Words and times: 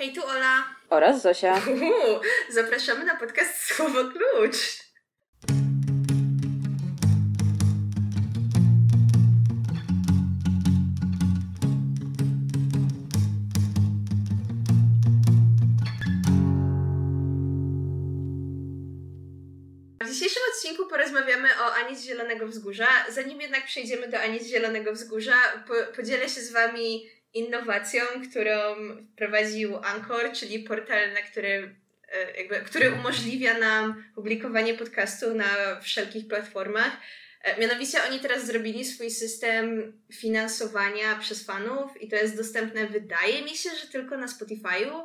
Hej, 0.00 0.12
tu 0.12 0.24
Ola. 0.24 0.64
Oraz 0.90 1.22
Zosia. 1.22 1.60
Uhu, 1.74 2.20
zapraszamy 2.50 3.04
na 3.04 3.16
podcast 3.16 3.64
Słowo 3.64 4.04
Klucz. 4.04 4.56
W 20.02 20.08
dzisiejszym 20.08 20.42
odcinku 20.54 20.86
porozmawiamy 20.86 21.48
o 21.48 21.74
Ani 21.74 21.96
z 21.96 22.04
Zielonego 22.04 22.46
Wzgórza. 22.46 22.88
Zanim 23.08 23.40
jednak 23.40 23.66
przejdziemy 23.66 24.08
do 24.08 24.20
Ani 24.20 24.40
z 24.40 24.46
Zielonego 24.46 24.92
Wzgórza, 24.92 25.36
po 25.66 25.96
podzielę 25.96 26.28
się 26.28 26.40
z 26.40 26.52
Wami 26.52 27.19
innowacją, 27.34 28.02
którą 28.30 28.76
wprowadził 29.12 29.76
Anchor, 29.76 30.32
czyli 30.32 30.58
portal, 30.58 31.12
na 31.12 31.22
który, 31.22 31.74
e, 32.08 32.36
jakby, 32.36 32.60
który 32.60 32.92
umożliwia 32.92 33.58
nam 33.58 34.04
publikowanie 34.14 34.74
podcastu 34.74 35.34
na 35.34 35.80
wszelkich 35.80 36.28
platformach. 36.28 36.92
E, 37.42 37.60
mianowicie 37.60 37.98
oni 38.08 38.20
teraz 38.20 38.46
zrobili 38.46 38.84
swój 38.84 39.10
system 39.10 39.92
finansowania 40.12 41.16
przez 41.16 41.44
fanów 41.44 42.02
i 42.02 42.08
to 42.08 42.16
jest 42.16 42.36
dostępne, 42.36 42.86
wydaje 42.86 43.42
mi 43.42 43.56
się, 43.56 43.70
że 43.70 43.86
tylko 43.86 44.16
na 44.16 44.26
Spotify'u 44.26 45.04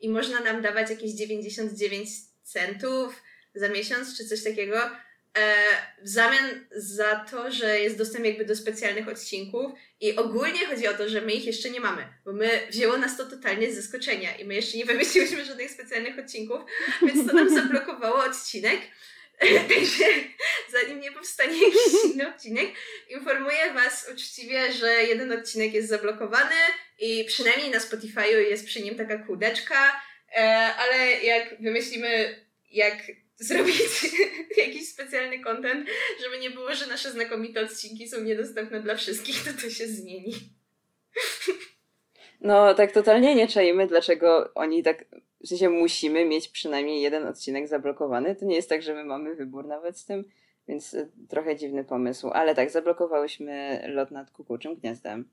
i 0.00 0.08
można 0.08 0.40
nam 0.40 0.62
dawać 0.62 0.90
jakieś 0.90 1.12
99 1.12 2.08
centów 2.42 3.22
za 3.54 3.68
miesiąc 3.68 4.16
czy 4.16 4.24
coś 4.24 4.42
takiego 4.42 4.90
w 6.02 6.08
zamian 6.08 6.66
za 6.76 7.26
to, 7.30 7.52
że 7.52 7.80
jest 7.80 7.98
dostęp 7.98 8.24
jakby 8.24 8.44
do 8.44 8.56
specjalnych 8.56 9.08
odcinków 9.08 9.72
i 10.00 10.16
ogólnie 10.16 10.66
chodzi 10.66 10.88
o 10.88 10.94
to, 10.94 11.08
że 11.08 11.20
my 11.20 11.32
ich 11.32 11.46
jeszcze 11.46 11.70
nie 11.70 11.80
mamy, 11.80 12.08
bo 12.24 12.32
my 12.32 12.66
wzięło 12.70 12.96
nas 12.96 13.16
to 13.16 13.26
totalnie 13.26 13.72
z 13.72 13.76
zaskoczenia 13.76 14.36
i 14.36 14.44
my 14.44 14.54
jeszcze 14.54 14.78
nie 14.78 14.84
wymyśliłyśmy 14.84 15.44
żadnych 15.44 15.70
specjalnych 15.70 16.18
odcinków, 16.18 16.60
więc 17.02 17.26
to 17.26 17.32
nam 17.34 17.54
zablokowało 17.54 18.24
odcinek. 18.24 18.80
Także 19.68 20.04
zanim 20.72 21.00
nie 21.00 21.12
powstanie 21.12 21.62
jakiś 21.62 22.04
inny 22.04 22.28
odcinek, 22.28 22.66
informuję 23.08 23.72
Was 23.74 24.06
uczciwie, 24.12 24.72
że 24.72 24.92
jeden 24.92 25.32
odcinek 25.32 25.74
jest 25.74 25.88
zablokowany 25.88 26.54
i 26.98 27.24
przynajmniej 27.24 27.70
na 27.70 27.78
Spotify'u 27.78 28.38
jest 28.38 28.66
przy 28.66 28.82
nim 28.82 28.94
taka 28.94 29.18
kółdeczka, 29.18 30.02
e, 30.36 30.40
ale 30.74 31.22
jak 31.22 31.62
wymyślimy, 31.62 32.44
jak 32.70 32.96
zrobić 33.36 33.76
jakiś 34.66 34.88
specjalny 34.88 35.40
content, 35.40 35.88
żeby 36.22 36.38
nie 36.38 36.50
było, 36.50 36.74
że 36.74 36.86
nasze 36.86 37.10
znakomite 37.10 37.60
odcinki 37.60 38.08
są 38.08 38.20
niedostępne 38.20 38.80
dla 38.80 38.96
wszystkich, 38.96 39.44
to 39.44 39.62
to 39.62 39.70
się 39.70 39.86
zmieni. 39.86 40.32
No, 42.40 42.74
tak 42.74 42.92
totalnie 42.92 43.34
nie 43.34 43.48
czajmy, 43.48 43.86
dlaczego 43.86 44.54
oni 44.54 44.82
tak, 44.82 45.04
w 45.44 45.48
sensie 45.48 45.68
musimy 45.68 46.24
mieć 46.24 46.48
przynajmniej 46.48 47.02
jeden 47.02 47.26
odcinek 47.26 47.68
zablokowany. 47.68 48.36
To 48.36 48.44
nie 48.44 48.56
jest 48.56 48.68
tak, 48.68 48.82
że 48.82 48.94
my 48.94 49.04
mamy 49.04 49.34
wybór 49.34 49.66
nawet 49.66 49.98
z 49.98 50.04
tym, 50.04 50.24
więc 50.68 50.94
e, 50.94 51.08
trochę 51.28 51.56
dziwny 51.56 51.84
pomysł. 51.84 52.30
Ale 52.32 52.54
tak, 52.54 52.70
zablokowałyśmy 52.70 53.84
lot 53.88 54.10
nad 54.10 54.30
kukuczym 54.30 54.76
gniazdem. 54.76 55.28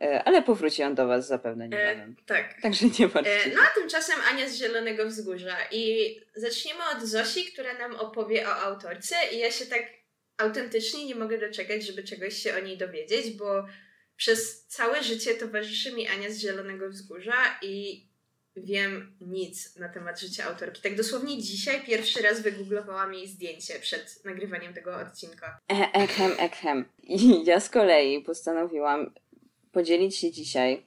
E, 0.00 0.22
ale 0.24 0.42
powróci 0.42 0.82
on 0.82 0.94
do 0.94 1.06
Was 1.06 1.26
zapewne 1.26 1.68
niebawem. 1.68 2.16
E, 2.22 2.26
tak. 2.26 2.60
Także 2.62 2.86
nie 2.86 3.06
martwcie 3.06 3.44
e, 3.44 3.54
No 3.54 3.60
a 3.62 3.74
tymczasem 3.80 4.16
Ania 4.32 4.48
z 4.48 4.54
Zielonego 4.54 5.06
Wzgórza. 5.06 5.56
I 5.70 6.14
zaczniemy 6.34 6.80
od 6.96 7.02
Zosi, 7.02 7.52
która 7.52 7.78
nam 7.78 7.96
opowie 7.96 8.48
o 8.48 8.52
autorce. 8.52 9.16
I 9.32 9.38
ja 9.38 9.50
się 9.50 9.66
tak 9.66 9.82
autentycznie 10.36 11.06
nie 11.06 11.14
mogę 11.14 11.38
doczekać, 11.38 11.86
żeby 11.86 12.04
czegoś 12.04 12.34
się 12.34 12.54
o 12.54 12.60
niej 12.60 12.78
dowiedzieć, 12.78 13.30
bo 13.30 13.66
przez 14.16 14.66
całe 14.66 15.02
życie 15.02 15.34
towarzyszy 15.34 15.92
mi 15.92 16.08
Ania 16.08 16.30
z 16.30 16.38
Zielonego 16.38 16.88
Wzgórza 16.88 17.58
i 17.62 18.06
wiem 18.56 19.16
nic 19.20 19.76
na 19.76 19.88
temat 19.88 20.20
życia 20.20 20.44
autorki. 20.44 20.82
Tak 20.82 20.96
dosłownie 20.96 21.42
dzisiaj 21.42 21.84
pierwszy 21.86 22.22
raz 22.22 22.40
wygooglowałam 22.40 23.14
jej 23.14 23.28
zdjęcie 23.28 23.74
przed 23.80 24.24
nagrywaniem 24.24 24.74
tego 24.74 24.96
odcinka. 24.96 25.58
E, 25.72 25.92
ekhem, 25.92 26.32
ekhem. 26.38 26.84
Ja 27.44 27.60
z 27.60 27.70
kolei 27.70 28.20
postanowiłam 28.22 29.14
podzielić 29.72 30.16
się 30.16 30.30
dzisiaj 30.30 30.86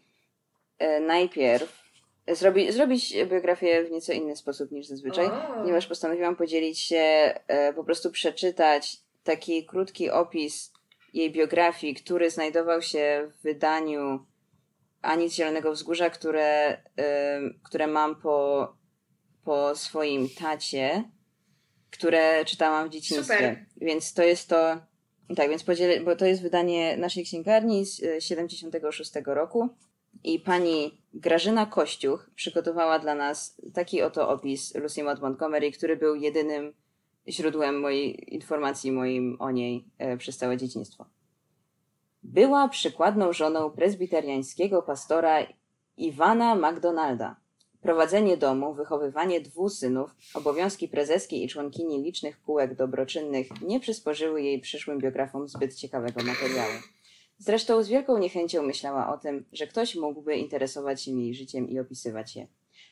e, 0.79 0.99
najpierw 0.99 1.83
zrobi, 2.27 2.71
zrobić 2.71 3.15
biografię 3.25 3.83
w 3.83 3.91
nieco 3.91 4.13
inny 4.13 4.35
sposób 4.35 4.71
niż 4.71 4.87
zazwyczaj, 4.87 5.29
ponieważ 5.55 5.87
postanowiłam 5.87 6.35
podzielić 6.35 6.79
się, 6.79 7.33
e, 7.47 7.73
po 7.73 7.83
prostu 7.83 8.11
przeczytać 8.11 8.97
taki 9.23 9.65
krótki 9.65 10.09
opis 10.09 10.73
jej 11.13 11.31
biografii, 11.31 11.95
który 11.95 12.29
znajdował 12.29 12.81
się 12.81 13.31
w 13.31 13.43
wydaniu 13.43 14.25
Ani 15.01 15.29
z 15.29 15.33
Zielonego 15.33 15.71
Wzgórza, 15.71 16.09
które, 16.09 16.77
e, 16.97 17.39
które 17.63 17.87
mam 17.87 18.15
po, 18.15 18.73
po 19.43 19.75
swoim 19.75 20.29
tacie, 20.29 21.03
które 21.91 22.45
czytałam 22.45 22.87
w 22.87 22.91
dzieciństwie. 22.91 23.35
Super. 23.35 23.65
Więc 23.77 24.13
to 24.13 24.23
jest 24.23 24.49
to, 24.49 24.77
tak, 25.35 25.49
więc 25.49 25.63
podzielę, 25.63 26.01
bo 26.01 26.15
to 26.15 26.25
jest 26.25 26.41
wydanie 26.41 26.97
naszej 26.97 27.23
księgarni 27.23 27.85
z 27.85 28.03
e, 28.03 28.21
76 28.21 29.11
roku 29.25 29.69
i 30.23 30.39
pani 30.39 31.01
Grażyna 31.13 31.65
Kościuch 31.65 32.29
przygotowała 32.35 32.99
dla 32.99 33.15
nas 33.15 33.61
taki 33.73 34.01
oto 34.01 34.29
opis 34.29 34.75
Lucy 34.75 35.03
Maud 35.03 35.21
Montgomery, 35.21 35.71
który 35.71 35.97
był 35.97 36.15
jedynym 36.15 36.73
źródłem 37.27 37.79
mojej 37.79 38.33
informacji 38.33 38.91
moim 38.91 39.37
o 39.39 39.51
niej 39.51 39.85
e, 39.97 40.17
przez 40.17 40.37
całe 40.37 40.57
dzieciństwo. 40.57 41.05
Była 42.23 42.67
przykładną 42.67 43.33
żoną 43.33 43.69
prezbiteriańskiego 43.69 44.81
pastora 44.81 45.37
Iwana 45.97 46.55
McDonalda. 46.55 47.42
Prowadzenie 47.83 48.37
domu, 48.37 48.73
wychowywanie 48.73 49.41
dwóch 49.41 49.71
synów, 49.71 50.15
obowiązki 50.33 50.87
prezeski 50.87 51.43
i 51.43 51.47
członkini 51.47 52.03
licznych 52.03 52.41
kółek 52.41 52.75
dobroczynnych 52.75 53.61
nie 53.61 53.79
przysporzyły 53.79 54.41
jej 54.41 54.59
przyszłym 54.59 54.99
biografom 54.99 55.47
zbyt 55.47 55.75
ciekawego 55.75 56.23
materiału. 56.23 56.73
Zresztą 57.37 57.83
z 57.83 57.87
wielką 57.87 58.17
niechęcią 58.17 58.63
myślała 58.63 59.13
o 59.13 59.17
tym, 59.17 59.45
że 59.53 59.67
ktoś 59.67 59.95
mógłby 59.95 60.35
interesować 60.35 61.03
się 61.03 61.11
jej 61.11 61.35
życiem 61.35 61.69
i 61.69 61.79
opisywać 61.79 62.35
je. 62.35 62.47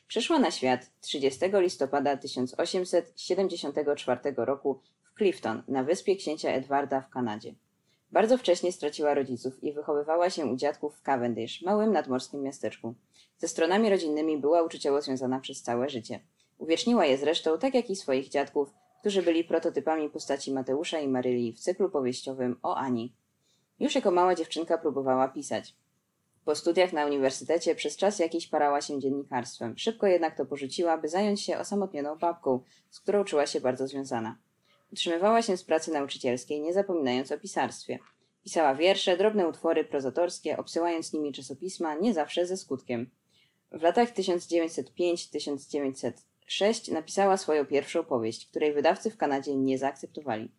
Przyszła 0.08 0.38
na 0.38 0.50
świat 0.50 0.90
30 1.00 1.40
listopada 1.52 2.16
1874 2.16 4.20
roku 4.36 4.80
w 5.02 5.18
Clifton, 5.18 5.62
na 5.68 5.84
wyspie 5.84 6.16
księcia 6.16 6.50
Edwarda 6.50 7.00
w 7.00 7.08
Kanadzie. 7.08 7.54
Bardzo 8.10 8.38
wcześnie 8.38 8.72
straciła 8.72 9.14
rodziców 9.14 9.64
i 9.64 9.72
wychowywała 9.72 10.30
się 10.30 10.46
u 10.46 10.56
dziadków 10.56 10.96
w 10.96 11.02
Cavendish, 11.02 11.62
małym 11.62 11.92
nadmorskim 11.92 12.42
miasteczku. 12.42 12.94
Ze 13.42 13.48
stronami 13.48 13.90
rodzinnymi 13.90 14.38
była 14.38 14.62
uczuciowo 14.62 15.02
związana 15.02 15.40
przez 15.40 15.62
całe 15.62 15.88
życie. 15.88 16.20
Uwieczniła 16.58 17.06
je 17.06 17.18
zresztą, 17.18 17.58
tak 17.58 17.74
jak 17.74 17.90
i 17.90 17.96
swoich 17.96 18.28
dziadków, 18.28 18.70
którzy 19.00 19.22
byli 19.22 19.44
prototypami 19.44 20.10
postaci 20.10 20.52
Mateusza 20.52 21.00
i 21.00 21.08
Marylii 21.08 21.52
w 21.52 21.60
cyklu 21.60 21.90
powieściowym 21.90 22.56
o 22.62 22.76
Ani. 22.76 23.14
Już 23.80 23.94
jako 23.94 24.10
mała 24.10 24.34
dziewczynka 24.34 24.78
próbowała 24.78 25.28
pisać. 25.28 25.74
Po 26.44 26.54
studiach 26.54 26.92
na 26.92 27.06
uniwersytecie 27.06 27.74
przez 27.74 27.96
czas 27.96 28.18
jakiś 28.18 28.46
parała 28.46 28.80
się 28.80 29.00
dziennikarstwem. 29.00 29.78
Szybko 29.78 30.06
jednak 30.06 30.36
to 30.36 30.46
porzuciła, 30.46 30.98
by 30.98 31.08
zająć 31.08 31.40
się 31.40 31.58
osamotnioną 31.58 32.18
babką, 32.18 32.60
z 32.90 33.00
którą 33.00 33.24
czuła 33.24 33.46
się 33.46 33.60
bardzo 33.60 33.86
związana. 33.86 34.38
Utrzymywała 34.92 35.42
się 35.42 35.56
z 35.56 35.64
pracy 35.64 35.92
nauczycielskiej, 35.92 36.60
nie 36.60 36.72
zapominając 36.72 37.32
o 37.32 37.38
pisarstwie. 37.38 37.98
Pisała 38.44 38.74
wiersze, 38.74 39.16
drobne 39.16 39.48
utwory 39.48 39.84
prozatorskie, 39.84 40.56
obsyłając 40.56 41.12
nimi 41.12 41.32
czasopisma, 41.32 41.94
nie 41.94 42.14
zawsze 42.14 42.46
ze 42.46 42.56
skutkiem. 42.56 43.10
W 43.74 43.82
latach 43.82 44.12
1905-1906 44.12 46.92
napisała 46.92 47.36
swoją 47.36 47.66
pierwszą 47.66 48.04
powieść, 48.04 48.46
której 48.46 48.72
wydawcy 48.72 49.10
w 49.10 49.16
Kanadzie 49.16 49.56
nie 49.56 49.78
zaakceptowali. 49.78 50.52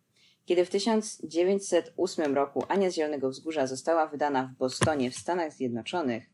Kiedy 0.44 0.64
w 0.64 0.70
1908 0.70 2.34
roku 2.34 2.64
Ania 2.68 2.90
z 2.90 2.94
Zielonego 2.94 3.30
Wzgórza 3.30 3.66
została 3.66 4.06
wydana 4.06 4.52
w 4.54 4.58
Bostonie 4.58 5.10
w 5.10 5.16
Stanach 5.16 5.52
Zjednoczonych, 5.52 6.24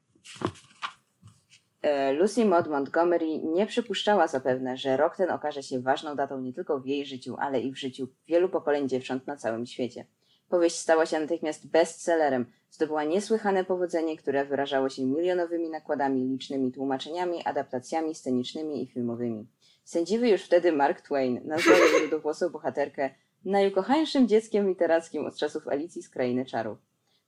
e, 1.82 2.12
Lucy 2.12 2.44
Maud 2.44 2.68
Montgomery 2.68 3.38
nie 3.38 3.66
przypuszczała 3.66 4.28
zapewne, 4.28 4.76
że 4.76 4.96
rok 4.96 5.16
ten 5.16 5.30
okaże 5.30 5.62
się 5.62 5.80
ważną 5.80 6.16
datą 6.16 6.40
nie 6.40 6.52
tylko 6.52 6.80
w 6.80 6.86
jej 6.86 7.06
życiu, 7.06 7.36
ale 7.38 7.60
i 7.60 7.72
w 7.72 7.78
życiu 7.78 8.08
wielu 8.28 8.48
pokoleń 8.48 8.88
dziewcząt 8.88 9.26
na 9.26 9.36
całym 9.36 9.66
świecie. 9.66 10.06
Powieść 10.50 10.78
stała 10.78 11.06
się 11.06 11.20
natychmiast 11.20 11.66
bestsellerem, 11.66 12.46
zdobyła 12.70 13.04
niesłychane 13.04 13.64
powodzenie, 13.64 14.16
które 14.16 14.44
wyrażało 14.44 14.88
się 14.88 15.06
milionowymi 15.06 15.70
nakładami, 15.70 16.28
licznymi 16.28 16.72
tłumaczeniami, 16.72 17.44
adaptacjami 17.44 18.14
scenicznymi 18.14 18.82
i 18.82 18.86
filmowymi. 18.86 19.46
Sędziwy 19.84 20.28
już 20.28 20.42
wtedy 20.42 20.72
Mark 20.72 21.00
Twain 21.00 21.40
nazwał 21.44 21.76
rudowłosą 22.02 22.48
bohaterkę 22.48 23.10
najukochańszym 23.44 24.28
dzieckiem 24.28 24.68
literackim 24.68 25.26
od 25.26 25.36
czasów 25.36 25.68
Alicji 25.68 26.02
z 26.02 26.08
Krainy 26.08 26.44
Czarów. 26.44 26.78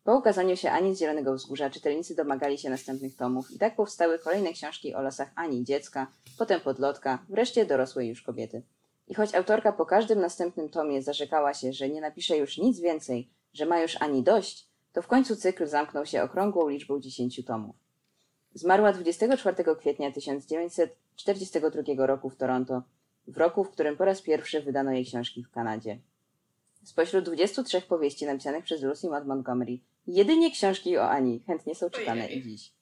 Po 0.04 0.16
ukazaniu 0.16 0.56
się 0.56 0.70
Ani 0.70 0.96
z 0.96 0.98
Zielonego 0.98 1.34
Wzgórza 1.34 1.70
czytelnicy 1.70 2.14
domagali 2.14 2.58
się 2.58 2.70
następnych 2.70 3.16
tomów 3.16 3.50
i 3.50 3.58
tak 3.58 3.76
powstały 3.76 4.18
kolejne 4.18 4.52
książki 4.52 4.94
o 4.94 5.02
losach 5.02 5.30
Ani 5.34 5.64
dziecka, 5.64 6.06
potem 6.38 6.60
podlotka, 6.60 7.24
wreszcie 7.28 7.66
dorosłej 7.66 8.08
już 8.08 8.22
kobiety. 8.22 8.62
I 9.08 9.14
choć 9.14 9.34
autorka 9.34 9.72
po 9.72 9.86
każdym 9.86 10.20
następnym 10.20 10.68
tomie 10.68 11.02
zarzekała 11.02 11.54
się, 11.54 11.72
że 11.72 11.88
nie 11.88 12.00
napisze 12.00 12.36
już 12.36 12.58
nic 12.58 12.80
więcej, 12.80 13.30
że 13.52 13.66
ma 13.66 13.80
już 13.80 13.96
Ani 14.00 14.22
dość, 14.22 14.68
to 14.92 15.02
w 15.02 15.06
końcu 15.06 15.36
cykl 15.36 15.66
zamknął 15.66 16.06
się 16.06 16.22
okrągłą 16.22 16.68
liczbą 16.68 17.00
dziesięciu 17.00 17.42
tomów. 17.42 17.76
Zmarła 18.54 18.92
24 18.92 19.76
kwietnia 19.78 20.12
1942 20.12 22.06
roku 22.06 22.30
w 22.30 22.36
Toronto, 22.36 22.82
w 23.26 23.36
roku, 23.36 23.64
w 23.64 23.70
którym 23.70 23.96
po 23.96 24.04
raz 24.04 24.22
pierwszy 24.22 24.60
wydano 24.60 24.92
jej 24.92 25.04
książki 25.04 25.44
w 25.44 25.50
Kanadzie. 25.50 25.98
Spośród 26.84 27.24
23 27.24 27.80
powieści 27.80 28.26
napisanych 28.26 28.64
przez 28.64 28.82
Lucy 28.82 29.08
Maud 29.08 29.26
Montgomery, 29.26 29.78
jedynie 30.06 30.50
książki 30.50 30.98
o 30.98 31.10
Ani 31.10 31.40
chętnie 31.40 31.74
są 31.74 31.90
czytane 31.90 32.26
i 32.26 32.42
dziś. 32.42 32.72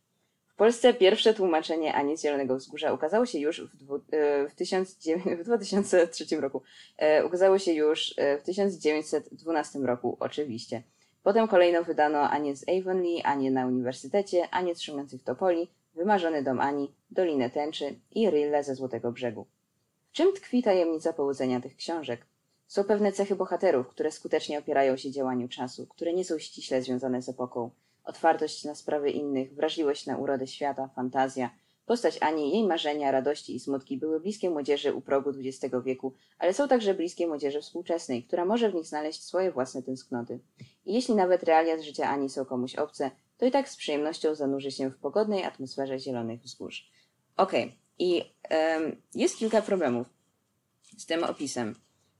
Polsce 0.60 0.94
pierwsze 0.94 1.34
tłumaczenie 1.34 1.94
Ani 1.94 2.16
z 2.16 2.22
Zielonego 2.22 2.56
Wzgórza 2.56 2.92
ukazało 2.92 3.26
się 3.26 3.38
już 3.38 3.60
w, 3.60 3.76
dwu, 3.76 3.94
e, 3.96 4.48
w, 4.48 4.54
1900 4.54 5.40
w 5.40 5.44
2003 5.44 6.40
roku. 6.40 6.62
E, 6.96 7.26
Ukazało 7.26 7.58
się 7.58 7.72
już 7.72 8.14
e, 8.16 8.38
w 8.38 8.42
1912 8.42 9.78
roku, 9.78 10.16
oczywiście. 10.20 10.82
Potem 11.22 11.48
kolejno 11.48 11.84
wydano 11.84 12.30
Anię 12.30 12.56
z 12.56 12.64
Avonlea, 12.68 13.22
Anię 13.24 13.50
na 13.50 13.66
Uniwersytecie, 13.66 14.48
Anię 14.50 14.74
z 14.74 14.80
Szumiących 14.80 15.22
Topoli, 15.22 15.70
Wymarzony 15.94 16.42
Dom 16.42 16.60
Ani, 16.60 16.94
Dolinę 17.10 17.50
Tęczy 17.50 17.94
i 18.10 18.30
Rille 18.30 18.64
ze 18.64 18.74
Złotego 18.74 19.12
Brzegu. 19.12 19.46
W 20.10 20.12
czym 20.12 20.32
tkwi 20.32 20.62
tajemnica 20.62 21.12
powodzenia 21.12 21.60
tych 21.60 21.76
książek? 21.76 22.26
Są 22.66 22.84
pewne 22.84 23.12
cechy 23.12 23.36
bohaterów, 23.36 23.88
które 23.88 24.10
skutecznie 24.10 24.58
opierają 24.58 24.96
się 24.96 25.10
działaniu 25.10 25.48
czasu, 25.48 25.86
które 25.86 26.12
nie 26.12 26.24
są 26.24 26.38
ściśle 26.38 26.82
związane 26.82 27.22
z 27.22 27.28
epoką. 27.28 27.70
Otwartość 28.04 28.64
na 28.64 28.74
sprawy 28.74 29.10
innych, 29.10 29.54
wrażliwość 29.54 30.06
na 30.06 30.16
urodę 30.16 30.46
świata, 30.46 30.88
fantazja. 30.94 31.50
Postać 31.86 32.18
Ani, 32.20 32.52
jej 32.52 32.64
marzenia, 32.64 33.10
radości 33.10 33.54
i 33.56 33.60
smutki 33.60 33.96
były 33.96 34.20
bliskie 34.20 34.50
młodzieży 34.50 34.94
u 34.94 35.00
progu 35.00 35.30
XX 35.30 35.74
wieku, 35.84 36.14
ale 36.38 36.54
są 36.54 36.68
także 36.68 36.94
bliskie 36.94 37.26
młodzieży 37.26 37.60
współczesnej, 37.60 38.24
która 38.24 38.44
może 38.44 38.70
w 38.70 38.74
nich 38.74 38.86
znaleźć 38.86 39.22
swoje 39.22 39.52
własne 39.52 39.82
tęsknoty. 39.82 40.40
I 40.84 40.94
jeśli 40.94 41.14
nawet 41.14 41.42
realia 41.42 41.78
z 41.78 41.82
życia 41.82 42.10
Ani 42.10 42.28
są 42.30 42.44
komuś 42.44 42.74
obce, 42.74 43.10
to 43.38 43.46
i 43.46 43.50
tak 43.50 43.68
z 43.68 43.76
przyjemnością 43.76 44.34
zanurzy 44.34 44.70
się 44.70 44.90
w 44.90 44.98
pogodnej 44.98 45.44
atmosferze 45.44 45.98
zielonych 45.98 46.42
wzgórz. 46.42 46.90
Okej, 47.36 47.78
i 47.98 48.22
em, 48.42 49.02
jest 49.14 49.36
kilka 49.36 49.62
problemów 49.62 50.06
z 50.98 51.06
tym 51.06 51.24
opisem, 51.24 51.74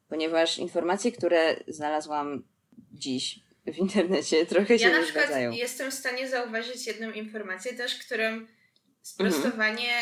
ponieważ 0.08 0.58
informacje, 0.58 1.12
które 1.12 1.56
znalazłam 1.68 2.42
dziś 2.92 3.40
w 3.72 3.78
internecie, 3.78 4.46
trochę 4.46 4.78
się 4.78 4.88
Ja 4.88 4.99
na 4.99 5.02
przykład 5.05 5.25
zgadzają. 5.25 5.52
jestem 5.52 5.90
w 5.90 5.94
stanie 5.94 6.28
zauważyć 6.28 6.87
jedną 6.87 7.12
informację 7.12 7.72
też, 7.75 7.99
którą 7.99 8.46
sprostowanie 9.02 9.93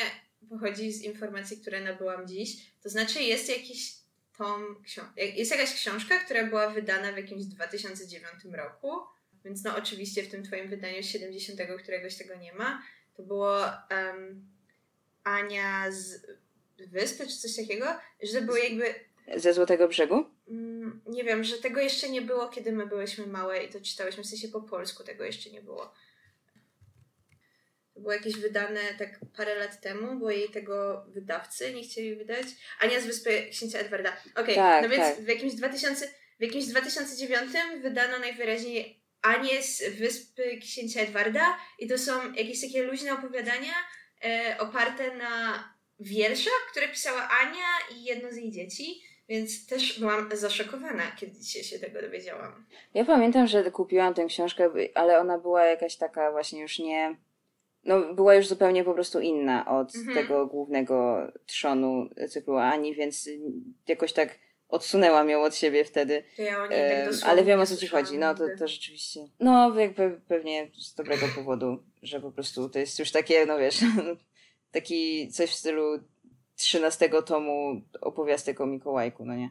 pochodzi 0.51 0.93
z 0.93 1.03
informacji, 1.03 1.57
które 1.57 1.81
nabyłam 1.81 2.29
dziś. 2.29 2.57
To 2.83 2.89
znaczy 2.89 3.23
jest 3.23 3.49
jakiś 3.49 3.99
tom, 4.39 4.83
jest 5.17 5.51
jakaś 5.51 5.75
książka, 5.75 6.19
która 6.19 6.47
była 6.47 6.71
wydana 6.71 7.13
w 7.13 7.17
jakimś 7.17 7.45
2009 7.45 8.27
roku, 8.53 8.93
więc 9.45 9.65
no 9.65 9.77
oczywiście 9.77 10.23
w 10.23 10.29
tym 10.29 10.43
twoim 10.43 10.69
wydaniu 10.69 11.03
z 11.03 11.07
70 11.07 11.61
któregoś 11.83 12.17
tego 12.17 12.35
nie 12.35 12.53
ma. 12.53 12.83
To 13.17 13.23
było 13.23 13.65
em, 13.91 14.47
Ania 15.25 15.93
z 15.93 16.27
Wyspy 16.87 17.27
czy 17.27 17.37
coś 17.37 17.57
takiego, 17.57 17.87
że 18.23 18.39
to 18.41 18.45
było 18.47 18.57
jakby 18.57 18.95
Ze 19.37 19.55
Złotego 19.55 19.89
Brzegu? 19.89 20.25
Mm, 20.49 20.78
nie 21.07 21.25
wiem, 21.25 21.45
że 21.45 21.59
tego 21.59 21.81
jeszcze 21.81 22.09
nie 22.09 22.23
było, 22.23 22.49
kiedy 22.49 22.73
my 22.73 22.87
byłyśmy 22.87 23.27
małe 23.27 23.65
i 23.65 23.69
to 23.69 23.81
czytałyśmy, 23.81 24.23
w 24.23 24.27
sensie 24.27 24.49
po 24.49 24.63
polsku 24.63 25.05
tego 25.05 25.25
jeszcze 25.25 25.51
nie 25.51 25.63
było. 25.63 25.95
To 27.95 28.01
było 28.01 28.13
jakieś 28.13 28.35
wydane 28.37 28.81
tak 28.99 29.21
parę 29.37 29.55
lat 29.55 29.81
temu, 29.81 30.21
bo 30.21 30.31
jej 30.31 30.51
tego 30.51 31.07
wydawcy 31.09 31.75
nie 31.75 31.83
chcieli 31.83 32.17
wydać. 32.17 32.47
Ania 32.81 33.01
z 33.01 33.07
Wyspy 33.07 33.49
Księcia 33.51 33.79
Edwarda. 33.79 34.17
Okej, 34.35 34.55
Tak, 34.55 34.83
no 34.83 34.89
więc 34.89 35.05
tak. 35.05 35.25
w, 35.25 35.29
jakimś 35.29 35.55
2000, 35.55 36.09
w 36.39 36.43
jakimś 36.43 36.67
2009 36.67 37.53
wydano 37.83 38.19
najwyraźniej 38.19 39.03
Anię 39.23 39.63
z 39.63 39.99
Wyspy 39.99 40.59
Księcia 40.61 41.01
Edwarda 41.01 41.59
i 41.79 41.89
to 41.89 41.99
są 41.99 42.33
jakieś 42.33 42.61
takie 42.61 42.83
luźne 42.83 43.13
opowiadania 43.13 43.75
e, 44.25 44.57
oparte 44.59 45.17
na 45.17 45.65
wierszach, 46.01 46.67
które 46.71 46.89
pisała 46.89 47.29
Ania 47.29 47.97
i 47.97 48.05
jedno 48.05 48.33
z 48.33 48.37
jej 48.37 48.53
dzieci. 48.53 49.03
Więc 49.29 49.67
też 49.67 50.01
byłam 50.01 50.29
zaszokowana, 50.37 51.03
kiedy 51.21 51.33
dzisiaj 51.39 51.63
się 51.65 51.79
tego 51.79 52.01
dowiedziałam. 52.03 52.67
Ja 52.95 53.05
pamiętam, 53.05 53.47
że 53.47 53.71
kupiłam 53.71 54.15
tę 54.15 54.25
książkę, 54.27 54.71
ale 54.95 55.19
ona 55.19 55.39
była 55.39 55.65
jakaś 55.65 55.97
taka 55.97 56.31
właśnie 56.31 56.61
już 56.61 56.79
nie. 56.79 57.17
No, 57.85 58.15
była 58.15 58.35
już 58.35 58.47
zupełnie 58.47 58.85
po 58.85 58.95
prostu 58.95 59.21
inna 59.21 59.67
od 59.79 59.97
Mhm. 59.97 60.17
tego 60.17 60.47
głównego 60.47 61.19
trzonu 61.47 62.09
cyklu 62.29 62.57
Ani, 62.57 62.95
więc 62.95 63.29
jakoś 63.89 64.13
tak 64.13 64.39
odsunęłam 64.69 65.29
ją 65.31 65.43
od 65.43 65.57
siebie 65.57 65.85
wtedy. 65.85 66.25
To 66.37 66.43
ja 66.43 66.63
o 66.63 66.67
niej 66.67 66.81
tak 67.21 67.29
ale 67.29 67.45
wiem 67.45 67.61
o 67.61 67.67
co 67.67 67.77
ci 67.77 67.87
chodzi. 67.87 68.19
No 68.19 68.35
to, 68.35 68.45
to 68.59 68.69
rzeczywiście. 68.69 69.21
No, 69.41 69.81
jakby 69.81 70.21
pewnie 70.29 70.71
z 70.79 70.95
dobrego 70.95 71.27
powodu, 71.35 71.83
że 72.03 72.21
po 72.21 72.33
prostu 72.33 72.69
to 72.69 72.79
jest 72.79 72.99
już 72.99 73.11
takie, 73.11 73.47
no 73.47 73.59
wiesz, 73.59 73.79
taki 74.73 75.29
coś 75.33 75.51
w 75.51 75.55
stylu 75.55 75.99
13 76.59 77.11
tomu 77.27 77.83
opowiastek 78.01 78.61
o 78.61 78.67
Mikołajku, 78.67 79.25
no 79.25 79.35
nie? 79.35 79.51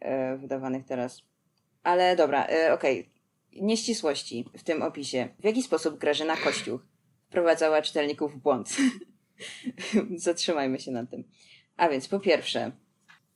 E, 0.00 0.36
wydawanych 0.36 0.86
teraz. 0.86 1.22
Ale 1.82 2.16
dobra, 2.16 2.46
e, 2.46 2.72
okej. 2.72 3.10
Nieścisłości 3.52 4.44
w 4.58 4.62
tym 4.62 4.82
opisie. 4.82 5.28
W 5.40 5.44
jaki 5.44 5.62
sposób 5.62 5.98
Grażyna 5.98 6.36
Kościuch 6.36 6.80
wprowadzała 7.28 7.82
czytelników 7.82 8.34
w 8.34 8.36
błąd? 8.36 8.76
Zatrzymajmy 10.16 10.80
się 10.80 10.90
na 10.90 11.06
tym. 11.06 11.24
A 11.76 11.88
więc 11.88 12.08
po 12.08 12.20
pierwsze, 12.20 12.72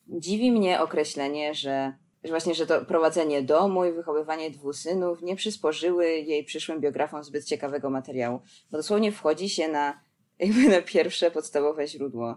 dziwi 0.08 0.52
mnie 0.52 0.80
określenie, 0.80 1.54
że, 1.54 1.92
że 2.25 2.30
właśnie, 2.30 2.54
że 2.54 2.66
to 2.66 2.84
prowadzenie 2.84 3.42
domu 3.42 3.84
i 3.84 3.92
wychowywanie 3.92 4.50
dwóch 4.50 4.76
synów 4.76 5.22
nie 5.22 5.37
przysporzyły 5.37 6.10
jej 6.10 6.44
przyszłym 6.44 6.80
biografom 6.80 7.25
zbyt 7.25 7.44
ciekawego 7.44 7.90
materiału. 7.90 8.40
Bo 8.70 8.76
dosłownie 8.76 9.12
wchodzi 9.12 9.48
się 9.48 9.69
na, 9.69 10.00
jakby 10.38 10.69
na 10.69 10.82
pierwsze 10.82 11.30
podstawowe 11.30 11.88
źródło. 11.88 12.37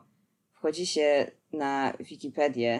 Wchodzi 0.57 0.87
się 0.87 1.31
na 1.53 1.93
Wikipedię 1.99 2.79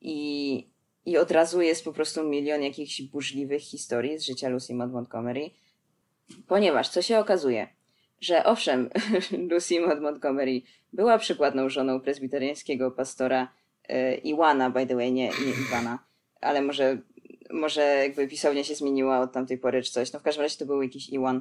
i, 0.00 0.70
i 1.06 1.18
od 1.18 1.30
razu 1.30 1.60
jest 1.60 1.84
po 1.84 1.92
prostu 1.92 2.24
milion 2.24 2.62
jakichś 2.62 3.02
burzliwych 3.02 3.62
historii 3.62 4.18
z 4.18 4.26
życia 4.26 4.48
Lucy 4.48 4.74
Maud 4.74 4.92
Montgomery. 4.92 5.50
Ponieważ, 6.46 6.88
co 6.88 7.02
się 7.02 7.18
okazuje, 7.18 7.68
że 8.20 8.44
owszem, 8.44 8.90
Lucy 9.50 9.80
Maud 9.80 10.00
Montgomery 10.00 10.62
była 10.92 11.18
przykładną 11.18 11.68
żoną 11.68 12.00
prezbiteriańskiego 12.00 12.90
pastora 12.90 13.52
e, 13.88 14.14
Iwana, 14.14 14.70
by 14.70 14.86
the 14.86 14.94
way, 14.94 15.12
nie, 15.12 15.28
nie 15.28 15.52
Iwana, 15.68 15.98
ale 16.40 16.62
może, 16.62 16.98
może 17.50 17.82
jakby 17.82 18.28
pisownia 18.28 18.64
się 18.64 18.74
zmieniła 18.74 19.20
od 19.20 19.32
tamtej 19.32 19.58
pory 19.58 19.82
czy 19.82 19.92
coś. 19.92 20.12
No 20.12 20.18
w 20.18 20.22
każdym 20.22 20.42
razie 20.42 20.58
to 20.58 20.66
był 20.66 20.82
jakiś 20.82 21.08
Iwan. 21.08 21.40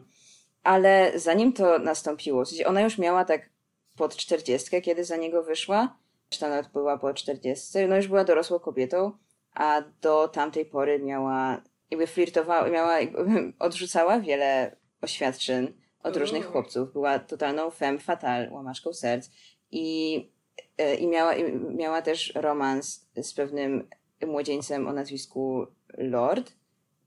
Ale 0.63 1.11
zanim 1.15 1.53
to 1.53 1.79
nastąpiło, 1.79 2.45
w 2.45 2.65
ona 2.65 2.81
już 2.81 2.97
miała 2.97 3.25
tak 3.25 3.56
pod 3.97 4.15
czterdziestkę, 4.15 4.81
kiedy 4.81 5.03
za 5.03 5.17
niego 5.17 5.43
wyszła, 5.43 5.97
czy 6.29 6.39
tam 6.39 6.49
nawet 6.49 6.71
była 6.71 6.97
po 6.97 7.13
czterdziestce, 7.13 7.87
no 7.87 7.95
już 7.95 8.07
była 8.07 8.23
dorosłą 8.23 8.59
kobietą, 8.59 9.11
a 9.53 9.81
do 10.01 10.27
tamtej 10.27 10.65
pory 10.65 10.99
miała, 10.99 11.61
jakby 11.91 12.07
flirtowała, 12.07 12.69
miała, 12.69 12.99
jakby, 12.99 13.19
odrzucała 13.59 14.19
wiele 14.19 14.77
oświadczyn 15.01 15.73
od 16.03 16.17
różnych 16.17 16.45
chłopców. 16.45 16.93
Była 16.93 17.19
totalną 17.19 17.71
femme 17.71 17.99
fatale, 17.99 18.51
łamaszką 18.51 18.93
serc. 18.93 19.29
I, 19.71 20.31
e, 20.77 20.95
i, 20.95 21.07
miała, 21.07 21.35
i 21.35 21.53
miała 21.53 22.01
też 22.01 22.33
romans 22.35 23.09
z 23.15 23.33
pewnym 23.33 23.89
młodzieńcem 24.27 24.87
o 24.87 24.93
nazwisku 24.93 25.67
Lord, 25.97 26.53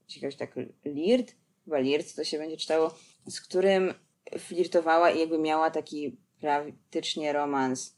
czy 0.06 0.20
jakoś 0.20 0.36
tak 0.36 0.54
Lirt, 0.84 1.34
chyba 1.64 1.78
Lirt 1.78 2.16
to 2.16 2.24
się 2.24 2.38
będzie 2.38 2.56
czytało, 2.56 2.94
z 3.26 3.40
którym 3.40 3.94
flirtowała 4.38 5.10
i 5.10 5.20
jakby 5.20 5.38
miała 5.38 5.70
taki 5.70 6.16
praktycznie 6.40 7.32
romans, 7.32 7.96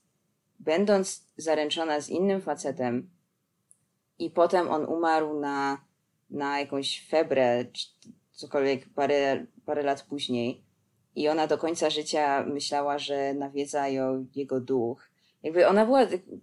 będąc 0.61 1.27
zaręczona 1.37 2.01
z 2.01 2.09
innym 2.09 2.41
facetem 2.41 3.11
i 4.19 4.31
potem 4.31 4.69
on 4.69 4.85
umarł 4.85 5.41
na, 5.41 5.85
na 6.31 6.61
jakąś 6.61 7.07
febrę, 7.09 7.65
czy 7.73 7.87
cokolwiek 8.33 8.89
parę, 8.95 9.47
parę 9.65 9.83
lat 9.83 10.03
później 10.03 10.65
i 11.17 11.29
ona 11.29 11.47
do 11.47 11.59
końca 11.59 11.91
życia 11.91 12.45
myślała, 12.47 12.99
że 12.99 13.35
nawiedza 13.35 13.89
ją 13.89 14.27
jego 14.35 14.61
duch. 14.61 15.11
Jakby 15.43 15.69
ona 15.69 15.87
była, 15.87 16.01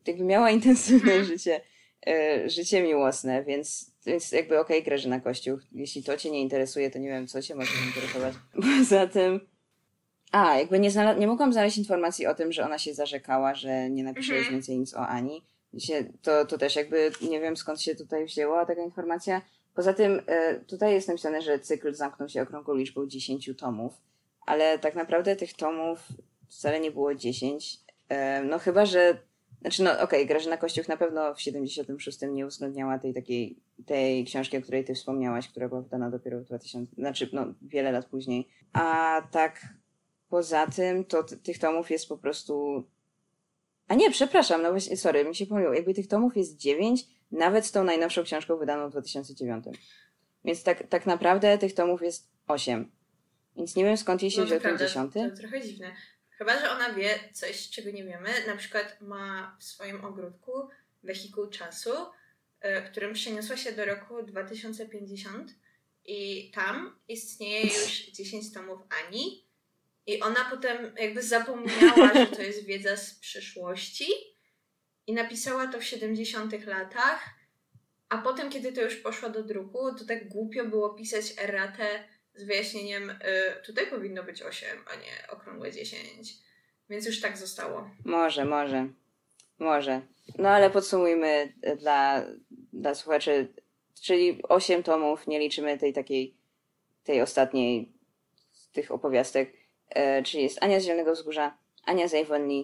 jakby 0.08 0.24
miała 0.24 0.52
intensywne 0.52 1.24
życie, 1.26 1.62
e, 2.08 2.50
życie 2.50 2.84
miłosne, 2.84 3.44
więc, 3.44 3.92
więc 4.06 4.32
jakby 4.32 4.60
okej, 4.60 4.84
Grażyna 4.84 5.20
Kościół, 5.20 5.58
jeśli 5.72 6.04
to 6.04 6.18
cię 6.18 6.32
nie 6.32 6.42
interesuje, 6.42 6.92
to 6.92 7.00
nie 7.00 7.10
wiem, 7.10 7.28
co 7.28 7.42
cię 7.42 7.56
może 7.56 7.72
interesować. 7.88 8.34
Poza 8.80 9.08
tym, 9.08 9.40
a, 10.32 10.58
jakby 10.58 10.80
nie, 10.80 10.92
znala- 10.92 11.18
nie 11.20 11.28
mogłam 11.28 11.54
znaleźć 11.54 11.78
informacji 11.78 12.28
o 12.28 12.36
tym, 12.36 12.52
że 12.52 12.66
ona 12.66 12.78
się 12.78 12.94
zarzekała, 12.94 13.56
że 13.56 13.90
nie 13.90 14.04
napisze 14.04 14.32
już 14.34 14.40
Mhm. 14.42 14.56
więcej 14.56 14.80
nic 14.80 14.94
o 14.94 15.08
Ani. 15.08 15.44
To, 16.22 16.46
to 16.46 16.58
też 16.58 16.76
jakby 16.76 17.12
nie 17.30 17.40
wiem 17.40 17.58
skąd 17.58 17.82
się 17.82 17.96
tutaj 17.96 18.26
wzięła 18.26 18.66
taka 18.66 18.82
informacja. 18.84 19.42
Poza 19.76 19.94
tym 19.94 20.22
e, 20.28 20.56
tutaj 20.60 20.94
jest 20.94 21.08
napisane, 21.08 21.42
że 21.42 21.60
cykl 21.60 21.94
zamknął 21.94 22.30
się 22.30 22.42
okrągłą 22.42 22.76
liczbą 22.76 23.08
10 23.08 23.50
tomów, 23.58 23.94
ale 24.46 24.80
tak 24.80 24.96
naprawdę 24.96 25.36
tych 25.36 25.54
tomów 25.54 26.00
wcale 26.50 26.80
nie 26.80 26.92
było 26.92 27.16
10. 27.16 27.80
E, 28.10 28.44
no 28.44 28.60
chyba, 28.60 28.86
że 28.86 29.18
znaczy 29.62 29.84
no 29.84 30.00
okej, 30.02 30.26
Grażyna 30.28 30.58
Kościuch 30.58 30.88
na 30.88 30.98
pewno 30.98 31.36
w 31.36 31.42
76 31.42 32.20
nie 32.32 32.46
uwzględniała 32.46 33.00
tej 33.00 33.14
takiej 33.14 33.56
tej 33.86 34.26
książki, 34.26 34.58
o 34.58 34.62
której 34.62 34.86
ty 34.86 34.96
wspomniałaś, 34.96 35.48
która 35.48 35.70
była 35.70 35.82
wydana 35.82 36.10
dopiero 36.10 36.40
w 36.40 36.44
2000, 36.44 36.96
znaczy 36.96 37.30
no 37.34 37.46
wiele 37.62 37.92
lat 37.92 38.06
później. 38.06 38.48
A 38.74 39.22
tak 39.32 39.62
poza 40.30 40.68
tym 40.68 41.06
to 41.06 41.24
tych 41.24 41.60
tomów 41.60 41.92
jest 41.92 42.08
po 42.08 42.18
prostu... 42.18 42.84
A 43.88 43.96
nie, 43.96 44.12
przepraszam, 44.12 44.62
no 44.62 44.72
właśnie, 44.72 44.98
sorry, 44.98 45.26
mi 45.26 45.36
się 45.36 45.46
pomyliło. 45.46 45.74
Jakby 45.74 45.94
tych 45.94 46.08
tomów 46.08 46.38
jest 46.38 46.58
dziewięć, 46.58 47.06
nawet 47.32 47.66
z 47.66 47.72
tą 47.72 47.84
najnowszą 47.84 48.24
książką 48.24 48.58
wydaną 48.58 48.88
w 48.88 48.92
2009. 48.92 49.66
Więc 50.46 50.64
tak, 50.64 50.88
tak 50.88 51.06
naprawdę 51.06 51.58
tych 51.58 51.74
tomów 51.74 52.02
jest 52.02 52.30
osiem. 52.48 52.92
Więc 53.58 53.76
nie 53.76 53.84
wiem 53.84 53.98
skąd 53.98 54.22
jej 54.22 54.32
się 54.32 54.42
No 54.42 54.48
wziął 54.48 54.60
ten 54.60 54.78
dziesiąty. 54.78 55.30
To 55.30 55.38
trochę 55.38 55.62
dziwne. 55.62 55.92
Chyba, 56.30 56.60
że 56.60 56.72
ona 56.72 56.94
wie 56.94 57.20
coś, 57.34 57.70
czego 57.70 57.92
nie 57.92 58.04
wiemy. 58.04 58.30
Na 58.48 58.58
przykład 58.58 59.02
ma 59.02 59.56
w 59.60 59.64
swoim 59.64 60.06
ogródku 60.06 60.52
wehikuł 61.04 61.48
czasu, 61.48 61.90
y, 61.90 62.92
którym 62.92 63.14
przeniosła 63.14 63.58
się 63.58 63.72
do 63.72 63.86
roku 63.86 64.24
2050 64.24 65.56
i 66.06 66.52
tam 66.56 67.00
istnieje 67.08 67.64
już 67.64 68.12
10 68.12 68.54
tomów 68.54 68.80
Ani 69.08 69.49
i 70.10 70.22
ona 70.22 70.48
potem 70.50 70.96
jakby 70.98 71.24
zapomniała, 71.24 72.14
że 72.14 72.28
to 72.28 72.42
jest 72.42 72.66
wiedza 72.66 72.98
z 72.98 73.14
przyszłości 73.14 74.08
i 75.08 75.14
napisała 75.14 75.68
to 75.68 75.80
w 75.80 75.84
70 75.84 76.66
latach, 76.66 77.30
a 78.10 78.18
potem, 78.18 78.50
kiedy 78.50 78.72
to 78.72 78.82
już 78.82 78.96
poszła 78.96 79.30
do 79.30 79.44
druku, 79.44 79.96
to 79.96 80.06
tak 80.06 80.30
głupio 80.30 80.66
było 80.66 80.90
pisać 80.90 81.34
erratę 81.38 82.04
z 82.36 82.44
wyjaśnieniem, 82.44 83.10
y, 83.10 83.16
tutaj 83.66 83.88
powinno 83.88 84.24
być 84.24 84.42
8, 84.42 84.70
a 84.94 84.96
nie 84.96 85.28
okrągłe 85.30 85.72
10. 85.72 86.34
Więc 86.90 87.06
już 87.06 87.22
tak 87.22 87.38
zostało. 87.38 87.90
Może, 88.06 88.46
może. 88.46 88.88
Może. 89.60 90.02
No 90.38 90.50
ale 90.50 90.70
podsumujmy 90.70 91.54
e, 91.62 91.76
dla, 91.76 92.26
dla 92.74 92.96
słuchaczy. 92.96 93.54
Czyli 94.02 94.44
osiem 94.44 94.84
tomów, 94.84 95.28
nie 95.28 95.40
liczymy 95.40 95.78
tej 95.78 95.94
takiej, 95.94 96.38
tej 97.04 97.22
ostatniej 97.22 97.92
z 98.52 98.70
tych 98.70 98.92
opowiastek. 98.92 99.59
E, 99.90 100.24
czyli 100.24 100.44
jest 100.44 100.64
Ania 100.64 100.80
z 100.80 100.84
Zielonego 100.84 101.14
Wzgórza, 101.14 101.58
Ania 101.86 102.08
z 102.08 102.14
Avonlea, 102.14 102.64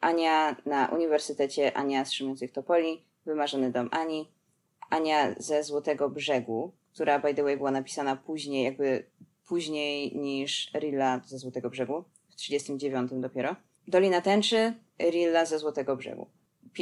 Ania 0.00 0.56
na 0.66 0.88
Uniwersytecie, 0.88 1.76
Ania 1.76 2.04
z 2.04 2.12
Szymujących 2.12 2.52
Topoli, 2.52 3.04
Wymarzony 3.26 3.70
Dom 3.70 3.88
Ani, 3.92 4.28
Ania 4.90 5.34
ze 5.38 5.64
Złotego 5.64 6.10
Brzegu, 6.10 6.72
która 6.94 7.18
by 7.18 7.34
the 7.34 7.42
way 7.42 7.56
była 7.56 7.70
napisana 7.70 8.16
później, 8.16 8.64
jakby 8.64 9.06
później 9.46 10.16
niż 10.16 10.70
Rilla 10.74 11.20
ze 11.26 11.38
Złotego 11.38 11.70
Brzegu, 11.70 12.04
w 12.30 12.34
39 12.34 13.10
dopiero. 13.14 13.56
Dolina 13.88 14.20
Tęczy, 14.20 14.74
Rilla 15.00 15.46
ze 15.46 15.58
Złotego 15.58 15.96
Brzegu. 15.96 16.26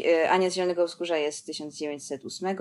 E, 0.04 0.30
Ania 0.30 0.50
z 0.50 0.54
Zielonego 0.54 0.86
Wzgórza 0.86 1.16
jest 1.16 1.38
z 1.38 1.44
1908, 1.44 2.56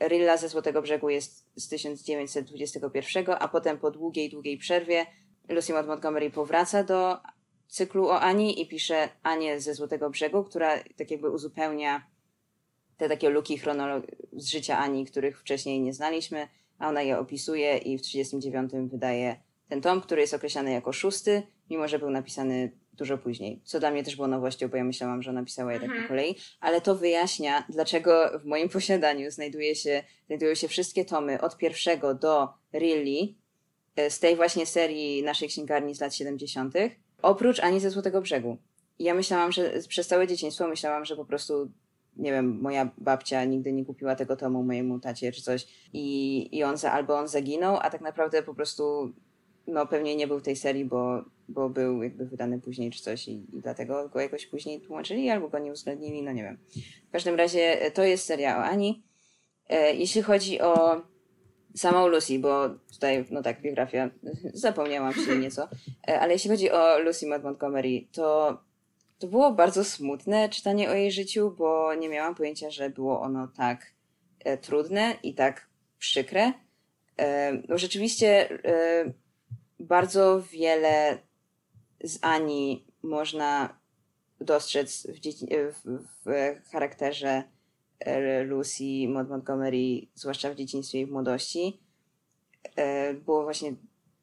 Rilla 0.00 0.36
ze 0.36 0.48
Złotego 0.48 0.82
Brzegu 0.82 1.08
jest 1.08 1.46
z 1.56 1.68
1921, 1.68 3.24
a 3.38 3.48
potem 3.48 3.78
po 3.78 3.90
długiej, 3.90 4.30
długiej 4.30 4.58
przerwie 4.58 5.06
Lucy 5.48 5.72
Maud 5.72 5.86
Montgomery 5.86 6.30
powraca 6.30 6.84
do 6.84 7.18
cyklu 7.68 8.08
o 8.08 8.20
Ani 8.20 8.62
i 8.62 8.68
pisze 8.68 9.08
Anię 9.22 9.60
ze 9.60 9.74
Złotego 9.74 10.10
Brzegu, 10.10 10.44
która 10.44 10.78
tak 10.96 11.10
jakby 11.10 11.30
uzupełnia 11.30 12.06
te 12.96 13.08
takie 13.08 13.30
luki 13.30 13.60
z 14.32 14.46
życia 14.48 14.78
Ani, 14.78 15.04
których 15.06 15.40
wcześniej 15.40 15.80
nie 15.80 15.92
znaliśmy, 15.92 16.48
a 16.78 16.88
ona 16.88 17.02
je 17.02 17.18
opisuje 17.18 17.76
i 17.78 17.98
w 17.98 18.02
1939 18.02 18.90
wydaje 18.90 19.36
ten 19.68 19.80
tom, 19.80 20.00
który 20.00 20.20
jest 20.20 20.34
określany 20.34 20.72
jako 20.72 20.92
szósty, 20.92 21.42
mimo 21.70 21.88
że 21.88 21.98
był 21.98 22.10
napisany 22.10 22.72
dużo 22.92 23.18
później. 23.18 23.60
Co 23.64 23.80
dla 23.80 23.90
mnie 23.90 24.04
też 24.04 24.16
było 24.16 24.28
nowością, 24.28 24.68
bo 24.68 24.76
ja 24.76 24.84
myślałam, 24.84 25.22
że 25.22 25.30
ona 25.30 25.44
pisała 25.44 25.72
je 25.72 25.80
tak 25.80 25.88
po 25.88 25.92
Mhm. 25.94 26.08
kolei, 26.08 26.36
ale 26.60 26.80
to 26.80 26.94
wyjaśnia, 26.94 27.64
dlaczego 27.68 28.38
w 28.38 28.44
moim 28.44 28.68
posiadaniu 28.78 29.30
znajduje 29.30 29.74
się, 29.74 30.04
znajdują 30.26 30.54
się 30.54 30.68
wszystkie 30.68 31.04
tomy 31.04 31.40
od 31.40 31.56
pierwszego 31.56 32.14
do 32.14 32.48
Really 32.72 33.20
e, 33.20 33.43
z 34.08 34.18
tej 34.18 34.36
właśnie 34.36 34.66
serii 34.66 35.22
naszej 35.22 35.48
księgarni 35.48 35.94
z 35.94 36.00
lat 36.00 36.14
70., 36.14 36.74
oprócz 37.22 37.60
Ani 37.60 37.80
ze 37.80 37.90
Złotego 37.90 38.22
Brzegu. 38.22 38.56
Ja 38.98 39.14
myślałam, 39.14 39.52
że 39.52 39.72
przez 39.88 40.06
całe 40.06 40.26
dzieciństwo 40.26 40.68
myślałam, 40.68 41.04
że 41.04 41.16
po 41.16 41.24
prostu 41.24 41.70
nie 42.16 42.32
wiem, 42.32 42.60
moja 42.60 42.90
babcia 42.98 43.44
nigdy 43.44 43.72
nie 43.72 43.84
kupiła 43.84 44.14
tego 44.14 44.36
tomu 44.36 44.62
mojemu 44.62 45.00
tacie 45.00 45.32
czy 45.32 45.42
coś 45.42 45.66
i, 45.92 46.48
i 46.52 46.64
on 46.64 46.76
za, 46.76 46.92
albo 46.92 47.18
on 47.18 47.28
zaginął, 47.28 47.78
a 47.82 47.90
tak 47.90 48.00
naprawdę 48.00 48.42
po 48.42 48.54
prostu 48.54 49.12
no 49.66 49.86
pewnie 49.86 50.16
nie 50.16 50.26
był 50.26 50.38
w 50.38 50.42
tej 50.42 50.56
serii, 50.56 50.84
bo, 50.84 51.24
bo 51.48 51.68
był 51.68 52.02
jakby 52.02 52.26
wydany 52.26 52.60
później 52.60 52.90
czy 52.90 53.02
coś 53.02 53.28
i, 53.28 53.32
i 53.32 53.60
dlatego 53.62 54.08
go 54.08 54.20
jakoś 54.20 54.46
później 54.46 54.80
tłumaczyli 54.80 55.30
albo 55.30 55.48
go 55.48 55.58
nie 55.58 55.72
uwzględnili, 55.72 56.22
no 56.22 56.32
nie 56.32 56.42
wiem. 56.42 56.58
W 57.08 57.12
każdym 57.12 57.34
razie 57.34 57.82
e, 57.82 57.90
to 57.90 58.04
jest 58.04 58.24
seria 58.24 58.58
o 58.58 58.62
Ani. 58.62 59.02
E, 59.68 59.94
jeśli 59.94 60.22
chodzi 60.22 60.60
o 60.60 61.02
samą 61.76 62.06
Lucy, 62.06 62.38
bo 62.38 62.68
tutaj, 62.92 63.24
no 63.30 63.42
tak, 63.42 63.60
biografia, 63.60 64.10
zapomniałam 64.54 65.14
się 65.14 65.36
nieco, 65.36 65.68
e, 66.08 66.20
ale 66.20 66.32
jeśli 66.32 66.50
chodzi 66.50 66.70
o 66.70 66.98
Lucy 66.98 67.26
Maud 67.26 67.44
Montgomery, 67.44 68.06
to 68.12 68.58
to 69.18 69.28
było 69.28 69.52
bardzo 69.52 69.84
smutne 69.84 70.48
czytanie 70.48 70.90
o 70.90 70.94
jej 70.94 71.12
życiu, 71.12 71.54
bo 71.58 71.94
nie 71.94 72.08
miałam 72.08 72.34
pojęcia, 72.34 72.70
że 72.70 72.90
było 72.90 73.20
ono 73.20 73.48
tak 73.56 73.92
e, 74.40 74.58
trudne 74.58 75.16
i 75.22 75.34
tak 75.34 75.68
przykre. 75.98 76.52
E, 77.18 77.52
no 77.68 77.78
rzeczywiście 77.78 78.50
e, 78.50 79.12
bardzo 79.80 80.42
wiele 80.42 81.18
z 82.04 82.18
Ani 82.22 82.86
można 83.02 83.78
dostrzec 84.40 85.06
w, 85.06 85.20
w, 85.84 86.60
w 86.64 86.70
charakterze 86.70 87.42
Lucy 88.44 89.08
Maud 89.08 89.28
Montgomery, 89.28 90.06
zwłaszcza 90.14 90.50
w 90.50 90.56
dzieciństwie 90.56 91.00
i 91.00 91.06
w 91.06 91.10
młodości. 91.10 91.80
E, 92.76 93.14
Było 93.14 93.42
właśnie 93.42 93.74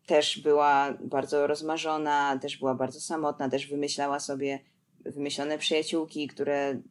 też 0.05 0.39
była 0.39 0.97
bardzo 1.03 1.47
rozmarzona, 1.47 2.39
też 2.41 2.57
była 2.57 2.75
bardzo 2.75 2.99
samotna, 2.99 3.49
też 3.49 3.67
wymyślała 3.67 4.19
sobie 4.19 4.59
wymyślone 5.05 5.57
przyjaciółki, 5.57 6.27
które 6.27 6.81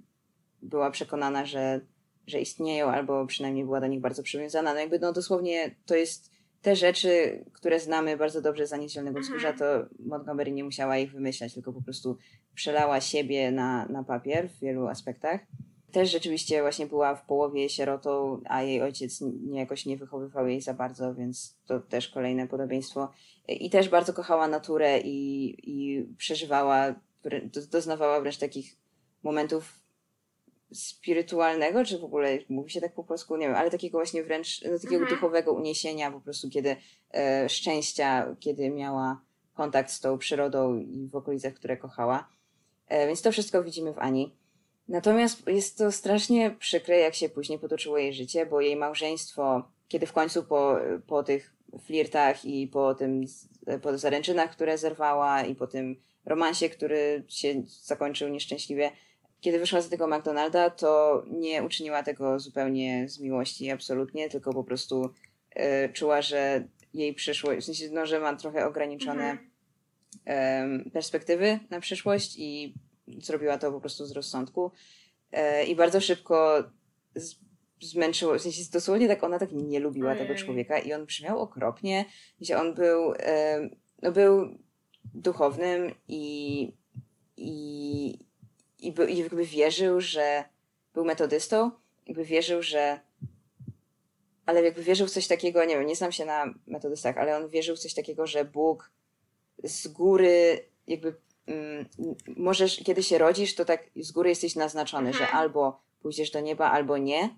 była 0.63 0.91
przekonana, 0.91 1.47
że, 1.47 1.81
że 2.27 2.41
istnieją, 2.41 2.89
albo 2.89 3.27
przynajmniej 3.27 3.65
była 3.65 3.81
do 3.81 3.87
nich 3.87 4.01
bardzo 4.01 4.23
przywiązana. 4.23 4.75
No 4.75 4.81
jakby 4.81 4.99
no 4.99 5.13
dosłownie 5.13 5.75
to 5.87 5.95
jest 5.95 6.31
te 6.63 6.77
rzeczy, 6.77 7.45
które 7.53 7.81
znamy 7.81 8.17
bardzo 8.17 8.43
dobrze 8.43 8.67
z 8.67 8.71
Zielonego 8.71 9.19
Mhm. 9.19 9.23
Wzgórza, 9.23 9.53
to 9.53 9.65
Montgomery 9.99 10.53
nie 10.53 10.65
musiała 10.65 10.99
ich 10.99 11.13
wymyślać, 11.13 11.55
tylko 11.55 11.73
po 11.73 11.83
prostu 11.83 12.17
przelała 12.55 13.01
siebie 13.01 13.53
na, 13.53 13.87
na 13.87 14.05
papier 14.05 14.49
w 14.49 14.61
wielu 14.61 14.87
aspektach. 14.87 15.41
Też 15.93 16.11
rzeczywiście 16.11 16.61
właśnie 16.61 16.87
była 16.87 17.15
w 17.15 17.27
połowie 17.27 17.69
sierotą, 17.69 18.41
a 18.45 18.63
jej 18.63 18.83
ojciec 18.83 19.21
nie, 19.21 19.61
jakoś 19.61 19.87
nie 19.87 19.97
wychowywał 19.97 20.47
jej 20.47 20.61
za 20.61 20.75
bardzo, 20.75 21.15
więc 21.15 21.57
to 21.67 21.81
też 21.81 22.09
kolejne 22.09 22.49
podobieństwo. 22.49 23.11
I 23.49 23.71
też 23.71 23.89
bardzo 23.89 24.13
kochała 24.13 24.49
naturę 24.49 25.01
i, 25.01 25.55
i 25.63 26.07
przeżywała, 26.19 26.95
doznawała 27.71 28.21
wręcz 28.21 28.39
takich 28.39 28.77
momentów 29.23 29.81
spirytualnego, 30.73 31.85
czy 31.85 31.99
w 31.99 32.05
ogóle 32.05 32.39
mówi 32.49 32.71
się 32.71 32.81
tak 32.81 32.95
po 32.95 33.05
polsku, 33.05 33.37
nie 33.37 33.47
wiem, 33.47 33.57
ale 33.57 33.71
takiego 33.71 33.99
właśnie 33.99 34.25
wręcz, 34.25 34.63
no, 34.63 34.79
takiego 34.79 35.03
Mhm. 35.03 35.15
duchowego 35.15 35.53
uniesienia 35.53 36.11
po 36.11 36.21
prostu, 36.21 36.51
kiedy 36.51 36.77
e, 37.15 37.49
szczęścia, 37.49 38.37
kiedy 38.41 38.71
miała 38.71 39.21
kontakt 39.55 39.91
z 39.91 40.01
tą 40.01 40.19
przyrodą 40.19 40.79
i 40.79 41.09
w 41.09 41.17
okolicach, 41.17 41.55
które 41.55 41.77
kochała. 41.77 42.29
E, 42.89 43.07
więc 43.07 43.23
to 43.23 43.33
wszystko 43.33 43.65
widzimy 43.65 43.93
w 43.93 43.99
Ani. 43.99 44.40
Natomiast 44.91 45.47
jest 45.47 45.79
to 45.79 45.93
strasznie 45.93 46.51
przykre, 46.51 46.99
jak 46.99 47.15
się 47.15 47.29
później 47.29 47.59
potoczyło 47.59 47.99
jej 47.99 48.15
życie, 48.15 48.47
bo 48.47 48.61
jej 48.61 48.77
małżeństwo, 48.77 49.69
kiedy 49.89 50.07
w 50.07 50.13
końcu 50.13 50.45
po, 50.45 50.77
po 51.07 51.23
tych 51.23 51.55
flirtach 51.87 52.45
i 52.45 52.67
po 52.67 52.95
tym, 52.95 53.25
po 53.83 53.99
zaręczynach, 53.99 54.51
które 54.51 54.79
zerwała 54.79 55.43
i 55.43 55.55
po 55.55 55.67
tym 55.67 55.97
romansie, 56.25 56.69
który 56.69 57.25
się 57.29 57.63
zakończył 57.83 58.29
nieszczęśliwie, 58.29 58.91
kiedy 59.41 59.59
wyszła 59.59 59.81
z 59.81 59.89
tego 59.89 60.07
McDonalda, 60.07 60.71
to 60.71 61.23
nie 61.27 61.63
uczyniła 61.63 62.03
tego 62.03 62.39
zupełnie 62.39 63.09
z 63.09 63.21
miłości, 63.21 63.71
absolutnie, 63.71 64.29
tylko 64.29 64.53
po 64.53 64.65
prostu 64.65 65.11
e, 65.51 65.89
czuła, 65.89 66.23
że 66.23 66.69
jej 66.95 67.15
przyszłość, 67.15 67.61
w 67.61 67.65
sensie, 67.65 67.89
no, 67.93 68.07
że 68.07 68.21
ma 68.21 68.37
trochę 68.37 68.67
ograniczone 68.67 69.31
Mhm. 69.31 69.51
em, 70.25 70.91
perspektywy 70.91 71.59
na 71.71 71.81
przyszłość 71.81 72.35
i 72.39 72.75
zrobiła 73.23 73.59
to 73.59 73.73
po 73.73 73.81
prostu 73.81 74.07
z 74.07 74.13
rozsądku. 74.13 74.71
E, 75.33 75.65
I 75.65 75.77
bardzo 75.77 76.01
szybko 76.01 76.65
zmęczyło, 77.81 78.39
w 78.39 78.43
sensie 78.43 78.63
dosłownie 78.73 79.09
tak 79.09 79.25
ona 79.25 79.39
tak 79.39 79.53
nie 79.53 79.81
lubiła 79.81 80.15
tego 80.15 80.31
Ojej. 80.31 80.45
człowieka 80.45 80.79
i 80.79 80.93
on 80.93 81.07
brzmiał 81.07 81.39
okropnie. 81.39 82.05
Sensie 82.39 82.57
on 82.57 82.75
był, 82.75 83.15
em, 83.19 83.77
no 84.03 84.13
był 84.13 84.59
duchownym 85.15 85.95
i, 86.09 86.73
i, 87.37 88.19
i, 88.79 88.95
i 89.09 89.19
jakby 89.19 89.45
wierzył, 89.45 90.01
że 90.01 90.45
był 90.95 91.05
metodystą, 91.05 91.71
jakby 92.07 92.25
wierzył, 92.25 92.63
że 92.63 93.01
ale 94.47 94.63
jakby 94.63 94.83
wierzył 94.83 95.07
w 95.07 95.11
coś 95.11 95.27
takiego, 95.27 95.65
nie 95.65 95.77
wiem, 95.77 95.87
nie 95.87 95.97
znam 95.97 96.13
się 96.13 96.25
na 96.25 96.55
metodystach, 96.67 97.19
ale 97.19 97.37
on 97.37 97.49
wierzył 97.49 97.77
w 97.77 97.79
coś 97.79 97.95
takiego, 97.95 98.27
że 98.27 98.45
Bóg 98.45 98.91
z 99.65 99.89
góry 99.89 100.65
jakby 100.87 101.09
mm, 101.09 101.21
możesz, 102.37 102.77
kiedy 102.77 103.03
się 103.03 103.19
rodzisz, 103.19 103.55
to 103.55 103.65
tak 103.65 103.91
z 103.97 104.13
góry 104.13 104.29
jesteś 104.29 104.57
naznaczony, 104.57 105.09
Mhm. 105.09 105.27
że 105.27 105.33
albo 105.33 105.81
pójdziesz 106.03 106.31
do 106.31 106.41
nieba, 106.41 106.71
albo 106.71 106.99
nie. 106.99 107.37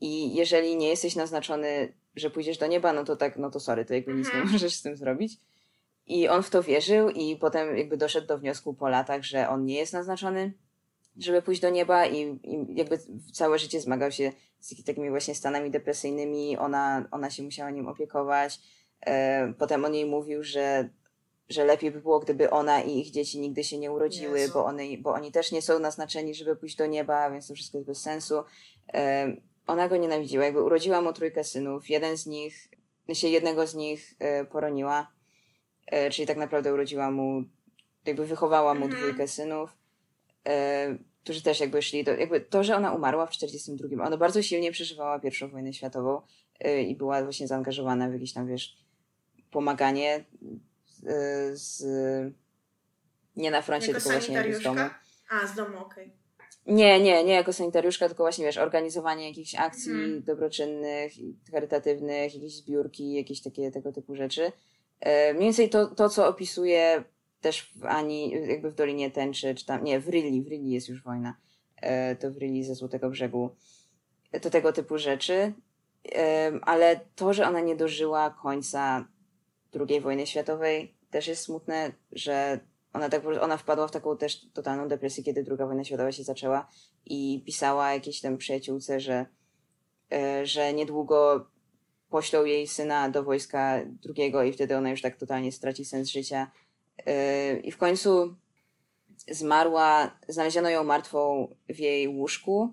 I 0.00 0.34
jeżeli 0.34 0.76
nie 0.76 0.88
jesteś 0.88 1.16
naznaczony, 1.16 1.92
że 2.16 2.30
pójdziesz 2.30 2.58
do 2.58 2.66
nieba, 2.66 2.92
no 2.92 3.04
to 3.04 3.16
tak, 3.16 3.36
no 3.36 3.50
to 3.50 3.60
sorry, 3.60 3.84
to 3.84 3.94
jakby 3.94 4.14
nic 4.14 4.26
nie 4.26 4.32
Mhm. 4.34 4.52
możesz 4.52 4.74
z 4.74 4.82
tym 4.82 4.96
zrobić. 4.96 5.36
I 6.06 6.28
on 6.28 6.42
w 6.42 6.50
to 6.50 6.62
wierzył 6.62 7.08
i 7.10 7.36
potem 7.36 7.76
jakby 7.76 7.96
doszedł 7.96 8.26
do 8.26 8.38
wniosku 8.38 8.74
po 8.74 8.88
latach, 8.88 9.22
że 9.22 9.48
on 9.48 9.64
nie 9.64 9.74
jest 9.74 9.92
naznaczony, 9.92 10.52
żeby 11.18 11.42
pójść 11.42 11.60
do 11.60 11.70
nieba 11.70 12.06
i, 12.06 12.20
i 12.42 12.66
jakby 12.68 12.98
całe 13.32 13.58
życie 13.58 13.80
zmagał 13.80 14.12
się 14.12 14.32
z 14.60 14.84
takimi 14.84 15.10
właśnie 15.10 15.34
stanami 15.34 15.70
depresyjnymi. 15.70 16.58
Ona, 16.58 17.08
ona 17.10 17.30
się 17.30 17.42
musiała 17.42 17.70
nim 17.70 17.88
opiekować. 17.88 18.60
E, 19.06 19.52
potem 19.58 19.84
on 19.84 19.94
jej 19.94 20.06
mówił, 20.06 20.42
że, 20.42 20.88
że 21.48 21.64
lepiej 21.64 21.90
by 21.90 22.00
było, 22.00 22.20
gdyby 22.20 22.50
ona 22.50 22.82
i 22.82 22.98
ich 22.98 23.10
dzieci 23.10 23.40
nigdy 23.40 23.64
się 23.64 23.78
nie 23.78 23.92
urodziły, 23.92 24.48
bo, 24.54 24.64
one, 24.64 24.82
bo 24.98 25.12
oni 25.12 25.32
też 25.32 25.52
nie 25.52 25.62
są 25.62 25.78
naznaczeni, 25.78 26.34
żeby 26.34 26.56
pójść 26.56 26.76
do 26.76 26.86
nieba, 26.86 27.30
więc 27.30 27.48
to 27.48 27.54
wszystko 27.54 27.78
jest 27.78 27.88
bez 27.88 28.00
sensu. 28.02 28.34
E, 28.94 29.36
ona 29.66 29.88
go 29.88 29.96
nienawidziła, 29.96 30.44
jakby 30.44 30.62
urodziła 30.62 31.02
mu 31.02 31.12
trójkę 31.12 31.44
synów. 31.44 31.90
Jeden 31.90 32.16
z 32.16 32.26
nich, 32.26 32.68
się 33.12 33.28
jednego 33.28 33.66
z 33.66 33.74
nich 33.74 34.14
e, 34.18 34.44
poroniła, 34.44 35.12
e, 35.86 36.10
czyli 36.10 36.26
tak 36.26 36.36
naprawdę 36.36 36.74
urodziła 36.74 37.10
mu, 37.10 37.44
jakby 38.06 38.26
wychowała 38.26 38.74
mu 38.74 38.84
mhm. 38.84 39.02
dwójkę 39.02 39.28
synów, 39.28 39.76
e, 40.46 40.98
którzy 41.24 41.42
też 41.42 41.60
jakby 41.60 41.82
szli, 41.82 42.04
do, 42.04 42.12
jakby 42.12 42.40
to, 42.40 42.64
że 42.64 42.76
ona 42.76 42.92
umarła 42.92 43.26
w 43.26 43.30
42, 43.30 44.04
ona 44.04 44.16
bardzo 44.16 44.42
silnie 44.42 44.72
przeżywała 44.72 45.20
pierwszą 45.20 45.48
wojnę 45.48 45.72
światową 45.72 46.22
i 46.86 46.96
była 46.96 47.22
właśnie 47.22 47.46
zaangażowana 47.46 48.08
w 48.08 48.12
jakieś 48.12 48.32
tam, 48.32 48.48
wiesz, 48.48 48.76
pomaganie 49.50 50.24
z, 51.52 51.84
nie 53.36 53.50
na 53.50 53.62
froncie, 53.62 53.86
jako 53.86 54.00
tylko 54.00 54.10
właśnie 54.10 54.54
z 54.54 54.62
domu. 54.62 54.80
A, 55.30 55.46
z 55.46 55.54
domu, 55.54 55.78
okej. 55.78 56.04
Okay. 56.04 56.22
Nie, 56.66 57.00
nie, 57.00 57.24
nie 57.24 57.32
jako 57.32 57.52
sanitariuszka, 57.52 58.08
tylko 58.08 58.22
właśnie, 58.22 58.44
wiesz, 58.44 58.58
organizowanie 58.58 59.28
jakichś 59.28 59.54
akcji 59.54 59.92
hmm. 59.92 60.22
dobroczynnych, 60.22 61.12
charytatywnych, 61.52 62.34
jakieś 62.34 62.56
zbiórki, 62.56 63.12
jakieś 63.12 63.42
takie 63.42 63.70
tego 63.70 63.92
typu 63.92 64.16
rzeczy. 64.16 64.52
E, 65.00 65.34
mniej 65.34 65.44
więcej 65.44 65.70
to, 65.70 65.86
to, 65.86 66.08
co 66.08 66.28
opisuje 66.28 67.04
też 67.40 67.72
w 67.76 67.84
Ani, 67.84 68.30
jakby 68.30 68.70
w 68.70 68.74
Dolinie 68.74 69.10
Tęczy, 69.10 69.54
czy 69.54 69.66
tam, 69.66 69.84
nie, 69.84 70.00
w 70.00 70.08
Ryli, 70.08 70.42
w 70.42 70.48
Ryli 70.48 70.70
jest 70.70 70.88
już 70.88 71.02
wojna, 71.02 71.36
e, 71.76 72.16
to 72.16 72.30
w 72.30 72.36
Ryli 72.36 72.64
ze 72.64 72.74
Złotego 72.74 73.10
Brzegu, 73.10 73.50
to 74.42 74.50
tego 74.50 74.72
typu 74.72 74.98
rzeczy, 74.98 75.52
e, 76.14 76.52
ale 76.62 77.00
to, 77.16 77.32
że 77.32 77.48
ona 77.48 77.60
nie 77.60 77.76
dożyła 77.76 78.30
końca 78.30 79.08
II 79.88 80.00
wojny 80.00 80.26
światowej, 80.26 80.94
też 81.10 81.26
jest 81.26 81.42
smutne, 81.42 81.92
że 82.12 82.60
ona, 82.92 83.08
tak, 83.08 83.22
ona 83.40 83.56
wpadła 83.56 83.88
w 83.88 83.90
taką 83.90 84.16
też 84.16 84.50
totalną 84.52 84.88
depresję, 84.88 85.24
kiedy 85.24 85.42
druga 85.42 85.66
wojna 85.66 85.84
światowa 85.84 86.12
się 86.12 86.24
zaczęła 86.24 86.68
i 87.06 87.42
pisała 87.46 87.92
jakiejś 87.92 88.20
tam 88.20 88.38
przyjaciółce, 88.38 89.00
że, 89.00 89.26
e, 90.12 90.46
że 90.46 90.72
niedługo 90.72 91.46
poślą 92.08 92.44
jej 92.44 92.66
syna 92.66 93.10
do 93.10 93.22
wojska 93.22 93.80
drugiego 93.86 94.42
i 94.42 94.52
wtedy 94.52 94.76
ona 94.76 94.90
już 94.90 95.02
tak 95.02 95.16
totalnie 95.16 95.52
straci 95.52 95.84
sens 95.84 96.08
życia. 96.08 96.50
E, 97.06 97.56
I 97.56 97.72
w 97.72 97.78
końcu 97.78 98.36
zmarła, 99.30 100.18
znaleziono 100.28 100.70
ją 100.70 100.84
martwą 100.84 101.48
w 101.68 101.78
jej 101.78 102.08
łóżku 102.08 102.72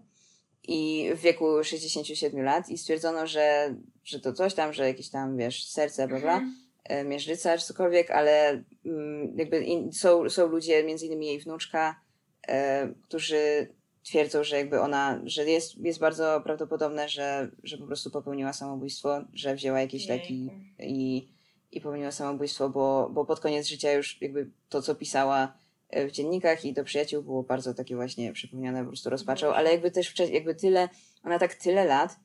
i 0.63 1.09
w 1.15 1.19
wieku 1.19 1.63
67 1.63 2.41
lat 2.41 2.69
i 2.69 2.77
stwierdzono, 2.77 3.27
że, 3.27 3.75
że 4.03 4.19
to 4.19 4.33
coś 4.33 4.53
tam, 4.53 4.73
że 4.73 4.87
jakieś 4.87 5.09
tam, 5.09 5.37
wiesz, 5.37 5.67
serce, 5.67 6.07
bla, 6.07 6.19
bla. 6.19 6.33
Mhm. 6.33 6.68
E, 6.89 7.03
mierzyca 7.03 7.57
czy 7.57 7.65
cokolwiek, 7.65 8.11
ale 8.11 8.63
mm, 8.85 9.37
jakby 9.37 9.65
są, 9.91 10.29
są 10.29 10.47
ludzie, 10.47 10.83
między 10.83 11.05
innymi 11.05 11.27
jej 11.27 11.39
wnuczka, 11.39 12.01
e, 12.47 12.93
którzy 13.03 13.67
twierdzą, 14.03 14.43
że 14.43 14.57
jakby 14.57 14.81
ona, 14.81 15.21
że 15.25 15.45
jest, 15.45 15.77
jest 15.77 15.99
bardzo 15.99 16.41
prawdopodobne, 16.43 17.09
że, 17.09 17.51
że 17.63 17.77
po 17.77 17.85
prostu 17.85 18.11
popełniła 18.11 18.53
samobójstwo, 18.53 19.21
że 19.33 19.55
wzięła 19.55 19.81
jakieś 19.81 20.07
leki 20.07 20.49
i, 20.79 21.29
i 21.71 21.81
popełniła 21.81 22.11
samobójstwo, 22.11 22.69
bo, 22.69 23.09
bo 23.13 23.25
pod 23.25 23.39
koniec 23.39 23.67
życia 23.67 23.91
już 23.91 24.21
jakby 24.21 24.51
to, 24.69 24.81
co 24.81 24.95
pisała 24.95 25.53
e, 25.89 26.07
w 26.07 26.11
dziennikach 26.11 26.65
i 26.65 26.73
do 26.73 26.83
przyjaciół 26.83 27.23
było 27.23 27.43
bardzo 27.43 27.73
takie 27.73 27.95
właśnie 27.95 28.33
przypomniane 28.33 28.81
po 28.81 28.87
prostu 28.87 29.09
rozpaczą, 29.09 29.53
ale 29.53 29.71
jakby 29.71 29.91
też 29.91 30.13
jakby 30.31 30.55
tyle, 30.55 30.89
ona 31.23 31.39
tak 31.39 31.55
tyle 31.55 31.85
lat 31.85 32.19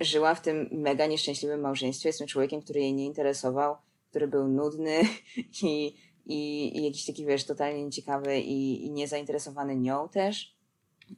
żyła 0.00 0.34
w 0.34 0.40
tym 0.40 0.68
mega 0.72 1.06
nieszczęśliwym 1.06 1.60
małżeństwie 1.60 2.12
z 2.12 2.18
tym 2.18 2.26
człowiekiem, 2.26 2.62
który 2.62 2.80
jej 2.80 2.94
nie 2.94 3.04
interesował, 3.04 3.76
który 4.10 4.28
był 4.28 4.48
nudny 4.48 5.00
i, 5.62 5.94
i, 6.26 6.78
i 6.78 6.84
jakiś 6.84 7.06
taki, 7.06 7.26
wiesz, 7.26 7.44
totalnie 7.44 7.84
nieciekawy 7.84 8.40
i, 8.40 8.86
i 8.86 8.90
niezainteresowany 8.90 9.76
nią 9.76 10.08
też. 10.08 10.56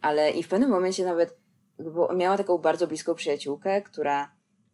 Ale 0.01 0.31
i 0.31 0.43
w 0.43 0.49
pewnym 0.49 0.71
momencie 0.71 1.05
nawet 1.05 1.37
bo 1.79 2.15
miała 2.15 2.37
taką 2.37 2.59
bardzo 2.59 2.87
bliską 2.87 3.15
przyjaciółkę, 3.15 3.83
która, 3.83 4.33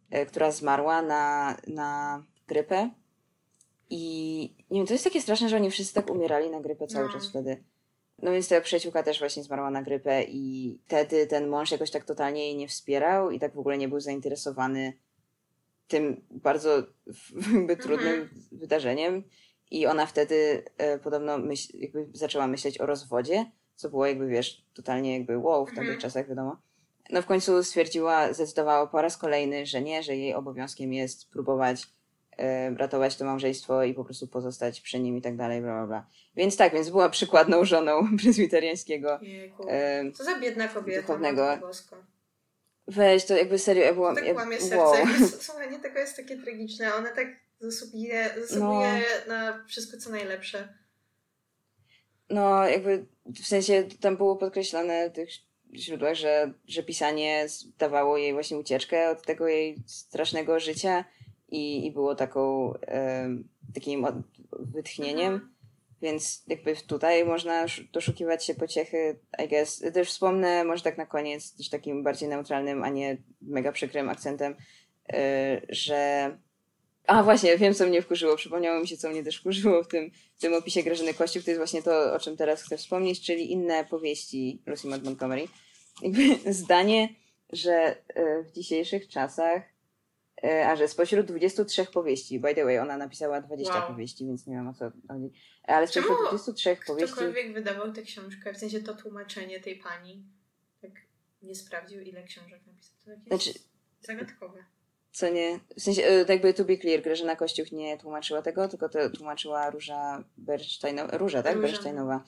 e, 0.09 0.25
która 0.25 0.51
zmarła 0.51 1.01
na, 1.01 1.57
na 1.67 2.23
grypę. 2.47 2.89
I 3.89 4.55
nie 4.71 4.79
wiem, 4.79 4.87
to 4.87 4.93
jest 4.93 5.03
takie 5.03 5.21
straszne, 5.21 5.49
że 5.49 5.55
oni 5.55 5.71
wszyscy 5.71 5.93
tak 5.93 6.09
umierali 6.09 6.49
na 6.49 6.61
grypę 6.61 6.87
cały 6.87 7.07
no. 7.07 7.13
czas 7.13 7.29
wtedy. 7.29 7.63
No 8.19 8.31
więc 8.31 8.47
ta 8.47 8.61
przyjaciółka 8.61 9.03
też 9.03 9.19
właśnie 9.19 9.43
zmarła 9.43 9.71
na 9.71 9.83
grypę 9.83 10.23
i 10.23 10.79
wtedy 10.85 11.27
ten 11.27 11.47
mąż 11.47 11.71
jakoś 11.71 11.91
tak 11.91 12.05
totalnie 12.05 12.45
jej 12.45 12.55
nie 12.55 12.67
wspierał 12.67 13.31
i 13.31 13.39
tak 13.39 13.53
w 13.53 13.59
ogóle 13.59 13.77
nie 13.77 13.87
był 13.87 13.99
zainteresowany 13.99 14.93
tym 15.87 16.21
bardzo 16.31 16.83
jakby 17.53 17.77
trudnym 17.77 18.21
mhm. 18.21 18.29
wydarzeniem. 18.51 19.23
I 19.71 19.85
ona 19.87 20.05
wtedy 20.05 20.63
e, 20.77 20.99
podobno 20.99 21.37
myśl, 21.37 21.77
jakby 21.77 22.07
zaczęła 22.13 22.47
myśleć 22.47 22.81
o 22.81 22.85
rozwodzie, 22.85 23.51
co 23.75 23.89
było 23.89 24.05
jakby, 24.05 24.27
wiesz, 24.27 24.65
totalnie 24.73 25.17
jakby 25.17 25.37
wow 25.37 25.65
w 25.65 25.69
tamtych 25.69 25.83
mhm. 25.83 26.01
czasach, 26.01 26.27
wiadomo. 26.29 26.57
No 27.09 27.21
w 27.21 27.25
końcu 27.25 27.63
stwierdziła, 27.63 28.33
zdecydowała 28.33 28.87
po 28.87 29.01
raz 29.01 29.17
kolejny, 29.17 29.65
że 29.65 29.81
nie, 29.81 30.03
że 30.03 30.15
jej 30.15 30.33
obowiązkiem 30.33 30.93
jest 30.93 31.29
próbować 31.29 31.87
ratować 32.77 33.15
to 33.15 33.25
małżeństwo 33.25 33.83
i 33.83 33.93
po 33.93 34.05
prostu 34.05 34.27
pozostać 34.27 34.81
przy 34.81 34.99
nim 34.99 35.17
i 35.17 35.21
tak 35.21 35.35
dalej, 35.35 35.61
bla, 35.61 35.73
bla, 35.73 35.87
bla. 35.87 36.07
Więc 36.35 36.57
tak, 36.57 36.73
więc 36.73 36.89
była 36.89 37.09
przykładną 37.09 37.65
żoną 37.65 38.07
prezbiteriańskiego. 38.23 39.19
E, 39.67 40.11
Co 40.11 40.23
za 40.23 40.39
biedna 40.39 40.67
kobieta. 40.67 41.01
Duchownego. 41.01 41.57
Weź, 42.87 43.25
to 43.25 43.35
jakby 43.35 43.59
serio, 43.59 43.83
ja 43.83 43.93
byłam... 43.93 44.15
To 44.15 44.21
tak 44.21 44.35
łamie 44.35 44.59
serce. 44.59 44.77
Wow. 44.77 44.95
Słuchaj, 45.39 45.81
tego 45.81 45.99
jest 45.99 46.17
takie 46.17 46.37
tragiczne. 46.37 46.95
Ona 46.95 47.09
tak 47.09 47.27
zasługuje, 47.59 48.29
zasługuje 48.41 49.03
no. 49.27 49.33
na 49.33 49.63
wszystko, 49.67 49.97
co 49.97 50.09
najlepsze. 50.09 50.73
No, 52.29 52.67
jakby 52.67 53.05
w 53.25 53.47
sensie 53.47 53.83
tam 54.01 54.17
było 54.17 54.35
podkreślone 54.35 55.09
w 55.09 55.13
tych 55.13 55.29
źródłach, 55.75 56.15
że, 56.15 56.53
że 56.67 56.83
pisanie 56.83 57.47
dawało 57.77 58.17
jej 58.17 58.33
właśnie 58.33 58.57
ucieczkę 58.57 59.09
od 59.09 59.21
tego 59.25 59.47
jej 59.47 59.77
strasznego 59.85 60.59
życia 60.59 61.05
i, 61.53 61.85
i 61.85 61.91
było 61.91 62.15
taką 62.15 62.73
takim 63.73 64.05
wytchnieniem. 64.51 65.33
Mhm. 65.33 65.53
Więc 66.01 66.43
jakby 66.47 66.75
tutaj 66.75 67.25
można 67.25 67.65
doszukiwać 67.93 68.45
się 68.45 68.55
pociechy, 68.55 69.19
I 69.45 69.47
guess. 69.47 69.83
Też 69.93 70.09
wspomnę, 70.09 70.63
może 70.63 70.83
tak 70.83 70.97
na 70.97 71.05
koniec, 71.05 71.57
też 71.57 71.69
takim 71.69 72.03
bardziej 72.03 72.29
neutralnym, 72.29 72.83
a 72.83 72.89
nie 72.89 73.17
mega 73.41 73.71
przykrym 73.71 74.09
akcentem, 74.09 74.55
yy, 75.09 75.17
że 75.69 76.31
a 77.07 77.23
właśnie, 77.23 77.57
wiem 77.57 77.73
co 77.73 77.87
mnie 77.87 78.01
wkurzyło, 78.01 78.35
przypomniało 78.35 78.81
mi 78.81 78.87
się 78.87 78.97
co 78.97 79.09
mnie 79.09 79.23
też 79.23 79.37
wkurzyło 79.37 79.83
w 79.83 79.87
tym, 79.87 80.11
w 80.37 80.41
tym 80.41 80.53
opisie 80.53 80.83
Grażyny 80.83 81.13
Kościów, 81.13 81.45
to 81.45 81.51
jest 81.51 81.59
właśnie 81.59 81.83
to, 81.83 82.13
o 82.13 82.19
czym 82.19 82.37
teraz 82.37 82.63
chcę 82.63 82.77
wspomnieć, 82.77 83.21
czyli 83.21 83.51
inne 83.51 83.85
powieści 83.85 84.61
Lucy 84.65 84.87
Maud 84.87 85.03
Montgomery. 85.03 85.47
Jakby 86.01 86.21
zdanie, 86.53 87.09
że 87.49 87.95
yy, 88.15 88.43
w 88.43 88.51
dzisiejszych 88.51 89.07
czasach 89.07 89.72
E, 89.72 89.72
a 90.43 90.75
że 90.75 90.87
spośród 90.87 91.25
23 91.25 91.85
powieści, 91.85 92.39
by 92.39 92.55
the 92.55 92.63
way, 92.65 92.79
ona 92.79 92.97
napisała 92.97 93.41
20 93.41 93.73
wow. 93.73 93.87
powieści, 93.87 94.25
więc 94.25 94.47
nie 94.47 94.55
wiem 94.55 94.67
o 94.67 94.73
co 94.73 94.91
chodzi. 95.07 95.31
Ale 95.63 95.87
spośród 95.87 96.17
Czemu 96.17 96.27
23 96.27 96.77
powieści. 96.87 97.13
Ktokolwiek 97.13 97.53
wydawał 97.53 97.93
tę 97.93 98.01
książkę, 98.01 98.53
w 98.53 98.57
sensie 98.57 98.79
to 98.79 98.95
tłumaczenie 98.95 99.59
tej 99.59 99.75
pani, 99.75 100.23
tak 100.81 100.91
nie 101.41 101.55
sprawdził, 101.55 102.01
ile 102.01 102.23
książek 102.23 102.61
napisał. 102.67 102.95
To 103.05 103.11
jakieś 103.11 103.27
znaczy, 103.27 103.59
zagadkowe. 104.01 104.63
Co 105.11 105.29
nie? 105.29 105.59
W 105.77 105.81
sensie, 105.81 106.03
e, 106.03 106.19
tak 106.25 106.29
jakby 106.29 106.53
to 106.53 106.65
be 106.65 106.77
clear, 106.77 107.01
Grażyna 107.01 107.35
Kościuch 107.35 107.71
nie 107.71 107.97
tłumaczyła 107.97 108.41
tego, 108.41 108.67
tylko 108.67 108.89
to 108.89 109.09
tłumaczyła 109.09 109.69
Róża 109.69 110.23
Bernsteinowa. 110.37 111.17
Róża, 111.17 111.43
tak? 111.43 111.55
Róża. 111.55 111.67
Bernsteinowa. 111.67 112.23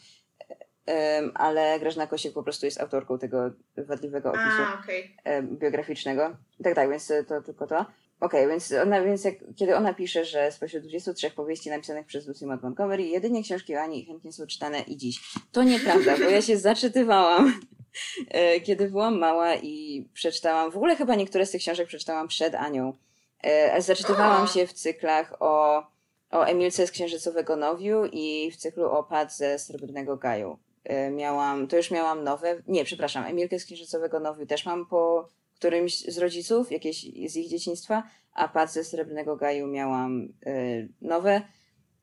Um, 0.87 1.31
ale 1.33 1.79
Grażyna 1.79 2.07
Kościuch 2.07 2.33
po 2.33 2.43
prostu 2.43 2.65
jest 2.65 2.81
autorką 2.81 3.19
tego 3.19 3.51
wadliwego 3.77 4.29
opisu 4.29 4.61
A, 4.61 4.79
okay. 4.79 5.43
biograficznego. 5.43 6.37
Tak, 6.63 6.75
tak, 6.75 6.89
więc 6.89 7.13
to 7.27 7.41
tylko 7.41 7.67
to. 7.67 7.85
Okej, 8.19 8.39
okay, 8.39 8.51
więc, 8.51 8.71
ona, 8.71 9.01
więc 9.01 9.23
jak, 9.23 9.35
kiedy 9.55 9.75
ona 9.75 9.93
pisze, 9.93 10.25
że 10.25 10.51
spośród 10.51 10.83
23 10.83 11.31
powieści 11.31 11.69
napisanych 11.69 12.05
przez 12.05 12.27
Lucy 12.27 12.45
Maud 12.45 12.63
Montgomery, 12.63 13.03
jedynie 13.03 13.43
książki 13.43 13.75
o 13.75 13.81
Ani 13.81 14.05
chętnie 14.05 14.33
są 14.33 14.47
czytane 14.47 14.79
i 14.79 14.97
dziś. 14.97 15.21
To 15.51 15.63
nieprawda, 15.63 16.17
bo 16.17 16.23
ja 16.23 16.41
się 16.41 16.57
zaczytywałam, 16.57 17.59
e, 18.29 18.59
kiedy 18.61 18.89
byłam 18.89 19.19
mała 19.19 19.55
i 19.55 20.05
przeczytałam, 20.13 20.71
w 20.71 20.75
ogóle 20.75 20.95
chyba 20.95 21.15
niektóre 21.15 21.45
z 21.45 21.51
tych 21.51 21.61
książek 21.61 21.87
przeczytałam 21.87 22.27
przed 22.27 22.55
Anią. 22.55 22.93
E, 23.43 23.81
zaczytywałam 23.81 24.47
się 24.47 24.67
w 24.67 24.73
cyklach 24.73 25.33
o, 25.39 25.83
o 26.31 26.43
Emilce 26.43 26.87
z 26.87 26.91
Księżycowego 26.91 27.55
Nowiu 27.55 28.05
i 28.11 28.51
w 28.51 28.55
cyklu 28.55 28.85
o 28.85 29.03
Pat 29.03 29.35
ze 29.35 29.59
Srebrnego 29.59 30.17
Gaju. 30.17 30.57
E, 30.83 31.11
miałam, 31.11 31.67
to 31.67 31.77
już 31.77 31.91
miałam 31.91 32.23
nowe, 32.23 32.61
nie, 32.67 32.85
przepraszam, 32.85 33.25
Emilkę 33.25 33.59
z 33.59 33.65
Księżycowego 33.65 34.19
Nowiu 34.19 34.45
też 34.45 34.65
mam 34.65 34.85
po 34.85 35.29
którymś 35.55 35.99
z 35.99 36.17
rodziców, 36.17 36.71
jakieś 36.71 37.01
z 37.01 37.35
ich 37.35 37.49
dzieciństwa, 37.49 38.03
a 38.33 38.47
pad 38.47 38.73
ze 38.73 38.83
Srebrnego 38.83 39.35
Gaju 39.35 39.67
miałam 39.67 40.21
y, 40.47 40.89
nowe. 41.01 41.41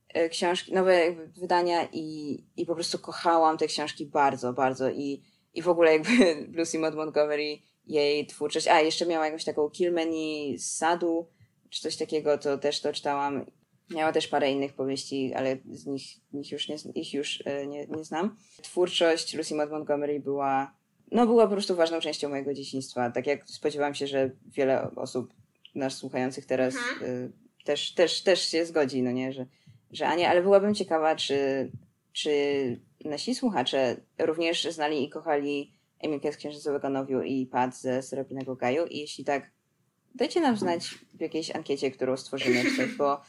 e, 0.08 0.28
książki, 0.28 0.72
nowe 0.72 1.16
wydania 1.36 1.88
i, 1.92 2.38
i 2.56 2.66
po 2.66 2.74
prostu 2.74 2.98
kochałam 2.98 3.58
te 3.58 3.66
książki 3.66 4.06
bardzo, 4.06 4.52
bardzo 4.52 4.90
i, 4.90 5.22
i 5.54 5.62
w 5.62 5.68
ogóle 5.68 5.92
jakby 5.92 6.10
Lucy 6.58 6.78
Maud 6.78 6.94
Montgomery, 6.94 7.58
jej 7.86 8.26
twórczość, 8.26 8.68
a 8.68 8.80
jeszcze 8.80 9.06
miała 9.06 9.24
jakąś 9.24 9.44
taką 9.44 9.70
Kilmeny 9.70 10.58
z 10.58 10.76
sadu, 10.76 11.26
czy 11.70 11.82
coś 11.82 11.96
takiego, 11.96 12.38
to 12.38 12.58
też 12.58 12.80
to 12.80 12.92
czytałam. 12.92 13.46
Miała 13.90 14.12
też 14.12 14.28
parę 14.28 14.50
innych 14.50 14.72
powieści, 14.72 15.34
ale 15.34 15.56
z 15.70 15.86
nich, 15.86 16.02
nich 16.32 16.52
już, 16.52 16.68
nie, 16.68 16.76
ich 16.94 17.14
już 17.14 17.42
e, 17.46 17.66
nie, 17.66 17.86
nie 17.86 18.04
znam. 18.04 18.36
Twórczość 18.62 19.34
Lucy 19.34 19.54
Maud 19.54 19.70
Montgomery 19.70 20.20
była, 20.20 20.74
no 21.12 21.26
była 21.26 21.46
po 21.46 21.52
prostu 21.52 21.76
ważną 21.76 22.00
częścią 22.00 22.28
mojego 22.28 22.54
dzieciństwa. 22.54 23.10
Tak 23.10 23.26
jak 23.26 23.48
spodziewałam 23.48 23.94
się, 23.94 24.06
że 24.06 24.30
wiele 24.46 24.90
osób 24.96 25.34
nas 25.74 25.96
słuchających 25.96 26.46
teraz 26.46 26.74
Mhm. 26.74 27.10
y, 27.10 27.32
też, 27.64 27.94
też, 27.94 28.22
też 28.22 28.48
się 28.48 28.66
zgodzi, 28.66 29.02
no 29.02 29.12
nie, 29.12 29.32
że, 29.32 29.46
że 29.90 30.06
Ania, 30.08 30.30
ale 30.30 30.42
byłabym 30.42 30.74
ciekawa, 30.74 31.16
czy, 31.16 31.70
czy 32.12 32.30
nasi 33.04 33.34
słuchacze 33.34 33.96
również 34.18 34.64
znali 34.64 35.04
i 35.04 35.10
kochali 35.10 35.72
Emilkę 36.00 36.32
z 36.32 36.36
Księżycowego 36.36 36.88
Nowiu 36.88 37.22
i 37.22 37.46
Pat 37.46 37.76
ze 37.76 38.02
Srebrnego 38.02 38.56
Gaju 38.56 38.86
i 38.86 38.98
jeśli 38.98 39.24
tak, 39.24 39.50
dajcie 40.14 40.40
nam 40.40 40.56
znać 40.56 40.88
w 41.14 41.20
jakiejś 41.20 41.50
ankiecie, 41.50 41.90
którą 41.90 42.16
stworzymy 42.16 42.64
czy 42.64 42.76
coś, 42.76 42.96
bo, 42.96 43.20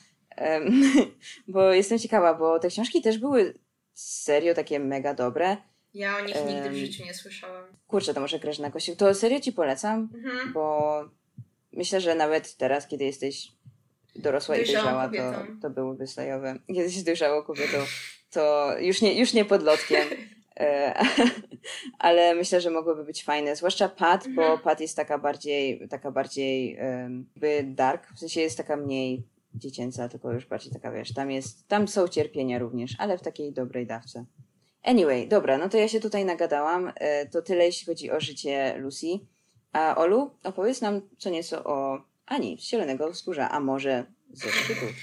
bo 1.48 1.74
jestem 1.74 2.00
ciekawa, 2.00 2.34
bo 2.34 2.60
te 2.60 2.68
książki 2.68 3.02
też 3.02 3.18
były 3.18 3.60
serio 3.94 4.54
takie 4.54 4.80
mega 4.80 5.14
dobre. 5.14 5.58
Ja 5.94 6.18
o 6.18 6.22
nich 6.22 6.36
nigdy 6.48 6.70
w 6.70 6.76
życiu 6.76 7.04
nie 7.06 7.14
słyszałam. 7.14 7.66
Kurczę, 7.88 8.14
to 8.14 8.20
może 8.22 8.40
Grażyna 8.40 8.72
Kościuk. 8.72 8.96
To 8.96 9.14
serio 9.16 9.40
ci 9.40 9.54
polecam, 9.54 10.10
Mhm. 10.16 10.54
bo 10.54 10.92
myślę, 11.72 12.02
że 12.02 12.16
nawet 12.16 12.58
teraz, 12.58 12.88
kiedy 12.88 13.04
jesteś 13.06 13.52
dorosła 14.16 14.56
i 14.56 14.66
dojrzała, 14.66 15.04
to, 15.04 15.10
kobietą. 15.10 15.60
to 15.62 15.70
byłyby 15.70 16.08
slajowe. 16.08 16.56
Kiedy 16.68 16.80
jesteś 16.82 17.04
dojrzałą 17.04 17.44
kobietą, 17.44 17.78
to 18.32 18.74
już 18.80 19.02
nie, 19.02 19.20
już 19.20 19.34
nie 19.34 19.46
podlotkiem. 19.46 20.08
E, 20.60 20.94
ale 22.00 22.36
myślę, 22.36 22.62
że 22.62 22.70
mogłyby 22.70 23.04
być 23.06 23.24
fajne. 23.24 23.56
Zwłaszcza 23.56 23.90
Pat, 23.90 24.28
bo 24.36 24.42
Mhm. 24.42 24.60
Pat 24.60 24.80
jest 24.82 24.96
taka 24.96 25.18
bardziej, 25.18 25.88
taka 25.90 26.12
bardziej 26.12 26.74
jakby 27.36 27.64
dark, 27.64 28.08
w 28.16 28.20
sensie 28.20 28.42
jest 28.42 28.58
taka 28.58 28.76
mniej 28.76 29.24
dziecięca, 29.56 30.10
tylko 30.10 30.32
już 30.32 30.46
bardziej 30.46 30.74
taka, 30.74 30.92
wiesz, 30.92 31.14
tam 31.14 31.32
jest, 31.32 31.68
tam 31.68 31.88
są 31.88 32.08
cierpienia 32.08 32.60
również, 32.60 32.96
ale 32.98 33.18
w 33.18 33.22
takiej 33.22 33.54
dobrej 33.54 33.88
dawce. 33.88 34.26
Anyway, 34.84 35.28
dobra, 35.28 35.58
no 35.58 35.70
to 35.70 35.78
ja 35.78 35.88
się 35.88 36.00
tutaj 36.00 36.26
nagadałam. 36.26 36.94
E, 36.96 37.26
To 37.26 37.42
tyle, 37.42 37.66
jeśli 37.66 37.86
chodzi 37.86 38.12
o 38.12 38.20
życie 38.20 38.76
Lucy. 38.78 39.08
A 39.72 39.96
Olu, 39.96 40.38
opowiedz 40.44 40.82
nam 40.82 41.02
co 41.18 41.30
nieco 41.30 41.64
o 41.64 42.04
Ani 42.26 42.58
z 42.62 42.64
Zielonego 42.64 43.12
Wzgórza, 43.12 43.50
a 43.50 43.60
może 43.60 44.06
ze 44.34 44.50
szczytu. 44.52 44.86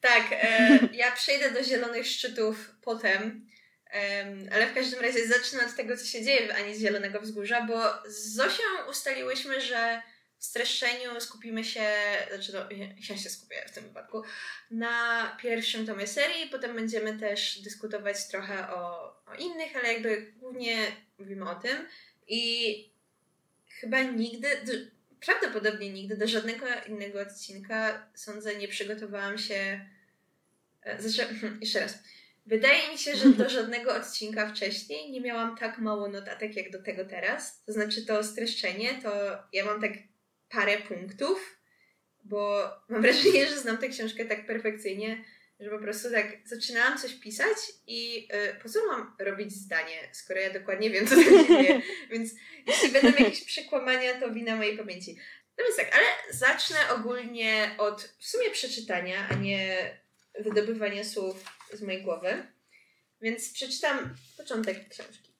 Tak, 0.00 0.24
e, 0.32 0.78
ja 0.92 1.12
przejdę 1.12 1.50
do 1.50 1.62
zielonych 1.62 2.06
szczytów 2.06 2.74
potem, 2.82 3.46
em, 3.90 4.48
ale 4.52 4.66
w 4.66 4.74
każdym 4.74 5.00
razie 5.00 5.26
zacznę 5.26 5.66
od 5.66 5.76
tego, 5.76 5.96
co 5.96 6.04
się 6.04 6.24
dzieje 6.24 6.48
w 6.48 6.50
Ani 6.50 6.74
z 6.74 6.80
Zielonego 6.80 7.20
Wzgórza, 7.20 7.66
bo 7.66 7.80
z 8.10 8.34
Zosią 8.34 8.62
ustaliłyśmy, 8.90 9.60
że 9.60 10.02
streszczeniu 10.44 11.20
skupimy 11.20 11.64
się, 11.64 11.86
znaczy 12.28 12.52
no, 12.52 12.60
ja 13.08 13.16
się 13.16 13.30
skupię 13.30 13.64
w 13.68 13.72
tym 13.72 13.84
wypadku, 13.84 14.22
na 14.70 15.36
pierwszym 15.42 15.86
tomie 15.86 16.06
serii, 16.06 16.50
potem 16.50 16.76
będziemy 16.76 17.18
też 17.18 17.58
dyskutować 17.62 18.28
trochę 18.28 18.70
o, 18.70 19.14
o 19.26 19.34
innych, 19.34 19.76
ale 19.76 19.92
jakby 19.92 20.32
głównie 20.36 20.76
mówimy 21.18 21.50
o 21.50 21.54
tym 21.54 21.88
i 22.28 22.94
chyba 23.80 24.02
nigdy, 24.02 24.48
prawdopodobnie 25.20 25.90
nigdy 25.90 26.16
do 26.16 26.28
żadnego 26.28 26.66
innego 26.88 27.20
odcinka, 27.20 28.06
sądzę, 28.14 28.56
nie 28.56 28.68
przygotowałam 28.68 29.38
się. 29.38 29.86
e, 30.82 31.02
Znaczy, 31.02 31.34
jeszcze 31.60 31.80
raz. 31.80 31.98
Wydaje 32.46 32.92
mi 32.92 32.98
się, 32.98 33.16
że 33.16 33.28
do 33.28 33.48
żadnego 33.58 33.94
odcinka 33.94 34.48
wcześniej 34.48 35.10
nie 35.10 35.20
miałam 35.20 35.56
tak 35.56 35.78
mało 35.78 36.08
notatek 36.08 36.56
jak 36.56 36.70
do 36.70 36.82
tego 36.82 37.04
teraz. 37.04 37.62
To 37.66 37.72
znaczy, 37.72 38.06
to 38.06 38.24
streszczenie, 38.24 39.02
to 39.02 39.10
ja 39.52 39.64
mam 39.64 39.80
tak 39.80 39.92
parę 40.54 40.78
punktów, 40.78 41.58
bo 42.24 42.70
mam 42.88 43.02
wrażenie, 43.02 43.46
że 43.46 43.58
znam 43.58 43.78
tę 43.78 43.88
książkę 43.88 44.24
tak 44.24 44.46
perfekcyjnie, 44.46 45.24
że 45.60 45.70
po 45.70 45.78
prostu 45.78 46.10
tak 46.10 46.26
zaczynałam 46.44 46.98
coś 46.98 47.14
pisać 47.14 47.56
i 47.86 48.28
y, 48.50 48.60
po 48.62 48.68
co 48.68 48.86
mam 48.86 49.16
robić 49.18 49.52
zdanie, 49.52 50.08
skoro 50.12 50.40
ja 50.40 50.52
dokładnie 50.52 50.90
wiem, 50.90 51.06
co 51.06 51.14
to 51.14 51.22
się 51.22 51.46
dzieje. 51.48 51.82
Więc 52.12 52.30
jeśli 52.66 52.88
będą 52.88 53.08
jakieś 53.08 53.44
przekłamania, 53.44 54.20
to 54.20 54.30
wina 54.30 54.56
mojej 54.56 54.78
pamięci. 54.78 55.18
No 55.58 55.64
więc 55.64 55.76
tak, 55.76 55.94
ale 55.94 56.06
zacznę 56.30 56.76
ogólnie 56.90 57.74
od 57.78 58.14
w 58.18 58.26
sumie 58.26 58.50
przeczytania, 58.50 59.28
a 59.30 59.34
nie 59.34 59.90
wydobywania 60.38 61.04
słów 61.04 61.44
z 61.72 61.82
mojej 61.82 62.02
głowy. 62.02 62.46
Więc 63.20 63.52
przeczytam 63.52 64.14
początek 64.36 64.88
książki. 64.88 65.34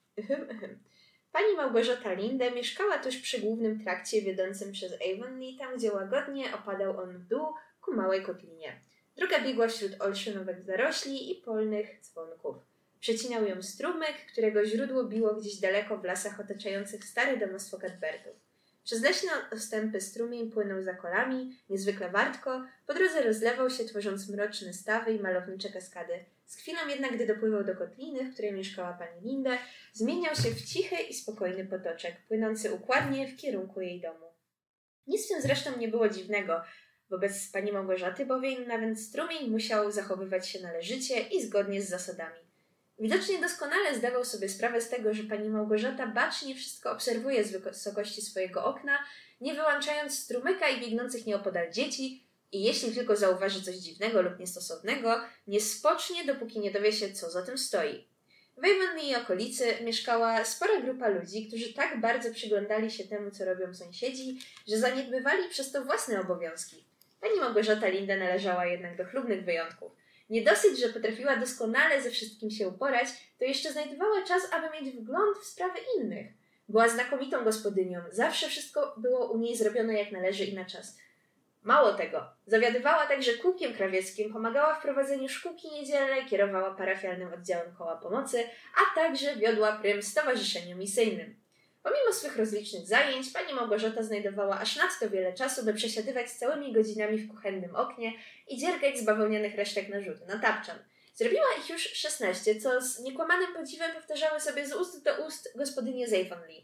Pani 1.35 1.55
Małgorzata 1.57 2.13
Linde 2.13 2.51
mieszkała 2.51 2.97
tuż 2.97 3.17
przy 3.17 3.39
głównym 3.39 3.83
trakcie 3.83 4.21
wiodącym 4.21 4.71
przez 4.71 4.93
Avonlea, 4.93 5.57
tam 5.59 5.77
gdzie 5.77 5.91
łagodnie 5.91 6.55
opadał 6.55 6.99
on 6.99 7.17
w 7.17 7.27
dół 7.27 7.53
ku 7.81 7.93
małej 7.93 8.23
kotlinie. 8.23 8.81
Droga 9.17 9.41
biegła 9.41 9.67
wśród 9.67 10.01
olszynowych 10.01 10.63
zarośli 10.63 11.31
i 11.31 11.35
polnych 11.35 12.01
dzwonków. 12.01 12.55
Przecinał 12.99 13.45
ją 13.45 13.61
strumyk, 13.61 14.25
którego 14.31 14.65
źródło 14.65 15.03
biło 15.03 15.33
gdzieś 15.33 15.55
daleko 15.59 15.97
w 15.97 16.03
lasach 16.03 16.39
otaczających 16.39 17.05
stare 17.05 17.37
domostwo 17.37 17.77
Cadbertów. 17.79 18.44
Przez 18.85 19.01
leśne 19.01 19.31
ostępy 19.51 20.01
strumień 20.01 20.51
płynął 20.51 20.83
za 20.83 20.93
kolami, 20.93 21.59
niezwykle 21.69 22.09
wartko, 22.09 22.65
po 22.87 22.93
drodze 22.93 23.21
rozlewał 23.21 23.69
się, 23.69 23.85
tworząc 23.85 24.29
mroczne 24.29 24.73
stawy 24.73 25.13
i 25.13 25.19
malownicze 25.19 25.69
kaskady. 25.69 26.25
Z 26.45 26.55
chwilą 26.55 26.79
jednak, 26.89 27.15
gdy 27.15 27.27
dopływał 27.27 27.63
do 27.63 27.75
kotliny, 27.75 28.23
w 28.23 28.33
której 28.33 28.53
mieszkała 28.53 28.93
pani 28.93 29.21
Linde, 29.21 29.57
zmieniał 29.93 30.35
się 30.35 30.51
w 30.51 30.65
cichy 30.65 30.95
i 30.95 31.13
spokojny 31.13 31.65
potoczek, 31.65 32.15
płynący 32.27 32.73
układnie 32.73 33.27
w 33.27 33.37
kierunku 33.37 33.81
jej 33.81 34.01
domu. 34.01 34.25
Nic 35.07 35.25
w 35.25 35.27
tym 35.27 35.41
zresztą 35.41 35.77
nie 35.77 35.87
było 35.87 36.09
dziwnego, 36.09 36.61
wobec 37.09 37.51
pani 37.51 37.71
Małgorzaty, 37.71 38.25
bowiem 38.25 38.67
nawet 38.67 39.01
strumień 39.01 39.49
musiał 39.49 39.91
zachowywać 39.91 40.47
się 40.47 40.61
należycie 40.61 41.19
i 41.19 41.43
zgodnie 41.43 41.81
z 41.81 41.89
zasadami. 41.89 42.44
Widocznie 42.99 43.41
doskonale 43.41 43.95
zdawał 43.95 44.25
sobie 44.25 44.49
sprawę 44.49 44.81
z 44.81 44.89
tego, 44.89 45.13
że 45.13 45.23
pani 45.23 45.49
Małgorzata 45.49 46.07
bacznie 46.07 46.55
wszystko 46.55 46.91
obserwuje 46.91 47.43
z 47.43 47.51
wysokości 47.51 48.21
swojego 48.21 48.65
okna, 48.65 48.99
nie 49.41 49.53
wyłączając 49.53 50.19
strumyka 50.19 50.69
i 50.69 50.81
biegnących 50.81 51.25
nieopodal 51.25 51.71
dzieci, 51.71 52.23
i 52.51 52.63
jeśli 52.63 52.91
tylko 52.91 53.15
zauważy 53.15 53.61
coś 53.61 53.75
dziwnego 53.75 54.21
lub 54.21 54.39
niestosownego, 54.39 55.21
nie 55.47 55.61
spocznie, 55.61 56.25
dopóki 56.25 56.59
nie 56.59 56.71
dowie 56.71 56.93
się, 56.93 57.13
co 57.13 57.29
za 57.29 57.41
tym 57.41 57.57
stoi. 57.57 58.07
W 58.57 58.65
Avonlea 58.65 59.01
i 59.01 59.15
okolicy 59.15 59.65
mieszkała 59.83 60.45
spora 60.45 60.81
grupa 60.81 61.07
ludzi, 61.07 61.47
którzy 61.47 61.73
tak 61.73 62.01
bardzo 62.01 62.33
przyglądali 62.33 62.91
się 62.91 63.03
temu, 63.03 63.31
co 63.31 63.45
robią 63.45 63.73
sąsiedzi, 63.73 64.39
że 64.67 64.77
zaniedbywali 64.77 65.49
przez 65.49 65.71
to 65.71 65.85
własne 65.85 66.21
obowiązki. 66.21 66.83
Pani 67.21 67.39
Małgorzata 67.39 67.87
Linda 67.87 68.15
należała 68.15 68.65
jednak 68.65 68.97
do 68.97 69.05
chlubnych 69.05 69.45
wyjątków. 69.45 69.91
Nie 70.29 70.43
dosyć, 70.43 70.79
że 70.79 70.89
potrafiła 70.89 71.35
doskonale 71.35 72.01
ze 72.01 72.09
wszystkim 72.09 72.51
się 72.51 72.67
uporać, 72.67 73.07
to 73.39 73.45
jeszcze 73.45 73.71
znajdowała 73.71 74.23
czas, 74.23 74.53
aby 74.53 74.69
mieć 74.69 74.95
wgląd 74.95 75.37
w 75.37 75.45
sprawy 75.45 75.79
innych. 75.97 76.27
Była 76.69 76.89
znakomitą 76.89 77.43
gospodynią, 77.43 78.01
zawsze 78.11 78.47
wszystko 78.47 78.95
było 78.97 79.31
u 79.31 79.37
niej 79.37 79.57
zrobione 79.57 79.93
jak 79.93 80.11
należy 80.11 80.45
i 80.45 80.53
na 80.53 80.65
czas. 80.65 80.97
Mało 81.63 81.93
tego, 81.93 82.25
zawiadywała 82.47 83.07
także 83.07 83.33
kółkiem 83.33 83.73
krawieckim, 83.73 84.33
pomagała 84.33 84.75
w 84.75 84.81
prowadzeniu 84.81 85.29
szkółki 85.29 85.71
niedzielnej, 85.71 86.25
kierowała 86.25 86.75
parafialnym 86.75 87.33
oddziałem 87.33 87.75
koła 87.75 87.95
pomocy, 87.95 88.43
a 88.75 88.95
także 88.95 89.35
wiodła 89.35 89.71
prym 89.71 90.03
stowarzyszeniu 90.03 90.77
misyjnym. 90.77 91.44
Pomimo 91.85 92.13
swych 92.13 92.37
rozlicznych 92.37 92.87
zajęć, 92.87 93.29
pani 93.29 93.53
Małgorzata 93.53 94.03
znajdowała 94.03 94.59
aż 94.59 94.75
nadto 94.75 95.09
wiele 95.09 95.33
czasu, 95.33 95.65
by 95.65 95.73
przesiadywać 95.73 96.31
całymi 96.31 96.73
godzinami 96.73 97.17
w 97.17 97.29
kuchennym 97.29 97.75
oknie 97.75 98.13
i 98.47 98.57
dziergać 98.57 98.97
z 98.97 99.03
bawełnianych 99.03 99.55
resztek 99.55 99.89
narzutu 99.89 100.25
na 100.25 100.39
tapczan. 100.39 100.79
Zrobiła 101.15 101.45
ich 101.59 101.69
już 101.69 101.81
16, 101.81 102.61
co 102.61 102.81
z 102.81 102.99
niekłamanym 102.99 103.53
podziwem 103.53 103.91
powtarzały 103.91 104.39
sobie 104.39 104.67
z 104.67 104.73
ust 104.73 105.03
do 105.03 105.25
ust 105.27 105.53
gospodynie 105.55 106.07
z 106.07 106.13
Avonlea. 106.13 106.61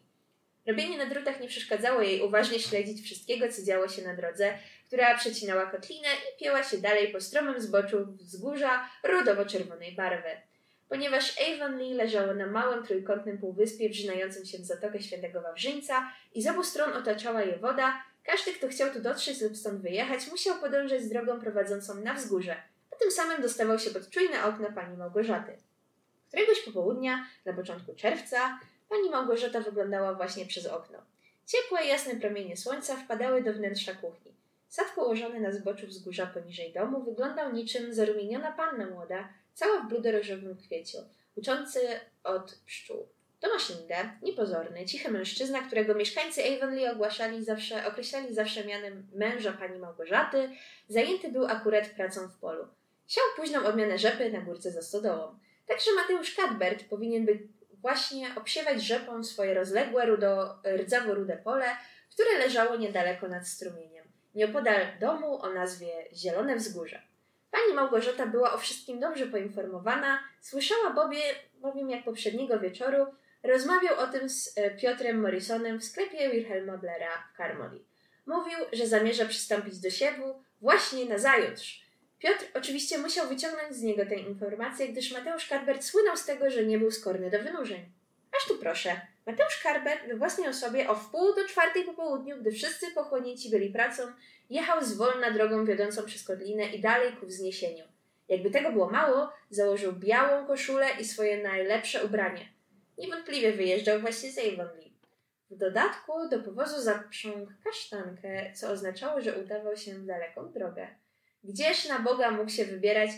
Robienie 0.67 0.97
na 0.97 1.05
drutach 1.05 1.39
nie 1.39 1.47
przeszkadzało 1.47 2.01
jej 2.01 2.21
uważnie 2.21 2.59
śledzić 2.59 3.05
wszystkiego, 3.05 3.51
co 3.51 3.63
działo 3.63 3.87
się 3.87 4.01
na 4.01 4.15
drodze, 4.15 4.53
która 4.87 5.17
przecinała 5.17 5.65
kotlinę 5.65 6.07
i 6.07 6.39
pięła 6.39 6.63
się 6.63 6.77
dalej 6.77 7.11
po 7.11 7.21
stromym 7.21 7.61
zboczu 7.61 7.97
wzgórza 8.05 8.89
rudowo-czerwonej 9.03 9.95
barwy. 9.95 10.50
Ponieważ 10.91 11.35
Avonlea 11.41 11.93
leżało 11.93 12.33
na 12.33 12.47
małym 12.47 12.85
trójkątnym 12.85 13.37
półwyspie 13.37 13.89
wrzynającym 13.89 14.45
się 14.45 14.57
w 14.57 14.65
Zatokę 14.65 15.01
Świętego 15.01 15.41
Wawrzyńca 15.41 16.11
i 16.35 16.41
z 16.41 16.47
obu 16.47 16.63
stron 16.63 16.93
otaczała 16.93 17.41
je 17.41 17.57
woda, 17.57 18.03
każdy, 18.23 18.53
kto 18.53 18.67
chciał 18.67 18.93
tu 18.93 19.01
dotrzeć 19.01 19.41
lub 19.41 19.57
stąd 19.57 19.81
wyjechać, 19.81 20.31
musiał 20.31 20.59
podążać 20.59 21.01
z 21.01 21.09
drogą 21.09 21.39
prowadzącą 21.39 21.95
na 21.95 22.13
wzgórze, 22.13 22.55
a 22.91 22.95
tym 22.95 23.11
samym 23.11 23.41
dostawał 23.41 23.79
się 23.79 23.89
pod 23.89 24.09
czujne 24.09 24.43
okna 24.43 24.71
pani 24.71 24.97
Małgorzaty. 24.97 25.57
Któregoś 26.27 26.59
popołudnia, 26.59 27.25
na 27.45 27.53
początku 27.53 27.95
czerwca, 27.95 28.59
pani 28.89 29.09
Małgorzata 29.09 29.61
wyglądała 29.61 30.13
właśnie 30.13 30.45
przez 30.45 30.65
okno. 30.65 30.99
Ciepłe, 31.45 31.85
jasne 31.85 32.15
promienie 32.15 32.57
słońca 32.57 32.95
wpadały 32.95 33.43
do 33.43 33.53
wnętrza 33.53 33.93
kuchni. 33.93 34.31
Sad 34.69 34.87
położony 34.95 35.39
na 35.39 35.51
zboczu 35.51 35.87
wzgórza 35.87 36.27
poniżej 36.27 36.73
domu 36.73 37.03
wyglądał 37.03 37.53
niczym 37.53 37.93
zarumieniona 37.93 38.51
panna 38.51 38.85
młoda, 38.85 39.29
cała 39.53 39.81
w 39.81 39.87
bludo-różowym 39.87 40.57
kwieciu, 40.57 40.97
uczący 41.35 41.79
od 42.23 42.59
pszczół. 42.65 43.07
Tomasz 43.39 43.69
Linde, 43.69 43.95
niepozorny, 44.21 44.85
cichy 44.85 45.11
mężczyzna, 45.11 45.61
którego 45.61 45.95
mieszkańcy 45.95 46.41
Avonlea 46.43 46.91
ogłaszali 46.91 47.43
zawsze, 47.43 47.87
określali 47.87 48.33
zawsze 48.33 48.65
mianem 48.65 49.07
męża 49.13 49.53
pani 49.53 49.79
Małgorzaty, 49.79 50.49
zajęty 50.87 51.31
był 51.31 51.45
akurat 51.45 51.89
pracą 51.89 52.27
w 52.27 52.37
polu. 52.37 52.67
Siał 53.07 53.23
późną 53.35 53.63
odmianę 53.63 53.97
rzepy 53.97 54.31
na 54.31 54.41
górce 54.41 54.71
za 54.71 54.81
stodołą. 54.81 55.39
Także 55.67 55.91
Mateusz 55.95 56.35
Cadbert 56.35 56.83
powinien 56.83 57.25
być 57.25 57.41
właśnie 57.81 58.35
obsiewać 58.35 58.83
rzepą 58.83 59.23
swoje 59.23 59.53
rozległe, 59.53 60.05
rudo, 60.05 60.55
rdzawo-rude 60.63 61.37
pole, 61.37 61.65
które 62.11 62.37
leżało 62.37 62.75
niedaleko 62.75 63.27
nad 63.27 63.47
strumieniem, 63.47 64.05
nieopodal 64.35 64.81
domu 64.99 65.41
o 65.41 65.53
nazwie 65.53 65.91
Zielone 66.13 66.55
Wzgórze. 66.55 67.10
Pani 67.51 67.73
Małgorzata 67.73 68.27
była 68.27 68.53
o 68.53 68.57
wszystkim 68.57 68.99
dobrze 68.99 69.27
poinformowana, 69.27 70.19
słyszała 70.41 70.89
bobie, 70.89 71.21
bowiem 71.55 71.89
jak 71.89 72.03
poprzedniego 72.03 72.59
wieczoru 72.59 73.05
rozmawiał 73.43 73.99
o 73.99 74.07
tym 74.07 74.29
z 74.29 74.57
e, 74.57 74.71
Piotrem 74.71 75.21
Morrisonem 75.21 75.79
w 75.79 75.83
sklepie 75.83 76.29
Wilhelma 76.29 76.77
Blera 76.77 77.27
w 77.33 77.37
Carmody. 77.37 77.79
Mówił, 78.25 78.57
że 78.73 78.87
zamierza 78.87 79.25
przystąpić 79.25 79.79
do 79.79 79.89
siewu 79.89 80.43
właśnie 80.61 81.05
na 81.05 81.17
zajutrz. 81.17 81.81
Piotr 82.19 82.45
oczywiście 82.53 82.97
musiał 82.97 83.27
wyciągnąć 83.27 83.75
z 83.75 83.81
niego 83.81 84.05
tę 84.05 84.15
informację, 84.15 84.87
gdyż 84.87 85.11
Mateusz 85.11 85.47
Karbert 85.47 85.83
słynął 85.83 86.17
z 86.17 86.25
tego, 86.25 86.49
że 86.49 86.65
nie 86.65 86.79
był 86.79 86.91
skorny 86.91 87.29
do 87.29 87.39
wynurzeń. 87.39 87.91
Aż 88.37 88.47
tu 88.47 88.57
proszę. 88.57 89.01
Mateusz 89.27 89.59
Karbert 89.63 90.07
we 90.07 90.15
własnej 90.15 90.47
osobie 90.47 90.89
o 90.89 90.95
wpół 90.95 91.35
do 91.35 91.47
czwartej 91.47 91.83
po 91.83 91.93
południu, 91.93 92.37
gdy 92.37 92.51
wszyscy 92.51 92.91
pochłonięci 92.91 93.49
byli 93.49 93.69
pracą, 93.69 94.03
jechał 94.51 94.85
zwolna 94.85 95.31
drogą 95.31 95.65
wiodącą 95.65 96.05
przez 96.05 96.23
Kotlinę 96.23 96.65
i 96.65 96.81
dalej 96.81 97.13
ku 97.13 97.25
wzniesieniu. 97.27 97.83
Jakby 98.29 98.51
tego 98.51 98.71
było 98.71 98.89
mało, 98.89 99.33
założył 99.49 99.93
białą 99.93 100.47
koszulę 100.47 100.87
i 100.99 101.05
swoje 101.05 101.43
najlepsze 101.43 102.05
ubranie. 102.05 102.49
Niewątpliwie 102.97 103.51
wyjeżdżał 103.51 103.99
właśnie 103.99 104.31
z 104.31 104.37
Avonlea. 104.37 104.91
W 105.49 105.57
dodatku 105.57 106.29
do 106.29 106.39
powozu 106.39 106.81
zaprzągł 106.81 107.51
kasztankę, 107.63 108.53
co 108.55 108.69
oznaczało, 108.69 109.21
że 109.21 109.37
udawał 109.37 109.77
się 109.77 109.93
w 109.93 110.05
daleką 110.05 110.51
drogę. 110.51 110.87
Gdzież 111.43 111.87
na 111.87 111.99
Boga 111.99 112.31
mógł 112.31 112.51
się 112.51 112.65
wybierać? 112.65 113.09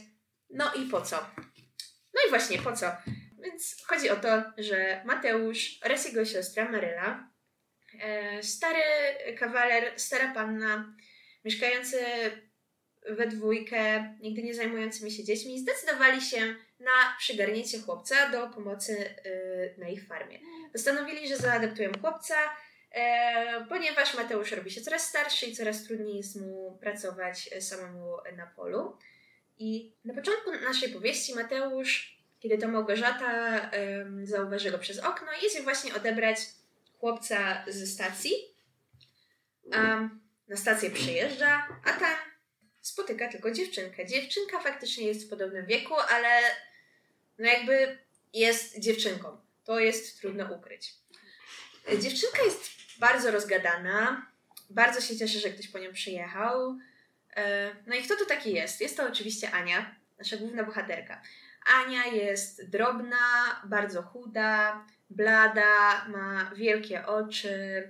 No 0.50 0.74
i 0.74 0.86
po 0.86 1.02
co? 1.02 1.16
No 2.14 2.22
i 2.28 2.30
właśnie 2.30 2.58
po 2.60 2.74
co? 2.74 2.86
Więc 3.44 3.84
chodzi 3.88 4.10
o 4.10 4.16
to, 4.16 4.44
że 4.58 5.02
Mateusz 5.06 5.80
oraz 5.86 6.06
jego 6.06 6.26
siostra 6.26 6.72
Maryla, 6.72 7.30
e, 8.02 8.44
stary 8.44 8.82
kawaler, 9.40 10.00
stara 10.00 10.34
panna, 10.34 10.96
mieszkający 11.46 11.98
we 13.10 13.28
dwójkę, 13.28 14.14
nigdy 14.22 14.44
nie 14.44 14.54
zajmującymi 14.54 15.12
się 15.12 15.24
dziećmi, 15.24 15.60
zdecydowali 15.60 16.22
się 16.22 16.56
na 16.80 17.16
przygarnięcie 17.20 17.80
chłopca 17.80 18.30
do 18.30 18.48
pomocy 18.48 19.16
y, 19.26 19.76
na 19.78 19.88
ich 19.88 20.08
farmie. 20.08 20.40
Postanowili, 20.72 21.28
że 21.28 21.38
zaadaptują 21.38 21.92
chłopca, 22.02 22.36
e, 22.92 23.66
ponieważ 23.70 24.14
Mateusz 24.14 24.52
robi 24.52 24.72
się 24.72 24.82
coraz 24.82 25.10
starszy 25.10 25.46
i 25.46 25.56
coraz 25.56 25.84
trudniej 25.84 26.18
jest 26.18 26.42
mu 26.42 26.78
pracować 26.82 27.50
samemu 27.60 28.18
na 28.38 28.48
polu. 28.48 28.98
I 29.58 29.94
na 30.06 30.14
początku 30.14 30.52
naszej 30.52 30.90
powieści 30.90 31.36
Mateusz, 31.36 32.18
kiedy 32.40 32.58
to 32.58 32.68
Małgorzata 32.68 33.72
zauważy 34.24 34.72
go 34.72 34.80
przez 34.80 35.00
okno, 35.00 35.28
jedzie 35.44 35.64
właśnie 35.64 35.96
odebrać 35.96 36.38
chłopca 37.00 37.66
ze 37.68 37.88
stacji. 37.88 38.32
Na 40.48 40.58
stację 40.58 40.92
przyjeżdża, 40.92 41.68
a 41.84 41.94
tam 41.94 42.16
spotyka 42.82 43.28
tylko 43.28 43.52
dziewczynkę. 43.52 44.06
Dziewczynka 44.06 44.60
faktycznie 44.60 45.08
jest 45.08 45.26
w 45.26 45.30
podobnym 45.30 45.66
wieku, 45.66 45.94
ale 46.10 46.42
no 47.38 47.48
jakby 47.48 47.98
jest 48.34 48.80
dziewczynką. 48.80 49.38
To 49.64 49.80
jest 49.80 50.20
trudno 50.20 50.54
ukryć. 50.54 50.94
Dziewczynka 52.00 52.44
jest 52.44 52.72
bardzo 53.00 53.32
rozgadana. 53.32 54.28
Bardzo 54.70 55.02
się 55.02 55.18
cieszę, 55.18 55.40
że 55.40 55.50
ktoś 55.50 55.68
po 55.68 55.80
nią 55.80 55.94
przyjechał. 55.94 56.78
E, 57.36 57.76
no 57.88 57.96
i 57.96 58.04
kto 58.04 58.16
to 58.16 58.26
taki 58.26 58.54
jest? 58.54 58.82
Jest 58.82 58.98
to 58.98 59.08
oczywiście 59.08 59.52
Ania, 59.52 59.96
nasza 60.18 60.38
główna 60.38 60.64
bohaterka. 60.64 61.22
Ania 61.66 62.06
jest 62.06 62.70
drobna, 62.70 63.18
bardzo 63.66 64.02
chuda, 64.02 64.86
blada, 65.10 66.06
ma 66.08 66.52
wielkie 66.56 67.06
oczy, 67.06 67.88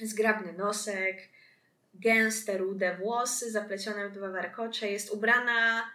zgrabny 0.00 0.52
nosek, 0.52 1.28
gęste, 2.00 2.58
rude 2.58 2.96
włosy 2.96 3.50
zaplecione 3.50 4.08
w 4.08 4.12
dwa 4.12 4.30
warkocze. 4.30 4.90
Jest 4.90 5.10
ubrana 5.10 5.90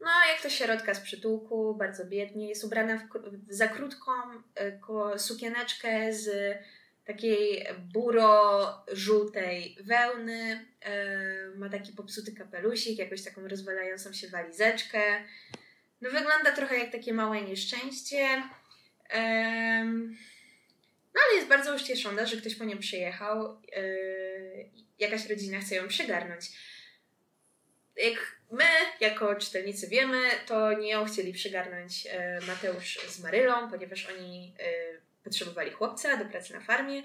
no, 0.00 0.10
jak 0.32 0.42
to 0.42 0.50
środka 0.50 0.94
z 0.94 1.00
przytułku, 1.00 1.74
bardzo 1.74 2.04
biednie. 2.04 2.48
Jest 2.48 2.64
ubrana 2.64 2.98
w, 2.98 3.02
w 3.48 3.54
za 3.54 3.68
krótką 3.68 4.12
y, 5.14 5.18
sukieneczkę 5.18 6.12
z 6.12 6.56
takiej 7.04 7.66
buro-żółtej 7.94 9.76
wełny. 9.80 10.66
Y, 11.54 11.58
ma 11.58 11.68
taki 11.68 11.92
popsuty 11.92 12.32
kapelusik, 12.32 12.98
jakąś 12.98 13.22
taką 13.22 13.48
rozwalającą 13.48 14.12
się 14.12 14.28
walizeczkę. 14.28 15.00
No, 16.00 16.10
wygląda 16.10 16.52
trochę 16.52 16.78
jak 16.78 16.92
takie 16.92 17.12
małe 17.12 17.42
nieszczęście. 17.42 18.42
No, 21.14 21.20
ale 21.26 21.36
jest 21.36 21.48
bardzo 21.48 21.74
ucieszona, 21.74 22.26
że 22.26 22.36
ktoś 22.36 22.54
po 22.54 22.64
nią 22.64 22.78
przyjechał. 22.78 23.60
Jakaś 24.98 25.28
rodzina 25.28 25.60
chce 25.60 25.74
ją 25.74 25.88
przygarnąć. 25.88 26.46
Jak 27.96 28.38
my, 28.50 28.64
jako 29.00 29.34
czytelnicy, 29.34 29.88
wiemy, 29.88 30.30
to 30.46 30.72
nie 30.72 30.90
ją 30.90 31.04
chcieli 31.04 31.32
przygarnąć 31.32 32.06
e, 32.06 32.40
Mateusz 32.46 32.98
z 33.08 33.20
Marylą, 33.20 33.70
ponieważ 33.70 34.06
oni 34.06 34.54
e, 34.58 34.64
potrzebowali 35.24 35.70
chłopca 35.70 36.16
do 36.16 36.24
pracy 36.24 36.52
na 36.52 36.60
farmie. 36.60 37.02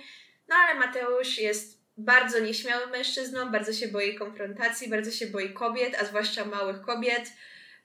No 0.48 0.56
ale 0.56 0.80
Mateusz 0.80 1.38
jest 1.38 1.84
bardzo 1.98 2.40
nieśmiałym 2.40 2.90
mężczyzną, 2.90 3.52
bardzo 3.52 3.74
się 3.74 3.88
boi 3.88 4.16
konfrontacji, 4.16 4.90
bardzo 4.90 5.12
się 5.12 5.28
boi 5.28 5.54
kobiet, 5.54 5.96
a 6.02 6.06
zwłaszcza 6.06 6.46
małych 6.46 6.82
kobiet, 6.82 7.34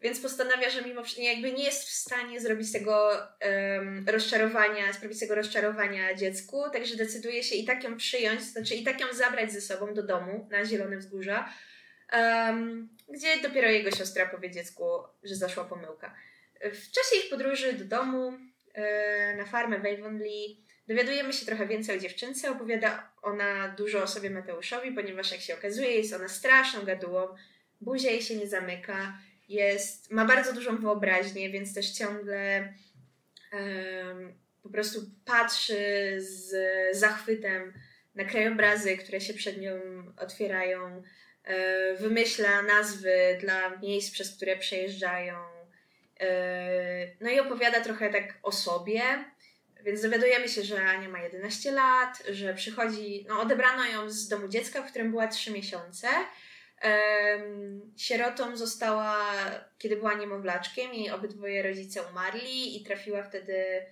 więc 0.01 0.21
postanawia, 0.21 0.71
że 0.71 0.83
mimo 0.83 1.03
wszystko 1.03 1.23
jakby 1.23 1.53
nie 1.53 1.65
jest 1.65 1.85
w 1.85 1.93
stanie 1.93 2.41
zrobić 2.41 2.73
tego 2.73 3.11
um, 3.11 4.09
rozczarowania, 4.09 4.93
sprawić 4.93 5.21
tego 5.21 5.35
rozczarowania 5.35 6.15
dziecku, 6.15 6.63
także 6.73 6.97
decyduje 6.97 7.43
się 7.43 7.57
i 7.57 7.65
tak 7.65 7.85
ją 7.85 7.97
przyjąć, 7.97 8.43
znaczy 8.43 8.75
i 8.75 8.85
tak 8.85 9.01
ją 9.01 9.07
zabrać 9.13 9.53
ze 9.53 9.61
sobą 9.61 9.95
do 9.95 10.03
domu 10.03 10.49
na 10.51 10.65
Zielone 10.65 10.97
Wzgórza, 10.97 11.53
um, 12.13 12.89
gdzie 13.09 13.41
dopiero 13.43 13.69
jego 13.69 13.91
siostra 13.91 14.27
powie 14.27 14.51
dziecku, 14.51 14.85
że 15.23 15.35
zaszła 15.35 15.65
pomyłka. 15.65 16.15
W 16.61 16.91
czasie 16.91 17.17
ich 17.25 17.31
podróży 17.31 17.73
do 17.73 17.85
domu, 17.85 18.33
e, 18.75 19.37
na 19.37 19.45
farmę 19.45 19.79
w 19.79 19.87
Avonlea, 19.87 20.57
dowiadujemy 20.89 21.33
się 21.33 21.47
trochę 21.47 21.67
więcej 21.67 21.97
o 21.97 22.01
dziewczynce. 22.01 22.51
Opowiada 22.51 23.11
ona 23.23 23.69
dużo 23.69 24.03
o 24.03 24.07
sobie 24.07 24.31
Mateuszowi, 24.31 24.93
ponieważ 24.93 25.33
jak 25.33 25.41
się 25.41 25.55
okazuje, 25.55 25.91
jest 25.91 26.13
ona 26.13 26.29
straszną 26.29 26.85
gadułą, 26.85 27.29
buzia 27.81 28.11
jej 28.11 28.23
się 28.23 28.37
nie 28.37 28.49
zamyka, 28.49 29.19
jest, 29.49 30.11
ma 30.11 30.25
bardzo 30.25 30.53
dużą 30.53 30.77
wyobraźnię, 30.77 31.51
więc 31.51 31.75
też 31.75 31.91
ciągle 31.91 32.73
um, 33.53 34.35
po 34.63 34.69
prostu 34.69 35.01
patrzy 35.25 36.17
z 36.19 36.55
zachwytem 36.99 37.73
na 38.15 38.25
krajobrazy, 38.25 38.97
które 38.97 39.21
się 39.21 39.35
przed 39.35 39.61
nią 39.61 39.73
otwierają, 40.17 41.03
E, 41.49 41.95
wymyśla 41.95 42.63
nazwy 42.63 43.39
dla 43.41 43.77
miejsc, 43.77 44.11
przez 44.11 44.37
które 44.37 44.57
przejeżdżają. 44.57 45.37
E, 46.21 46.29
no 47.21 47.31
i 47.31 47.41
opowiada 47.41 47.81
trochę 47.81 48.11
tak 48.11 48.35
o 48.43 48.53
sobie. 48.53 49.03
Więc 49.85 50.03
dowiadujemy 50.03 50.49
się, 50.49 50.63
że 50.63 50.85
Ania 50.85 51.09
ma 51.09 51.21
11 51.21 51.73
lat, 51.73 52.23
że 52.31 52.55
przychodzi, 52.55 53.27
no 53.29 53.41
odebrano 53.41 53.85
ją 53.85 54.11
z 54.11 54.29
domu 54.29 54.49
dziecka, 54.49 54.83
w 54.83 54.91
którym 54.91 55.11
była 55.11 55.29
3 55.29 55.51
miesiące. 55.51 56.09
Sierotą 57.97 58.57
została, 58.57 59.17
kiedy 59.79 59.97
była 59.97 60.15
niemowlaczkiem, 60.15 60.95
jej 60.95 61.11
obydwoje 61.11 61.63
rodzice 61.63 62.03
umarli 62.03 62.77
i 62.77 62.85
trafiła 62.85 63.23
wtedy 63.23 63.87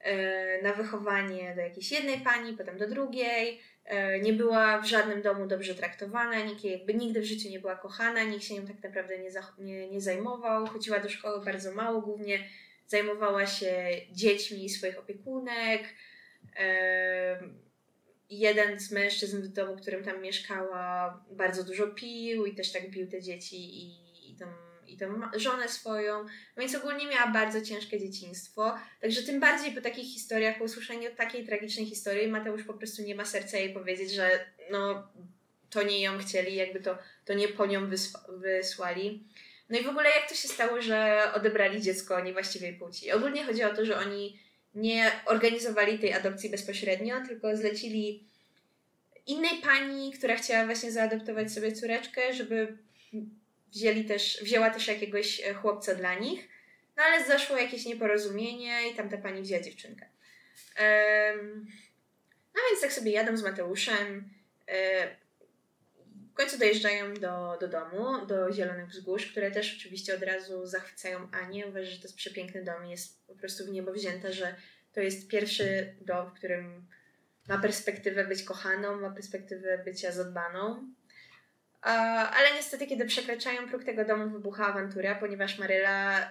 e, 0.00 0.62
na 0.62 0.72
wychowanie 0.72 1.54
do 1.54 1.60
jakiejś 1.60 1.92
jednej 1.92 2.20
pani, 2.20 2.56
potem 2.56 2.78
do 2.78 2.88
drugiej. 2.88 3.60
E, 3.84 4.18
nie 4.20 4.32
była 4.32 4.78
w 4.78 4.86
żadnym 4.86 5.22
domu 5.22 5.46
dobrze 5.46 5.74
traktowana, 5.74 6.40
nikt 6.40 6.64
jakby 6.64 6.94
nigdy 6.94 7.20
w 7.20 7.24
życiu 7.24 7.48
nie 7.48 7.60
była 7.60 7.76
kochana, 7.76 8.22
nikt 8.22 8.44
się 8.44 8.54
nią 8.54 8.66
tak 8.66 8.82
naprawdę 8.82 9.18
nie, 9.18 9.30
nie, 9.58 9.88
nie 9.88 10.00
zajmował. 10.00 10.66
Chodziła 10.66 10.98
do 10.98 11.08
szkoły 11.08 11.44
bardzo 11.44 11.72
mało, 11.72 12.00
głównie 12.00 12.38
zajmowała 12.86 13.46
się 13.46 13.72
dziećmi 14.12 14.68
swoich 14.68 14.98
opiekunek. 14.98 15.82
Jeden 18.38 18.80
z 18.80 18.90
mężczyzn 18.90 19.42
w 19.42 19.48
domu, 19.48 19.76
w 19.76 19.80
którym 19.80 20.04
tam 20.04 20.22
mieszkała, 20.22 21.24
bardzo 21.30 21.64
dużo 21.64 21.86
pił 21.86 22.46
i 22.46 22.54
też 22.54 22.72
tak 22.72 22.90
bił 22.90 23.10
te 23.10 23.22
dzieci 23.22 23.56
i, 23.56 24.30
i 24.30 24.36
tam 24.36 24.48
i 24.86 24.96
tą 24.96 25.20
żonę 25.36 25.68
swoją, 25.68 26.26
więc 26.56 26.74
ogólnie 26.74 27.06
miała 27.06 27.26
bardzo 27.26 27.60
ciężkie 27.60 28.00
dzieciństwo. 28.00 28.74
Także 29.00 29.22
tym 29.22 29.40
bardziej 29.40 29.72
po 29.72 29.80
takich 29.80 30.06
historiach, 30.06 30.58
po 30.58 30.64
usłyszeniu 30.64 31.14
takiej 31.16 31.46
tragicznej 31.46 31.86
historii, 31.86 32.28
Mateusz 32.28 32.64
po 32.64 32.74
prostu 32.74 33.02
nie 33.02 33.14
ma 33.14 33.24
serca 33.24 33.58
jej 33.58 33.74
powiedzieć, 33.74 34.12
że 34.12 34.46
no 34.70 35.08
to 35.70 35.82
nie 35.82 36.00
ją 36.00 36.18
chcieli, 36.18 36.54
jakby 36.54 36.80
to, 36.80 36.98
to 37.24 37.34
nie 37.34 37.48
po 37.48 37.66
nią 37.66 37.90
wysła- 37.90 38.40
wysłali. 38.40 39.28
No 39.68 39.78
i 39.78 39.84
w 39.84 39.88
ogóle 39.88 40.10
jak 40.10 40.28
to 40.28 40.34
się 40.34 40.48
stało, 40.48 40.82
że 40.82 41.22
odebrali 41.34 41.82
dziecko 41.82 42.20
niewłaściwej 42.20 42.74
płci? 42.74 43.12
Ogólnie 43.12 43.44
chodzi 43.44 43.64
o 43.64 43.74
to, 43.74 43.84
że 43.84 43.98
oni 43.98 44.38
nie 44.74 45.12
organizowali 45.26 45.98
tej 45.98 46.12
adopcji 46.12 46.50
bezpośrednio, 46.50 47.26
tylko 47.26 47.56
zlecili 47.56 48.24
innej 49.26 49.58
pani, 49.62 50.12
która 50.12 50.36
chciała 50.36 50.66
właśnie 50.66 50.92
zaadoptować 50.92 51.52
sobie 51.52 51.72
córeczkę, 51.72 52.34
żeby 52.34 52.76
wzięli 53.72 54.04
też, 54.04 54.38
wzięła 54.42 54.70
też 54.70 54.88
jakiegoś 54.88 55.40
e, 55.40 55.54
chłopca 55.54 55.94
dla 55.94 56.14
nich. 56.14 56.48
No 56.96 57.02
ale 57.02 57.24
zaszło 57.24 57.56
jakieś 57.56 57.86
nieporozumienie 57.86 58.90
i 58.92 58.94
tamta 58.94 59.18
pani 59.18 59.42
wzięła 59.42 59.62
dziewczynkę. 59.62 60.06
No 62.54 62.60
więc 62.70 62.80
tak 62.80 62.92
sobie 62.92 63.10
jadą 63.10 63.36
z 63.36 63.42
Mateuszem. 63.42 64.30
W 66.34 66.36
końcu 66.36 66.58
dojeżdżają 66.58 67.14
do, 67.14 67.56
do 67.60 67.68
domu, 67.68 68.26
do 68.26 68.52
Zielonych 68.52 68.88
Wzgórz, 68.88 69.26
które 69.26 69.50
też 69.50 69.76
oczywiście 69.78 70.14
od 70.14 70.22
razu 70.22 70.66
zachwycają 70.66 71.28
Anię. 71.32 71.66
Uważa, 71.66 71.90
że 71.90 71.96
to 71.96 72.02
jest 72.02 72.16
przepiękny 72.16 72.64
dom, 72.64 72.86
jest 72.86 73.26
po 73.26 73.34
prostu 73.34 73.64
w 73.64 73.68
niebo 73.68 73.92
wzięte, 73.92 74.32
że 74.32 74.54
to 74.92 75.00
jest 75.00 75.28
pierwszy 75.28 75.94
dom, 76.00 76.30
w 76.30 76.32
którym 76.32 76.86
ma 77.48 77.58
perspektywę 77.58 78.24
być 78.24 78.42
kochaną, 78.42 79.00
ma 79.00 79.10
perspektywę 79.10 79.78
bycia 79.78 80.12
zadbaną. 80.12 80.92
Ale 82.32 82.54
niestety, 82.54 82.86
kiedy 82.86 83.04
przekraczają 83.06 83.68
próg 83.68 83.84
tego 83.84 84.04
domu, 84.04 84.30
wybucha 84.30 84.66
awantura, 84.66 85.14
ponieważ 85.14 85.58
Maryla 85.58 86.30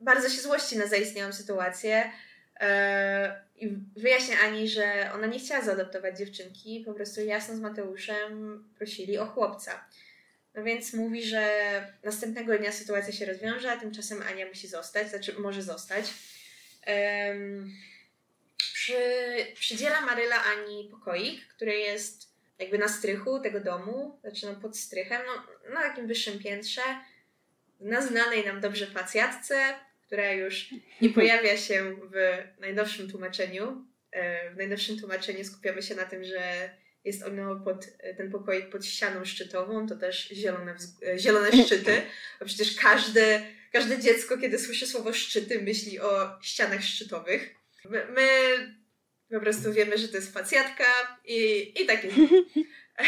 bardzo 0.00 0.28
się 0.28 0.40
złości 0.40 0.78
na 0.78 0.86
zaistniałą 0.86 1.32
sytuację 1.32 2.12
e, 2.60 3.47
i 3.60 3.78
wyjaśnia 3.96 4.36
Ani, 4.40 4.68
że 4.68 5.10
ona 5.14 5.26
nie 5.26 5.38
chciała 5.38 5.64
zaadoptować 5.64 6.18
dziewczynki, 6.18 6.82
po 6.86 6.94
prostu 6.94 7.20
jasno 7.20 7.56
z 7.56 7.60
Mateuszem 7.60 8.64
prosili 8.76 9.18
o 9.18 9.26
chłopca. 9.26 9.84
No 10.54 10.64
więc 10.64 10.94
mówi, 10.94 11.24
że 11.24 11.92
następnego 12.04 12.58
dnia 12.58 12.72
sytuacja 12.72 13.12
się 13.12 13.26
rozwiąże, 13.26 13.72
a 13.72 13.76
tymczasem 13.76 14.22
Ania 14.22 14.46
musi 14.46 14.68
zostać, 14.68 15.10
znaczy 15.10 15.34
może 15.38 15.62
zostać. 15.62 16.14
Um, 16.86 17.72
przy, 18.58 18.96
przydziela 19.54 20.00
Maryla 20.00 20.44
Ani 20.44 20.88
pokoik, 20.90 21.46
który 21.46 21.78
jest 21.78 22.28
jakby 22.58 22.78
na 22.78 22.88
strychu 22.88 23.40
tego 23.40 23.60
domu, 23.60 24.18
znaczy 24.20 24.46
no 24.46 24.54
pod 24.54 24.78
strychem, 24.78 25.22
no, 25.26 25.72
na 25.74 25.82
takim 25.82 26.06
wyższym 26.06 26.38
piętrze, 26.38 26.82
na 27.80 28.02
znanej 28.02 28.46
nam 28.46 28.60
dobrze 28.60 28.86
facjatce, 28.86 29.74
która 30.08 30.32
już 30.32 30.66
nie 31.00 31.10
pojawia 31.10 31.56
się 31.56 31.96
w 32.12 32.42
najnowszym 32.60 33.10
tłumaczeniu. 33.10 33.84
E, 34.10 34.50
w 34.50 34.56
najnowszym 34.56 34.98
tłumaczeniu 34.98 35.44
skupiamy 35.44 35.82
się 35.82 35.94
na 35.94 36.04
tym, 36.04 36.24
że 36.24 36.70
jest 37.04 37.22
ono 37.22 37.60
pod, 37.60 37.86
ten 38.16 38.30
pokoik 38.30 38.70
pod 38.70 38.86
ścianą 38.86 39.24
szczytową, 39.24 39.86
to 39.86 39.96
też 39.96 40.28
zielone, 40.28 40.76
e, 41.06 41.18
zielone 41.18 41.64
szczyty, 41.64 42.02
bo 42.40 42.46
przecież 42.46 42.76
każde, 42.76 43.42
każde 43.72 43.98
dziecko, 43.98 44.38
kiedy 44.38 44.58
słyszy 44.58 44.86
słowo 44.86 45.12
szczyty, 45.12 45.62
myśli 45.62 46.00
o 46.00 46.38
ścianach 46.42 46.82
szczytowych. 46.82 47.54
My, 47.84 48.06
my 48.10 48.28
po 49.30 49.40
prostu 49.40 49.72
wiemy, 49.72 49.98
że 49.98 50.08
to 50.08 50.16
jest 50.16 50.32
facjatka 50.32 51.18
i, 51.24 51.72
i 51.82 51.86
tak 51.86 52.04
jest. 52.04 52.16
E, 52.98 53.04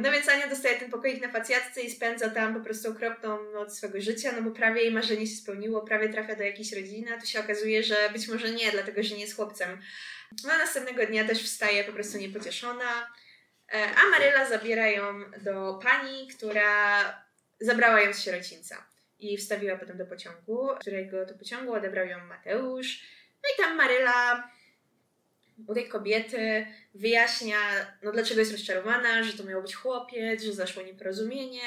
no 0.00 0.12
więc 0.12 0.28
Ania 0.28 0.48
dostaje 0.48 0.78
ten 0.78 0.90
pokoik 0.90 1.22
na 1.22 1.32
facjatce 1.32 1.82
i 1.82 1.90
spędza 1.90 2.30
tam 2.30 2.54
po 2.54 2.60
prostu 2.60 2.90
okropną 2.90 3.52
noc 3.52 3.76
swego 3.76 4.00
życia, 4.00 4.32
no 4.36 4.42
bo 4.42 4.50
prawie 4.50 4.82
jej 4.82 4.92
marzenie 4.92 5.26
się 5.26 5.36
spełniło, 5.36 5.82
prawie 5.82 6.08
trafia 6.08 6.36
do 6.36 6.42
jakiejś 6.42 6.72
rodziny, 6.72 7.14
a 7.14 7.20
tu 7.20 7.26
się 7.26 7.40
okazuje, 7.40 7.82
że 7.82 8.10
być 8.12 8.28
może 8.28 8.50
nie, 8.50 8.70
dlatego 8.70 9.02
że 9.02 9.14
nie 9.14 9.20
jest 9.20 9.36
chłopcem. 9.36 9.80
No 10.44 10.52
a 10.52 10.58
następnego 10.58 11.06
dnia 11.06 11.24
też 11.24 11.42
wstaje 11.42 11.84
po 11.84 11.92
prostu 11.92 12.18
niepocieszona, 12.18 13.10
e, 13.72 13.86
a 13.96 14.10
Maryla 14.10 14.48
zabiera 14.48 14.86
ją 14.88 15.30
do 15.42 15.80
pani, 15.82 16.28
która 16.28 17.04
zabrała 17.60 18.00
ją 18.00 18.12
z 18.12 18.22
sierocińca 18.22 18.86
i 19.18 19.38
wstawiła 19.38 19.76
potem 19.76 19.98
do 19.98 20.06
pociągu, 20.06 20.68
którego 20.80 21.26
do 21.26 21.34
pociągu 21.34 21.74
odebrał 21.74 22.06
ją 22.06 22.24
Mateusz. 22.26 23.02
No 23.42 23.48
i 23.54 23.62
tam 23.62 23.76
Maryla 23.76 24.50
u 25.66 25.74
tej 25.74 25.88
kobiety 25.88 26.66
wyjaśnia, 26.94 27.56
no 28.02 28.12
dlaczego 28.12 28.40
jest 28.40 28.52
rozczarowana, 28.52 29.22
że 29.22 29.32
to 29.32 29.44
miał 29.44 29.62
być 29.62 29.74
chłopiec, 29.74 30.42
że 30.42 30.52
zaszło 30.52 30.82
nieporozumienie. 30.82 31.62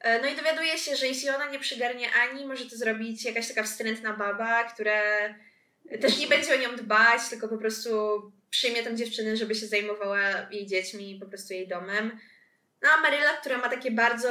E, 0.00 0.22
no 0.22 0.28
i 0.28 0.36
dowiaduje 0.36 0.78
się, 0.78 0.96
że 0.96 1.06
jeśli 1.06 1.28
ona 1.28 1.50
nie 1.50 1.58
przygarnie 1.58 2.06
Ani, 2.12 2.46
może 2.46 2.70
to 2.70 2.76
zrobić 2.76 3.24
jakaś 3.24 3.48
taka 3.48 3.62
wstrętna 3.62 4.12
baba, 4.12 4.64
która 4.64 5.02
też 6.00 6.18
nie 6.18 6.26
będzie 6.26 6.54
o 6.54 6.58
nią 6.58 6.76
dbać, 6.76 7.28
tylko 7.30 7.48
po 7.48 7.58
prostu 7.58 7.90
przyjmie 8.50 8.82
tę 8.82 8.96
dziewczynę, 8.96 9.36
żeby 9.36 9.54
się 9.54 9.66
zajmowała 9.66 10.20
jej 10.50 10.66
dziećmi 10.66 11.18
po 11.20 11.26
prostu 11.26 11.52
jej 11.54 11.68
domem. 11.68 12.18
No 12.82 12.88
a 12.98 13.00
Maryla, 13.00 13.32
która 13.40 13.58
ma 13.58 13.68
takie 13.68 13.90
bardzo, 13.90 14.28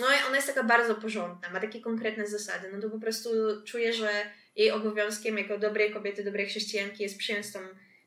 no 0.00 0.06
ona 0.26 0.36
jest 0.36 0.48
taka 0.48 0.62
bardzo 0.62 0.94
porządna, 0.94 1.50
ma 1.50 1.60
takie 1.60 1.80
konkretne 1.80 2.26
zasady, 2.26 2.70
no 2.72 2.80
to 2.80 2.90
po 2.90 2.98
prostu 2.98 3.30
czuje, 3.64 3.92
że 3.92 4.10
jej 4.56 4.70
obowiązkiem 4.70 5.38
jako 5.38 5.58
dobrej 5.58 5.92
kobiety, 5.92 6.24
dobrej 6.24 6.46
chrześcijanki 6.46 7.02
jest 7.02 7.18
przyjąć 7.18 7.52
tą, 7.52 7.58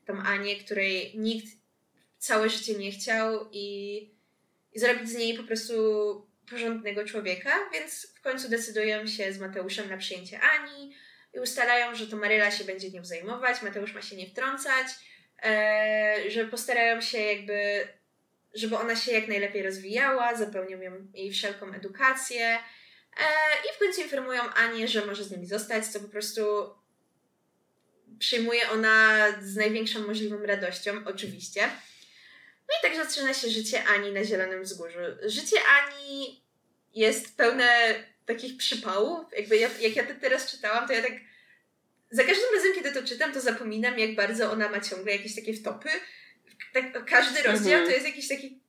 tą 0.06 0.18
Anię, 0.18 0.56
której 0.56 1.18
nikt 1.18 1.46
całe 2.18 2.50
życie 2.50 2.74
nie 2.74 2.90
chciał 2.90 3.48
i, 3.52 3.96
i 4.72 4.78
zrobić 4.78 5.08
z 5.08 5.16
niej 5.16 5.36
po 5.36 5.44
prostu 5.44 5.74
porządnego 6.50 7.04
człowieka, 7.04 7.50
więc 7.72 8.14
w 8.18 8.20
końcu 8.20 8.48
decydują 8.48 9.06
się 9.06 9.32
z 9.32 9.38
Mateuszem 9.38 9.88
na 9.88 9.96
przyjęcie 9.96 10.40
Ani 10.40 10.92
i 11.34 11.40
ustalają, 11.40 11.94
że 11.94 12.06
to 12.06 12.16
Maryla 12.16 12.50
się 12.50 12.64
będzie 12.64 12.90
nią 12.90 13.04
zajmować, 13.04 13.62
Mateusz 13.62 13.94
ma 13.94 14.02
się 14.02 14.16
nie 14.16 14.26
wtrącać, 14.26 14.86
e, 15.42 16.16
że 16.28 16.44
postarają 16.44 17.00
się 17.00 17.18
jakby, 17.18 17.88
żeby 18.54 18.76
ona 18.76 18.96
się 18.96 19.12
jak 19.12 19.28
najlepiej 19.28 19.62
rozwijała, 19.62 20.36
zapełnią 20.36 20.78
jej 21.14 21.32
wszelką 21.32 21.72
edukację, 21.72 22.58
I 23.70 23.74
w 23.76 23.78
końcu 23.78 24.00
informują 24.00 24.42
Anię, 24.42 24.88
że 24.88 25.06
może 25.06 25.24
z 25.24 25.30
nimi 25.30 25.46
zostać, 25.46 25.86
co 25.86 26.00
po 26.00 26.08
prostu 26.08 26.42
przyjmuje 28.18 28.70
ona 28.70 29.26
z 29.42 29.56
największą 29.56 30.06
możliwą 30.06 30.46
radością, 30.46 30.92
oczywiście. 31.04 31.62
No 32.68 32.74
i 32.78 32.82
tak 32.82 33.06
zaczyna 33.06 33.34
się 33.34 33.48
życie 33.48 33.84
Ani 33.84 34.12
na 34.12 34.24
Zielonym 34.24 34.62
Wzgórzu. 34.62 34.98
Życie 35.26 35.56
Ani 35.78 36.42
jest 36.94 37.36
pełne 37.36 37.94
takich 38.26 38.56
przypałów. 38.56 39.26
Jakby 39.36 39.56
ja, 39.56 39.68
jak 39.80 39.96
ja 39.96 40.06
to 40.06 40.12
teraz 40.20 40.50
czytałam, 40.50 40.86
to 40.86 40.92
ja 40.92 41.02
tak 41.02 41.12
za 42.10 42.24
każdym 42.24 42.46
razem, 42.54 42.74
kiedy 42.74 42.92
to 42.92 43.08
czytam, 43.08 43.32
to 43.32 43.40
zapominam, 43.40 43.98
jak 43.98 44.14
bardzo 44.14 44.52
ona 44.52 44.68
ma 44.68 44.80
ciągle 44.80 45.12
jakieś 45.12 45.34
takie 45.34 45.54
wtopy. 45.54 45.88
Tak, 46.72 47.04
każdy 47.04 47.42
rozdział 47.42 47.80
mhm. 47.80 47.86
to 47.86 47.90
jest 47.90 48.06
jakiś 48.06 48.28
taki 48.28 48.60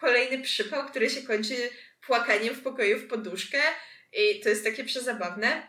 kolejny 0.00 0.42
przypał, 0.42 0.88
który 0.88 1.10
się 1.10 1.22
kończy 1.22 1.70
płakaniem 2.06 2.54
w 2.54 2.62
pokoju 2.62 2.98
w 2.98 3.08
poduszkę 3.08 3.58
i 4.12 4.40
to 4.40 4.48
jest 4.48 4.64
takie 4.64 4.84
przezabawne. 4.84 5.62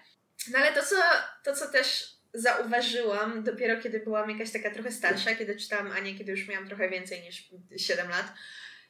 No 0.51 0.59
ale 0.59 0.73
to 0.73 0.85
co, 0.85 0.95
to, 1.43 1.55
co 1.55 1.71
też 1.71 2.13
zauważyłam 2.33 3.43
dopiero 3.43 3.81
kiedy 3.81 3.99
byłam 3.99 4.29
jakaś 4.29 4.51
taka 4.51 4.71
trochę 4.71 4.91
starsza, 4.91 5.35
kiedy 5.35 5.55
czytałam 5.55 5.91
Anię, 5.91 6.15
kiedy 6.15 6.31
już 6.31 6.47
miałam 6.47 6.67
trochę 6.67 6.89
więcej 6.89 7.21
niż 7.21 7.49
7 7.77 8.09
lat, 8.09 8.33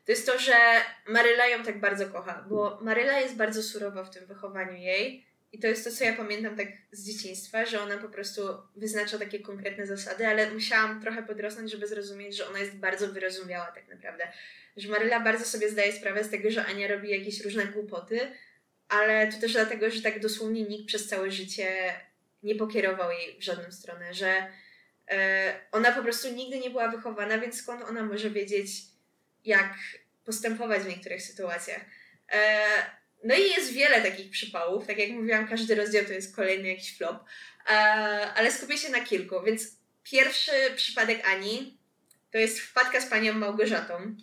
to 0.05 0.11
jest 0.11 0.25
to, 0.25 0.39
że 0.39 0.55
Maryla 1.07 1.47
ją 1.47 1.63
tak 1.63 1.79
bardzo 1.79 2.07
kocha, 2.07 2.45
bo 2.49 2.79
Maryla 2.81 3.19
jest 3.19 3.35
bardzo 3.35 3.63
surowa 3.63 4.03
w 4.03 4.09
tym 4.09 4.25
wychowaniu 4.25 4.73
jej 4.73 5.25
i 5.51 5.59
to 5.59 5.67
jest 5.67 5.83
to, 5.83 5.91
co 5.91 6.03
ja 6.03 6.13
pamiętam 6.13 6.57
tak 6.57 6.67
z 6.91 7.05
dzieciństwa, 7.05 7.65
że 7.65 7.81
ona 7.81 7.97
po 7.97 8.09
prostu 8.09 8.41
wyznacza 8.75 9.17
takie 9.17 9.39
konkretne 9.39 9.87
zasady, 9.87 10.27
ale 10.27 10.51
musiałam 10.51 11.01
trochę 11.01 11.23
podrosnąć, 11.23 11.71
żeby 11.71 11.87
zrozumieć, 11.87 12.35
że 12.37 12.47
ona 12.47 12.59
jest 12.59 12.75
bardzo 12.75 13.07
wyrozumiała 13.07 13.65
tak 13.65 13.87
naprawdę 13.87 14.27
że 14.77 14.89
Maryla 14.89 15.19
bardzo 15.19 15.45
sobie 15.45 15.69
zdaje 15.69 15.93
sprawę 15.93 16.23
z 16.23 16.29
tego, 16.29 16.51
że 16.51 16.65
Ania 16.65 16.87
robi 16.87 17.09
jakieś 17.09 17.41
różne 17.41 17.65
głupoty, 17.65 18.19
ale 18.89 19.31
to 19.31 19.39
też 19.39 19.53
dlatego, 19.53 19.89
że 19.89 20.01
tak 20.01 20.19
dosłownie 20.19 20.63
nikt 20.63 20.87
przez 20.87 21.07
całe 21.07 21.31
życie 21.31 21.93
nie 22.43 22.55
pokierował 22.55 23.11
jej 23.11 23.39
w 23.39 23.43
żadną 23.43 23.71
stronę, 23.71 24.13
że 24.13 24.47
e, 25.11 25.59
ona 25.71 25.91
po 25.91 26.03
prostu 26.03 26.33
nigdy 26.33 26.59
nie 26.59 26.69
była 26.69 26.91
wychowana, 26.91 27.37
więc 27.37 27.61
skąd 27.61 27.83
ona 27.83 28.03
może 28.03 28.29
wiedzieć, 28.29 28.71
jak 29.45 29.73
postępować 30.25 30.81
w 30.81 30.87
niektórych 30.87 31.21
sytuacjach. 31.21 31.81
E, 32.31 32.65
no 33.23 33.35
i 33.35 33.41
jest 33.41 33.73
wiele 33.73 34.01
takich 34.01 34.31
przypałów, 34.31 34.87
tak 34.87 34.97
jak 34.97 35.09
mówiłam, 35.09 35.47
każdy 35.47 35.75
rozdział 35.75 36.05
to 36.05 36.13
jest 36.13 36.35
kolejny 36.35 36.67
jakiś 36.67 36.97
flop, 36.97 37.23
e, 37.69 37.73
ale 38.35 38.51
skupię 38.51 38.77
się 38.77 38.89
na 38.89 38.99
kilku, 38.99 39.43
więc 39.43 39.77
pierwszy 40.03 40.51
przypadek 40.75 41.27
Ani 41.27 41.77
to 42.31 42.37
jest 42.37 42.59
wpadka 42.59 43.01
z 43.01 43.05
panią 43.05 43.33
Małgorzatą. 43.33 44.15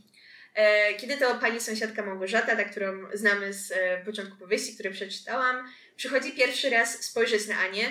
E, 0.55 0.95
kiedy 0.95 1.17
to 1.17 1.39
pani 1.39 1.61
sąsiadka 1.61 2.07
Małgorzata, 2.07 2.57
ta, 2.57 2.65
którą 2.65 3.07
znamy 3.15 3.53
z 3.53 3.73
e, 3.73 4.05
początku 4.05 4.37
powieści, 4.37 4.75
które 4.75 4.91
przeczytałam, 4.91 5.69
przychodzi 5.97 6.33
pierwszy 6.33 6.71
raz 6.71 7.05
spojrzeć 7.05 7.47
na 7.47 7.59
Anię 7.59 7.85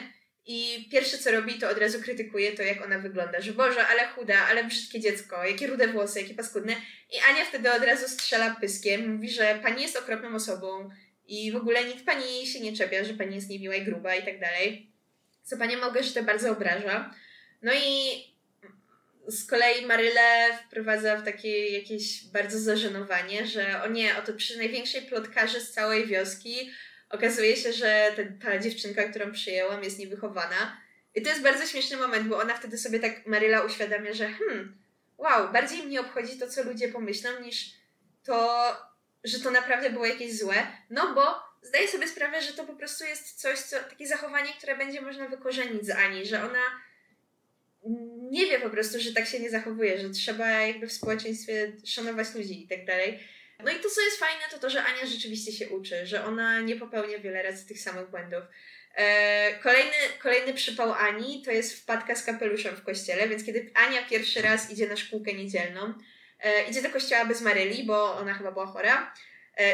i 0.45 0.89
pierwsze 0.91 1.17
co 1.17 1.31
robi, 1.31 1.59
to 1.59 1.69
od 1.69 1.77
razu 1.77 2.01
krytykuje 2.01 2.51
to, 2.51 2.63
jak 2.63 2.85
ona 2.85 2.99
wygląda, 2.99 3.41
że 3.41 3.53
Boże, 3.53 3.87
ale 3.87 4.07
chuda, 4.07 4.47
ale 4.49 4.63
brzydkie 4.63 4.99
dziecko, 4.99 5.45
jakie 5.45 5.67
rude 5.67 5.87
włosy, 5.87 6.21
jakie 6.21 6.33
paskudne. 6.33 6.75
I 7.11 7.19
Ania 7.29 7.45
wtedy 7.45 7.71
od 7.73 7.83
razu 7.83 8.07
strzela 8.07 8.55
pyskiem, 8.61 9.13
mówi, 9.13 9.29
że 9.29 9.59
pani 9.63 9.81
jest 9.81 9.97
okropną 9.97 10.35
osobą 10.35 10.89
i 11.27 11.51
w 11.51 11.55
ogóle 11.55 11.85
nikt 11.85 12.05
pani 12.05 12.47
się 12.47 12.59
nie 12.59 12.77
czepia, 12.77 13.03
że 13.03 13.13
pani 13.13 13.35
jest 13.35 13.49
niemiła 13.49 13.75
i 13.75 13.85
gruba 13.85 14.15
i 14.15 14.25
tak 14.25 14.39
dalej. 14.39 14.91
Co 15.43 15.57
panią 15.57 15.79
Małgorzatę 15.79 16.23
bardzo 16.23 16.51
obraża. 16.51 17.15
No 17.61 17.71
i 17.73 18.23
z 19.29 19.45
kolei 19.45 19.85
Marylę 19.85 20.57
wprowadza 20.65 21.17
w 21.17 21.25
takie 21.25 21.67
jakieś 21.67 22.23
bardzo 22.23 22.59
zażenowanie, 22.59 23.47
że 23.47 23.83
o 23.83 23.87
nie, 23.87 24.17
oto 24.17 24.33
przy 24.33 24.57
największej 24.57 25.01
plotkarze 25.01 25.61
z 25.61 25.71
całej 25.71 26.07
wioski 26.07 26.71
okazuje 27.09 27.55
się, 27.55 27.73
że 27.73 28.11
ta, 28.15 28.49
ta 28.49 28.59
dziewczynka, 28.59 29.03
którą 29.03 29.31
przyjęłam, 29.31 29.83
jest 29.83 29.99
niewychowana. 29.99 30.77
I 31.15 31.21
to 31.21 31.29
jest 31.29 31.41
bardzo 31.41 31.65
śmieszny 31.65 31.97
moment, 31.97 32.27
bo 32.27 32.39
ona 32.39 32.57
wtedy 32.57 32.77
sobie 32.77 32.99
tak 32.99 33.25
Maryla 33.27 33.61
uświadamia, 33.61 34.13
że 34.13 34.27
hmm, 34.27 34.77
wow, 35.17 35.51
bardziej 35.53 35.83
mnie 35.83 36.01
obchodzi 36.01 36.39
to, 36.39 36.47
co 36.47 36.63
ludzie 36.63 36.87
pomyślą, 36.87 37.29
niż 37.41 37.65
to, 38.23 38.75
że 39.23 39.39
to 39.39 39.51
naprawdę 39.51 39.89
było 39.89 40.05
jakieś 40.05 40.37
złe. 40.37 40.67
No 40.89 41.13
bo 41.13 41.43
zdaję 41.61 41.87
sobie 41.87 42.07
sprawę, 42.07 42.41
że 42.41 42.53
to 42.53 42.63
po 42.63 42.73
prostu 42.73 43.03
jest 43.05 43.41
coś, 43.41 43.59
co, 43.59 43.79
takie 43.79 44.07
zachowanie, 44.07 44.53
które 44.53 44.77
będzie 44.77 45.01
można 45.01 45.27
wykorzenić 45.27 45.85
z 45.85 45.89
Ani, 45.89 46.25
że 46.25 46.43
ona 46.43 46.59
nie 48.31 48.45
wie 48.45 48.59
po 48.59 48.69
prostu, 48.69 48.99
że 48.99 49.13
tak 49.13 49.27
się 49.27 49.39
nie 49.39 49.49
zachowuje, 49.49 49.99
że 49.99 50.09
trzeba 50.09 50.49
jakby 50.49 50.87
w 50.87 50.93
społeczeństwie 50.93 51.71
szanować 51.85 52.35
ludzi 52.35 52.63
i 52.63 52.67
tak 52.67 52.85
dalej. 52.85 53.19
No 53.63 53.71
i 53.71 53.75
to, 53.75 53.89
co 53.89 54.01
jest 54.01 54.17
fajne, 54.17 54.41
to 54.51 54.59
to, 54.59 54.69
że 54.69 54.83
Ania 54.83 55.05
rzeczywiście 55.05 55.51
się 55.51 55.69
uczy, 55.69 56.05
że 56.05 56.25
ona 56.25 56.61
nie 56.61 56.75
popełnia 56.75 57.19
wiele 57.19 57.43
razy 57.43 57.67
tych 57.67 57.79
samych 57.79 58.09
błędów. 58.09 58.43
E, 58.95 59.59
kolejny, 59.63 59.95
kolejny 60.21 60.53
przypał 60.53 60.93
Ani 60.93 61.41
to 61.41 61.51
jest 61.51 61.81
wpadka 61.81 62.15
z 62.15 62.23
kapeluszem 62.23 62.75
w 62.75 62.83
kościele, 62.83 63.27
więc 63.27 63.45
kiedy 63.45 63.71
Ania 63.73 64.05
pierwszy 64.09 64.41
raz 64.41 64.71
idzie 64.71 64.87
na 64.87 64.95
szkółkę 64.95 65.33
niedzielną, 65.33 65.93
e, 66.39 66.69
idzie 66.69 66.81
do 66.81 66.89
kościoła 66.89 67.25
bez 67.25 67.41
Maryli, 67.41 67.83
bo 67.83 68.15
ona 68.15 68.33
chyba 68.33 68.51
była 68.51 68.65
chora, 68.65 69.13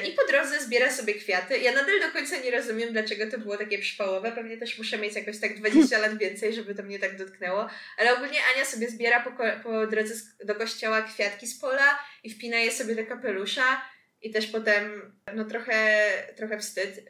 i 0.08 0.12
po 0.12 0.26
drodze 0.28 0.62
zbiera 0.62 0.92
sobie 0.92 1.14
kwiaty. 1.14 1.58
Ja 1.58 1.72
nadal 1.72 2.00
do 2.00 2.12
końca 2.12 2.38
nie 2.38 2.52
rozumiem, 2.52 2.94
dlaczego 2.94 3.32
to 3.32 3.38
było 3.38 3.58
takie 3.58 3.80
przypałowe. 3.80 4.32
Pewnie 4.32 4.58
też 4.58 4.78
muszę 4.78 4.98
mieć 4.98 5.16
jakoś 5.16 5.40
tak 5.40 5.58
20 5.58 5.98
lat 5.98 6.18
więcej, 6.18 6.54
żeby 6.54 6.76
to 6.76 6.84
mnie 6.84 7.00
tak 7.00 7.18
dotknęło. 7.18 7.70
Ale 7.98 8.14
ogólnie 8.14 8.40
Ania 8.54 8.66
sobie 8.66 8.90
zbiera 8.90 9.24
po, 9.24 9.32
po 9.64 9.88
drodze 9.88 10.14
do 10.46 10.56
kościoła 10.56 11.02
kwiatki 11.02 11.48
z 11.48 11.60
pola 11.60 12.00
i 12.24 12.30
wpina 12.30 12.58
je 12.58 12.72
sobie 12.72 12.96
do 12.96 13.06
kapelusza. 13.06 13.82
I 14.22 14.32
też 14.32 14.48
potem 14.48 15.16
no 15.34 15.46
trochę, 15.46 16.10
trochę 16.36 16.60
wstyd 16.60 16.98
yy, 16.98 17.04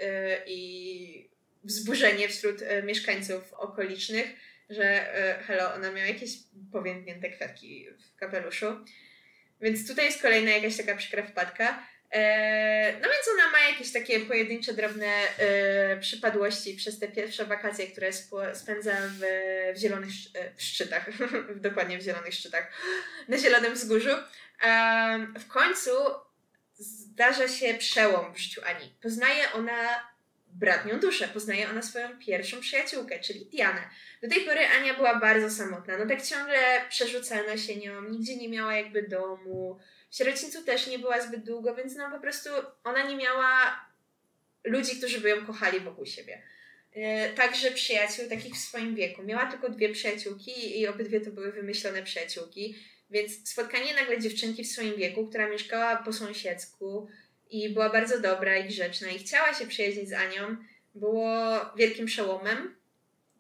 i 0.47 1.29
wzburzenie 1.63 2.29
wśród 2.29 2.61
y, 2.61 2.83
mieszkańców 2.83 3.53
okolicznych, 3.53 4.27
że 4.69 5.17
y, 5.39 5.43
hello, 5.43 5.73
ona 5.73 5.91
miała 5.91 6.07
jakieś 6.07 6.31
powiędnięte 6.71 7.29
kwiatki 7.29 7.87
w 7.89 8.15
kapeluszu. 8.15 8.85
Więc 9.61 9.87
tutaj 9.87 10.05
jest 10.05 10.21
kolejna 10.21 10.51
jakaś 10.51 10.77
taka 10.77 10.95
przykra 10.95 11.23
wpadka. 11.23 11.87
E, 12.11 12.93
no 12.93 13.09
więc 13.09 13.27
ona 13.33 13.51
ma 13.51 13.59
jakieś 13.59 13.91
takie 13.91 14.19
pojedyncze, 14.19 14.73
drobne 14.73 15.07
e, 15.37 15.97
przypadłości 15.97 16.75
przez 16.75 16.99
te 16.99 17.07
pierwsze 17.07 17.45
wakacje, 17.45 17.87
które 17.87 18.13
spędza 18.53 18.91
w, 19.19 19.21
w 19.75 19.79
zielonych 19.79 20.11
w 20.55 20.61
szczytach, 20.61 21.09
dokładnie 21.55 21.97
w 21.97 22.01
zielonych 22.01 22.33
szczytach, 22.33 22.71
na 23.27 23.37
Zielonym 23.37 23.73
Wzgórzu. 23.73 24.11
W 25.39 25.47
końcu 25.47 25.91
zdarza 26.77 27.47
się 27.47 27.73
przełom 27.73 28.33
w 28.33 28.37
życiu 28.37 28.61
Ani. 28.65 28.95
Poznaje 29.01 29.51
ona 29.51 30.05
bratnią 30.47 30.99
duszę, 30.99 31.27
poznaje 31.27 31.69
ona 31.69 31.81
swoją 31.81 32.19
pierwszą 32.19 32.59
przyjaciółkę, 32.59 33.19
czyli 33.19 33.45
Dianę. 33.45 33.89
Do 34.23 34.29
tej 34.29 34.41
pory 34.41 34.59
Ania 34.67 34.93
była 34.93 35.19
bardzo 35.19 35.51
samotna, 35.51 35.97
no 35.97 36.05
tak 36.05 36.21
ciągle 36.21 36.57
przerzucana 36.89 37.57
się 37.57 37.75
nią, 37.75 38.01
nigdzie 38.01 38.37
nie 38.37 38.49
miała 38.49 38.75
jakby 38.75 39.03
domu, 39.03 39.79
w 40.09 40.15
sierocińcu 40.15 40.63
też 40.63 40.87
nie 40.87 40.99
była 40.99 41.21
zbyt 41.21 41.43
długo, 41.43 41.75
więc 41.75 41.95
no 41.95 42.11
po 42.11 42.19
prostu 42.19 42.49
ona 42.83 43.07
nie 43.07 43.15
miała 43.15 43.79
ludzi, 44.63 44.97
którzy 44.97 45.21
by 45.21 45.29
ją 45.29 45.45
kochali 45.45 45.79
wokół 45.79 46.05
siebie. 46.05 46.41
E, 46.95 47.29
także 47.33 47.71
przyjaciół 47.71 48.29
takich 48.29 48.53
w 48.53 48.57
swoim 48.57 48.95
wieku. 48.95 49.23
Miała 49.23 49.51
tylko 49.51 49.69
dwie 49.69 49.89
przyjaciółki 49.89 50.79
i 50.79 50.87
obydwie 50.87 51.21
to 51.21 51.31
były 51.31 51.51
wymyślone 51.51 52.03
przyjaciółki. 52.03 52.75
Więc 53.09 53.49
spotkanie 53.49 53.93
nagle 53.93 54.19
dziewczynki 54.19 54.63
w 54.63 54.67
swoim 54.67 54.95
wieku, 54.95 55.27
która 55.27 55.49
mieszkała 55.49 55.95
po 55.95 56.13
sąsiedzku 56.13 57.07
i 57.49 57.69
była 57.69 57.89
bardzo 57.89 58.19
dobra 58.19 58.57
i 58.57 58.67
grzeczna 58.67 59.09
i 59.09 59.19
chciała 59.19 59.53
się 59.53 59.67
przyjaźnić 59.67 60.09
z 60.09 60.13
Anią, 60.13 60.57
było 60.95 61.59
wielkim 61.77 62.05
przełomem. 62.05 62.75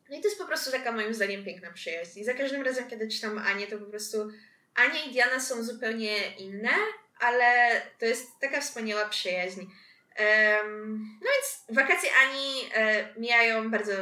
No 0.09 0.17
i 0.17 0.21
to 0.21 0.27
jest 0.27 0.39
po 0.39 0.47
prostu 0.47 0.71
taka 0.71 0.91
moim 0.91 1.13
zdaniem 1.13 1.45
piękna 1.45 1.71
przyjaźń. 1.71 2.19
I 2.19 2.23
za 2.23 2.33
każdym 2.33 2.61
razem, 2.61 2.89
kiedy 2.89 3.07
czytam 3.07 3.37
Anię, 3.37 3.67
to 3.67 3.77
po 3.77 3.85
prostu 3.85 4.29
Ania 4.75 5.03
i 5.03 5.11
Diana 5.11 5.39
są 5.39 5.63
zupełnie 5.63 6.17
inne, 6.37 6.73
ale 7.19 7.81
to 7.99 8.05
jest 8.05 8.39
taka 8.41 8.61
wspaniała 8.61 9.09
przyjaźń. 9.09 9.59
Um, 9.59 11.19
no 11.21 11.29
więc 11.31 11.77
wakacje 11.77 12.09
Ani 12.23 12.69
e, 12.73 13.07
mijają 13.19 13.71
bardzo 13.71 13.93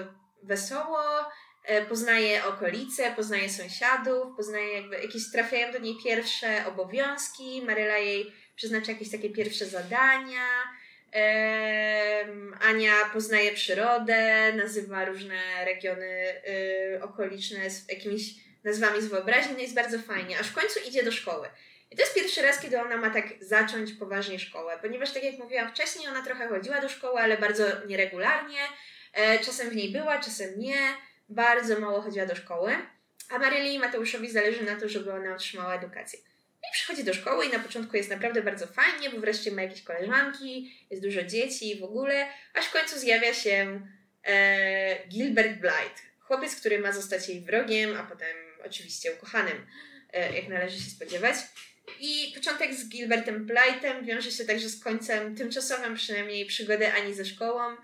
wesoło, 0.44 1.02
e, 1.66 1.86
poznaje 1.86 2.46
okolice, 2.46 3.12
poznaje 3.16 3.50
sąsiadów, 3.50 4.36
poznaje 4.38 4.74
jakby 4.74 4.96
jakieś 4.96 5.32
trafiają 5.32 5.72
do 5.74 5.80
niej 5.80 5.96
pierwsze 6.04 6.66
obowiązki, 6.68 7.62
Maryla 7.66 7.98
jej 7.98 8.34
przeznacza 8.56 8.92
jakieś 8.92 9.12
takie 9.12 9.30
pierwsze 9.30 9.66
zadania. 9.66 10.48
Um, 11.14 12.58
Ania 12.62 12.94
poznaje 13.14 13.52
przyrodę, 13.52 14.54
nazywa 14.54 15.06
różne 15.06 15.66
regiony 15.66 16.42
y, 16.96 17.04
okoliczne 17.04 17.70
z 17.70 17.90
jakimiś 17.90 18.24
nazwami 18.64 19.02
z 19.02 19.08
wyobraźni, 19.08 19.54
no 19.54 19.60
jest 19.60 19.74
bardzo 19.74 20.00
fajnie, 20.00 20.40
aż 20.40 20.48
w 20.48 20.54
końcu 20.54 20.80
idzie 20.88 21.04
do 21.04 21.12
szkoły. 21.12 21.48
I 21.92 21.96
to 21.96 22.02
jest 22.02 22.16
pierwszy 22.16 22.42
raz, 22.42 22.60
kiedy 22.60 22.82
ona 22.82 22.98
ma 22.98 23.10
tak 23.10 23.26
zacząć 23.42 23.94
poważnie 23.94 24.40
szkołę, 24.40 24.78
ponieważ 24.82 25.12
tak 25.12 25.24
jak 25.24 25.38
mówiłam 25.38 25.70
wcześniej, 25.70 26.08
ona 26.08 26.24
trochę 26.24 26.48
chodziła 26.48 26.82
do 26.82 26.90
szkoły, 26.90 27.20
ale 27.22 27.38
bardzo 27.38 27.66
nieregularnie. 27.88 28.60
E, 29.14 29.40
czasem 29.40 29.70
w 29.70 29.76
niej 29.76 29.92
była, 29.92 30.20
czasem 30.20 30.60
nie. 30.60 30.78
Bardzo 31.30 31.80
mało 31.80 32.02
chodziła 32.02 32.26
do 32.26 32.36
szkoły. 32.36 32.76
A 33.30 33.40
Maryli 33.40 33.74
i 33.74 33.80
Mateuszowi 33.80 34.32
zależy 34.32 34.64
na 34.64 34.76
to, 34.76 34.90
żeby 34.90 35.14
ona 35.14 35.34
otrzymała 35.34 35.76
edukację. 35.76 36.20
No 36.64 36.70
i 36.70 36.74
przychodzi 36.74 37.04
do 37.04 37.14
szkoły 37.14 37.46
i 37.46 37.52
na 37.52 37.60
początku 37.60 37.98
jest 37.98 38.10
naprawdę 38.10 38.42
bardzo 38.42 38.68
fajnie, 38.68 39.10
bo 39.10 39.20
wreszcie 39.20 39.52
ma 39.52 39.62
jakieś 39.62 39.84
koleżanki, 39.84 40.86
jest 40.90 41.04
dużo 41.04 41.24
dzieci 41.24 41.80
w 41.80 41.84
ogóle, 41.84 42.28
aż 42.54 42.66
w 42.66 42.72
końcu 42.72 43.00
zjawia 43.00 43.34
się 43.34 43.82
e, 44.24 45.08
Gilbert 45.08 45.60
Blight, 45.60 46.02
chłopiec, 46.20 46.56
który 46.56 46.80
ma 46.80 46.92
zostać 46.92 47.30
jej 47.30 47.42
wrogiem, 47.42 47.98
a 47.98 48.04
potem 48.04 48.43
oczywiście 48.66 49.14
ukochanym, 49.14 49.68
e, 50.14 50.36
jak 50.36 50.48
należy 50.48 50.80
się 50.80 50.92
spodziewać. 50.92 51.36
I 52.00 52.32
początek 52.36 52.74
z 52.74 52.90
Gilbertem 52.90 53.46
Blightem 53.46 54.06
wiąże 54.06 54.32
się 54.32 54.46
także 54.46 54.70
z 54.70 54.84
końcem 54.84 55.36
tymczasowym 55.36 55.96
przynajmniej 55.96 56.46
przygody 56.46 56.94
Ani 56.94 57.14
ze 57.14 57.26
szkołą, 57.26 57.76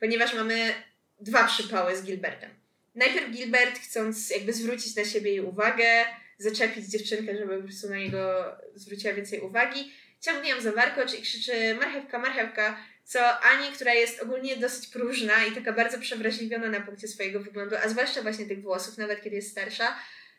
ponieważ 0.00 0.34
mamy 0.34 0.74
dwa 1.20 1.46
przypały 1.46 1.96
z 1.96 2.02
Gilbertem. 2.02 2.50
Najpierw 2.94 3.30
Gilbert, 3.30 3.78
chcąc 3.78 4.30
jakby 4.30 4.52
zwrócić 4.52 4.96
na 4.96 5.04
siebie 5.04 5.30
jej 5.30 5.40
uwagę, 5.40 6.04
zaczepić 6.38 6.86
dziewczynkę, 6.86 7.36
żeby 7.36 7.56
po 7.56 7.62
prostu 7.62 7.88
na 7.88 7.96
niego 7.96 8.44
zwróciła 8.74 9.14
więcej 9.14 9.40
uwagi, 9.40 9.92
ciągnie 10.20 10.50
ją 10.50 10.60
za 10.60 10.72
warkocz 10.72 11.14
i 11.14 11.22
krzyczy 11.22 11.74
marchewka, 11.74 12.18
marchewka, 12.18 12.76
co 13.04 13.40
Ani, 13.40 13.72
która 13.72 13.94
jest 13.94 14.22
ogólnie 14.22 14.56
dosyć 14.56 14.86
próżna 14.86 15.44
i 15.44 15.52
taka 15.52 15.72
bardzo 15.72 15.98
przewrażliwiona 15.98 16.68
na 16.68 16.80
punkcie 16.80 17.08
swojego 17.08 17.40
wyglądu, 17.40 17.76
a 17.84 17.88
zwłaszcza 17.88 18.22
właśnie 18.22 18.46
tych 18.46 18.62
włosów, 18.62 18.98
nawet 18.98 19.22
kiedy 19.22 19.36
jest 19.36 19.50
starsza, 19.50 19.96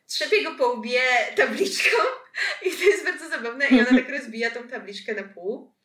trzepie 0.08 0.44
go 0.44 0.56
po 0.56 0.68
łbie 0.68 1.02
tabliczką 1.36 1.98
i 2.66 2.72
to 2.72 2.84
jest 2.84 3.04
bardzo 3.04 3.30
zabawne 3.30 3.68
i 3.68 3.74
ona 3.74 3.90
tak 3.90 4.10
rozbija 4.10 4.52
tą 4.52 4.68
tabliczkę 4.68 5.14
na 5.14 5.24
pół. 5.24 5.76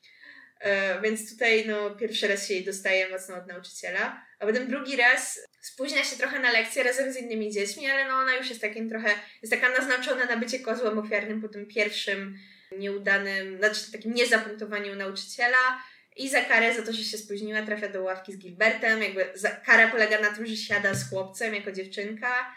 E, 0.60 1.00
więc 1.00 1.32
tutaj 1.32 1.64
no, 1.66 1.90
pierwszy 1.90 2.28
raz 2.28 2.48
się 2.48 2.54
jej 2.54 2.64
dostaje 2.64 3.08
mocno 3.08 3.36
od 3.36 3.46
nauczyciela, 3.46 4.26
a 4.38 4.46
potem 4.46 4.68
drugi 4.68 4.96
raz 4.96 5.40
spóźnia 5.60 6.04
się 6.04 6.16
trochę 6.16 6.38
na 6.38 6.50
lekcję 6.50 6.82
razem 6.82 7.12
z 7.12 7.16
innymi 7.16 7.52
dziećmi, 7.52 7.90
ale 7.90 8.08
no 8.08 8.14
ona 8.14 8.36
już 8.36 8.48
jest 8.48 8.60
takim 8.60 8.88
trochę, 8.88 9.08
jest 9.42 9.52
taka 9.52 9.78
naznaczona 9.78 10.24
na 10.24 10.36
bycie 10.36 10.58
kozłem 10.58 10.98
ofiarnym 10.98 11.42
po 11.42 11.48
tym 11.48 11.66
pierwszym 11.66 12.38
nieudanym, 12.78 13.58
znaczy 13.58 13.92
takim 13.92 14.14
niezapunktowaniu 14.14 14.96
nauczyciela 14.96 15.82
i 16.16 16.28
za 16.28 16.40
karę 16.40 16.74
za 16.74 16.82
to, 16.82 16.92
że 16.92 17.04
się 17.04 17.18
spóźniła, 17.18 17.62
trafia 17.62 17.88
do 17.88 18.02
ławki 18.02 18.32
z 18.32 18.38
Gilbertem. 18.38 19.02
Jakby 19.02 19.26
za, 19.34 19.50
kara 19.50 19.88
polega 19.88 20.20
na 20.20 20.30
tym, 20.30 20.46
że 20.46 20.56
siada 20.56 20.94
z 20.94 21.10
chłopcem 21.10 21.54
jako 21.54 21.72
dziewczynka. 21.72 22.54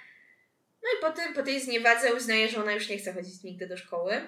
No 0.83 0.89
i 0.97 1.01
potem 1.01 1.33
po 1.33 1.43
tej 1.43 1.61
zniewadze 1.61 2.15
uznaje, 2.15 2.49
że 2.49 2.61
ona 2.61 2.71
już 2.71 2.89
nie 2.89 2.97
chce 2.97 3.13
chodzić 3.13 3.43
nigdy 3.43 3.67
do 3.67 3.77
szkoły. 3.77 4.21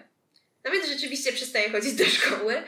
No 0.63 0.71
więc 0.71 0.87
rzeczywiście 0.87 1.33
przestaje 1.33 1.69
chodzić 1.69 1.93
do 1.93 2.05
szkoły. 2.05 2.63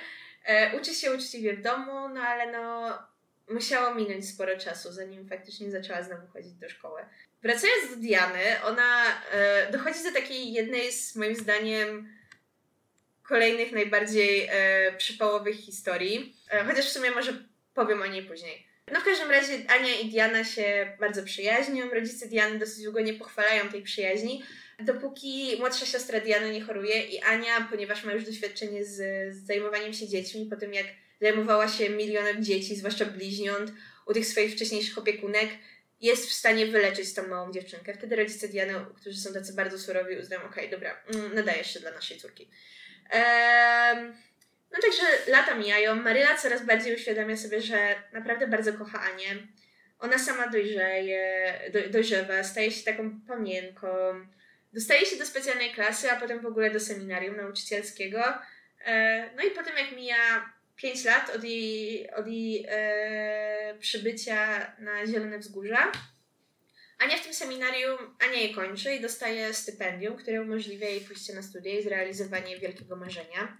E, 0.45 0.77
uczy 0.77 0.93
się 0.93 1.11
uczciwie 1.11 1.53
w 1.53 1.61
domu, 1.61 2.09
no 2.09 2.21
ale 2.21 2.51
no 2.51 2.97
musiało 3.49 3.95
minąć 3.95 4.29
sporo 4.29 4.57
czasu, 4.57 4.91
zanim 4.91 5.29
faktycznie 5.29 5.71
zaczęła 5.71 6.03
znowu 6.03 6.27
chodzić 6.27 6.53
do 6.53 6.69
szkoły. 6.69 7.01
Wracając 7.41 7.89
do 7.89 7.95
Diany, 7.95 8.63
ona 8.63 9.03
e, 9.31 9.71
dochodzi 9.71 10.03
do 10.03 10.11
takiej 10.11 10.53
jednej 10.53 10.91
z 10.91 11.15
moim 11.15 11.35
zdaniem 11.35 12.17
kolejnych 13.23 13.71
najbardziej 13.71 14.47
e, 14.51 14.93
przypałowych 14.97 15.55
historii. 15.55 16.35
E, 16.51 16.63
chociaż 16.63 16.85
w 16.85 16.91
sumie 16.91 17.11
może 17.11 17.43
powiem 17.73 18.01
o 18.01 18.05
niej 18.05 18.23
później. 18.23 18.67
No 18.91 19.01
w 19.01 19.03
każdym 19.03 19.31
razie 19.31 19.53
Ania 19.67 19.99
i 19.99 20.09
Diana 20.09 20.43
się 20.43 20.95
bardzo 20.99 21.23
przyjaźnią. 21.23 21.89
Rodzice 21.89 22.27
Diany 22.27 22.59
dosyć 22.59 22.83
długo 22.83 23.01
nie 23.01 23.13
pochwalają 23.13 23.69
tej 23.69 23.83
przyjaźni, 23.83 24.43
dopóki 24.79 25.55
młodsza 25.59 25.85
siostra 25.85 26.19
Diana 26.19 26.47
nie 26.47 26.61
choruje 26.61 27.03
i 27.03 27.21
Ania, 27.21 27.67
ponieważ 27.71 28.03
ma 28.03 28.13
już 28.13 28.25
doświadczenie 28.25 28.85
z, 28.85 28.95
z 29.35 29.45
zajmowaniem 29.45 29.93
się 29.93 30.07
dziećmi, 30.07 30.45
po 30.45 30.55
tym 30.55 30.73
jak 30.73 30.85
zajmowała 31.21 31.67
się 31.67 31.89
milionem 31.89 32.43
dzieci, 32.43 32.75
zwłaszcza 32.75 33.05
bliźniąt, 33.05 33.71
u 34.05 34.13
tych 34.13 34.25
swoich 34.25 34.51
wcześniejszych 34.51 34.97
opiekunek, 34.97 35.49
jest 36.01 36.29
w 36.29 36.33
stanie 36.33 36.65
wyleczyć 36.65 37.13
tą 37.13 37.27
małą 37.27 37.51
dziewczynkę. 37.51 37.93
Wtedy 37.93 38.15
rodzice 38.15 38.47
Diany, 38.47 38.73
którzy 38.95 39.17
są 39.17 39.33
tacy 39.33 39.53
bardzo 39.53 39.79
surowi, 39.79 40.17
uznają, 40.17 40.43
okej, 40.43 40.67
okay, 40.67 40.69
dobra, 40.69 41.03
mm, 41.13 41.35
nadajesz 41.35 41.73
się 41.73 41.79
dla 41.79 41.91
naszej 41.91 42.17
córki. 42.17 42.49
Ehm, 43.09 44.13
no 44.71 44.79
także 44.81 45.31
lata 45.31 45.55
mijają. 45.55 45.95
Maryla 45.95 46.37
coraz 46.37 46.65
bardziej 46.65 46.95
uświadamia 46.95 47.37
sobie, 47.37 47.61
że 47.61 47.95
naprawdę 48.13 48.47
bardzo 48.47 48.73
kocha 48.73 49.01
Anię. 49.01 49.47
Ona 49.99 50.19
sama 50.19 50.47
dojrzeje, 50.47 51.53
do, 51.73 51.89
dojrzewa, 51.89 52.43
staje 52.43 52.71
się 52.71 52.83
taką 52.83 53.21
pamiętką. 53.27 53.87
Dostaje 54.73 55.05
się 55.05 55.17
do 55.17 55.25
specjalnej 55.25 55.71
klasy, 55.71 56.11
a 56.11 56.19
potem 56.19 56.39
w 56.39 56.45
ogóle 56.45 56.71
do 56.71 56.79
seminarium 56.79 57.37
nauczycielskiego. 57.37 58.23
E, 58.85 59.29
no 59.35 59.43
i 59.43 59.51
potem 59.51 59.77
jak 59.77 59.91
mija 59.91 60.53
5 60.75 61.05
lat 61.05 61.35
od 61.35 61.43
jej, 61.43 62.11
od 62.11 62.27
jej 62.27 62.65
e, 62.69 63.75
przybycia 63.79 64.71
na 64.79 65.07
Zielone 65.07 65.39
Wzgórza, 65.39 65.91
Ania 66.97 67.17
w 67.17 67.23
tym 67.23 67.33
seminarium, 67.33 67.97
Ania 68.19 68.39
je 68.39 68.53
kończy 68.53 68.95
i 68.95 69.01
dostaje 69.01 69.53
stypendium, 69.53 70.17
które 70.17 70.41
umożliwia 70.41 70.89
jej 70.89 71.01
pójście 71.01 71.33
na 71.33 71.41
studia 71.41 71.79
i 71.79 71.83
zrealizowanie 71.83 72.59
wielkiego 72.59 72.95
marzenia. 72.95 73.57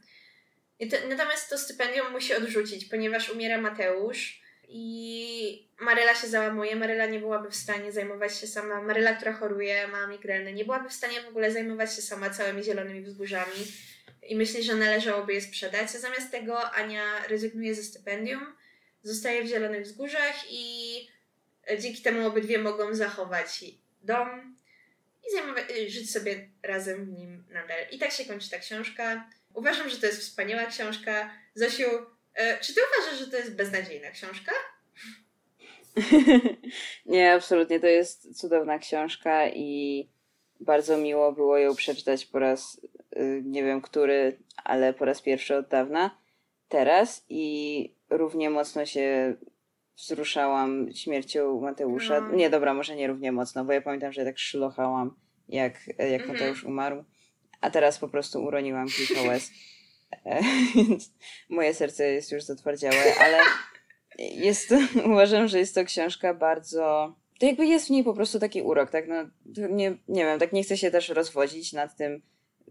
To, 0.80 0.98
natomiast 1.10 1.50
to 1.50 1.58
stypendium 1.58 2.12
musi 2.12 2.34
odrzucić, 2.34 2.86
ponieważ 2.86 3.30
umiera 3.30 3.62
Mateusz 3.62 4.42
i 4.68 5.68
Maryla 5.80 6.16
się 6.16 6.28
załamuje. 6.28 6.76
Maryla 6.76 7.06
nie 7.06 7.20
byłaby 7.20 7.52
w 7.52 7.56
stanie 7.56 7.92
zajmować 7.92 8.38
się 8.38 8.48
sama. 8.48 8.82
Maryla, 8.82 9.14
która 9.14 9.34
choruje, 9.34 9.88
ma 9.88 10.08
migrenę, 10.08 10.54
nie 10.54 10.66
byłaby 10.66 10.90
w 10.90 10.94
stanie 10.94 11.22
w 11.22 11.28
ogóle 11.28 11.52
zajmować 11.52 11.96
się 11.96 12.02
sama 12.02 12.30
całymi 12.30 12.64
zielonymi 12.64 13.02
wzgórzami 13.02 13.66
i 14.24 14.36
myśli, 14.36 14.64
że 14.64 14.76
należałoby 14.76 15.34
je 15.34 15.42
sprzedać. 15.42 15.96
A 15.96 16.00
zamiast 16.00 16.32
tego 16.32 16.72
Ania 16.72 17.28
rezygnuje 17.28 17.76
ze 17.76 17.84
stypendium, 17.84 18.56
zostaje 19.04 19.44
w 19.44 19.48
Zielonych 19.48 19.84
Wzgórzach 19.84 20.36
i 20.50 21.08
dzięki 21.80 22.02
temu 22.02 22.28
obydwie 22.28 22.60
mogą 22.60 22.96
zachować 22.96 23.66
dom 24.02 24.56
i 25.78 25.90
żyć 25.90 26.12
sobie 26.12 26.50
razem 26.64 27.06
w 27.06 27.20
nim 27.20 27.44
nadal. 27.50 27.86
I 27.92 28.00
tak 28.00 28.12
się 28.12 28.26
kończy 28.26 28.50
ta 28.50 28.60
książka. 28.60 29.30
Uważam, 29.58 29.89
że 29.89 29.97
to 29.97 30.05
jest 30.05 30.20
wspaniała 30.20 30.66
książka. 30.66 31.30
Zosiu, 31.55 31.84
e, 32.34 32.60
czy 32.60 32.74
ty 32.74 32.82
uważasz, 32.88 33.20
że 33.20 33.32
to 33.32 33.38
jest 33.38 33.55
beznadziejna 33.55 34.12
książka? 34.12 34.51
Nie, 37.05 37.34
absolutnie. 37.34 37.80
To 37.80 37.88
jest 37.88 38.39
cudowna 38.39 38.80
książka 38.80 39.49
i 39.49 40.10
bardzo 40.60 40.97
miło 40.97 41.32
było 41.32 41.58
ją 41.58 41.76
przeczytać 41.76 42.26
po 42.26 42.39
raz, 42.39 42.82
y, 43.18 43.41
nie 43.45 43.64
wiem 43.64 43.82
który, 43.82 44.38
ale 44.64 44.93
po 44.93 45.05
raz 45.05 45.22
pierwszy 45.22 45.55
od 45.55 45.68
dawna. 45.68 46.18
Teraz 46.70 47.26
i 47.30 47.95
równie 48.10 48.49
mocno 48.49 48.86
się 48.86 49.36
wzruszałam 49.95 50.93
śmiercią 50.93 51.62
Mateusza. 51.62 52.22
No. 52.22 52.36
Nie, 52.36 52.49
dobra, 52.49 52.74
może 52.74 52.95
nie 52.95 53.08
równie 53.08 53.32
mocno, 53.32 53.66
bo 53.66 53.74
ja 53.74 53.82
pamiętam, 53.82 54.12
że 54.12 54.26
tak 54.26 54.38
szlochałam, 54.38 55.16
jak, 55.49 55.88
jak 55.88 56.22
mhm. 56.22 56.32
Mateusz 56.32 56.64
umarł. 56.64 57.03
A 57.62 57.70
teraz 57.70 57.99
po 57.99 58.08
prostu 58.08 58.43
uroniłam 58.43 58.88
kilka 58.88 59.22
łez. 59.22 59.51
E, 60.26 60.41
więc 60.76 61.12
moje 61.49 61.74
serce 61.74 62.12
jest 62.12 62.32
już 62.32 62.43
zatwardziałe, 62.43 63.16
ale 63.20 63.39
jest 64.18 64.74
uważam, 65.12 65.47
że 65.47 65.60
jest 65.60 65.76
to 65.76 65.86
książka 65.86 66.34
bardzo. 66.34 67.16
To 67.39 67.45
jakby 67.45 67.66
jest 67.66 67.88
w 67.88 67.89
niej 67.89 68.03
po 68.03 68.14
prostu 68.14 68.39
taki 68.39 68.62
urok, 68.62 68.91
tak? 68.91 69.08
No, 69.08 69.16
nie, 69.70 69.97
nie 70.08 70.26
wiem, 70.26 70.39
tak 70.39 70.53
nie 70.53 70.64
chcę 70.64 70.78
się 70.78 70.91
też 70.91 71.10
rozwodzić 71.10 71.74
nad 71.74 71.97
tym, 71.97 72.22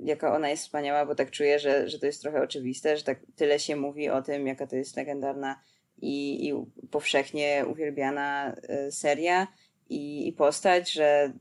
jaka 0.01 0.35
ona 0.35 0.49
jest 0.49 0.63
wspaniała, 0.63 1.07
bo 1.07 1.15
tak 1.15 1.31
czuję, 1.31 1.59
że, 1.59 1.89
że 1.89 1.99
to 1.99 2.07
jest 2.07 2.23
trochę 2.23 2.43
oczywiste, 2.43 2.97
że 2.97 3.05
tak 3.05 3.19
tyle 3.37 3.59
się 3.59 3.77
mówi 3.77 4.09
o 4.09 4.23
tym, 4.23 4.47
jaka 4.47 4.67
to 4.67 4.77
jest 4.77 4.97
legendarna 4.97 5.61
i, 5.99 6.49
i 6.49 6.53
powszechnie 6.91 7.65
uwielbiana 7.71 8.57
e, 8.69 8.93
seria 8.93 9.47
i, 9.89 10.29
i 10.29 10.33
postać, 10.33 10.93
że 10.93 11.33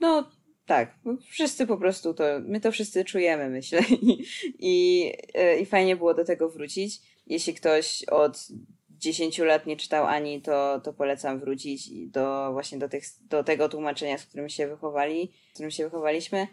no 0.00 0.30
tak, 0.70 0.94
wszyscy 1.30 1.66
po 1.66 1.76
prostu 1.76 2.14
to, 2.14 2.24
my 2.42 2.60
to 2.60 2.72
wszyscy 2.72 3.04
czujemy, 3.04 3.48
myślę. 3.48 3.80
I, 4.02 4.24
i, 4.58 5.12
e, 5.34 5.58
I 5.58 5.66
fajnie 5.66 5.96
było 5.96 6.14
do 6.14 6.24
tego 6.24 6.50
wrócić. 6.50 7.00
Jeśli 7.26 7.54
ktoś 7.54 8.04
od 8.04 8.48
10 8.90 9.38
lat 9.38 9.66
nie 9.66 9.76
czytał 9.76 10.06
Ani, 10.06 10.42
to, 10.42 10.80
to 10.84 10.92
polecam 10.92 11.40
wrócić 11.40 11.90
do 12.10 12.52
właśnie 12.52 12.78
do, 12.78 12.88
tych, 12.88 13.04
do 13.20 13.44
tego 13.44 13.68
tłumaczenia, 13.68 14.18
z 14.18 14.26
którym 14.26 14.48
się 14.48 14.68
wychowali, 14.68 15.32
z 15.50 15.54
którym 15.54 15.70
się 15.70 15.84
wychowaliśmy. 15.84 16.46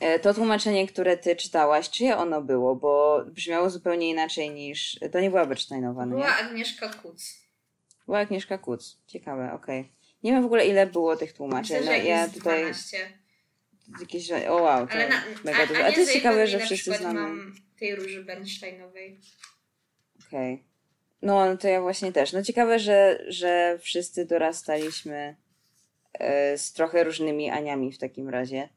E, 0.00 0.18
to 0.18 0.34
tłumaczenie, 0.34 0.86
które 0.86 1.16
ty 1.16 1.36
czytałaś, 1.36 1.90
czyje 1.90 2.16
ono 2.16 2.42
było? 2.42 2.76
Bo 2.76 3.24
brzmiało 3.26 3.70
zupełnie 3.70 4.10
inaczej 4.10 4.50
niż... 4.50 5.00
To 5.12 5.20
nie 5.20 5.30
była 5.30 5.46
Becztajnowa, 5.46 6.06
no 6.06 6.16
Była 6.16 6.36
Agnieszka 6.36 6.88
Kuc. 6.88 7.34
Była 8.06 8.18
Agnieszka 8.18 8.58
Kuc. 8.58 8.98
Ciekawe, 9.06 9.52
okej. 9.52 9.80
Okay. 9.80 9.92
Nie 10.22 10.32
wiem 10.32 10.42
w 10.42 10.46
ogóle 10.46 10.66
ile 10.66 10.86
było 10.86 11.16
tych 11.16 11.32
tłumaczeń. 11.32 11.80
Myślę, 11.80 11.98
no, 11.98 12.04
ja 12.04 12.28
tutaj... 12.28 12.60
12. 12.60 13.25
Jakieś, 14.00 14.32
o 14.48 14.54
wow, 14.54 14.86
to 14.86 14.92
Ale 14.92 15.08
na, 15.08 15.22
mega 15.44 15.62
a, 15.62 15.66
dużo. 15.66 15.80
A, 15.84 15.86
a 15.86 15.92
to 15.92 16.00
jest 16.00 16.12
ciekawe, 16.12 16.46
że 16.46 16.58
wszyscy 16.58 16.94
znamy. 16.94 17.20
mam 17.20 17.54
tej 17.78 17.94
róży 17.94 18.24
Bernsteinowej. 18.24 19.20
Okej. 20.26 20.54
Okay. 20.54 20.64
No, 21.22 21.56
to 21.56 21.68
ja 21.68 21.80
właśnie 21.80 22.12
też. 22.12 22.32
No 22.32 22.42
ciekawe, 22.42 22.78
że, 22.78 23.24
że 23.28 23.78
wszyscy 23.82 24.24
dorastaliśmy 24.26 25.36
e, 26.12 26.58
z 26.58 26.72
trochę 26.72 27.04
różnymi 27.04 27.50
Aniami 27.50 27.92
w 27.92 27.98
takim 27.98 28.28
razie 28.28 28.68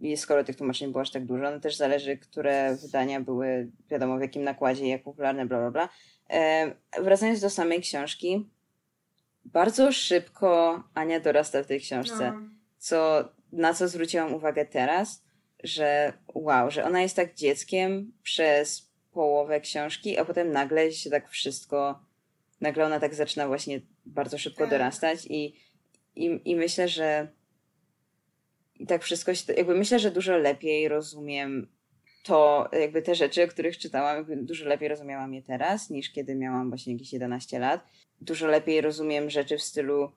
i 0.00 0.16
skoro 0.16 0.44
tych 0.44 0.56
tłumaczeń 0.56 0.92
było 0.92 1.02
aż 1.02 1.10
tak 1.10 1.24
dużo, 1.24 1.50
no 1.50 1.60
też 1.60 1.76
zależy, 1.76 2.16
które 2.16 2.76
wydania 2.82 3.20
były, 3.20 3.70
wiadomo 3.90 4.18
w 4.18 4.20
jakim 4.20 4.42
nakładzie, 4.42 4.88
jak 4.88 5.02
popularne, 5.02 5.46
bla, 5.46 5.58
bla, 5.58 5.70
bla. 5.70 5.88
E, 6.30 6.74
wracając 7.02 7.40
do 7.40 7.50
samej 7.50 7.80
książki, 7.80 8.48
bardzo 9.44 9.92
szybko 9.92 10.82
Ania 10.94 11.20
dorasta 11.20 11.62
w 11.62 11.66
tej 11.66 11.80
książce, 11.80 12.32
no. 12.32 12.40
co, 12.78 13.28
na 13.54 13.74
co 13.74 13.88
zwróciłam 13.88 14.34
uwagę 14.34 14.66
teraz, 14.66 15.24
że 15.64 16.12
wow, 16.34 16.70
że 16.70 16.84
ona 16.84 17.02
jest 17.02 17.16
tak 17.16 17.34
dzieckiem 17.34 18.12
przez 18.22 18.90
połowę 19.12 19.60
książki, 19.60 20.18
a 20.18 20.24
potem 20.24 20.52
nagle 20.52 20.92
się 20.92 21.10
tak 21.10 21.28
wszystko, 21.28 22.00
nagle 22.60 22.86
ona 22.86 23.00
tak 23.00 23.14
zaczyna 23.14 23.46
właśnie 23.46 23.80
bardzo 24.06 24.38
szybko 24.38 24.60
tak. 24.60 24.70
dorastać 24.70 25.26
i, 25.26 25.54
i, 26.16 26.40
i 26.44 26.56
myślę, 26.56 26.88
że 26.88 27.28
i 28.78 28.86
tak 28.86 29.02
wszystko 29.02 29.34
się, 29.34 29.52
jakby 29.52 29.74
myślę, 29.74 29.98
że 29.98 30.10
dużo 30.10 30.36
lepiej 30.36 30.88
rozumiem 30.88 31.68
to, 32.24 32.68
jakby 32.72 33.02
te 33.02 33.14
rzeczy, 33.14 33.44
o 33.44 33.48
których 33.48 33.78
czytałam, 33.78 34.26
dużo 34.46 34.64
lepiej 34.64 34.88
rozumiałam 34.88 35.34
je 35.34 35.42
teraz, 35.42 35.90
niż 35.90 36.12
kiedy 36.12 36.34
miałam 36.34 36.68
właśnie 36.68 36.92
jakieś 36.92 37.12
11 37.12 37.58
lat. 37.58 37.86
Dużo 38.20 38.46
lepiej 38.46 38.80
rozumiem 38.80 39.30
rzeczy 39.30 39.58
w 39.58 39.62
stylu 39.62 40.12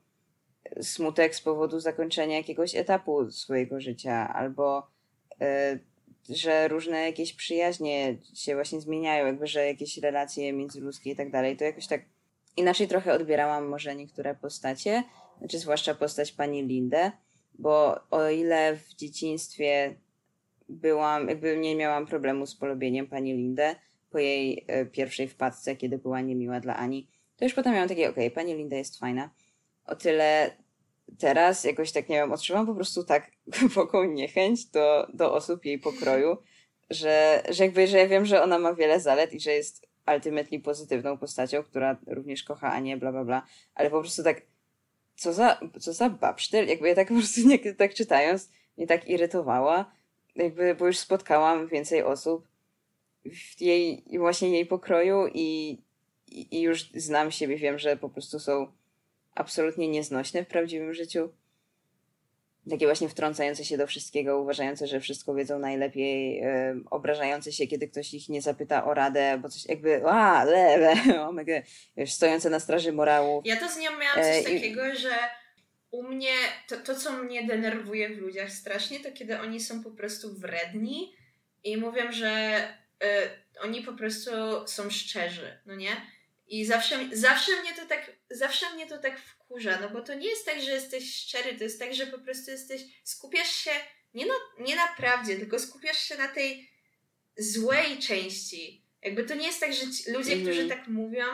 smutek 0.81 1.35
z 1.35 1.41
powodu 1.41 1.79
zakończenia 1.79 2.37
jakiegoś 2.37 2.75
etapu 2.75 3.31
swojego 3.31 3.81
życia, 3.81 4.33
albo 4.33 4.87
y, 5.41 5.79
że 6.29 6.67
różne 6.67 7.05
jakieś 7.05 7.33
przyjaźnie 7.33 8.17
się 8.33 8.55
właśnie 8.55 8.81
zmieniają, 8.81 9.25
jakby, 9.25 9.47
że 9.47 9.67
jakieś 9.67 9.97
relacje 9.97 10.53
międzyludzkie 10.53 11.11
i 11.11 11.15
tak 11.15 11.31
dalej. 11.31 11.57
To 11.57 11.63
jakoś 11.63 11.87
tak 11.87 12.01
inaczej 12.57 12.87
trochę 12.87 13.13
odbierałam 13.13 13.67
może 13.67 13.95
niektóre 13.95 14.35
postacie, 14.35 15.03
znaczy 15.39 15.59
zwłaszcza 15.59 15.95
postać 15.95 16.31
pani 16.31 16.63
Lindę 16.63 17.11
bo 17.59 17.99
o 18.11 18.29
ile 18.29 18.75
w 18.75 18.95
dzieciństwie 18.95 19.95
byłam, 20.69 21.29
jakby 21.29 21.57
nie 21.57 21.75
miałam 21.75 22.07
problemu 22.07 22.45
z 22.45 22.55
polubieniem 22.55 23.07
pani 23.07 23.33
Lindę 23.33 23.75
po 24.09 24.19
jej 24.19 24.65
e, 24.67 24.85
pierwszej 24.85 25.27
wpadce, 25.27 25.75
kiedy 25.75 25.97
była 25.97 26.21
niemiła 26.21 26.59
dla 26.59 26.75
Ani, 26.75 27.07
to 27.37 27.45
już 27.45 27.53
potem 27.53 27.73
miałam 27.73 27.89
takie, 27.89 28.09
okej, 28.09 28.27
okay, 28.27 28.35
pani 28.35 28.55
Linda 28.55 28.75
jest 28.75 28.99
fajna. 28.99 29.29
O 29.87 29.95
tyle 29.95 30.57
teraz 31.19 31.63
jakoś 31.63 31.91
tak, 31.91 32.09
nie 32.09 32.15
wiem, 32.15 32.31
odczuwam 32.31 32.65
po 32.65 32.75
prostu 32.75 33.03
tak 33.03 33.31
głęboką 33.59 34.03
niechęć 34.03 34.65
do, 34.65 35.07
do 35.13 35.33
osób 35.33 35.65
jej 35.65 35.79
pokroju, 35.79 36.37
że, 36.89 37.43
że 37.49 37.63
jakby, 37.63 37.87
że 37.87 37.97
ja 37.97 38.07
wiem, 38.07 38.25
że 38.25 38.43
ona 38.43 38.59
ma 38.59 38.73
wiele 38.73 38.99
zalet 38.99 39.33
i 39.33 39.39
że 39.39 39.51
jest 39.51 39.87
ultimately 40.13 40.59
pozytywną 40.59 41.17
postacią, 41.17 41.63
która 41.63 41.97
również 42.07 42.43
kocha 42.43 42.71
Anię, 42.71 42.97
bla, 42.97 43.11
bla, 43.11 43.25
bla, 43.25 43.45
ale 43.75 43.89
po 43.89 43.99
prostu 43.99 44.23
tak 44.23 44.41
co 45.15 45.33
za, 45.33 45.59
co 45.79 45.93
za 45.93 46.09
babsztyl, 46.09 46.67
jakby 46.67 46.87
ja 46.87 46.95
tak 46.95 47.07
po 47.07 47.13
prostu 47.13 47.47
nie, 47.47 47.59
tak 47.75 47.93
czytając 47.93 48.49
mnie 48.77 48.87
tak 48.87 49.07
irytowała, 49.07 49.91
jakby, 50.35 50.75
bo 50.75 50.85
już 50.87 50.97
spotkałam 50.97 51.67
więcej 51.67 52.03
osób 52.03 52.47
w 53.25 53.61
jej, 53.61 54.03
właśnie 54.17 54.49
jej 54.49 54.65
pokroju 54.65 55.27
i, 55.33 55.77
i, 56.27 56.57
i 56.57 56.61
już 56.61 56.91
znam 56.91 57.31
siebie, 57.31 57.57
wiem, 57.57 57.79
że 57.79 57.97
po 57.97 58.09
prostu 58.09 58.39
są 58.39 58.71
absolutnie 59.37 59.87
nieznośne 59.87 60.43
w 60.43 60.47
prawdziwym 60.47 60.93
życiu 60.93 61.29
takie 62.69 62.85
właśnie 62.85 63.09
wtrącające 63.09 63.65
się 63.65 63.77
do 63.77 63.87
wszystkiego, 63.87 64.41
uważające, 64.41 64.87
że 64.87 64.99
wszystko 64.99 65.35
wiedzą 65.35 65.59
najlepiej, 65.59 66.35
yy, 66.35 66.83
obrażające 66.91 67.51
się, 67.51 67.67
kiedy 67.67 67.87
ktoś 67.87 68.13
ich 68.13 68.29
nie 68.29 68.41
zapyta 68.41 68.85
o 68.85 68.93
radę, 68.93 69.39
bo 69.41 69.49
coś 69.49 69.65
jakby, 69.65 70.05
a, 70.05 70.43
lewe, 70.43 70.93
omega, 71.29 71.53
wiesz, 71.97 72.13
stojące 72.13 72.49
na 72.49 72.59
straży 72.59 72.93
morału. 72.93 73.41
Ja 73.45 73.55
to 73.55 73.69
z 73.69 73.77
nią 73.77 73.91
miałam 73.91 74.15
coś 74.15 74.37
e, 74.37 74.43
takiego, 74.43 74.95
że 74.95 75.09
u 75.91 76.03
mnie, 76.03 76.33
to, 76.67 76.77
to 76.77 76.95
co 76.95 77.11
mnie 77.11 77.47
denerwuje 77.47 78.09
w 78.09 78.17
ludziach 78.17 78.51
strasznie, 78.51 78.99
to 78.99 79.11
kiedy 79.11 79.39
oni 79.39 79.59
są 79.59 79.83
po 79.83 79.91
prostu 79.91 80.33
wredni 80.33 81.13
i 81.63 81.77
mówią, 81.77 82.11
że 82.11 82.59
y, 83.03 83.61
oni 83.61 83.81
po 83.81 83.93
prostu 83.93 84.31
są 84.65 84.89
szczerzy, 84.89 85.59
no 85.65 85.75
nie? 85.75 85.91
I 86.47 86.65
zawsze, 86.65 87.09
zawsze, 87.11 87.61
mnie 87.61 87.73
to 87.75 87.85
tak, 87.85 88.11
zawsze 88.29 88.73
mnie 88.73 88.87
to 88.87 88.97
tak 88.97 89.19
wkurza, 89.19 89.79
no 89.81 89.89
bo 89.89 90.01
to 90.01 90.13
nie 90.13 90.29
jest 90.29 90.45
tak, 90.45 90.61
że 90.61 90.71
jesteś 90.71 91.15
szczery, 91.15 91.57
to 91.57 91.63
jest 91.63 91.79
tak, 91.79 91.93
że 91.93 92.07
po 92.07 92.19
prostu 92.19 92.51
jesteś, 92.51 92.81
skupiasz 93.03 93.51
się 93.51 93.71
nie 94.13 94.25
na, 94.25 94.33
nie 94.59 94.75
na 94.75 94.87
prawdzie, 94.87 95.35
tylko 95.35 95.59
skupiasz 95.59 95.97
się 95.97 96.17
na 96.17 96.27
tej 96.27 96.71
złej 97.37 97.99
części. 97.99 98.83
Jakby 99.01 99.23
to 99.23 99.35
nie 99.35 99.47
jest 99.47 99.59
tak, 99.59 99.73
że 99.73 99.91
ci, 99.91 100.11
ludzie, 100.11 100.33
mm. 100.33 100.45
którzy 100.45 100.67
tak 100.67 100.87
mówią, 100.87 101.25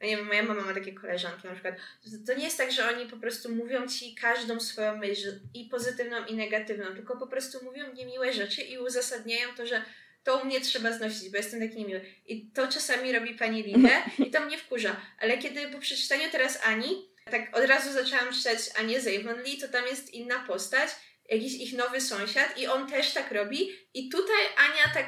no 0.00 0.06
nie 0.06 0.16
wiem, 0.16 0.26
moja 0.26 0.42
mama 0.42 0.62
ma 0.62 0.74
takie 0.74 0.92
koleżanki 0.92 1.48
na 1.48 1.52
przykład, 1.52 1.74
to, 2.04 2.10
to 2.26 2.38
nie 2.38 2.44
jest 2.44 2.58
tak, 2.58 2.72
że 2.72 2.88
oni 2.88 3.10
po 3.10 3.16
prostu 3.16 3.54
mówią 3.54 3.88
ci 3.88 4.14
każdą 4.14 4.60
swoją 4.60 4.96
myśl, 4.96 5.40
i 5.54 5.64
pozytywną, 5.64 6.26
i 6.26 6.34
negatywną, 6.34 6.94
tylko 6.94 7.16
po 7.16 7.26
prostu 7.26 7.64
mówią 7.64 7.92
niemiłe 7.92 8.32
rzeczy 8.32 8.62
i 8.62 8.78
uzasadniają 8.78 9.54
to, 9.56 9.66
że 9.66 9.82
to 10.26 10.38
u 10.38 10.44
mnie 10.44 10.60
trzeba 10.60 10.92
znosić, 10.92 11.30
bo 11.30 11.36
jestem 11.36 11.60
taki 11.60 11.76
niemiły. 11.76 12.00
I 12.26 12.50
to 12.50 12.68
czasami 12.68 13.12
robi 13.12 13.34
pani 13.34 13.62
Lindę 13.62 14.02
i 14.26 14.30
to 14.30 14.40
mnie 14.40 14.58
wkurza. 14.58 15.00
Ale 15.20 15.38
kiedy 15.38 15.68
po 15.68 15.78
przeczytaniu 15.78 16.24
teraz 16.32 16.58
Ani, 16.64 17.08
tak 17.30 17.58
od 17.58 17.64
razu 17.64 17.92
zaczęłam 17.92 18.34
czytać 18.34 18.58
Anię 18.78 19.00
z 19.00 19.06
Avonlea, 19.06 19.60
to 19.60 19.68
tam 19.68 19.86
jest 19.86 20.14
inna 20.14 20.38
postać, 20.46 20.90
jakiś 21.28 21.54
ich 21.54 21.72
nowy 21.72 22.00
sąsiad 22.00 22.58
i 22.58 22.66
on 22.66 22.90
też 22.90 23.12
tak 23.12 23.32
robi 23.32 23.70
i 23.94 24.08
tutaj 24.08 24.36
Ania 24.56 24.94
tak 24.94 25.06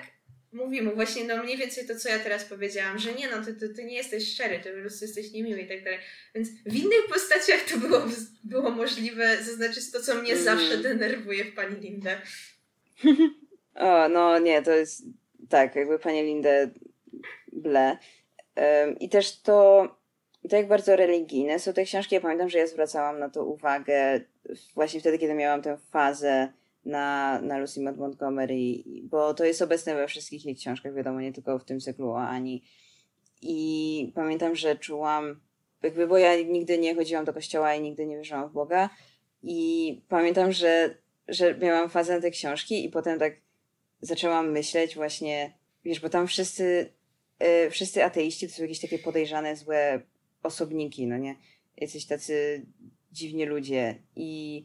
mówi 0.53 0.83
mu 0.83 0.95
właśnie 0.95 1.25
no 1.25 1.43
mniej 1.43 1.57
więcej 1.57 1.87
to, 1.87 1.97
co 1.97 2.09
ja 2.09 2.19
teraz 2.19 2.45
powiedziałam, 2.45 2.99
że 2.99 3.13
nie 3.13 3.31
no, 3.31 3.45
ty, 3.45 3.55
ty, 3.55 3.69
ty 3.69 3.85
nie 3.85 3.97
jesteś 3.97 4.33
szczery, 4.35 4.61
ty 4.63 4.73
po 4.73 4.81
prostu 4.81 5.05
jesteś 5.05 5.33
niemiły 5.33 5.61
i 5.61 5.69
tak 5.69 5.85
dalej. 5.85 5.99
Więc 6.35 6.49
w 6.67 6.77
innych 6.77 7.07
postaciach 7.09 7.61
to 7.71 7.79
było, 7.79 8.03
było 8.45 8.71
możliwe 8.71 9.45
zaznaczyć 9.45 9.91
to, 9.91 10.03
co 10.03 10.15
mnie 10.15 10.33
mm. 10.33 10.45
zawsze 10.45 10.79
denerwuje 10.79 11.45
w 11.45 11.55
pani 11.55 11.81
Lindę. 11.81 12.21
o, 13.79 14.09
no 14.09 14.39
nie, 14.39 14.63
to 14.63 14.71
jest 14.71 15.03
tak, 15.49 15.77
jakby 15.77 15.99
pani 15.99 16.23
Lindę 16.23 16.71
ble. 17.53 17.99
Um, 18.57 18.99
I 18.99 19.09
też 19.09 19.43
to, 19.43 19.89
to 20.51 20.57
jak 20.57 20.69
bardzo 20.69 20.97
religijne 20.97 21.59
są 21.59 21.73
te 21.73 21.85
książki. 21.85 22.15
Ja 22.15 22.21
pamiętam, 22.21 22.49
że 22.49 22.59
ja 22.59 22.67
zwracałam 22.67 23.19
na 23.19 23.31
to 23.31 23.45
uwagę 23.45 24.21
właśnie 24.75 25.01
wtedy, 25.01 25.19
kiedy 25.19 25.35
miałam 25.35 25.63
tę 25.63 25.79
fazę 25.91 26.53
na, 26.85 27.41
na 27.41 27.59
Lucy 27.59 27.81
Maud 27.81 27.97
Montgomery, 27.97 28.85
bo 29.03 29.35
to 29.35 29.45
jest 29.45 29.63
obecne 29.63 29.95
we 29.95 30.09
wszystkich 30.09 30.45
jej 30.45 30.57
książkach, 30.57 30.95
wiadomo, 30.95 31.21
nie 31.21 31.33
tylko 31.33 31.59
w 31.59 31.65
tym 31.65 31.81
cyklu 31.81 32.11
o 32.11 32.21
Ani. 32.21 32.63
I 33.43 34.13
pamiętam, 34.15 34.57
że 34.57 34.77
czułam, 34.77 35.41
jakby, 35.83 36.07
bo 36.07 36.19
ja 36.19 36.43
nigdy 36.43 36.79
nie 36.79 36.95
chodziłam 36.95 37.25
do 37.25 37.33
kościoła 37.33 37.75
i 37.75 37.81
nigdy 37.81 38.07
nie 38.07 38.17
wierzyłam 38.17 38.49
w 38.49 38.53
Boga. 38.53 38.91
I 39.43 40.03
pamiętam, 40.09 40.53
że, 40.53 40.95
że 41.29 41.59
miałam 41.59 41.91
fazę 41.91 42.15
na 42.15 42.21
te 42.21 42.31
książki 42.31 42.85
i 42.85 42.89
potem 42.89 43.19
tak 43.19 43.37
zaczęłam 44.01 44.51
myśleć 44.51 44.95
właśnie, 44.95 45.59
wiesz, 45.85 46.01
bo 46.01 46.09
tam 46.09 46.27
wszyscy, 46.27 46.93
yy, 47.41 47.71
wszyscy 47.71 48.05
ateiści 48.05 48.49
to 48.49 48.55
są 48.55 48.63
jakieś 48.63 48.81
takie 48.81 48.99
podejrzane, 48.99 49.57
złe 49.57 50.03
osobniki, 50.43 51.07
no 51.07 51.19
nie? 51.19 51.37
Jacyś 51.77 52.07
tacy 52.07 52.67
dziwni 53.13 53.45
ludzie. 53.45 54.03
I 54.17 54.65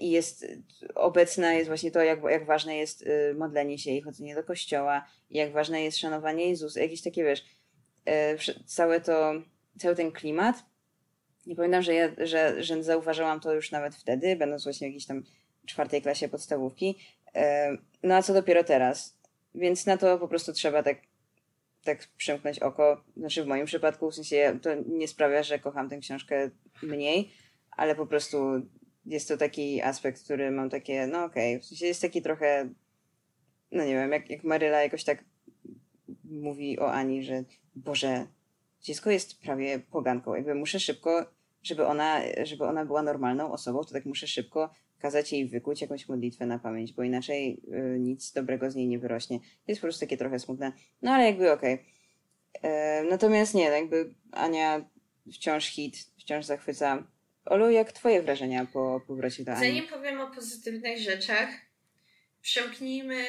i 0.00 0.10
jest 0.10 0.46
obecna 0.94 1.52
jest 1.52 1.68
właśnie 1.68 1.90
to, 1.90 2.02
jak, 2.02 2.20
jak 2.30 2.46
ważne 2.46 2.76
jest 2.76 3.02
y, 3.02 3.34
modlenie 3.38 3.78
się 3.78 3.90
i 3.90 4.02
chodzenie 4.02 4.34
do 4.34 4.44
kościoła, 4.44 5.06
jak 5.30 5.52
ważne 5.52 5.82
jest 5.82 5.98
szanowanie 5.98 6.48
Jezusa, 6.48 6.80
jakieś 6.80 7.02
takie, 7.02 7.24
wiesz, 7.24 7.44
y, 8.08 8.64
całe 8.66 9.00
to, 9.00 9.32
cały 9.78 9.96
ten 9.96 10.12
klimat. 10.12 10.56
Nie 11.46 11.56
pamiętam, 11.56 11.82
że, 11.82 11.94
ja, 11.94 12.08
że, 12.18 12.62
że 12.62 12.82
zauważyłam 12.82 13.40
to 13.40 13.54
już 13.54 13.70
nawet 13.70 13.94
wtedy, 13.94 14.36
będąc 14.36 14.64
właśnie 14.64 14.86
w 14.86 14.90
jakiejś 14.90 15.06
tam 15.06 15.22
czwartej 15.66 16.02
klasie 16.02 16.28
podstawówki. 16.28 16.98
No 18.02 18.14
a 18.14 18.22
co 18.22 18.34
dopiero 18.34 18.64
teraz? 18.64 19.18
Więc 19.54 19.86
na 19.86 19.96
to 19.96 20.18
po 20.18 20.28
prostu 20.28 20.52
trzeba 20.52 20.82
tak, 20.82 20.98
tak 21.84 22.08
przymknąć 22.16 22.58
oko. 22.58 23.04
Znaczy 23.16 23.44
w 23.44 23.46
moim 23.46 23.66
przypadku, 23.66 24.10
w 24.10 24.14
sensie 24.14 24.58
to 24.62 24.70
nie 24.74 25.08
sprawia, 25.08 25.42
że 25.42 25.58
kocham 25.58 25.88
tę 25.88 25.98
książkę 25.98 26.50
mniej, 26.82 27.30
ale 27.70 27.94
po 27.94 28.06
prostu 28.06 28.38
jest 29.06 29.28
to 29.28 29.36
taki 29.36 29.82
aspekt, 29.82 30.24
który 30.24 30.50
mam 30.50 30.70
takie, 30.70 31.06
no 31.06 31.24
okej, 31.24 31.54
okay. 31.56 31.62
w 31.62 31.66
sensie 31.66 31.86
jest 31.86 32.02
taki 32.02 32.22
trochę, 32.22 32.68
no 33.72 33.84
nie 33.84 33.94
wiem, 33.94 34.12
jak, 34.12 34.30
jak 34.30 34.44
Maryla 34.44 34.82
jakoś 34.82 35.04
tak 35.04 35.24
mówi 36.24 36.78
o 36.78 36.92
Ani, 36.92 37.24
że 37.24 37.44
Boże, 37.74 38.26
dziecko 38.82 39.10
jest 39.10 39.40
prawie 39.40 39.78
poganką, 39.78 40.34
jakby 40.34 40.54
muszę 40.54 40.80
szybko, 40.80 41.26
żeby 41.62 41.86
ona, 41.86 42.20
żeby 42.42 42.64
ona 42.64 42.84
była 42.84 43.02
normalną 43.02 43.52
osobą, 43.52 43.84
to 43.84 43.92
tak 43.92 44.04
muszę 44.04 44.26
szybko 44.26 44.70
kazać 45.02 45.32
jej 45.32 45.48
wykuć 45.48 45.80
jakąś 45.80 46.08
modlitwę 46.08 46.46
na 46.46 46.58
pamięć, 46.58 46.92
bo 46.92 47.02
inaczej 47.02 47.60
y, 47.94 47.98
nic 47.98 48.32
dobrego 48.32 48.70
z 48.70 48.74
niej 48.74 48.88
nie 48.88 48.98
wyrośnie. 48.98 49.38
Jest 49.68 49.80
po 49.80 49.86
prostu 49.86 50.00
takie 50.00 50.16
trochę 50.16 50.38
smutne. 50.38 50.72
No 51.02 51.10
ale 51.10 51.24
jakby 51.24 51.52
okej. 51.52 51.74
Okay. 51.74 52.70
E, 52.70 53.04
natomiast 53.04 53.54
nie, 53.54 53.64
jakby 53.64 54.14
Ania 54.32 54.84
wciąż 55.32 55.66
hit, 55.66 55.96
wciąż 56.18 56.44
zachwyca. 56.44 57.06
Olu, 57.44 57.70
jak 57.70 57.92
twoje 57.92 58.22
wrażenia 58.22 58.66
po 58.72 59.00
powrocie 59.06 59.44
do 59.44 59.52
Ani? 59.52 59.66
Zanim 59.66 59.88
powiem 59.88 60.20
o 60.20 60.30
pozytywnych 60.30 60.98
rzeczach, 60.98 61.48
przemknijmy, 62.42 63.24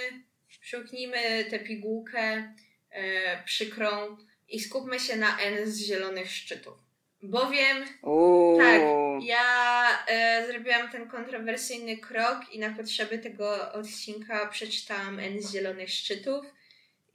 przemknijmy 0.61 1.45
tę 1.49 1.59
pigułkę 1.59 2.53
e, 2.89 3.43
przykrą 3.43 4.17
i 4.49 4.59
skupmy 4.59 4.99
się 4.99 5.15
na 5.15 5.39
N 5.39 5.71
z 5.71 5.77
zielonych 5.79 6.31
szczytów. 6.31 6.82
Bowiem 7.23 7.85
Uuu. 8.01 8.57
tak, 8.57 8.81
ja 9.23 10.05
e, 10.07 10.47
zrobiłam 10.47 10.91
ten 10.91 11.07
kontrowersyjny 11.07 11.97
krok 11.97 12.37
i 12.51 12.59
na 12.59 12.69
potrzeby 12.69 13.19
tego 13.19 13.71
odcinka 13.71 14.47
przeczytałam 14.47 15.19
N 15.19 15.41
z 15.41 15.51
zielonych 15.51 15.89
szczytów 15.89 16.45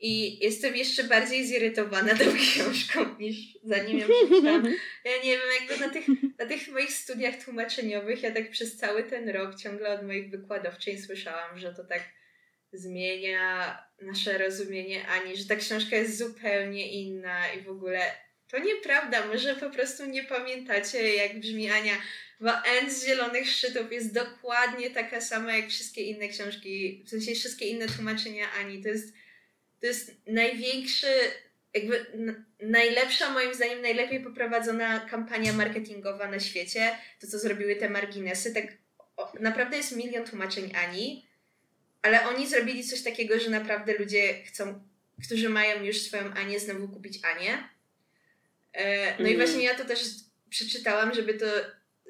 i 0.00 0.44
jestem 0.44 0.76
jeszcze 0.76 1.04
bardziej 1.04 1.46
zirytowana 1.46 2.14
tą 2.14 2.24
książką 2.36 3.18
niż 3.18 3.36
zanim 3.64 3.98
ją 3.98 4.09
przeczytałam. 4.09 4.64
Ja 5.04 5.16
nie 5.24 5.38
wiem, 5.38 5.48
jakby 5.61 5.86
na 5.86 5.92
tych, 5.92 6.06
na 6.38 6.46
tych 6.46 6.68
moich 6.68 6.92
studiach 6.92 7.44
tłumaczeniowych 7.44 8.22
ja 8.22 8.30
tak 8.30 8.50
przez 8.50 8.76
cały 8.76 9.04
ten 9.04 9.28
rok 9.28 9.54
ciągle 9.54 9.90
od 9.90 10.06
moich 10.06 10.30
wykładowczyń 10.30 10.98
słyszałam, 10.98 11.59
że 11.59 11.74
to 11.74 11.84
tak 11.84 12.02
zmienia 12.72 13.78
nasze 14.02 14.38
rozumienie 14.38 15.09
Ani, 15.09 15.36
że 15.36 15.44
ta 15.44 15.56
książka 15.56 15.96
jest 15.96 16.18
zupełnie 16.18 16.92
inna 16.92 17.52
i 17.52 17.62
w 17.62 17.68
ogóle 17.68 18.00
to 18.49 18.59
nieprawda, 18.59 19.26
może 19.26 19.57
po 19.57 19.70
prostu 19.70 20.07
nie 20.07 20.24
pamiętacie 20.24 21.14
jak 21.14 21.40
brzmi 21.40 21.70
Ania, 21.70 21.94
bo 22.40 22.51
N 22.64 22.90
z 22.90 23.07
Zielonych 23.07 23.51
Szczytów 23.51 23.92
jest 23.92 24.14
dokładnie 24.14 24.90
taka 24.90 25.20
sama 25.20 25.57
jak 25.57 25.68
wszystkie 25.68 26.03
inne 26.03 26.28
książki, 26.28 27.03
w 27.07 27.11
sensie 27.11 27.34
wszystkie 27.34 27.66
inne 27.68 27.86
tłumaczenia 27.86 28.46
Ani. 28.61 28.82
To 28.82 28.88
jest 28.88 29.14
to 29.80 29.86
jest 29.86 30.16
największy, 30.26 31.07
jakby 31.74 32.07
najlepsza, 32.61 33.30
moim 33.30 33.55
zdaniem, 33.55 33.82
najlepiej 33.82 34.20
poprowadzona 34.20 35.01
kampania 35.01 35.53
marketingowa 35.53 36.30
na 36.30 36.40
świecie. 36.40 36.99
To, 37.20 37.26
co 37.26 37.38
zrobiły 37.38 37.76
te 37.76 37.90
marginesy. 37.90 38.55
Tak, 38.55 38.64
o, 39.16 39.32
naprawdę 39.40 39.76
jest 39.76 39.96
milion 39.96 40.24
tłumaczeń 40.24 40.72
Ani, 40.76 41.26
ale 42.03 42.28
oni 42.28 42.46
zrobili 42.46 42.84
coś 42.84 43.03
takiego, 43.03 43.40
że 43.40 43.51
naprawdę 43.51 43.99
ludzie 43.99 44.44
chcą, 44.44 44.80
którzy 45.26 45.49
mają 45.49 45.84
już 45.84 46.03
swoją 46.03 46.32
Anię, 46.34 46.61
znowu 46.61 46.88
kupić 46.88 47.24
Anię. 47.24 47.68
E, 48.73 49.11
no 49.11 49.19
mm. 49.19 49.33
i 49.33 49.37
właśnie 49.37 49.64
ja 49.64 49.75
to 49.75 49.85
też 49.85 50.01
przeczytałam, 50.51 51.14
żeby 51.14 51.35
to 51.35 51.47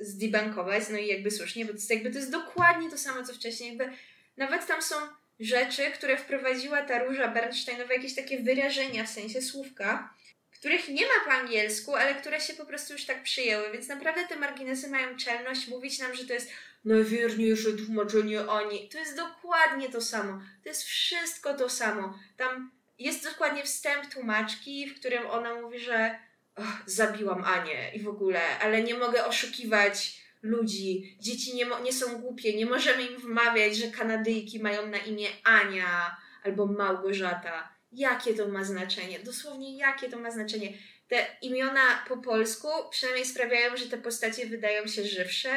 zdebankować, 0.00 0.84
no 0.90 0.98
i 0.98 1.06
jakby 1.06 1.30
słusznie, 1.30 1.64
bo 1.64 1.70
to 1.70 1.76
jest, 1.76 1.90
jakby 1.90 2.10
to 2.10 2.18
jest 2.18 2.30
dokładnie 2.30 2.90
to 2.90 2.98
samo, 2.98 3.24
co 3.24 3.34
wcześniej. 3.34 3.68
Jakby 3.68 3.96
nawet 4.36 4.66
tam 4.66 4.82
są 4.82 4.96
rzeczy, 5.40 5.90
które 5.90 6.16
wprowadziła 6.16 6.82
ta 6.82 7.04
Róża 7.04 7.28
Bernsteinowa, 7.28 7.94
jakieś 7.94 8.14
takie 8.14 8.42
wyrażenia, 8.42 9.04
w 9.04 9.08
sensie 9.08 9.42
słówka, 9.42 10.14
których 10.58 10.88
nie 10.88 11.06
ma 11.06 11.24
po 11.24 11.30
angielsku, 11.30 11.94
ale 11.94 12.14
które 12.14 12.40
się 12.40 12.54
po 12.54 12.66
prostu 12.66 12.92
już 12.92 13.04
tak 13.04 13.22
przyjęły, 13.22 13.72
więc 13.72 13.88
naprawdę 13.88 14.26
te 14.28 14.36
marginesy 14.36 14.88
mają 14.88 15.16
czelność 15.16 15.68
mówić 15.68 15.98
nam, 15.98 16.14
że 16.14 16.24
to 16.24 16.32
jest 16.32 16.50
najwierniejsze 16.84 17.72
tłumaczenie 17.72 18.40
Ani. 18.40 18.88
To 18.88 18.98
jest 18.98 19.16
dokładnie 19.16 19.88
to 19.88 20.00
samo. 20.00 20.40
To 20.62 20.68
jest 20.68 20.82
wszystko 20.82 21.54
to 21.54 21.68
samo. 21.68 22.18
Tam 22.36 22.70
jest 22.98 23.24
dokładnie 23.24 23.64
wstęp 23.64 24.12
tłumaczki, 24.12 24.90
w 24.90 25.00
którym 25.00 25.26
ona 25.26 25.60
mówi, 25.60 25.78
że 25.78 26.18
oh, 26.58 26.82
zabiłam 26.86 27.44
Anię 27.44 27.90
i 27.94 28.00
w 28.00 28.08
ogóle, 28.08 28.58
ale 28.58 28.82
nie 28.82 28.94
mogę 28.94 29.26
oszukiwać 29.26 30.20
ludzi. 30.42 31.16
Dzieci 31.20 31.54
nie, 31.54 31.66
nie 31.82 31.92
są 31.92 32.20
głupie, 32.20 32.56
nie 32.56 32.66
możemy 32.66 33.02
im 33.02 33.16
wmawiać, 33.16 33.76
że 33.76 33.90
Kanadyjki 33.90 34.60
mają 34.60 34.86
na 34.86 34.98
imię 34.98 35.28
Ania 35.44 36.16
albo 36.44 36.66
Małgorzata. 36.66 37.68
Jakie 37.92 38.34
to 38.34 38.48
ma 38.48 38.64
znaczenie? 38.64 39.18
Dosłownie 39.18 39.76
jakie 39.76 40.08
to 40.08 40.18
ma 40.18 40.30
znaczenie? 40.30 40.72
Te 41.08 41.26
imiona 41.42 42.04
po 42.08 42.16
polsku 42.16 42.68
przynajmniej 42.90 43.26
sprawiają, 43.26 43.76
że 43.76 43.86
te 43.86 43.98
postacie 43.98 44.46
wydają 44.46 44.86
się 44.86 45.04
żywsze 45.04 45.50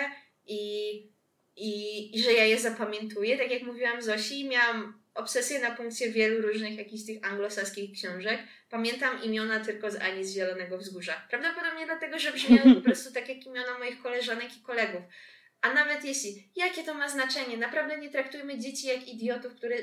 i, 0.47 0.93
i, 1.56 2.16
i 2.16 2.24
że 2.24 2.34
ja 2.34 2.45
je 2.45 2.60
zapamiętuję. 2.60 3.38
Tak 3.38 3.52
jak 3.52 3.64
mówiłam 3.64 4.02
Zosi, 4.02 4.47
miałam 4.47 5.01
obsesję 5.14 5.59
na 5.59 5.72
punkcie 5.72 6.12
wielu 6.12 6.41
różnych 6.41 6.78
jakichś 6.78 7.05
tych 7.05 7.26
anglosaskich 7.26 7.91
książek. 7.91 8.39
Pamiętam 8.70 9.24
imiona 9.24 9.59
tylko 9.59 9.91
z 9.91 9.95
Ani 9.95 10.26
z 10.26 10.34
Zielonego 10.34 10.78
Wzgórza. 10.78 11.28
Prawdopodobnie 11.30 11.86
dlatego, 11.86 12.20
że 12.20 12.32
brzmiały 12.32 12.76
po 12.76 12.82
prostu 12.82 13.14
tak 13.14 13.30
jak 13.30 13.45
imiona 13.45 13.80
moich 13.80 14.01
koleżanek 14.01 14.57
i 14.57 14.62
kolegów. 14.62 15.01
A 15.62 15.74
nawet 15.74 16.05
jeśli, 16.05 16.49
jakie 16.55 16.84
to 16.84 16.93
ma 16.93 17.09
znaczenie? 17.09 17.57
Naprawdę 17.57 17.97
nie 17.97 18.09
traktujmy 18.09 18.59
dzieci 18.59 18.88
jak 18.88 19.07
idiotów, 19.07 19.55
które 19.55 19.76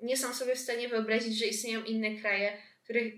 nie 0.00 0.16
są 0.16 0.34
sobie 0.34 0.54
w 0.54 0.58
stanie 0.58 0.88
wyobrazić, 0.88 1.38
że 1.38 1.46
istnieją 1.46 1.84
inne 1.84 2.20
kraje, 2.20 2.62
których 2.84 3.14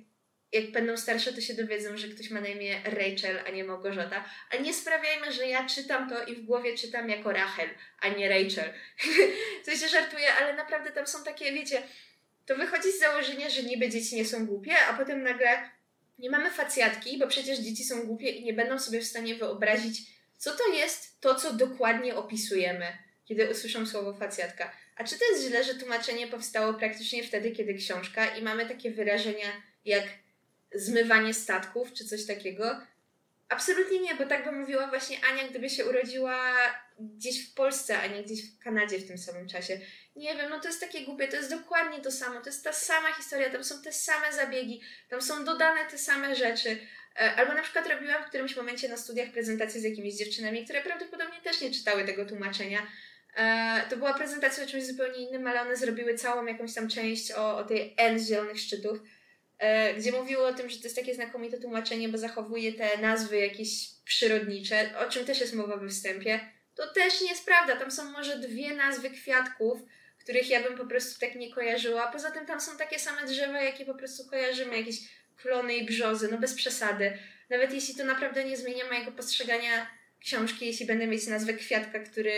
jak 0.53 0.71
będą 0.71 0.97
starsze, 0.97 1.33
to 1.33 1.41
się 1.41 1.55
dowiedzą, 1.55 1.97
że 1.97 2.09
ktoś 2.09 2.31
ma 2.31 2.41
na 2.41 2.49
imię 2.49 2.81
Rachel, 2.85 3.39
a 3.47 3.51
nie 3.51 3.65
Małgorzata. 3.65 4.25
Ale 4.51 4.63
nie 4.63 4.75
sprawiajmy, 4.75 5.33
że 5.33 5.47
ja 5.47 5.67
czytam 5.67 6.11
to 6.11 6.25
i 6.25 6.35
w 6.37 6.45
głowie 6.45 6.79
czytam 6.79 7.09
jako 7.09 7.33
Rachel, 7.33 7.69
a 8.01 8.09
nie 8.09 8.29
Rachel. 8.29 8.73
to 9.65 9.77
się 9.77 9.89
żartuje, 9.89 10.35
ale 10.35 10.57
naprawdę 10.57 10.91
tam 10.91 11.07
są 11.07 11.25
takie, 11.25 11.53
wiecie, 11.53 11.83
to 12.47 12.57
wychodzi 12.57 12.93
z 12.93 12.99
założenia, 12.99 13.51
że 13.51 13.63
niby 13.63 13.89
dzieci 13.89 14.17
nie 14.17 14.25
są 14.25 14.47
głupie, 14.47 14.73
a 14.89 14.95
potem 14.95 15.23
nagle 15.23 15.71
nie 16.19 16.31
mamy 16.31 16.51
facjatki, 16.51 17.19
bo 17.19 17.27
przecież 17.27 17.59
dzieci 17.59 17.85
są 17.85 18.07
głupie 18.07 18.31
i 18.31 18.45
nie 18.45 18.53
będą 18.53 18.79
sobie 18.79 19.01
w 19.01 19.07
stanie 19.07 19.35
wyobrazić, 19.35 20.01
co 20.39 20.57
to 20.57 20.69
jest 20.73 21.21
to, 21.21 21.35
co 21.35 21.53
dokładnie 21.53 22.17
opisujemy, 22.17 22.87
kiedy 23.25 23.51
usłyszą 23.51 23.87
słowo 23.87 24.15
facjatka. 24.15 24.73
A 24.97 25.05
czy 25.05 25.19
to 25.19 25.25
jest 25.31 25.49
źle, 25.49 25.65
że 25.65 25.75
tłumaczenie 25.75 26.27
powstało 26.27 26.75
praktycznie 26.75 27.25
wtedy, 27.25 27.51
kiedy 27.51 27.75
książka 27.75 28.37
i 28.37 28.43
mamy 28.43 28.69
takie 28.69 28.91
wyrażenia 28.91 29.63
jak 29.85 30.05
zmywanie 30.75 31.35
statków 31.35 31.93
czy 31.93 32.05
coś 32.05 32.27
takiego? 32.27 32.81
Absolutnie 33.49 34.01
nie, 34.01 34.15
bo 34.15 34.27
tak 34.27 34.45
by 34.45 34.53
mówiła 34.53 34.87
właśnie 34.87 35.17
Ania, 35.33 35.49
gdyby 35.49 35.71
się 35.71 35.85
urodziła 35.87 36.57
gdzieś 36.99 37.51
w 37.51 37.55
Polsce, 37.55 37.99
a 37.99 38.07
nie 38.07 38.23
gdzieś 38.23 38.51
w 38.51 38.59
Kanadzie 38.59 38.99
w 38.99 39.07
tym 39.07 39.19
samym 39.19 39.49
czasie. 39.49 39.81
Nie 40.17 40.35
wiem, 40.35 40.51
no 40.51 40.61
to 40.61 40.69
jest 40.69 40.81
takie 40.81 41.05
głupie, 41.05 41.29
to 41.29 41.37
jest 41.37 41.51
dokładnie 41.51 42.01
to 42.01 42.11
samo, 42.11 42.41
to 42.41 42.47
jest 42.47 42.65
ta 42.65 42.73
sama 42.73 43.13
historia, 43.13 43.51
tam 43.51 43.65
są 43.65 43.83
te 43.83 43.93
same 43.93 44.33
zabiegi, 44.33 44.81
tam 45.09 45.23
są 45.23 45.45
dodane 45.45 45.87
te 45.91 45.99
same 45.99 46.37
rzeczy. 46.37 46.79
E, 47.17 47.35
albo 47.37 47.55
na 47.55 47.63
przykład 47.63 47.89
robiłam 47.89 48.25
w 48.25 48.27
którymś 48.27 48.57
momencie 48.57 48.89
na 48.89 48.97
studiach 48.97 49.31
prezentację 49.31 49.81
z 49.81 49.85
jakimiś 49.85 50.15
dziewczynami, 50.15 50.65
które 50.65 50.83
prawdopodobnie 50.83 51.41
też 51.45 51.61
nie 51.61 51.71
czytały 51.71 52.05
tego 52.05 52.27
tłumaczenia. 52.27 52.87
E, 53.37 53.87
to 53.91 53.97
była 53.97 54.15
prezentacja 54.15 54.65
o 54.65 54.67
czymś 54.67 54.87
zupełnie 54.87 55.29
innym, 55.29 55.47
ale 55.47 55.61
one 55.61 55.77
zrobiły 55.77 56.15
całą 56.15 56.47
jakąś 56.47 56.75
tam 56.75 56.89
część 56.89 57.33
o, 57.33 57.57
o 57.57 57.65
tej 57.65 57.95
N 57.97 58.19
Zielonych 58.19 58.61
Szczytów, 58.61 58.99
gdzie 59.99 60.13
mówiło 60.13 60.47
o 60.47 60.55
tym, 60.55 60.71
że 60.71 60.77
to 60.77 60.85
jest 60.85 60.97
takie 60.97 61.15
znakomite 61.15 61.59
tłumaczenie, 61.59 62.09
bo 62.09 62.19
zachowuje 62.19 62.73
te 62.73 62.99
nazwy 62.99 63.39
jakieś 63.39 63.89
przyrodnicze, 64.05 64.91
o 64.99 65.11
czym 65.11 65.25
też 65.25 65.41
jest 65.41 65.55
mowa 65.55 65.77
we 65.77 65.89
wstępie. 65.89 66.41
To 66.75 66.87
też 66.95 67.21
nie 67.21 67.29
jest 67.29 67.47
prawda. 67.47 67.77
Tam 67.77 67.91
są 67.91 68.11
może 68.11 68.39
dwie 68.39 68.75
nazwy 68.75 69.11
kwiatków, 69.11 69.81
których 70.19 70.51
ja 70.51 70.63
bym 70.63 70.79
po 70.79 70.87
prostu 70.87 71.21
tak 71.21 71.35
nie 71.35 71.55
kojarzyła. 71.55 72.13
Poza 72.13 72.31
tym 72.31 72.47
tam 72.47 72.61
są 72.61 72.77
takie 72.77 72.99
same 72.99 73.27
drzewa, 73.27 73.61
jakie 73.61 73.85
po 73.85 73.95
prostu 73.95 74.27
kojarzymy, 74.27 74.79
jakieś 74.79 74.97
klony 75.37 75.77
i 75.77 75.87
brzozy, 75.87 76.29
no 76.31 76.39
bez 76.39 76.55
przesady. 76.55 77.19
Nawet 77.51 77.73
jeśli 77.73 77.95
to 77.95 78.05
naprawdę 78.05 78.45
nie 78.45 78.57
zmienia 78.57 78.85
mojego 78.89 79.13
postrzegania 79.13 79.91
książki, 80.21 80.67
jeśli 80.67 80.87
będę 80.87 81.07
mieć 81.07 81.27
nazwę 81.27 81.55
kwiatka, 81.55 81.99
który 82.01 82.33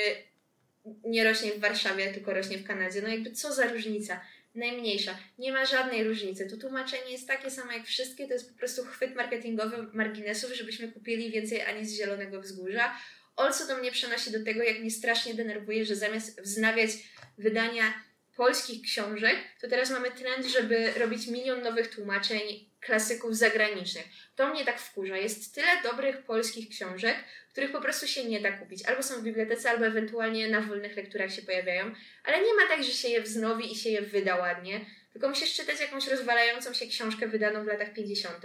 nie 1.04 1.24
rośnie 1.24 1.52
w 1.52 1.60
Warszawie, 1.60 2.14
tylko 2.14 2.34
rośnie 2.34 2.58
w 2.58 2.66
Kanadzie. 2.66 3.02
No 3.02 3.08
jakby 3.08 3.32
co 3.32 3.52
za 3.52 3.66
różnica? 3.66 4.20
Najmniejsza. 4.54 5.18
Nie 5.38 5.52
ma 5.52 5.66
żadnej 5.66 6.04
różnicy. 6.04 6.46
To 6.46 6.56
tłumaczenie 6.56 7.12
jest 7.12 7.28
takie 7.28 7.50
samo 7.50 7.72
jak 7.72 7.86
wszystkie, 7.86 8.26
to 8.26 8.32
jest 8.32 8.52
po 8.52 8.58
prostu 8.58 8.84
chwyt 8.84 9.16
marketingowy 9.16 9.86
marginesów, 9.92 10.54
żebyśmy 10.54 10.92
kupili 10.92 11.30
więcej 11.30 11.62
ani 11.62 11.86
z 11.86 11.96
Zielonego 11.96 12.40
Wzgórza. 12.40 12.94
Also 13.36 13.66
to 13.66 13.78
mnie 13.78 13.92
przenosi 13.92 14.30
do 14.30 14.44
tego, 14.44 14.62
jak 14.62 14.80
mnie 14.80 14.90
strasznie 14.90 15.34
denerwuje, 15.34 15.84
że 15.84 15.96
zamiast 15.96 16.42
wznawiać 16.42 16.90
wydania 17.38 17.94
polskich 18.36 18.82
książek, 18.82 19.36
to 19.60 19.68
teraz 19.68 19.90
mamy 19.90 20.10
trend, 20.10 20.46
żeby 20.46 20.92
robić 20.92 21.26
milion 21.26 21.62
nowych 21.62 21.94
tłumaczeń 21.94 22.71
klasyków 22.82 23.36
zagranicznych. 23.36 24.04
To 24.36 24.48
mnie 24.48 24.64
tak 24.64 24.80
wkurza. 24.80 25.16
Jest 25.16 25.54
tyle 25.54 25.82
dobrych 25.82 26.22
polskich 26.22 26.68
książek, 26.68 27.16
których 27.50 27.72
po 27.72 27.80
prostu 27.80 28.06
się 28.06 28.24
nie 28.24 28.40
da 28.40 28.52
kupić. 28.52 28.86
Albo 28.86 29.02
są 29.02 29.20
w 29.20 29.22
bibliotece, 29.22 29.70
albo 29.70 29.86
ewentualnie 29.86 30.48
na 30.48 30.60
wolnych 30.60 30.96
lekturach 30.96 31.32
się 31.32 31.42
pojawiają. 31.42 31.94
Ale 32.24 32.38
nie 32.38 32.54
ma 32.54 32.68
tak, 32.68 32.84
że 32.84 32.90
się 32.90 33.08
je 33.08 33.22
wznowi 33.22 33.72
i 33.72 33.76
się 33.76 33.90
je 33.90 34.02
wyda 34.02 34.36
ładnie. 34.36 34.86
Tylko 35.12 35.28
musisz 35.28 35.54
czytać 35.54 35.80
jakąś 35.80 36.08
rozwalającą 36.08 36.74
się 36.74 36.86
książkę 36.86 37.28
wydaną 37.28 37.64
w 37.64 37.66
latach 37.66 37.92
50., 37.92 38.44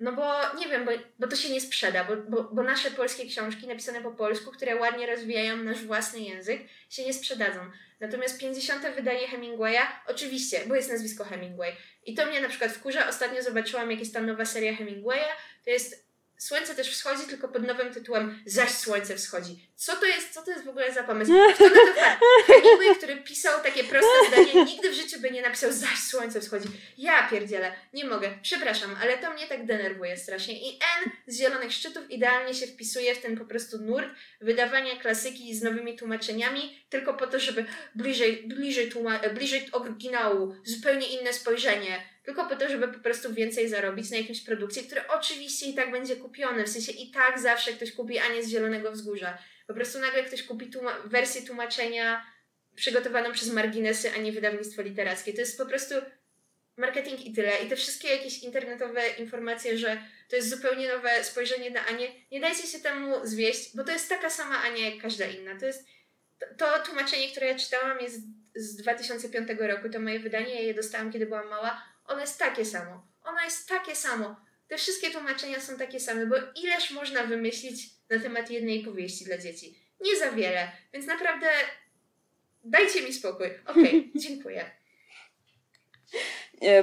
no 0.00 0.12
bo 0.12 0.54
nie 0.58 0.68
wiem, 0.68 0.84
bo, 0.84 0.90
bo 1.18 1.26
to 1.26 1.36
się 1.36 1.50
nie 1.50 1.60
sprzeda, 1.60 2.04
bo, 2.04 2.16
bo, 2.16 2.42
bo 2.52 2.62
nasze 2.62 2.90
polskie 2.90 3.26
książki 3.26 3.66
napisane 3.66 4.00
po 4.00 4.10
polsku, 4.10 4.50
które 4.50 4.76
ładnie 4.76 5.06
rozwijają 5.06 5.56
nasz 5.56 5.84
własny 5.84 6.20
język, 6.20 6.60
się 6.90 7.04
nie 7.04 7.12
sprzedadzą. 7.12 7.60
Natomiast 8.00 8.40
50. 8.40 8.94
wydanie 8.94 9.28
Hemingwaya, 9.28 9.86
oczywiście, 10.06 10.60
bo 10.66 10.74
jest 10.74 10.90
nazwisko 10.90 11.24
Hemingway. 11.24 11.72
I 12.06 12.14
to 12.14 12.26
mnie 12.26 12.40
na 12.40 12.48
przykład 12.48 12.72
wkurza. 12.72 13.08
Ostatnio 13.08 13.42
zobaczyłam, 13.42 13.90
jak 13.90 14.00
jest 14.00 14.14
tam 14.14 14.26
nowa 14.26 14.44
seria 14.44 14.76
Hemingwaya. 14.76 15.28
To 15.64 15.70
jest 15.70 16.07
Słońce 16.38 16.74
też 16.74 16.90
wschodzi, 16.90 17.22
tylko 17.28 17.48
pod 17.48 17.62
nowym 17.66 17.94
tytułem 17.94 18.42
Zaś 18.46 18.70
Słońce 18.70 19.16
wschodzi. 19.16 19.68
Co 19.76 19.96
to 19.96 20.06
jest, 20.06 20.34
co 20.34 20.42
to 20.42 20.50
jest 20.50 20.64
w 20.64 20.68
ogóle 20.68 20.92
za 20.94 21.02
pomysł? 21.02 21.32
Kto 21.54 21.64
na 21.64 21.74
to 21.74 22.16
Hemingway, 22.46 22.96
który 22.96 23.16
pisał 23.16 23.62
takie 23.62 23.84
proste 23.84 24.08
zdanie, 24.28 24.64
nigdy 24.64 24.90
w 24.90 24.94
życiu 24.94 25.20
by 25.20 25.30
nie 25.30 25.42
napisał 25.42 25.72
Zaś 25.72 25.98
Słońce 25.98 26.40
wschodzi. 26.40 26.68
Ja 26.98 27.28
pierdzielę, 27.28 27.72
nie 27.92 28.04
mogę, 28.04 28.38
przepraszam, 28.42 28.96
ale 29.02 29.18
to 29.18 29.32
mnie 29.32 29.46
tak 29.46 29.66
denerwuje 29.66 30.16
strasznie. 30.16 30.54
I 30.70 30.78
N 31.04 31.10
z 31.26 31.38
Zielonych 31.38 31.72
Szczytów 31.72 32.10
idealnie 32.10 32.54
się 32.54 32.66
wpisuje 32.66 33.14
w 33.14 33.22
ten 33.22 33.38
po 33.38 33.44
prostu 33.44 33.78
nurt 33.78 34.08
wydawania 34.40 34.96
klasyki 34.96 35.54
z 35.56 35.62
nowymi 35.62 35.96
tłumaczeniami, 35.98 36.84
tylko 36.90 37.14
po 37.14 37.26
to, 37.26 37.40
żeby 37.40 37.64
bliżej, 37.94 38.42
bliżej, 38.46 38.92
tłuma- 38.92 39.34
bliżej 39.34 39.68
oryginału, 39.72 40.54
zupełnie 40.64 41.06
inne 41.20 41.32
spojrzenie, 41.32 42.02
tylko 42.28 42.46
po 42.46 42.56
to, 42.56 42.68
żeby 42.68 42.88
po 42.88 42.98
prostu 42.98 43.34
więcej 43.34 43.68
zarobić 43.68 44.10
na 44.10 44.16
jakimś 44.16 44.40
produkcji, 44.40 44.82
które 44.82 45.08
oczywiście 45.08 45.66
i 45.66 45.74
tak 45.74 45.92
będzie 45.92 46.16
kupione. 46.16 46.64
W 46.64 46.68
sensie 46.68 46.92
i 46.92 47.10
tak 47.10 47.38
zawsze 47.38 47.72
ktoś 47.72 47.92
kupi, 47.92 48.18
a 48.18 48.28
nie 48.28 48.42
z 48.42 48.48
Zielonego 48.48 48.92
Wzgórza. 48.92 49.38
Po 49.66 49.74
prostu 49.74 49.98
nagle 49.98 50.24
ktoś 50.24 50.42
kupi 50.42 50.70
wersję 51.04 51.42
tłumaczenia 51.42 52.26
przygotowaną 52.74 53.32
przez 53.32 53.52
marginesy, 53.52 54.10
a 54.16 54.18
nie 54.18 54.32
wydawnictwo 54.32 54.82
literackie. 54.82 55.32
To 55.32 55.40
jest 55.40 55.58
po 55.58 55.66
prostu 55.66 55.94
marketing 56.76 57.26
i 57.26 57.32
tyle. 57.32 57.58
I 57.64 57.68
te 57.68 57.76
wszystkie 57.76 58.08
jakieś 58.08 58.42
internetowe 58.42 59.08
informacje, 59.08 59.78
że 59.78 60.02
to 60.28 60.36
jest 60.36 60.50
zupełnie 60.50 60.88
nowe 60.88 61.24
spojrzenie 61.24 61.70
na 61.70 61.86
Anię, 61.86 62.08
nie 62.32 62.40
dajcie 62.40 62.66
się 62.66 62.78
temu 62.78 63.26
zwieść, 63.26 63.76
bo 63.76 63.84
to 63.84 63.92
jest 63.92 64.08
taka 64.08 64.30
sama 64.30 64.62
Ania 64.62 64.88
jak 64.88 65.02
każda 65.02 65.26
inna. 65.26 65.58
To 65.60 65.66
jest 65.66 65.86
to 66.58 66.66
tłumaczenie, 66.86 67.30
które 67.30 67.46
ja 67.46 67.58
czytałam 67.58 68.00
jest 68.00 68.20
z 68.54 68.76
2005 68.76 69.48
roku, 69.58 69.88
to 69.88 70.00
moje 70.00 70.20
wydanie, 70.20 70.54
ja 70.54 70.60
je 70.60 70.74
dostałam, 70.74 71.12
kiedy 71.12 71.26
byłam 71.26 71.48
mała 71.48 71.97
ono 72.08 72.20
jest 72.20 72.38
takie 72.38 72.64
samo. 72.64 73.06
Ono 73.22 73.44
jest 73.44 73.68
takie 73.68 73.96
samo. 73.96 74.36
Te 74.68 74.76
wszystkie 74.76 75.10
tłumaczenia 75.10 75.60
są 75.60 75.76
takie 75.76 76.00
same, 76.00 76.26
bo 76.26 76.36
ileż 76.62 76.90
można 76.90 77.24
wymyślić 77.24 77.90
na 78.10 78.20
temat 78.20 78.50
jednej 78.50 78.84
powieści 78.84 79.24
dla 79.24 79.38
dzieci? 79.38 79.78
Nie 80.00 80.16
za 80.16 80.32
wiele, 80.32 80.72
więc 80.92 81.06
naprawdę 81.06 81.46
dajcie 82.64 83.02
mi 83.02 83.12
spokój. 83.12 83.46
Okej, 83.66 83.84
okay, 83.84 84.10
dziękuję. 84.22 84.70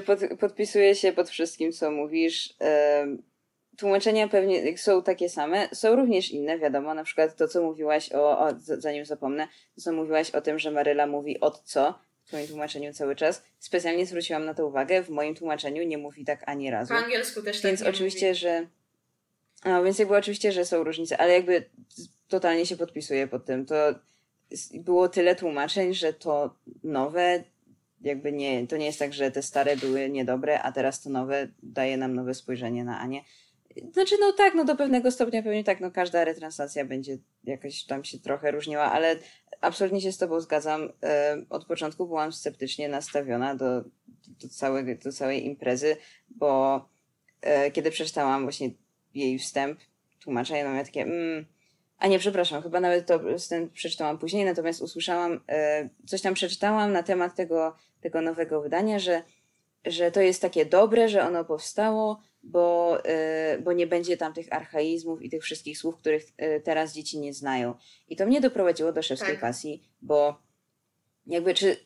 Pod, 0.06 0.20
podpisuję 0.40 0.96
się 0.96 1.14
pod 1.14 1.30
wszystkim, 1.30 1.72
co 1.72 1.92
mówisz. 1.92 2.54
Tłumaczenia 3.78 4.28
pewnie 4.28 4.78
są 4.78 5.04
takie 5.04 5.30
same, 5.30 5.70
są 5.74 5.96
również 5.96 6.32
inne, 6.32 6.60
wiadomo, 6.60 6.94
na 6.94 7.04
przykład 7.04 7.36
to, 7.36 7.48
co 7.48 7.64
mówiłaś 7.64 8.12
o, 8.12 8.40
o 8.40 8.54
zanim 8.60 9.06
zapomnę, 9.06 9.48
to, 9.76 9.82
co 9.82 9.94
mówiłaś 9.94 10.32
o 10.32 10.42
tym, 10.42 10.60
że 10.60 10.72
Maryla 10.72 11.08
mówi 11.08 11.40
od 11.40 11.62
co, 11.62 12.00
w 12.26 12.28
twoim 12.28 12.48
tłumaczeniu 12.48 12.94
cały 12.94 13.16
czas. 13.16 13.44
Specjalnie 13.60 14.06
zwróciłam 14.06 14.46
na 14.46 14.54
to 14.54 14.68
uwagę. 14.68 15.04
W 15.04 15.10
moim 15.10 15.36
tłumaczeniu 15.36 15.84
nie 15.84 15.98
mówi 15.98 16.26
tak 16.26 16.50
ani 16.50 16.72
razu. 16.72 16.94
Po 16.94 17.00
angielsku 17.00 17.42
też 17.42 17.62
tak 17.62 17.72
Więc 17.72 17.82
oczywiście, 17.82 18.28
mówi. 18.28 18.40
że. 18.40 18.68
No, 19.66 19.84
więc 19.84 20.00
jakby 20.00 20.18
oczywiście, 20.18 20.52
że 20.52 20.66
są 20.66 20.84
różnice, 20.84 21.18
ale 21.18 21.34
jakby 21.34 21.70
totalnie 22.28 22.66
się 22.66 22.78
podpisuję 22.78 23.28
pod 23.28 23.46
tym. 23.46 23.66
To 23.66 23.76
było 24.74 25.10
tyle 25.10 25.36
tłumaczeń, 25.36 25.94
że 25.94 26.14
to 26.14 26.56
nowe, 26.84 27.44
jakby 28.02 28.32
nie, 28.32 28.68
to 28.68 28.78
nie 28.78 28.86
jest 28.86 29.00
tak, 29.00 29.14
że 29.14 29.32
te 29.32 29.42
stare 29.42 29.78
były 29.78 30.10
niedobre, 30.10 30.62
a 30.62 30.72
teraz 30.72 31.02
to 31.02 31.10
nowe 31.10 31.48
daje 31.64 31.98
nam 31.98 32.16
nowe 32.16 32.34
spojrzenie 32.34 32.84
na 32.84 33.00
Anię. 33.00 33.22
Znaczy, 33.94 34.16
no 34.20 34.34
tak, 34.34 34.54
no 34.54 34.66
do 34.66 34.76
pewnego 34.76 35.12
stopnia 35.12 35.44
pewnie 35.44 35.64
tak, 35.64 35.80
no 35.80 35.92
każda 35.92 36.26
retranslacja 36.26 36.86
będzie 36.86 37.18
jakoś 37.44 37.84
tam 37.84 38.04
się 38.04 38.20
trochę 38.20 38.52
różniła, 38.52 38.84
ale 38.84 39.16
absolutnie 39.62 40.02
się 40.02 40.12
z 40.12 40.18
Tobą 40.18 40.40
zgadzam. 40.40 40.90
E, 41.04 41.46
od 41.50 41.66
początku 41.66 42.08
byłam 42.08 42.34
sceptycznie 42.34 42.90
nastawiona 42.90 43.56
do, 43.56 43.82
do, 44.28 44.50
całego, 44.50 44.92
do 45.04 45.12
całej 45.12 45.46
imprezy, 45.46 45.98
bo 46.30 46.82
e, 47.42 47.72
kiedy 47.72 47.92
przeczytałam 47.92 48.44
właśnie 48.44 48.70
jej 49.14 49.40
wstęp, 49.40 49.80
tłumaczenie, 50.20 50.64
no 50.64 50.70
miałam 50.70 50.86
takie, 50.86 51.02
mm, 51.02 51.46
a 51.98 52.08
nie, 52.08 52.20
przepraszam, 52.20 52.64
chyba 52.64 52.80
nawet 52.80 53.06
to 53.06 53.20
ten 53.50 53.70
przeczytałam 53.70 54.18
później, 54.18 54.46
natomiast 54.46 54.82
usłyszałam, 54.82 55.40
e, 55.50 55.90
coś 56.06 56.22
tam 56.22 56.34
przeczytałam 56.34 56.92
na 56.92 57.04
temat 57.04 57.36
tego, 57.36 57.76
tego 58.02 58.22
nowego 58.22 58.62
wydania, 58.62 59.00
że, 59.00 59.24
że 59.86 60.12
to 60.12 60.22
jest 60.22 60.42
takie 60.42 60.66
dobre, 60.66 61.10
że 61.10 61.24
ono 61.24 61.46
powstało, 61.46 62.22
bo, 62.46 62.98
y, 63.56 63.62
bo 63.62 63.74
nie 63.74 63.88
będzie 63.88 64.18
tam 64.18 64.34
tych 64.34 64.54
archaizmów 64.54 65.22
i 65.22 65.30
tych 65.30 65.44
wszystkich 65.44 65.78
słów, 65.78 65.98
których 65.98 66.24
y, 66.24 66.62
teraz 66.64 66.94
dzieci 66.94 67.20
nie 67.20 67.34
znają. 67.34 67.74
I 68.10 68.16
to 68.16 68.26
mnie 68.26 68.42
doprowadziło 68.42 68.94
do 68.94 69.02
szewskiej 69.02 69.32
tak. 69.32 69.42
pasji, 69.42 69.84
bo 70.02 70.40
jakby 71.28 71.54
czy 71.54 71.78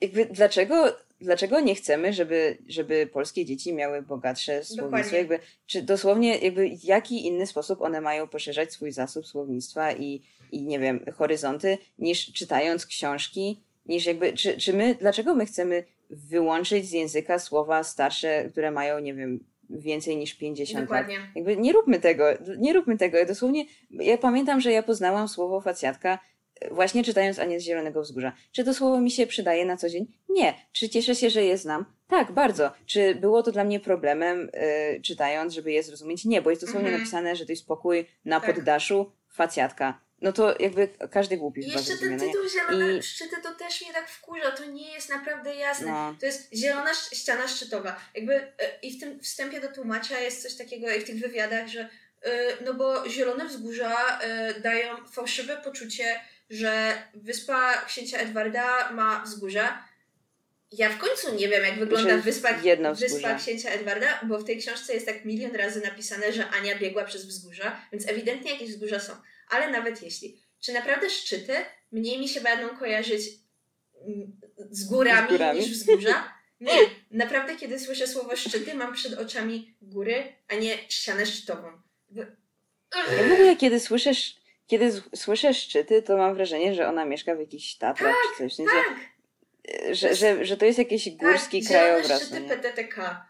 jakby 0.00 0.26
dlaczego, 0.26 0.96
dlaczego 1.20 1.60
nie 1.60 1.74
chcemy, 1.74 2.12
żeby, 2.12 2.58
żeby 2.68 3.06
polskie 3.12 3.44
dzieci 3.44 3.74
miały 3.74 4.02
bogatsze 4.02 4.64
słownictwo? 4.64 5.16
Jakby, 5.16 5.38
czy 5.66 5.82
dosłownie 5.82 6.38
jakby 6.38 6.76
w 6.76 6.84
jaki 6.84 7.26
inny 7.26 7.46
sposób 7.46 7.82
one 7.82 8.00
mają 8.00 8.28
poszerzać 8.28 8.72
swój 8.72 8.92
zasób 8.92 9.26
słownictwa 9.26 9.92
i, 9.92 10.22
i 10.52 10.62
nie 10.62 10.78
wiem, 10.78 11.04
horyzonty, 11.14 11.78
niż 11.98 12.32
czytając 12.32 12.86
książki, 12.86 13.60
niż 13.86 14.06
jakby, 14.06 14.32
czy, 14.32 14.56
czy 14.56 14.72
my, 14.72 14.94
dlaczego 14.94 15.34
my 15.34 15.46
chcemy 15.46 15.84
wyłączyć 16.10 16.88
z 16.88 16.92
języka 16.92 17.38
słowa 17.38 17.84
starsze, 17.84 18.48
które 18.50 18.70
mają, 18.70 18.98
nie 18.98 19.14
wiem, 19.14 19.44
więcej 19.70 20.16
niż 20.16 20.34
50 20.34 20.84
Dokładnie. 20.84 21.18
lat. 21.18 21.28
Jakby 21.34 21.56
nie 21.56 21.72
róbmy 21.72 22.00
tego, 22.00 22.24
nie 22.58 22.72
róbmy 22.72 22.96
tego. 22.98 23.18
Dosłownie, 23.26 23.64
ja 23.90 24.18
pamiętam, 24.18 24.60
że 24.60 24.72
ja 24.72 24.82
poznałam 24.82 25.28
słowo 25.28 25.60
facjatka 25.60 26.18
e, 26.60 26.74
właśnie 26.74 27.04
czytając 27.04 27.38
Anię 27.38 27.60
z 27.60 27.62
Zielonego 27.62 28.02
Wzgórza. 28.02 28.32
Czy 28.52 28.64
to 28.64 28.74
słowo 28.74 29.00
mi 29.00 29.10
się 29.10 29.26
przydaje 29.26 29.64
na 29.66 29.76
co 29.76 29.88
dzień? 29.88 30.06
Nie. 30.28 30.54
Czy 30.72 30.88
cieszę 30.88 31.14
się, 31.14 31.30
że 31.30 31.44
je 31.44 31.58
znam? 31.58 31.84
Tak, 32.08 32.32
bardzo. 32.32 32.70
Czy 32.86 33.14
było 33.14 33.42
to 33.42 33.52
dla 33.52 33.64
mnie 33.64 33.80
problemem 33.80 34.50
yy, 34.94 35.00
czytając, 35.00 35.52
żeby 35.54 35.72
je 35.72 35.82
zrozumieć? 35.82 36.24
Nie, 36.24 36.42
bo 36.42 36.50
jest 36.50 36.62
dosłownie 36.62 36.88
Mhm. 36.88 37.00
napisane, 37.02 37.36
że 37.36 37.46
to 37.46 37.52
jest 37.52 37.66
pokój 37.66 38.06
na 38.24 38.40
Tak. 38.40 38.54
poddaszu, 38.54 39.12
facjatka. 39.28 40.00
No 40.20 40.32
to 40.32 40.54
jakby 40.60 40.88
każdy 41.10 41.36
głupi 41.36 41.60
I 41.60 41.72
jeszcze 41.72 41.96
ten 41.96 42.16
nie? 42.16 42.18
tytuł 42.18 42.48
Zielone 42.48 42.98
I- 42.98 43.02
Szczyty 43.02 43.36
to 43.42 43.54
też 43.54 43.82
mnie 43.82 43.92
tak 43.92 44.08
wkurza, 44.10 44.50
to 44.50 44.64
nie 44.64 44.92
jest 44.92 45.08
naprawdę 45.08 45.54
jasne. 45.54 45.86
No. 45.86 46.14
To 46.20 46.26
jest 46.26 46.54
zielona 46.54 46.94
ściana 46.94 47.48
szczytowa. 47.48 48.00
Jakby 48.14 48.34
e, 48.34 48.52
i 48.82 48.96
w 48.96 49.00
tym 49.00 49.20
wstępie 49.20 49.60
do 49.60 49.68
tłumacza 49.68 50.20
jest 50.20 50.42
coś 50.42 50.54
takiego 50.54 50.90
i 50.90 51.00
w 51.00 51.04
tych 51.04 51.20
wywiadach, 51.20 51.68
że 51.68 51.88
e, 52.22 52.30
no 52.64 52.74
bo 52.74 53.08
zielone 53.08 53.46
wzgórza 53.46 54.18
e, 54.20 54.60
dają 54.60 54.96
fałszywe 55.12 55.56
poczucie, 55.56 56.20
że 56.50 57.02
wyspa 57.14 57.82
księcia 57.86 58.18
Edwarda 58.18 58.92
ma 58.92 59.22
wzgórza. 59.24 59.88
Ja 60.72 60.90
w 60.90 60.98
końcu 60.98 61.34
nie 61.34 61.48
wiem, 61.48 61.64
jak 61.64 61.78
wygląda 61.78 62.16
wyspa, 62.16 62.52
wyspa 62.94 63.34
księcia 63.34 63.70
Edwarda, 63.70 64.20
bo 64.22 64.38
w 64.38 64.44
tej 64.44 64.58
książce 64.58 64.94
jest 64.94 65.06
tak 65.06 65.24
milion 65.24 65.54
razy 65.56 65.80
napisane, 65.80 66.32
że 66.32 66.48
Ania 66.48 66.78
biegła 66.78 67.04
przez 67.04 67.26
wzgórza, 67.26 67.80
więc 67.92 68.08
ewidentnie 68.08 68.52
jakieś 68.52 68.70
wzgórza 68.70 69.00
są. 69.00 69.12
Ale 69.50 69.70
nawet 69.70 70.02
jeśli, 70.02 70.40
czy 70.60 70.72
naprawdę 70.72 71.10
szczyty 71.10 71.52
mniej 71.92 72.18
mi 72.18 72.28
się 72.28 72.40
będą 72.40 72.76
kojarzyć 72.76 73.22
mm, 74.06 74.40
z 74.70 74.84
górami, 74.84 75.28
Z 75.28 75.32
górami? 75.32 75.60
niż 75.60 75.70
wzgórza? 75.70 76.34
Nie, 76.60 76.72
naprawdę 77.10 77.56
kiedy 77.56 77.78
słyszę 77.78 78.06
słowo 78.06 78.36
szczyty, 78.36 78.74
mam 78.74 78.94
przed 78.94 79.12
oczami 79.14 79.74
góry, 79.82 80.32
a 80.48 80.54
nie 80.54 80.78
ścianę 80.88 81.26
szczytową. 81.26 81.68
Ja 82.10 82.26
w 83.28 83.32
ogóle 83.32 83.56
kiedy 83.56 83.80
słyszysz, 83.80 84.36
kiedy 84.66 85.02
słyszę 85.14 85.54
szczyty, 85.54 86.02
to 86.02 86.16
mam 86.16 86.34
wrażenie, 86.34 86.74
że 86.74 86.88
ona 86.88 87.04
mieszka 87.04 87.34
w 87.34 87.40
jakichś 87.40 87.74
Tatrach 87.74 88.14
czy 88.32 88.38
coś. 88.42 88.52
W 88.52 88.56
sensie, 88.56 88.72
Tak, 88.72 88.98
że, 89.96 90.14
że, 90.14 90.44
że 90.44 90.56
to 90.56 90.64
jest 90.64 90.78
jakiś 90.78 91.10
górski 91.10 91.62
tak, 91.62 91.68
krajobraz. 91.70 92.22
szczyty 92.22 92.40
No? 92.40 92.48
PTTK. 92.48 93.26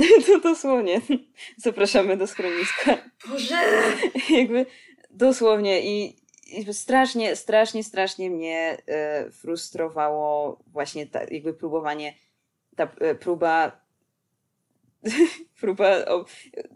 To 0.26 0.40
dosłownie. 0.40 1.00
Zapraszamy 1.56 2.16
do 2.16 2.26
schroniska. 2.26 2.98
Boże! 3.28 3.56
Jakby 4.38 4.66
dosłownie 5.10 5.80
i, 5.82 6.16
i 6.46 6.74
strasznie, 6.74 7.36
strasznie, 7.36 7.84
strasznie 7.84 8.30
mnie 8.30 8.76
e, 8.86 9.30
frustrowało 9.30 10.58
właśnie 10.66 11.06
ta, 11.06 11.20
jakby 11.30 11.54
próbowanie, 11.54 12.14
ta 12.76 12.84
e, 13.00 13.14
próba 13.14 13.80
próba 15.60 16.04
o, 16.04 16.24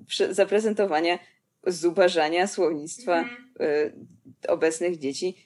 prze, 0.06 0.34
zaprezentowania 0.34 1.18
zubażania 1.66 2.46
słownictwa 2.46 3.18
Mhm. 3.18 3.44
y, 3.60 4.48
obecnych 4.48 4.98
dzieci 4.98 5.43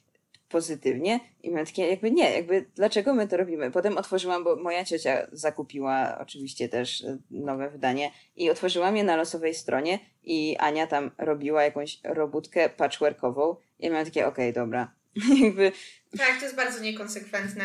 pozytywnie 0.48 1.20
i 1.42 1.50
miałem 1.50 1.66
takie 1.66 1.86
jakby 1.86 2.10
nie, 2.10 2.30
jakby 2.30 2.66
dlaczego 2.74 3.14
my 3.14 3.28
to 3.28 3.36
robimy? 3.36 3.70
Potem 3.70 3.98
otworzyłam, 3.98 4.44
bo 4.44 4.56
moja 4.56 4.84
ciocia 4.84 5.26
zakupiła 5.32 6.18
oczywiście 6.20 6.68
też 6.68 7.00
y, 7.00 7.18
nowe 7.30 7.70
wydanie 7.70 8.10
i 8.36 8.50
otworzyłam 8.50 8.96
je 8.96 9.04
na 9.04 9.16
losowej 9.16 9.54
stronie 9.54 9.98
i 10.24 10.56
Ania 10.58 10.86
tam 10.86 11.10
robiła 11.18 11.64
jakąś 11.64 12.00
robótkę 12.04 12.68
patchworkową 12.68 13.56
i 13.78 13.84
ja 13.84 13.90
miałam 13.90 14.04
takie 14.04 14.26
okej, 14.26 14.52
dobra. 14.52 14.92
jakby, 15.44 15.72
Tak, 16.18 16.38
to 16.38 16.44
jest 16.44 16.56
bardzo 16.56 16.80
niekonsekwentne. 16.80 17.64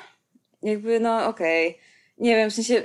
jakby 0.62 1.00
no 1.00 1.26
okej. 1.26 1.78
Nie 2.18 2.36
wiem, 2.36 2.50
w 2.50 2.54
sensie 2.54 2.82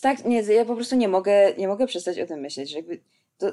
tak, 0.00 0.24
nie, 0.24 0.42
ja 0.42 0.64
po 0.64 0.74
prostu 0.74 0.96
nie 0.96 1.08
mogę, 1.08 1.54
nie 1.58 1.68
mogę 1.68 1.86
przestać 1.86 2.18
o 2.18 2.26
tym 2.26 2.40
myśleć, 2.40 2.70
że 2.70 2.76
jakby 2.76 3.00
to, 3.38 3.52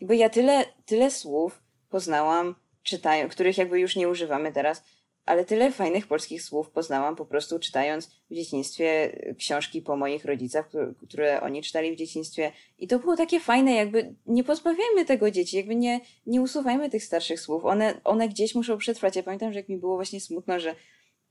jakby 0.00 0.16
ja 0.16 0.28
tyle, 0.28 0.64
tyle 0.86 1.10
słów 1.10 1.62
poznałam, 1.90 2.54
czytają, 2.82 3.28
których 3.28 3.58
jakby 3.58 3.80
już 3.80 3.96
nie 3.96 4.08
używamy 4.08 4.52
teraz, 4.52 4.84
ale 5.26 5.44
tyle 5.44 5.72
fajnych 5.72 6.06
polskich 6.06 6.42
słów 6.42 6.70
poznałam 6.70 7.16
po 7.16 7.26
prostu 7.26 7.58
czytając 7.58 8.06
w 8.30 8.34
dzieciństwie 8.34 9.12
książki 9.38 9.82
po 9.82 9.96
moich 9.96 10.24
rodzicach, 10.24 10.70
które, 11.06 11.40
oni 11.40 11.62
czytali 11.62 11.92
w 11.92 11.98
dzieciństwie 11.98 12.52
i 12.78 12.88
to 12.88 12.98
było 12.98 13.16
takie 13.16 13.40
fajne, 13.40 13.74
jakby 13.74 14.14
nie 14.26 14.44
pozbawiajmy 14.44 15.04
tego 15.04 15.30
dzieci, 15.30 15.56
jakby 15.56 15.74
nie, 15.76 16.00
nie 16.26 16.42
usuwajmy 16.42 16.90
tych 16.90 17.04
starszych 17.04 17.40
słów, 17.40 17.64
one, 17.64 18.00
one 18.04 18.28
gdzieś 18.28 18.54
muszą 18.54 18.78
przetrwać. 18.78 19.16
Ja 19.16 19.22
pamiętam, 19.22 19.52
że 19.52 19.58
jak 19.58 19.68
mi 19.68 19.78
było 19.78 19.96
właśnie 19.96 20.20
smutno, 20.20 20.60
że 20.60 20.74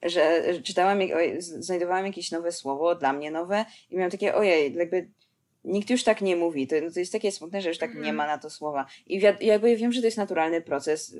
że 0.04 0.43
czytałam, 0.64 0.99
oj, 0.99 1.41
z- 1.41 1.66
znajdowałam 1.66 2.06
jakieś 2.06 2.32
nowe 2.32 2.52
słowo, 2.52 2.95
dla 2.95 3.14
mnie 3.14 3.32
nowe 3.32 3.66
i 3.89 3.95
miałam 3.95 4.12
takie, 4.12 4.36
ojej, 4.36 4.76
jakby 4.76 5.10
nikt 5.64 5.89
już 5.89 6.03
tak 6.03 6.22
nie 6.22 6.36
mówi. 6.36 6.68
To, 6.68 6.76
to 6.93 6.99
jest 6.99 7.12
takie 7.12 7.32
smutne, 7.32 7.62
że 7.62 7.70
już 7.70 7.78
tak 7.78 7.89
Mhm. 7.89 8.05
nie 8.05 8.14
ma 8.14 8.28
na 8.28 8.38
to 8.38 8.49
słowa. 8.49 8.86
I 9.07 9.22
jakby 9.41 9.78
wiem, 9.78 9.91
że 9.91 10.01
to 10.01 10.07
jest 10.07 10.18
naturalny 10.18 10.62
proces 10.62 11.16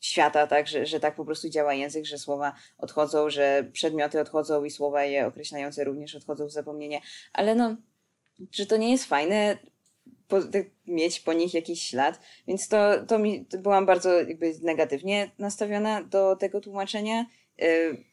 świata, 0.00 0.46
tak, 0.46 0.68
że, 0.68 0.86
że 0.86 1.00
tak 1.00 1.14
po 1.14 1.24
prostu 1.24 1.48
działa 1.48 1.74
język, 1.74 2.04
że 2.04 2.18
słowa 2.18 2.54
odchodzą, 2.78 3.30
że 3.30 3.70
przedmioty 3.72 4.20
odchodzą 4.20 4.64
i 4.64 4.70
słowa 4.70 5.04
je 5.04 5.26
określające 5.26 5.84
również 5.84 6.14
odchodzą 6.14 6.46
w 6.46 6.52
zapomnienie. 6.52 7.00
Ale 7.32 7.54
no, 7.54 7.76
czy 8.50 8.66
to 8.66 8.76
nie 8.76 8.90
jest 8.90 9.04
fajne 9.04 9.58
po, 10.28 10.42
tak, 10.42 10.66
mieć 10.86 11.20
po 11.20 11.32
nich 11.32 11.54
jakiś 11.54 11.82
ślad? 11.82 12.20
Więc 12.48 12.68
to, 12.68 13.06
to 13.06 13.18
mi 13.18 13.46
to 13.46 13.58
byłam 13.58 13.86
bardzo 13.86 14.12
jakby 14.12 14.54
negatywnie 14.62 15.30
nastawiona 15.38 16.02
do 16.02 16.36
tego 16.36 16.60
tłumaczenia. 16.60 17.26
Y, 17.62 17.64
y, 17.66 18.04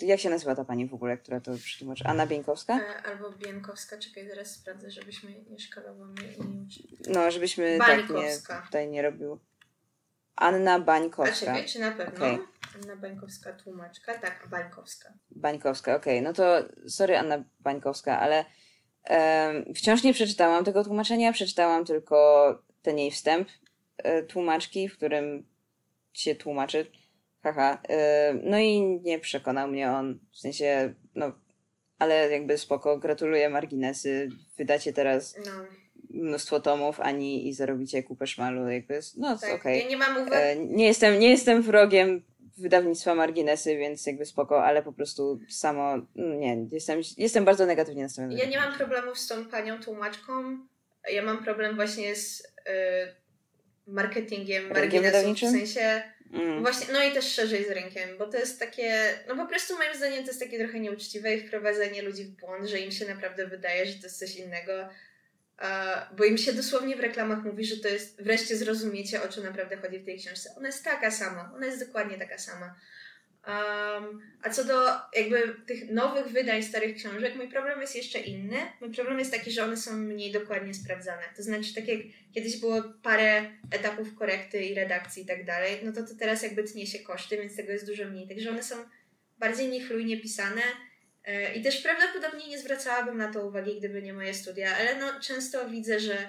jak 0.00 0.20
się 0.20 0.30
nazywa 0.30 0.54
ta 0.54 0.64
pani 0.64 0.86
w 0.86 0.94
ogóle, 0.94 1.16
która 1.16 1.40
to 1.40 1.54
przetłumaczy? 1.54 2.04
Anna 2.06 2.26
Bieńkowska? 2.26 2.80
E, 2.80 3.02
Albo 3.02 3.30
Bienkowska, 3.30 3.98
czekaj, 3.98 4.28
zaraz 4.28 4.50
sprawdzę, 4.50 4.90
żebyśmy 4.90 5.30
nie 5.50 5.58
szkalowały 5.58 6.14
i. 6.38 7.10
No, 7.10 7.30
żebyśmy 7.30 7.78
tak 7.78 7.98
nie, 8.08 8.14
Bańkowska. 8.14 8.62
tutaj 8.66 8.88
nie 8.88 9.02
robił. 9.02 9.38
Anna 10.36 10.74
A 10.74 10.78
Bańkowska. 10.78 11.34
czekaj, 11.46 11.66
czy 11.66 11.78
na 11.78 11.90
pewno? 11.92 12.16
Okej. 12.26 12.38
Anna 12.82 12.96
Bańkowska, 12.96 13.52
tłumaczka. 13.52 14.18
Tak, 14.18 14.46
Bańkowska. 14.50 15.12
Bańkowska, 15.30 15.94
okej. 15.96 16.22
No 16.22 16.32
to 16.32 16.58
sorry 16.88 17.18
Anna 17.18 17.44
Bańkowska, 17.60 18.20
ale 18.20 18.44
em, 19.04 19.74
wciąż 19.74 20.02
nie 20.02 20.14
przeczytałam 20.14 20.64
tego 20.64 20.84
tłumaczenia. 20.84 21.32
Przeczytałam 21.32 21.84
tylko 21.84 22.18
ten 22.82 22.98
jej 22.98 23.10
wstęp 23.10 23.48
e, 23.98 24.22
tłumaczki, 24.22 24.88
w 24.88 24.96
którym 24.96 25.46
się 26.12 26.34
tłumaczy. 26.34 26.86
Haha. 27.42 27.82
E, 27.88 28.34
no 28.42 28.58
i 28.58 28.80
nie 28.80 29.18
przekonał 29.18 29.68
mnie 29.68 29.90
on. 29.90 30.18
W 30.32 30.38
sensie, 30.38 30.94
no, 31.14 31.32
ale 31.98 32.30
jakby 32.30 32.58
spoko. 32.58 32.98
Gratuluję 32.98 33.48
marginesy. 33.48 34.28
Wydacie 34.58 34.92
teraz 34.92 35.36
No, 35.46 35.52
mnóstwo 36.10 36.60
tomów, 36.60 37.00
Ani 37.00 37.48
i 37.48 37.54
zarobicie 37.54 38.02
kupę 38.02 38.26
szmalu. 38.26 38.68
Jakby, 38.70 39.00
no, 39.16 39.38
tak. 39.38 39.54
okej. 39.54 39.82
Ja 39.82 39.88
nie 39.88 39.96
mam 39.96 40.16
uwag. 40.16 40.32
E, 40.34 40.56
Nie 40.56 40.86
jestem, 40.86 41.18
nie 41.18 41.30
jestem 41.30 41.62
wrogiem 41.62 42.22
wydawnictwa 42.58 43.14
Marginesy, 43.14 43.76
więc 43.76 44.06
jakby 44.06 44.24
spoko, 44.24 44.64
ale 44.64 44.82
po 44.82 44.92
prostu 44.92 45.40
samo, 45.48 45.94
mm, 46.16 46.40
nie, 46.40 46.66
jestem, 46.72 47.00
jestem 47.18 47.44
bardzo 47.44 47.66
negatywnie 47.66 48.02
nastawiony. 48.02 48.34
do 48.36 48.42
Ja 48.42 48.48
nie 48.48 48.56
mam 48.58 48.72
problemów 48.74 49.18
z 49.18 49.28
tą 49.28 49.44
panią 49.44 49.80
tłumaczką. 49.82 50.32
Ja 51.12 51.22
mam 51.22 51.44
problem 51.44 51.76
właśnie 51.76 52.16
z 52.16 52.40
y, 52.40 52.44
marketingiem 53.86 54.68
marginesów. 54.68 55.36
W 55.36 55.38
sensie, 55.40 56.02
Mm. 56.32 56.62
właśnie, 56.62 56.92
no 56.92 57.02
i 57.02 57.12
też 57.12 57.32
szerzej 57.32 57.64
z 57.64 57.70
rynkiem, 57.70 58.18
bo 58.18 58.26
to 58.26 58.38
jest 58.38 58.60
takie, 58.60 59.18
no 59.28 59.36
po 59.36 59.46
prostu 59.46 59.76
moim 59.78 59.94
zdaniem 59.94 60.24
to 60.24 60.30
jest 60.30 60.40
takie 60.40 60.58
trochę 60.58 60.80
nieuczciwe 60.80 61.34
i 61.34 61.46
wprowadzenie 61.46 62.02
ludzi 62.02 62.24
w 62.24 62.30
błąd, 62.30 62.68
że 62.68 62.78
im 62.78 62.92
się 62.92 63.08
naprawdę 63.08 63.46
wydaje, 63.46 63.86
że 63.86 63.94
to 63.94 64.06
jest 64.06 64.18
coś 64.18 64.36
innego. 64.36 64.88
Bo 66.16 66.24
im 66.24 66.38
się 66.38 66.52
dosłownie 66.52 66.96
w 66.96 67.00
reklamach 67.00 67.44
mówi, 67.44 67.64
że 67.64 67.76
to 67.76 67.88
jest, 67.88 68.22
wreszcie 68.22 68.56
zrozumiecie, 68.56 69.22
o 69.22 69.28
czym 69.28 69.44
naprawdę 69.44 69.76
chodzi 69.76 69.98
w 69.98 70.04
tej 70.04 70.18
książce. 70.18 70.54
Ona 70.56 70.66
jest 70.66 70.84
taka 70.84 71.10
sama, 71.10 71.52
ona 71.54 71.66
jest 71.66 71.86
dokładnie 71.86 72.18
taka 72.18 72.38
sama. 72.38 72.74
Um, 73.48 74.22
a 74.42 74.50
co 74.50 74.64
do 74.64 74.74
jakby 75.16 75.54
tych 75.66 75.90
nowych 75.90 76.26
wydań 76.26 76.62
starych 76.62 76.96
książek, 76.96 77.36
mój 77.36 77.48
problem 77.48 77.80
jest 77.80 77.96
jeszcze 77.96 78.18
inny. 78.18 78.56
Mój 78.80 78.90
problem 78.94 79.18
jest 79.18 79.32
taki, 79.32 79.50
że 79.50 79.64
one 79.64 79.76
są 79.76 79.92
mniej 79.92 80.32
dokładnie 80.32 80.74
sprawdzane. 80.74 81.22
To 81.36 81.42
znaczy, 81.42 81.74
tak 81.74 81.88
jak 81.88 81.98
kiedyś 82.34 82.60
było 82.60 82.82
parę 83.02 83.50
etapów 83.70 84.14
korekty 84.14 84.64
i 84.64 84.74
redakcji 84.74 85.22
i 85.22 85.26
tak 85.26 85.44
dalej, 85.44 85.78
no 85.82 85.92
to, 85.92 86.02
to 86.02 86.14
teraz 86.18 86.42
jakby 86.42 86.62
tnie 86.62 86.86
się 86.86 86.98
koszty, 86.98 87.36
więc 87.36 87.56
tego 87.56 87.72
jest 87.72 87.86
dużo 87.86 88.04
mniej. 88.04 88.28
Także 88.28 88.50
one 88.50 88.62
są 88.62 88.76
bardziej 89.38 89.68
niechlujnie 89.68 90.20
pisane. 90.20 90.62
E, 91.24 91.54
I 91.54 91.62
też 91.62 91.82
prawdopodobnie 91.82 92.48
nie 92.48 92.58
zwracałabym 92.58 93.18
na 93.18 93.32
to 93.32 93.46
uwagi, 93.46 93.78
gdyby 93.78 94.02
nie 94.02 94.12
moje 94.12 94.34
studia, 94.34 94.76
ale 94.76 94.96
no 94.96 95.20
często 95.20 95.70
widzę, 95.70 96.00
że 96.00 96.28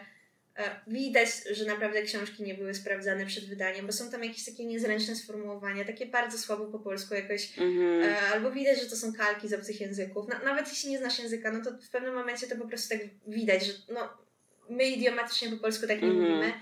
widać, 0.88 1.30
że 1.52 1.66
naprawdę 1.66 2.02
książki 2.02 2.44
nie 2.44 2.54
były 2.54 2.74
sprawdzane 2.74 3.26
przed 3.26 3.46
wydaniem, 3.46 3.86
bo 3.86 3.92
są 3.92 4.12
tam 4.12 4.24
jakieś 4.24 4.46
takie 4.46 4.66
niezręczne 4.66 5.16
sformułowania, 5.16 5.86
takie 5.86 6.06
bardzo 6.06 6.38
słabo 6.38 6.66
po 6.66 6.80
polsku 6.80 7.14
jakoś, 7.16 7.60
Mhm. 7.60 8.04
e, 8.04 8.20
albo 8.22 8.52
widać, 8.52 8.80
że 8.82 8.90
to 8.90 8.96
są 8.96 9.14
kalki 9.14 9.48
z 9.48 9.54
obcych 9.54 9.82
języków. 9.82 10.28
Na, 10.28 10.40
nawet 10.40 10.70
jeśli 10.70 10.90
nie 10.90 10.98
znasz 10.98 11.20
języka, 11.20 11.52
no 11.52 11.64
to 11.64 11.72
w 11.78 11.90
pewnym 11.90 12.14
momencie 12.14 12.48
to 12.48 12.56
po 12.56 12.68
prostu 12.68 12.90
tak 12.98 13.08
widać, 13.28 13.66
że 13.66 13.74
no, 13.94 14.10
my 14.70 14.86
idiomatycznie 14.86 15.50
po 15.50 15.58
polsku 15.58 15.88
tak 15.88 16.02
nie 16.02 16.08
Mhm. 16.08 16.32
mówimy. 16.32 16.54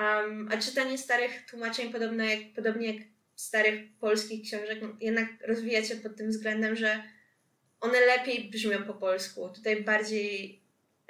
Um, 0.00 0.48
a 0.52 0.56
czytanie 0.56 0.98
starych 0.98 1.46
tłumaczeń, 1.50 1.92
podobno 1.92 2.24
jak, 2.24 2.40
podobnie 2.56 2.94
jak 2.94 3.06
starych 3.36 3.80
polskich 4.00 4.42
książek, 4.42 4.78
no, 4.82 4.88
jednak 5.00 5.26
rozwija 5.46 5.84
się 5.84 5.96
pod 5.96 6.16
tym 6.16 6.30
względem, 6.30 6.76
że 6.76 7.02
one 7.80 8.00
lepiej 8.00 8.50
brzmią 8.50 8.84
po 8.84 8.94
polsku. 8.94 9.48
Tutaj 9.48 9.82
bardziej 9.82 10.61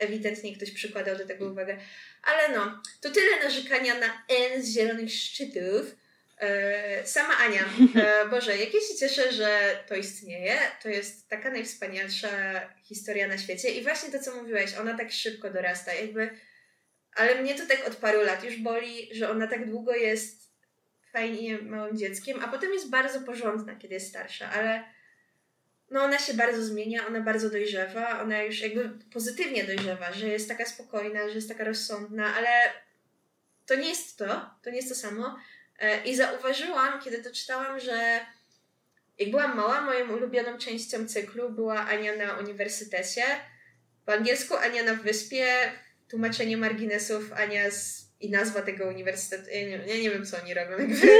ewidentnie 0.03 0.57
ktoś 0.57 0.71
przykładał 0.71 1.17
do 1.17 1.27
tego 1.27 1.51
uwagę. 1.51 1.77
Ale 2.23 2.57
no, 2.57 2.83
to 3.01 3.11
tyle 3.11 3.45
narzekania 3.45 3.99
na 3.99 4.25
N 4.29 4.63
z 4.63 4.75
zielonych 4.75 5.13
szczytów. 5.13 5.97
E, 6.39 7.07
sama 7.07 7.37
Ania, 7.39 7.65
e, 7.97 8.27
Boże, 8.31 8.57
jak 8.57 8.75
ja 8.75 8.81
się 8.81 8.95
cieszę, 9.01 9.33
że 9.33 9.79
to 9.89 9.95
istnieje. 9.95 10.59
To 10.83 10.89
jest 10.89 11.29
taka 11.29 11.51
najwspanialsza 11.51 12.29
historia 12.85 13.29
na 13.29 13.39
świecie. 13.39 13.71
I 13.71 13.83
właśnie 13.83 14.13
to, 14.13 14.19
co 14.19 14.37
mówiłeś, 14.37 14.75
ona 14.75 14.97
tak 14.97 15.13
szybko 15.13 15.51
dorasta. 15.51 15.95
Jakby, 15.95 16.31
ale 17.15 17.43
mnie 17.43 17.55
to 17.55 17.67
tak 17.67 17.87
od 17.87 17.97
paru 17.97 18.23
lat 18.23 18.45
już 18.45 18.57
boli, 18.57 19.09
że 19.13 19.31
ona 19.31 19.47
tak 19.47 19.71
długo 19.71 19.95
jest 19.95 20.53
fajnie 21.13 21.59
małym 21.59 21.97
dzieckiem, 21.97 22.45
a 22.45 22.49
potem 22.49 22.73
jest 22.73 22.91
bardzo 22.91 23.21
porządna, 23.21 23.77
kiedy 23.77 23.95
jest 23.95 24.09
starsza, 24.09 24.51
ale 24.51 24.85
no 25.93 26.03
ona 26.03 26.19
się 26.19 26.35
bardzo 26.35 26.65
zmienia, 26.65 27.07
ona 27.07 27.21
bardzo 27.21 27.51
dojrzewa, 27.51 28.21
ona 28.21 28.43
już 28.43 28.61
jakby 28.61 28.91
pozytywnie 29.13 29.65
dojrzewa, 29.65 30.13
że 30.13 30.29
jest 30.29 30.49
taka 30.49 30.65
spokojna, 30.65 31.29
że 31.29 31.35
jest 31.35 31.49
taka 31.49 31.65
rozsądna, 31.65 32.35
ale 32.35 32.49
to 33.67 33.75
nie 33.75 33.89
jest 33.89 34.19
to, 34.19 34.51
to 34.63 34.71
nie 34.71 34.77
jest 34.77 34.89
to 34.89 34.95
samo. 34.95 35.39
E, 35.79 36.05
I 36.05 36.17
zauważyłam, 36.17 37.03
kiedy 37.03 37.23
to 37.23 37.31
czytałam, 37.31 37.81
że 37.81 38.21
jak 39.19 39.31
byłam 39.31 39.57
mała, 39.57 39.81
moją 39.81 40.17
ulubioną 40.17 40.59
częścią 40.59 41.09
cyklu 41.09 41.51
była 41.51 41.81
Ania 41.81 42.17
na 42.17 42.39
uniwersytecie. 42.39 43.23
Po 44.07 44.13
angielsku 44.13 44.57
Ania 44.57 44.83
na 44.83 44.95
wyspie, 44.95 45.73
tłumaczenie 46.09 46.57
marginesów 46.57 47.33
Ania 47.33 47.71
z, 47.71 48.03
i 48.21 48.31
nazwa 48.31 48.63
tego 48.63 48.89
uniwersytetu. 48.89 49.51
Ja 49.51 49.61
nie, 49.61 49.85
ja 49.87 50.03
nie 50.03 50.11
wiem, 50.11 50.27
co 50.27 50.37
oni 50.43 50.55
robią. 50.55 50.79
Jakby. 50.79 50.97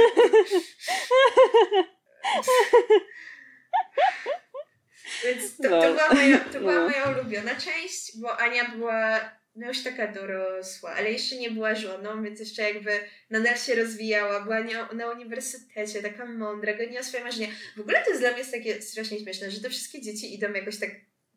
Więc 5.23 5.57
to, 5.57 5.63
to, 5.63 5.69
no. 5.69 5.81
była 5.81 6.13
moja, 6.13 6.39
to 6.39 6.59
była 6.59 6.75
no. 6.75 6.89
moja 6.89 7.09
ulubiona 7.09 7.55
część, 7.55 8.17
bo 8.17 8.37
Ania 8.39 8.69
była 8.69 9.19
no 9.55 9.67
już 9.67 9.83
taka 9.83 10.07
dorosła, 10.07 10.91
ale 10.91 11.11
jeszcze 11.11 11.35
nie 11.35 11.51
była 11.51 11.75
żoną, 11.75 12.23
więc 12.23 12.39
jeszcze 12.39 12.61
jakby 12.61 12.99
nadal 13.29 13.57
się 13.57 13.75
rozwijała, 13.75 14.41
była 14.41 14.63
na, 14.63 14.93
na 14.93 15.11
uniwersytecie, 15.11 16.01
taka 16.01 16.25
mądra, 16.25 16.73
goniła 16.73 17.03
swoje 17.03 17.23
marzenia. 17.23 17.47
W 17.77 17.79
ogóle 17.79 18.03
to 18.03 18.09
jest 18.09 18.21
dla 18.21 18.29
mnie 18.29 18.39
jest 18.39 18.51
takie 18.51 18.81
strasznie 18.81 19.19
śmieszne, 19.19 19.51
że 19.51 19.61
te 19.61 19.69
wszystkie 19.69 20.01
dzieci 20.01 20.35
idą 20.35 20.53
jakoś 20.53 20.79
tak 20.79 20.89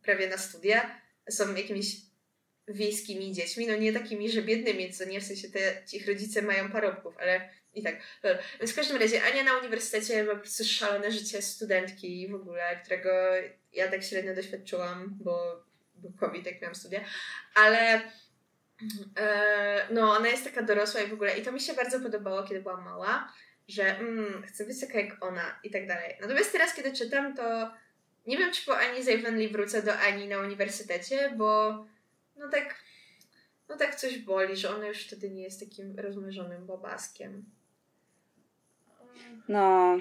prawie 0.02 0.28
na 0.28 0.38
studia, 0.38 1.00
są 1.30 1.54
jakimiś 1.54 1.96
wiejskimi 2.68 3.32
dziećmi, 3.32 3.66
no 3.66 3.76
nie 3.76 3.92
takimi, 3.92 4.30
że 4.30 4.42
biednymi, 4.42 4.92
co 4.92 5.04
nie, 5.04 5.20
w 5.20 5.24
sensie 5.24 5.48
te, 5.48 5.82
ich 5.92 6.08
rodzice 6.08 6.42
mają 6.42 6.72
parobków, 6.72 7.14
ale 7.18 7.48
i 7.76 7.82
tak. 7.82 7.96
Więc 8.60 8.72
w 8.72 8.76
każdym 8.76 8.96
razie 8.96 9.22
Ania 9.22 9.42
na 9.42 9.58
uniwersytecie 9.58 10.24
ma 10.24 10.32
po 10.34 10.40
prostu 10.40 10.64
szalone 10.64 11.12
życie 11.12 11.42
studentki 11.42 12.28
w 12.28 12.34
ogóle, 12.34 12.80
którego 12.84 13.10
ja 13.72 13.90
tak 13.90 14.04
średnio 14.04 14.34
doświadczyłam, 14.34 15.18
bo 15.20 15.64
był 15.94 16.12
COVID, 16.12 16.46
jak 16.46 16.60
miałam 16.60 16.74
studia, 16.74 17.00
ale 17.54 18.02
e, 19.18 19.86
no, 19.90 20.10
ona 20.10 20.28
jest 20.28 20.44
taka 20.44 20.62
dorosła 20.62 21.00
i 21.00 21.06
w 21.06 21.12
ogóle, 21.12 21.38
i 21.38 21.42
to 21.42 21.52
mi 21.52 21.60
się 21.60 21.74
bardzo 21.74 22.00
podobało, 22.00 22.42
kiedy 22.42 22.60
byłam 22.60 22.84
mała, 22.84 23.32
że 23.68 23.98
mm, 23.98 24.42
chcę 24.42 24.66
być 24.66 24.80
taka 24.80 25.00
jak 25.00 25.24
ona 25.24 25.60
i 25.64 25.70
tak 25.70 25.86
dalej. 25.86 26.16
Natomiast 26.20 26.52
teraz, 26.52 26.74
kiedy 26.74 26.92
czytam, 26.92 27.36
to 27.36 27.72
nie 28.26 28.38
wiem, 28.38 28.52
czy 28.52 28.66
po 28.66 28.78
Ani 28.78 29.02
Zajwenli 29.02 29.48
wrócę 29.48 29.82
do 29.82 29.98
Ani 29.98 30.28
na 30.28 30.38
uniwersytecie, 30.38 31.32
bo 31.36 31.84
no 32.36 32.48
tak, 32.48 32.74
no 33.68 33.76
tak 33.76 33.94
coś 33.94 34.18
boli, 34.18 34.56
że 34.56 34.76
ona 34.76 34.86
już 34.86 35.06
wtedy 35.06 35.30
nie 35.30 35.42
jest 35.42 35.60
takim 35.60 35.98
rozmarzonym 35.98 36.66
bobaskiem. 36.66 37.55
No, 39.48 39.96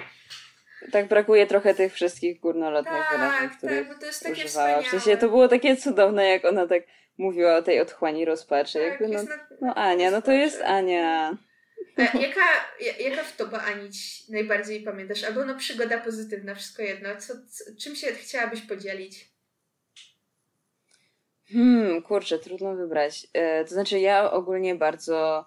tak 0.91 1.07
brakuje 1.07 1.47
trochę 1.47 1.73
tych 1.73 1.93
wszystkich 1.93 2.39
górnolotnych 2.39 3.03
tak, 3.09 3.19
wyrażeń, 3.19 3.49
tak, 3.49 3.57
których 3.57 3.87
tak, 3.87 3.93
bo 3.95 3.99
to 3.99 4.05
jest 4.05 4.23
takie 4.23 4.45
używała. 4.45 4.81
W 4.81 4.87
sensie 4.87 5.17
to 5.17 5.29
było 5.29 5.47
takie 5.47 5.77
cudowne, 5.77 6.29
jak 6.29 6.45
ona 6.45 6.67
tak 6.67 6.83
mówiła 7.17 7.55
o 7.55 7.61
tej 7.61 7.81
otchłani 7.81 8.25
rozpaczy. 8.25 8.79
Tak, 8.79 8.87
jakby, 8.87 9.07
no, 9.07 9.23
na, 9.23 9.37
no 9.61 9.75
Ania, 9.75 10.11
no 10.11 10.21
to 10.21 10.31
jest 10.31 10.61
Ania. 10.61 11.37
A 11.97 12.01
e, 12.01 12.21
jaka, 12.21 12.41
jaka 12.99 13.23
wtopa 13.23 13.57
Anić 13.57 14.29
najbardziej 14.29 14.81
pamiętasz? 14.81 15.23
Albo 15.23 15.45
no 15.45 15.55
przygoda 15.55 15.97
pozytywna, 15.97 16.55
wszystko 16.55 16.81
jedno. 16.83 17.09
Co, 17.15 17.33
co, 17.49 17.63
czym 17.81 17.95
się 17.95 18.07
chciałabyś 18.07 18.61
podzielić? 18.61 19.35
Hmm, 21.51 22.01
kurczę, 22.01 22.39
trudno 22.39 22.75
wybrać. 22.75 23.27
E, 23.33 23.65
to 23.65 23.69
znaczy 23.69 23.99
ja 23.99 24.31
ogólnie 24.31 24.75
bardzo, 24.75 25.45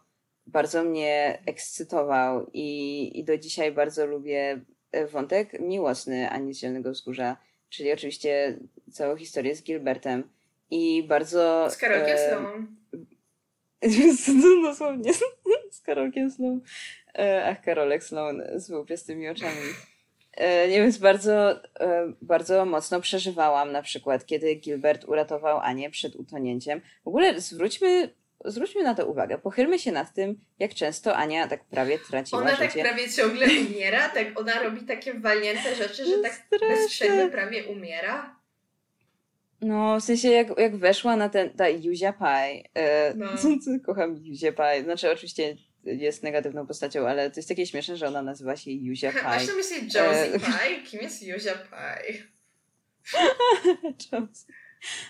bardzo 0.52 0.84
mnie 0.84 1.42
ekscytował 1.46 2.50
i, 2.52 3.10
i 3.18 3.24
do 3.24 3.38
dzisiaj 3.38 3.72
bardzo 3.72 4.06
lubię 4.06 4.60
E, 4.92 5.06
wątek 5.06 5.60
miłosny 5.60 6.30
Ani 6.30 6.54
z 6.54 6.58
Zielonego 6.58 6.92
Wzgórza, 6.92 7.36
czyli 7.68 7.92
oczywiście 7.92 8.58
całą 8.92 9.16
historię 9.16 9.56
z 9.56 9.62
Gilbertem 9.62 10.30
i 10.70 11.02
bardzo... 11.08 11.70
Z 11.70 11.76
Karolkiem 11.76 12.16
e, 12.16 12.28
Sloan. 12.28 12.76
Dosłownie 14.62 15.12
z 15.70 15.80
Karolkiem 15.80 16.30
Sloan. 16.30 16.60
E, 17.18 17.44
ach, 17.44 17.62
Karolek 17.62 18.04
Sloan 18.04 18.42
z 18.54 18.70
łupiastymi 18.70 19.28
oczami. 19.28 19.60
E, 20.32 20.68
nie 20.68 20.82
wiem, 20.82 20.92
bardzo, 21.00 21.64
e, 21.80 22.12
bardzo 22.22 22.64
mocno 22.64 23.00
przeżywałam 23.00 23.72
na 23.72 23.82
przykład, 23.82 24.26
kiedy 24.26 24.54
Gilbert 24.54 25.04
uratował 25.04 25.58
Anię 25.58 25.90
przed 25.90 26.16
utonięciem. 26.16 26.80
W 27.04 27.08
ogóle 27.08 27.40
zwróćmy 27.40 28.10
zwróćmy 28.44 28.82
na 28.82 28.94
to 28.94 29.06
uwagę. 29.06 29.38
Pochylmy 29.38 29.78
się 29.78 29.92
nad 29.92 30.14
tym, 30.14 30.40
jak 30.58 30.74
często 30.74 31.16
Ania 31.16 31.48
tak 31.48 31.64
prawie 31.64 31.98
traciła 31.98 32.40
ona 32.40 32.50
życie. 32.50 32.64
Ona 32.64 32.72
tak 32.72 32.82
prawie 32.82 33.10
ciągle 33.10 33.46
umiera, 33.46 34.08
tak 34.08 34.40
ona 34.40 34.62
robi 34.62 34.80
takie 34.80 35.14
walnięte 35.14 35.74
rzeczy, 35.74 36.04
że 36.06 36.18
tak 36.18 36.46
bez 36.60 36.88
przerwy 36.88 37.30
prawie 37.30 37.64
umiera. 37.64 38.38
No, 39.60 40.00
w 40.00 40.04
sensie 40.04 40.28
jak, 40.28 40.58
jak 40.58 40.76
weszła 40.76 41.16
na 41.16 41.28
ten, 41.28 41.50
ta 41.50 41.68
Yuzia 41.68 42.12
Pai, 42.12 42.64
e, 42.74 43.14
no. 43.16 43.26
kocham 43.86 44.16
Yuzia 44.16 44.52
Pai, 44.52 44.82
znaczy 44.82 45.10
oczywiście 45.10 45.56
jest 45.84 46.22
negatywną 46.22 46.66
postacią, 46.66 47.08
ale 47.08 47.30
to 47.30 47.38
jest 47.38 47.48
takie 47.48 47.66
śmieszne, 47.66 47.96
że 47.96 48.08
ona 48.08 48.22
nazywa 48.22 48.56
się 48.56 48.70
Yuzia 48.70 49.12
Pai. 49.12 49.22
Masz 49.22 49.46
na 49.46 49.54
myśli 49.54 49.76
Josie 49.82 50.34
e... 50.34 50.40
Pai? 50.52 50.82
Kim 50.84 51.00
jest 51.00 51.22
Yuzia 51.22 51.54
Pai? 51.70 52.22
Josie. 54.12 54.52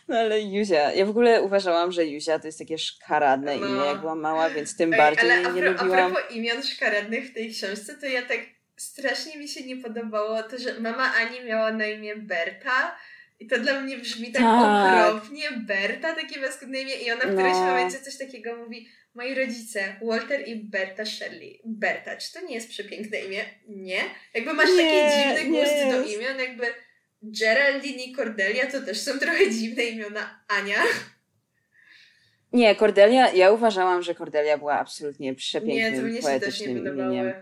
No 0.09 0.19
ale 0.19 0.41
Juzia, 0.41 0.93
ja 0.93 1.07
w 1.07 1.11
ogóle 1.11 1.43
uważałam, 1.43 1.93
że 1.93 2.07
Juzia 2.07 2.39
to 2.39 2.47
jest 2.49 2.59
takie 2.59 2.79
szkaradne 2.79 3.57
no. 3.57 3.67
imię, 3.67 3.87
jak 3.87 4.01
byłam 4.01 4.21
mała, 4.21 4.51
więc 4.51 4.77
tym 4.77 4.93
Ej, 4.93 4.99
bardziej 4.99 5.31
ale 5.31 5.53
nie 5.53 5.63
lubiłam. 5.63 5.93
A 5.93 6.11
propos 6.11 6.37
imion 6.37 6.63
szkaradnych 6.63 7.31
w 7.31 7.35
tej 7.35 7.53
książce, 7.53 7.95
to 7.95 8.07
ja 8.07 8.23
tak 8.23 8.41
strasznie 8.77 9.37
mi 9.37 9.49
się 9.49 9.67
nie 9.67 9.77
podobało 9.77 10.43
to, 10.43 10.59
że 10.59 10.81
mama 10.81 11.13
Ani 11.15 11.45
miała 11.45 11.73
na 11.73 11.87
imię 11.87 12.17
Berta 12.17 12.99
i 13.41 13.47
to 13.47 13.59
dla 13.59 13.81
mnie 13.81 13.99
brzmi 13.99 14.33
tak, 14.33 14.43
tak. 14.43 15.07
okropnie, 15.07 15.51
Berta, 15.51 16.15
takie 16.15 16.41
paskudne 16.41 16.81
imię 16.81 16.95
i 16.95 17.13
ona 17.13 17.21
w 17.21 17.35
którymś 17.35 17.55
no. 17.55 17.67
momencie 17.67 17.99
coś 17.99 18.19
takiego 18.19 18.57
mówi 18.57 18.89
moi 19.15 19.35
rodzice, 19.35 19.97
Walter 20.03 20.49
i 20.49 20.57
Berta 20.57 21.05
Shirley. 21.05 21.61
Berta, 21.65 22.17
czy 22.17 22.33
to 22.33 22.41
nie 22.41 22.55
jest 22.55 22.69
przepiękne 22.69 23.21
imię? 23.21 23.45
Nie. 23.69 24.01
Jakby 24.35 24.53
masz 24.53 24.69
nie, 24.71 24.77
taki 24.77 25.19
dziwny 25.19 25.59
gust 25.59 25.75
do 25.91 26.03
imion, 26.03 26.39
jakby 26.39 26.67
Geraldine 27.23 28.03
i 28.03 28.13
Cordelia 28.13 28.71
to 28.71 28.83
też 28.83 29.01
są 29.01 29.19
trochę 29.19 29.51
dziwne 29.51 29.85
imiona. 29.85 30.45
Ania? 30.49 30.83
Nie, 32.53 32.77
Cordelia, 32.77 33.33
ja 33.33 33.53
uważałam, 33.53 34.03
że 34.03 34.15
Cordelia 34.15 34.59
była 34.59 34.79
absolutnie 34.79 35.35
przepięknym, 35.35 36.13
nie, 36.13 36.23
poetycznym 36.23 36.79
imieniem. 36.79 37.33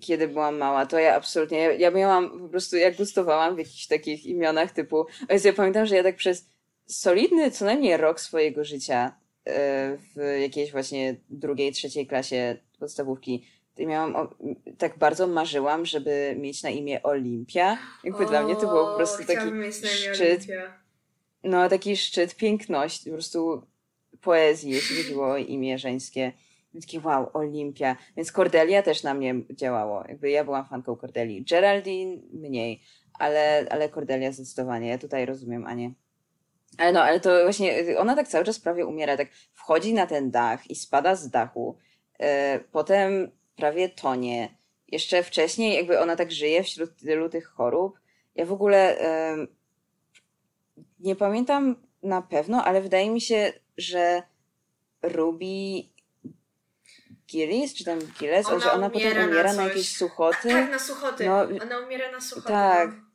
Kiedy 0.00 0.28
byłam 0.28 0.56
mała, 0.56 0.86
to 0.86 0.98
ja 0.98 1.14
absolutnie, 1.14 1.58
ja, 1.58 1.72
ja 1.72 1.90
miałam 1.90 2.40
po 2.40 2.48
prostu, 2.48 2.76
jak 2.76 2.96
gustowałam 2.96 3.54
w 3.54 3.58
jakichś 3.58 3.86
takich 3.86 4.26
imionach 4.26 4.72
typu, 4.72 5.06
ja 5.44 5.52
pamiętam, 5.52 5.86
że 5.86 5.96
ja 5.96 6.02
tak 6.02 6.16
przez 6.16 6.48
solidny 6.86 7.50
co 7.50 7.64
najmniej 7.64 7.96
rok 7.96 8.20
swojego 8.20 8.64
życia 8.64 9.16
e, 9.44 9.96
w 9.96 10.40
jakiejś 10.40 10.72
właśnie 10.72 11.16
drugiej, 11.30 11.72
trzeciej 11.72 12.06
klasie 12.06 12.56
podstawówki 12.78 13.46
miałam, 13.78 14.16
o, 14.16 14.34
tak 14.78 14.98
bardzo 14.98 15.26
marzyłam, 15.26 15.86
żeby 15.86 16.34
mieć 16.38 16.62
na 16.62 16.70
imię 16.70 17.02
Olimpia. 17.02 17.78
Jakby 18.04 18.24
o, 18.24 18.28
dla 18.28 18.42
mnie 18.42 18.54
to 18.54 18.60
było 18.60 18.86
po 18.86 18.96
prostu 18.96 19.24
taki 19.24 19.72
szczyt. 19.72 20.46
No, 21.44 21.68
taki 21.68 21.96
szczyt 21.96 22.36
piękności, 22.36 23.10
po 23.10 23.16
prostu 23.16 23.66
poezji, 24.20 24.70
jeśli 24.70 24.96
chodziło 24.96 25.30
o 25.30 25.36
imię 25.36 25.78
żeńskie. 25.78 26.32
Takie 26.80 27.00
wow, 27.00 27.30
Olimpia. 27.32 27.96
Więc 28.16 28.32
Cordelia 28.32 28.82
też 28.82 29.02
na 29.02 29.14
mnie 29.14 29.34
działało. 29.50 30.04
Jakby 30.08 30.30
ja 30.30 30.44
byłam 30.44 30.66
fanką 30.68 30.96
Cordeli. 30.96 31.44
Geraldine 31.44 32.16
mniej, 32.32 32.82
ale, 33.18 33.66
ale 33.70 33.88
Cordelia 33.88 34.32
zdecydowanie. 34.32 34.88
Ja 34.88 34.98
tutaj 34.98 35.26
rozumiem 35.26 35.66
Anię. 35.66 35.92
Ale 36.78 36.92
no, 36.92 37.02
ale 37.02 37.20
to 37.20 37.42
właśnie, 37.42 37.98
ona 37.98 38.16
tak 38.16 38.28
cały 38.28 38.44
czas 38.44 38.60
prawie 38.60 38.86
umiera. 38.86 39.16
Tak 39.16 39.28
wchodzi 39.52 39.94
na 39.94 40.06
ten 40.06 40.30
dach 40.30 40.70
i 40.70 40.74
spada 40.74 41.14
z 41.14 41.30
dachu. 41.30 41.76
Yy, 42.20 42.26
potem 42.72 43.30
prawie 43.56 43.88
tonie. 43.88 44.56
Jeszcze 44.88 45.22
wcześniej, 45.22 45.74
jakby 45.74 46.00
ona 46.00 46.16
tak 46.16 46.32
żyje 46.32 46.62
wśród 46.62 46.96
tylu 46.96 47.28
tych 47.28 47.46
chorób. 47.46 48.00
Ja 48.34 48.46
w 48.46 48.52
ogóle 48.52 48.98
nie 51.00 51.16
pamiętam 51.16 51.76
na 52.02 52.22
pewno, 52.22 52.64
ale 52.64 52.80
wydaje 52.80 53.10
mi 53.10 53.20
się, 53.20 53.52
że 53.76 54.22
Ruby 55.02 55.82
Gillis, 57.28 57.74
czy 57.74 57.84
tam 57.84 57.98
Gilles, 57.98 58.46
ona 58.46 58.58
że 58.58 58.72
ona 58.72 58.90
potem 58.90 59.28
umiera 59.28 59.52
na, 59.52 59.52
na 59.52 59.68
jakieś 59.68 59.96
suchoty. 59.96 60.48
Tak, 60.48 60.70
na 60.70 60.78
suchoty. 60.78 61.26
No, 61.26 61.40
ona 61.62 61.78
umiera 61.78 62.12
na 62.12 62.20
suchoty. 62.20 62.48
Tak. 62.48 62.90
No. 62.90 63.06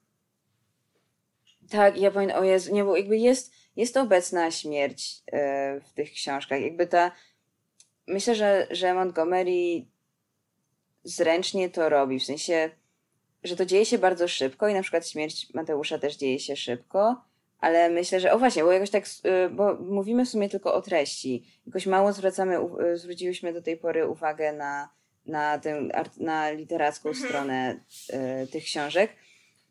Tak, 1.70 1.98
ja 1.98 2.12
pamiętam, 2.12 2.40
o 2.40 2.44
Jezu, 2.44 2.74
nie, 2.74 2.84
bo 2.84 2.98
jakby 2.98 3.18
jest, 3.18 3.54
jest 3.76 3.98
obecna 3.98 4.52
śmierć 4.52 5.24
e, 5.32 5.80
w 5.80 5.94
tych 5.94 6.12
książkach. 6.12 6.62
Jakby 6.62 6.88
ta, 6.88 7.12
myślę, 8.08 8.36
że, 8.36 8.68
że 8.72 8.94
Montgomery 8.94 9.86
zręcznie 11.04 11.70
to 11.70 11.90
robi, 11.90 12.20
w 12.20 12.24
sensie, 12.24 12.70
że 13.44 13.56
to 13.56 13.66
dzieje 13.66 13.86
się 13.86 13.98
bardzo 13.98 14.28
szybko 14.28 14.68
i 14.68 14.74
na 14.74 14.82
przykład 14.82 15.08
śmierć 15.08 15.54
Mateusza 15.54 16.00
też 16.00 16.18
dzieje 16.18 16.40
się 16.40 16.56
szybko, 16.56 17.22
ale 17.60 17.90
myślę, 17.90 18.20
że, 18.20 18.34
o 18.34 18.40
właśnie, 18.40 18.64
bo 18.64 18.72
jakoś 18.72 18.90
tak, 18.90 19.06
y, 19.06 19.50
bo 19.50 19.76
mówimy 19.76 20.26
w 20.26 20.30
sumie 20.30 20.50
tylko 20.50 20.74
o 20.74 20.82
treści. 20.82 21.44
Jakoś 21.68 21.86
mało 21.86 22.14
zwracamy, 22.14 22.58
y, 22.94 22.98
zwróciłyśmy 22.98 23.54
do 23.54 23.62
tej 23.62 23.78
pory 23.78 24.08
uwagę 24.08 24.54
na, 24.54 24.90
na, 25.26 25.60
tę, 25.60 25.88
na 26.18 26.52
literacką 26.52 27.10
mhm. 27.10 27.28
stronę 27.28 27.80
y, 28.44 28.48
tych 28.48 28.64
książek. 28.64 29.12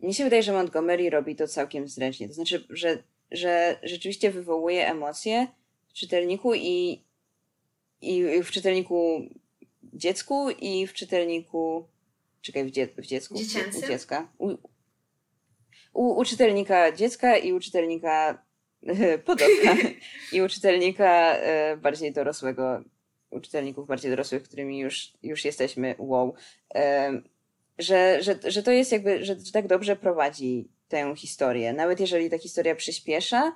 Mnie 0.00 0.14
się 0.14 0.24
wydaje, 0.24 0.42
że 0.42 0.52
Montgomery 0.52 1.10
robi 1.10 1.36
to 1.36 1.48
całkiem 1.48 1.88
zręcznie. 1.88 2.28
To 2.28 2.34
znaczy, 2.34 2.66
że, 2.70 2.98
że 3.30 3.78
rzeczywiście 3.82 4.30
wywołuje 4.30 4.88
emocje 4.88 5.46
w 5.88 5.92
czytelniku 5.92 6.54
i, 6.54 7.04
i 8.00 8.42
w 8.42 8.50
czytelniku 8.50 9.22
dziecku 9.92 10.50
i 10.50 10.86
w 10.86 10.92
czytelniku. 10.92 11.88
Czekaj, 12.42 12.64
w, 12.64 12.70
dzie, 12.70 12.86
w 12.86 13.06
dziecku. 13.06 13.34
Dziecięcym? 13.34 13.84
U 13.84 13.86
dziecka. 13.86 14.28
U, 14.38 14.56
u, 15.92 16.18
u 16.18 16.24
czytelnika 16.24 16.92
dziecka 16.92 17.36
i 17.36 17.52
u 17.52 17.60
czytelnika 17.60 18.44
podobna. 19.26 19.76
I 20.32 20.42
u 20.42 20.48
czytelnika 20.48 21.34
e, 21.34 21.76
bardziej 21.76 22.12
dorosłego, 22.12 22.84
u 23.30 23.40
czytelników 23.40 23.86
bardziej 23.86 24.10
dorosłych, 24.10 24.42
którymi 24.42 24.78
już, 24.78 25.12
już 25.22 25.44
jesteśmy, 25.44 25.94
wow. 25.98 26.34
E, 26.74 27.22
że, 27.78 28.22
że, 28.22 28.38
że 28.44 28.62
to 28.62 28.70
jest 28.70 28.92
jakby, 28.92 29.24
że, 29.24 29.40
że 29.40 29.52
tak 29.52 29.66
dobrze 29.66 29.96
prowadzi 29.96 30.68
tę 30.88 31.14
historię. 31.16 31.72
Nawet 31.72 32.00
jeżeli 32.00 32.30
ta 32.30 32.38
historia 32.38 32.74
przyspiesza, 32.74 33.52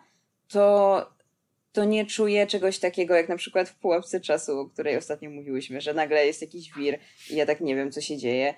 to, 0.48 1.13
to 1.74 1.84
nie 1.84 2.06
czuję 2.06 2.46
czegoś 2.46 2.78
takiego, 2.78 3.14
jak 3.14 3.28
na 3.28 3.36
przykład 3.36 3.68
w 3.68 3.74
pułapce 3.74 4.20
czasu, 4.20 4.60
o 4.60 4.66
której 4.66 4.96
ostatnio 4.96 5.30
mówiłyśmy, 5.30 5.80
że 5.80 5.94
nagle 5.94 6.26
jest 6.26 6.40
jakiś 6.40 6.72
wir 6.72 6.98
i 7.30 7.36
ja 7.36 7.46
tak 7.46 7.60
nie 7.60 7.76
wiem, 7.76 7.92
co 7.92 8.00
się 8.00 8.16
dzieje. 8.16 8.54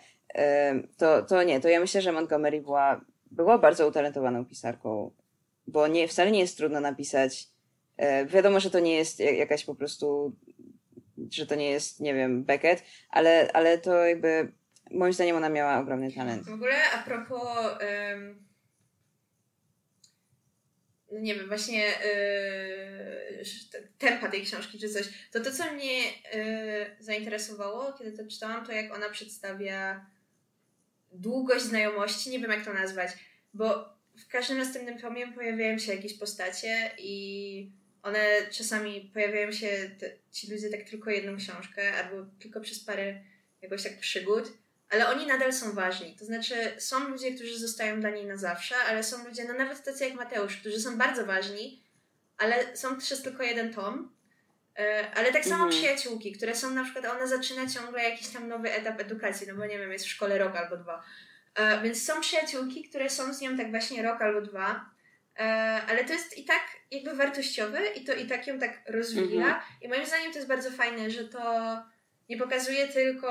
To, 0.97 1.23
to 1.23 1.43
nie, 1.43 1.61
to 1.61 1.69
ja 1.69 1.81
myślę, 1.81 2.03
że 2.03 2.13
Montgomery 2.13 2.61
była, 2.61 3.01
była 3.31 3.59
bardzo 3.59 3.89
utalentowaną 3.89 4.45
pisarką, 4.45 5.11
bo 5.67 5.89
nie, 5.89 6.09
wcale 6.09 6.31
nie 6.31 6.41
jest 6.41 6.57
trudno 6.57 6.81
napisać. 6.81 7.49
E, 7.97 8.27
wiadomo, 8.27 8.61
że 8.61 8.71
to 8.71 8.81
nie 8.81 8.95
jest 8.95 9.21
jakaś 9.21 9.65
po 9.65 9.75
prostu, 9.75 10.37
że 11.31 11.47
to 11.47 11.55
nie 11.55 11.71
jest, 11.71 12.01
nie 12.01 12.15
wiem, 12.15 12.45
Beckett, 12.45 12.83
ale, 13.11 13.51
ale 13.53 13.79
to 13.79 14.05
jakby 14.05 14.53
moim 14.91 15.13
zdaniem 15.13 15.37
ona 15.37 15.49
miała 15.49 15.79
ogromny 15.79 16.13
talent. 16.13 16.45
W 16.45 16.53
ogóle 16.53 16.75
a 16.95 17.03
propos 17.03 17.43
um, 18.13 18.47
nie 21.13 21.35
wiem, 21.35 21.49
właśnie 21.49 21.79
yy, 21.79 23.45
tempa 23.99 24.29
tej 24.29 24.43
książki 24.43 24.79
czy 24.79 24.89
coś, 24.89 25.09
to 25.33 25.41
to, 25.41 25.53
co 25.53 25.73
mnie 25.73 26.03
yy, 26.03 26.97
zainteresowało, 27.01 27.93
kiedy 27.93 28.13
to 28.13 28.31
czytałam, 28.31 28.67
to 28.67 28.73
jak 28.73 28.95
ona 28.95 29.11
przedstawia 29.11 30.07
długość 31.13 31.65
znajomości, 31.65 32.31
nie 32.31 32.39
wiem 32.39 32.51
jak 32.51 32.65
to 32.65 32.73
nazwać, 32.73 33.11
bo 33.55 33.97
w 34.19 34.29
każdym 34.29 34.59
następnym 34.59 34.99
tomie 34.99 35.33
pojawiają 35.33 35.79
się 35.79 35.95
jakieś 35.95 36.19
postacie 36.19 36.91
i 36.99 37.71
one 38.03 38.27
czasami 38.51 39.11
pojawiają 39.15 39.53
się, 39.53 39.91
te, 39.99 40.11
ci 40.33 40.53
ludzie 40.53 40.71
tak 40.71 40.83
tylko 40.83 41.11
jedną 41.11 41.37
książkę 41.37 41.93
albo 41.95 42.27
tylko 42.39 42.61
przez 42.61 42.85
parę 42.85 43.21
jakoś 43.63 43.83
tak 43.83 43.99
przygód 43.99 44.53
ale 44.91 45.09
oni 45.09 45.27
nadal 45.27 45.53
są 45.53 45.73
ważni. 45.73 46.17
To 46.19 46.25
znaczy, 46.25 46.55
są 46.79 47.09
ludzie, 47.09 47.35
którzy 47.35 47.59
zostają 47.59 48.01
dla 48.01 48.11
niej 48.11 48.27
na 48.27 48.37
zawsze, 48.37 48.75
ale 48.89 49.03
są 49.03 49.25
ludzie, 49.25 49.45
no 49.45 49.55
nawet 49.55 49.85
tacy 49.85 50.05
jak 50.05 50.15
Mateusz, 50.15 50.57
którzy 50.57 50.81
są 50.81 50.99
bardzo 50.99 51.27
ważni, 51.27 51.83
ale 52.39 52.77
są 52.77 52.99
przez 52.99 53.23
tylko 53.23 53.43
jeden 53.43 53.75
tom. 53.75 54.17
E, 54.79 55.11
ale 55.15 55.33
tak 55.33 55.45
samo 55.45 55.65
mhm. 55.65 55.71
przyjaciółki, 55.71 56.33
które 56.33 56.55
są 56.55 56.71
na 56.71 56.85
przykład, 56.85 57.05
ona 57.07 57.27
zaczyna 57.27 57.67
ciągle 57.67 58.03
jakiś 58.03 58.29
tam 58.29 58.49
nowy 58.49 58.73
etap 58.73 59.01
edukacji, 59.01 59.47
no 59.47 59.55
bo 59.55 59.67
nie 59.67 59.79
wiem, 59.79 59.93
jest 59.93 60.05
w 60.05 60.11
szkole 60.11 60.39
rok 60.39 60.57
albo 60.57 60.77
dwa. 60.77 61.03
E, 61.55 61.83
więc 61.83 62.07
są 62.07 62.21
przyjaciółki, 62.21 62.89
które 62.89 63.11
są 63.11 63.35
z 63.35 63.41
nią 63.41 63.57
tak 63.57 63.71
właśnie 63.71 64.03
rok 64.03 64.23
albo 64.23 64.41
dwa, 64.41 64.91
e, 65.39 65.43
ale 65.89 66.05
to 66.05 66.13
jest 66.13 66.39
i 66.39 66.45
tak 66.45 66.63
jakby 66.91 67.15
wartościowe 67.15 67.87
i 67.87 68.05
to 68.05 68.15
i 68.15 68.27
tak 68.27 68.47
ją 68.47 68.59
tak 68.59 68.83
rozwija. 68.87 69.47
Mhm. 69.47 69.63
I 69.83 69.89
moim 69.89 70.07
zdaniem 70.07 70.33
to 70.33 70.39
jest 70.39 70.49
bardzo 70.49 70.71
fajne, 70.71 71.11
że 71.11 71.25
to 71.25 71.41
nie 72.29 72.37
pokazuje 72.37 72.89
tylko 72.89 73.29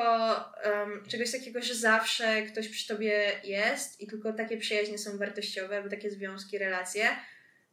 um, 0.66 1.04
czegoś 1.08 1.32
takiego, 1.32 1.62
że 1.62 1.76
zawsze 1.76 2.42
ktoś 2.42 2.68
przy 2.68 2.88
tobie 2.88 3.32
jest 3.44 4.02
i 4.02 4.08
tylko 4.08 4.34
takie 4.34 4.58
przyjaźnie 4.58 4.98
są 4.98 5.18
wartościowe, 5.18 5.78
albo 5.78 5.90
takie 5.90 6.12
związki, 6.12 6.58
relacje, 6.58 7.08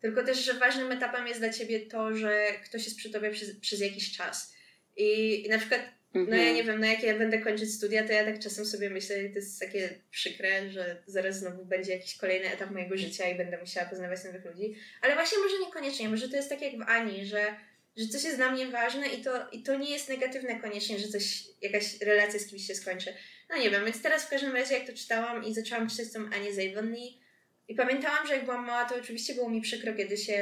tylko 0.01 0.25
też, 0.25 0.39
że 0.39 0.55
ważnym 0.55 0.93
etapem 0.93 1.27
jest 1.27 1.41
dla 1.41 1.53
ciebie 1.53 1.81
to, 1.81 2.17
że 2.17 2.47
ktoś 2.65 2.85
jest 2.85 2.97
przy 2.97 3.11
tobie 3.11 3.31
przez, 3.31 3.61
przez 3.61 3.81
jakiś 3.81 4.17
czas. 4.17 4.55
I, 4.97 5.43
I 5.47 5.49
na 5.49 5.59
przykład, 5.59 5.81
no 6.15 6.21
ja 6.21 6.37
mhm. 6.37 6.55
nie 6.55 6.65
wiem, 6.65 6.81
no 6.81 6.87
jak 6.87 7.03
ja 7.03 7.19
będę 7.19 7.39
kończyć 7.39 7.75
studia, 7.75 8.07
to 8.07 8.13
ja 8.13 8.25
tak 8.25 8.39
czasem 8.39 8.65
sobie 8.65 8.91
myślę, 8.91 9.17
to 9.17 9.39
jest 9.39 9.61
takie 9.61 9.89
przykre, 10.11 10.71
że 10.71 11.03
zaraz 11.07 11.39
znowu 11.39 11.65
będzie 11.65 11.93
jakiś 11.93 12.17
kolejny 12.17 12.51
etap 12.51 12.71
mojego 12.71 12.97
życia 12.97 13.29
i 13.29 13.35
będę 13.35 13.59
musiała 13.59 13.87
poznawać 13.87 14.25
nowych 14.25 14.45
ludzi. 14.45 14.75
Ale 15.03 15.15
właśnie 15.15 15.39
może 15.39 15.59
niekoniecznie, 15.59 16.09
może 16.09 16.29
to 16.29 16.37
jest 16.37 16.49
tak 16.49 16.63
jak 16.63 16.79
w 16.79 16.83
Ani, 16.89 17.27
że 17.27 17.55
że 17.97 18.09
coś 18.09 18.25
jest 18.25 18.37
dla 18.37 18.51
mnie 18.51 18.67
ważne 18.67 19.09
i 19.09 19.23
to, 19.23 19.51
i 19.53 19.63
to 19.63 19.77
nie 19.77 19.91
jest 19.91 20.09
negatywne 20.09 20.61
koniecznie, 20.61 20.99
że 20.99 21.09
coś, 21.09 21.43
jakaś 21.63 22.01
relacja 22.01 22.41
z 22.41 22.47
kimś 22.47 22.67
się 22.67 22.75
skończy. 22.75 23.15
No 23.51 23.57
nie 23.57 23.71
wiem, 23.71 23.85
więc 23.85 24.03
teraz 24.03 24.25
w 24.25 24.29
każdym 24.31 24.53
razie 24.53 24.75
jak 24.75 24.87
to 24.87 24.93
czytałam 24.93 25.45
i 25.45 25.55
zaczęłam 25.55 25.89
czytać 25.89 26.13
tą 26.13 26.21
Anię 26.37 26.55
Zaywonni 26.55 27.23
i 27.69 27.75
pamiętałam, 27.75 28.27
że 28.27 28.35
jak 28.35 28.45
byłam 28.45 28.67
mała, 28.67 28.85
to 28.85 28.95
oczywiście 28.97 29.35
było 29.35 29.51
mi 29.51 29.61
przykro, 29.61 29.95
kiedy 29.95 30.17
się 30.17 30.33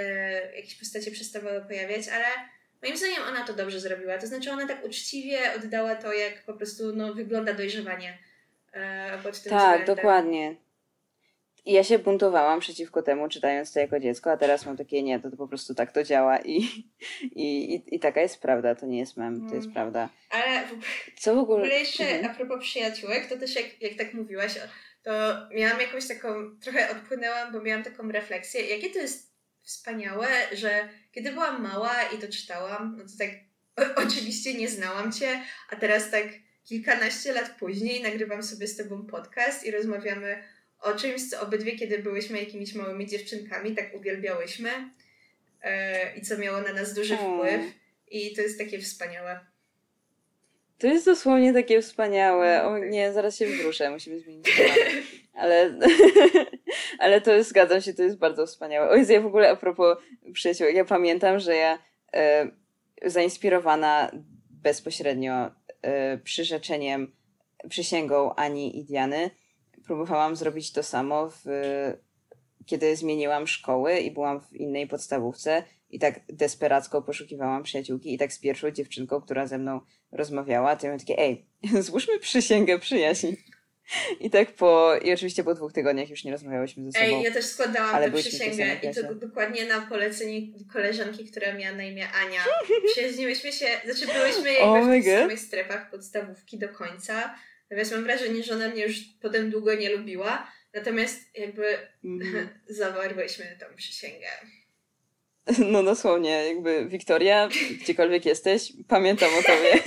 jakieś 0.57 0.75
postacie 0.75 1.11
przestawały 1.11 1.65
pojawiać, 1.65 2.09
ale 2.09 2.25
moim 2.83 2.97
zdaniem 2.97 3.23
ona 3.29 3.45
to 3.47 3.53
dobrze 3.53 3.81
zrobiła. 3.81 4.19
To 4.19 4.27
znaczy 4.27 4.51
ona 4.51 4.67
tak 4.69 4.85
uczciwie 4.85 5.39
oddała 5.57 5.95
to, 5.97 6.13
jak 6.13 6.43
po 6.45 6.55
prostu 6.55 6.97
no, 6.97 7.15
wygląda 7.15 7.53
dojrzewanie 7.53 8.19
e, 8.73 9.19
pod 9.23 9.43
tym 9.43 9.51
Tak, 9.51 9.61
względem. 9.81 9.97
dokładnie. 9.97 10.57
I 11.65 11.73
ja 11.73 11.85
się 11.85 11.99
buntowałam 11.99 12.61
przeciwko 12.61 13.03
temu, 13.03 13.29
czytając 13.29 13.73
to 13.73 13.81
jako 13.81 14.01
dziecko, 14.01 14.33
a 14.33 14.37
teraz 14.37 14.67
mam 14.67 14.77
takie, 14.77 15.03
nie, 15.03 15.21
to, 15.21 15.31
to 15.31 15.37
po 15.37 15.49
prostu 15.49 15.75
tak 15.75 15.93
to 15.93 16.05
działa 16.05 16.39
i, 16.39 16.57
i, 17.23 17.75
i, 17.75 17.95
i 17.95 18.01
taka 18.01 18.21
jest 18.21 18.43
prawda, 18.43 18.75
to 18.75 18.87
nie 18.87 18.99
jest 18.99 19.17
mem, 19.17 19.49
to 19.49 19.55
jest 19.55 19.67
mm. 19.67 19.75
prawda. 19.75 20.09
Ale 20.31 20.67
w, 20.67 21.21
Co 21.21 21.35
w 21.35 21.39
ogóle? 21.39 21.59
W 21.59 21.61
ogóle 21.61 21.79
jeszcze 21.79 22.05
mhm. 22.05 22.33
a 22.33 22.35
propos 22.35 22.61
przyjaciółek, 22.61 23.27
to 23.29 23.37
też 23.37 23.57
jak, 23.57 23.83
jak 23.83 23.95
tak 23.95 24.15
mówiłaś, 24.15 24.55
to 25.03 25.11
miałam 25.55 25.81
jakąś 25.81 26.09
taką, 26.09 26.59
trochę 26.61 26.91
odpłynęłam, 26.91 27.53
bo 27.53 27.61
miałam 27.61 27.85
taką 27.85 28.13
refleksję, 28.13 28.67
jakie 28.67 28.91
to 28.91 28.99
jest 28.99 29.31
wspaniałe, 29.63 30.29
że 30.53 30.89
kiedy 31.13 31.33
byłam 31.33 31.63
mała 31.63 32.03
i 32.15 32.19
to 32.19 32.29
czytałam, 32.29 32.97
no 32.99 33.05
to 33.05 33.11
tak 33.19 33.31
o, 33.77 34.03
oczywiście 34.03 34.55
nie 34.55 34.69
znałam 34.69 35.13
Cię, 35.13 35.41
a 35.71 35.77
teraz 35.77 36.11
tak 36.11 36.27
kilkanaście 36.65 37.33
lat 37.33 37.57
później 37.59 38.03
nagrywam 38.03 38.43
sobie 38.43 38.67
z 38.67 38.77
Tobą 38.77 39.07
podcast 39.07 39.65
i 39.65 39.71
rozmawiamy 39.71 40.43
o 40.81 40.95
czymś, 40.95 41.31
co 41.31 41.41
obydwie, 41.41 41.77
kiedy 41.77 41.99
byłyśmy 41.99 42.39
jakimiś 42.39 42.75
małymi 42.75 43.07
dziewczynkami, 43.07 43.75
tak 43.75 43.95
uwielbiałyśmy 43.95 44.71
e, 45.63 46.17
i 46.17 46.23
co 46.23 46.39
miało 46.39 46.61
na 46.61 46.73
nas 46.73 46.95
duży 46.95 47.17
wpływ. 47.17 47.61
I 48.11 48.35
to 48.35 48.43
jest 48.43 48.59
takie 48.59 48.79
wspaniałe. 48.79 49.41
To 50.79 50.87
jest 50.87 51.07
dosłownie 51.07 51.53
takie 51.53 51.83
wspaniałe. 51.83 52.65
O 52.65 52.79
nie, 52.79 53.13
zaraz 53.13 53.39
się 53.39 53.47
wzruszę, 53.47 53.91
musimy 53.91 54.21
zmienić 54.21 54.47
temat. 54.57 54.79
Ale, 55.35 55.79
ale 56.99 57.21
to 57.21 57.33
jest, 57.33 57.51
zgadzam 57.51 57.81
się, 57.81 57.95
to 57.95 58.03
jest 58.03 58.19
bardzo 58.19 58.47
wspaniałe. 58.47 58.91
O 58.91 58.97
Jezu, 58.97 59.13
ja 59.13 59.21
w 59.21 59.27
ogóle 59.27 59.51
a 59.51 59.57
propos 59.57 59.99
przyjaciół, 60.33 60.67
ja 60.67 60.85
pamiętam, 60.85 61.39
że 61.41 61.57
ja 61.57 61.79
e, 62.15 62.51
zainspirowana 63.05 64.11
bezpośrednio 64.51 65.51
e, 65.83 66.19
przyrzeczeniem, 66.19 67.13
przysięgą 67.69 68.35
Ani 68.35 68.79
i 68.79 68.85
Diany, 68.85 69.31
próbowałam 69.91 70.37
zrobić 70.37 70.73
to 70.73 70.83
samo, 70.83 71.31
w, 71.31 71.45
kiedy 72.67 72.97
zmieniłam 72.97 73.47
szkoły 73.47 73.99
i 73.99 74.11
byłam 74.11 74.41
w 74.41 74.53
innej 74.53 74.87
podstawówce 74.87 75.63
i 75.91 75.99
tak 75.99 76.21
desperacko 76.29 77.03
poszukiwałam 77.03 77.63
przyjaciółki 77.63 78.15
i 78.15 78.19
tak 78.19 78.33
z 78.33 78.39
pierwszą 78.39 78.71
dziewczynką, 78.71 79.21
która 79.21 79.47
ze 79.47 79.59
mną 79.59 79.81
rozmawiała, 80.13 80.77
to 80.77 80.87
ja 80.87 80.89
miałam 80.89 81.01
takie, 81.01 81.19
ej, 81.19 81.47
złóżmy 81.87 82.19
przysięgę 82.19 82.79
przyjaźni. 82.79 83.37
I 84.21 84.31
tak 84.31 84.55
po, 84.55 84.97
i 85.03 85.13
oczywiście 85.13 85.45
po 85.45 85.55
dwóch 85.55 85.73
tygodniach 85.73 86.11
już 86.11 86.25
nie 86.25 86.33
rozmawiałyśmy 86.33 86.93
ze 86.93 86.99
sobą. 86.99 87.17
Ej, 87.17 87.23
ja 87.23 87.33
też 87.33 87.45
składałam 87.45 88.03
tę 88.03 88.13
przysięgę 88.13 88.75
i 88.83 88.95
to 88.95 89.15
dokładnie 89.15 89.65
na 89.67 89.81
polecenie 89.81 90.41
koleżanki, 90.73 91.25
która 91.25 91.55
miała 91.55 91.77
na 91.77 91.85
imię 91.85 92.09
Ania. 92.09 92.41
Przyjaźniłyśmy 92.93 93.53
się, 93.53 93.67
znaczy 93.85 94.13
byłyśmy 94.13 94.53
jakby 94.53 94.65
oh 94.65 94.87
w 94.87 94.91
tych 94.91 95.19
samych 95.19 95.41
strefach 95.41 95.91
podstawówki 95.91 96.59
do 96.59 96.69
końca, 96.69 97.35
Natomiast 97.71 97.93
mam 97.93 98.05
wrażenie, 98.05 98.43
że 98.43 98.55
ona 98.55 98.69
mnie 98.69 98.83
już 98.83 99.01
potem 99.21 99.51
długo 99.51 99.75
nie 99.75 99.91
lubiła. 99.91 100.53
Natomiast 100.75 101.39
jakby 101.39 101.79
mm. 102.05 102.49
zawarłyśmy 102.69 103.57
tą 103.61 103.77
przysięgę. 103.77 104.27
No 105.59 105.83
dosłownie, 105.83 106.31
jakby 106.31 106.87
Wiktoria, 106.87 107.49
gdziekolwiek 107.83 108.27
jesteś, 108.27 108.73
pamiętam 108.89 109.31
o 109.39 109.43
tobie. 109.43 109.83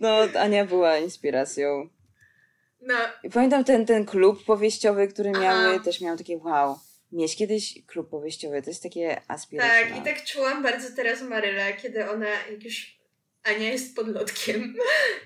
No, 0.00 0.18
Ania 0.38 0.64
była 0.64 0.98
inspiracją. 0.98 1.88
No. 2.80 2.94
Pamiętam 3.34 3.64
ten, 3.64 3.86
ten 3.86 4.06
klub 4.06 4.44
powieściowy, 4.44 5.08
który 5.08 5.32
Aha. 5.34 5.42
miały, 5.42 5.80
też 5.80 6.00
miał 6.00 6.16
takie 6.16 6.36
wow. 6.36 6.78
Mieć 7.12 7.36
kiedyś 7.36 7.86
klub 7.86 8.10
powieściowy, 8.10 8.62
to 8.62 8.70
jest 8.70 8.82
takie 8.82 9.20
aspiracyjne. 9.28 9.90
Tak, 9.90 9.98
i 9.98 10.04
tak 10.04 10.24
czułam 10.24 10.62
bardzo 10.62 10.96
teraz 10.96 11.22
Maryla, 11.22 11.72
kiedy 11.72 12.10
ona, 12.10 12.30
jak 12.50 12.64
już 12.64 12.99
Ania 13.42 13.72
jest 13.72 13.96
podlotkiem. 13.96 14.74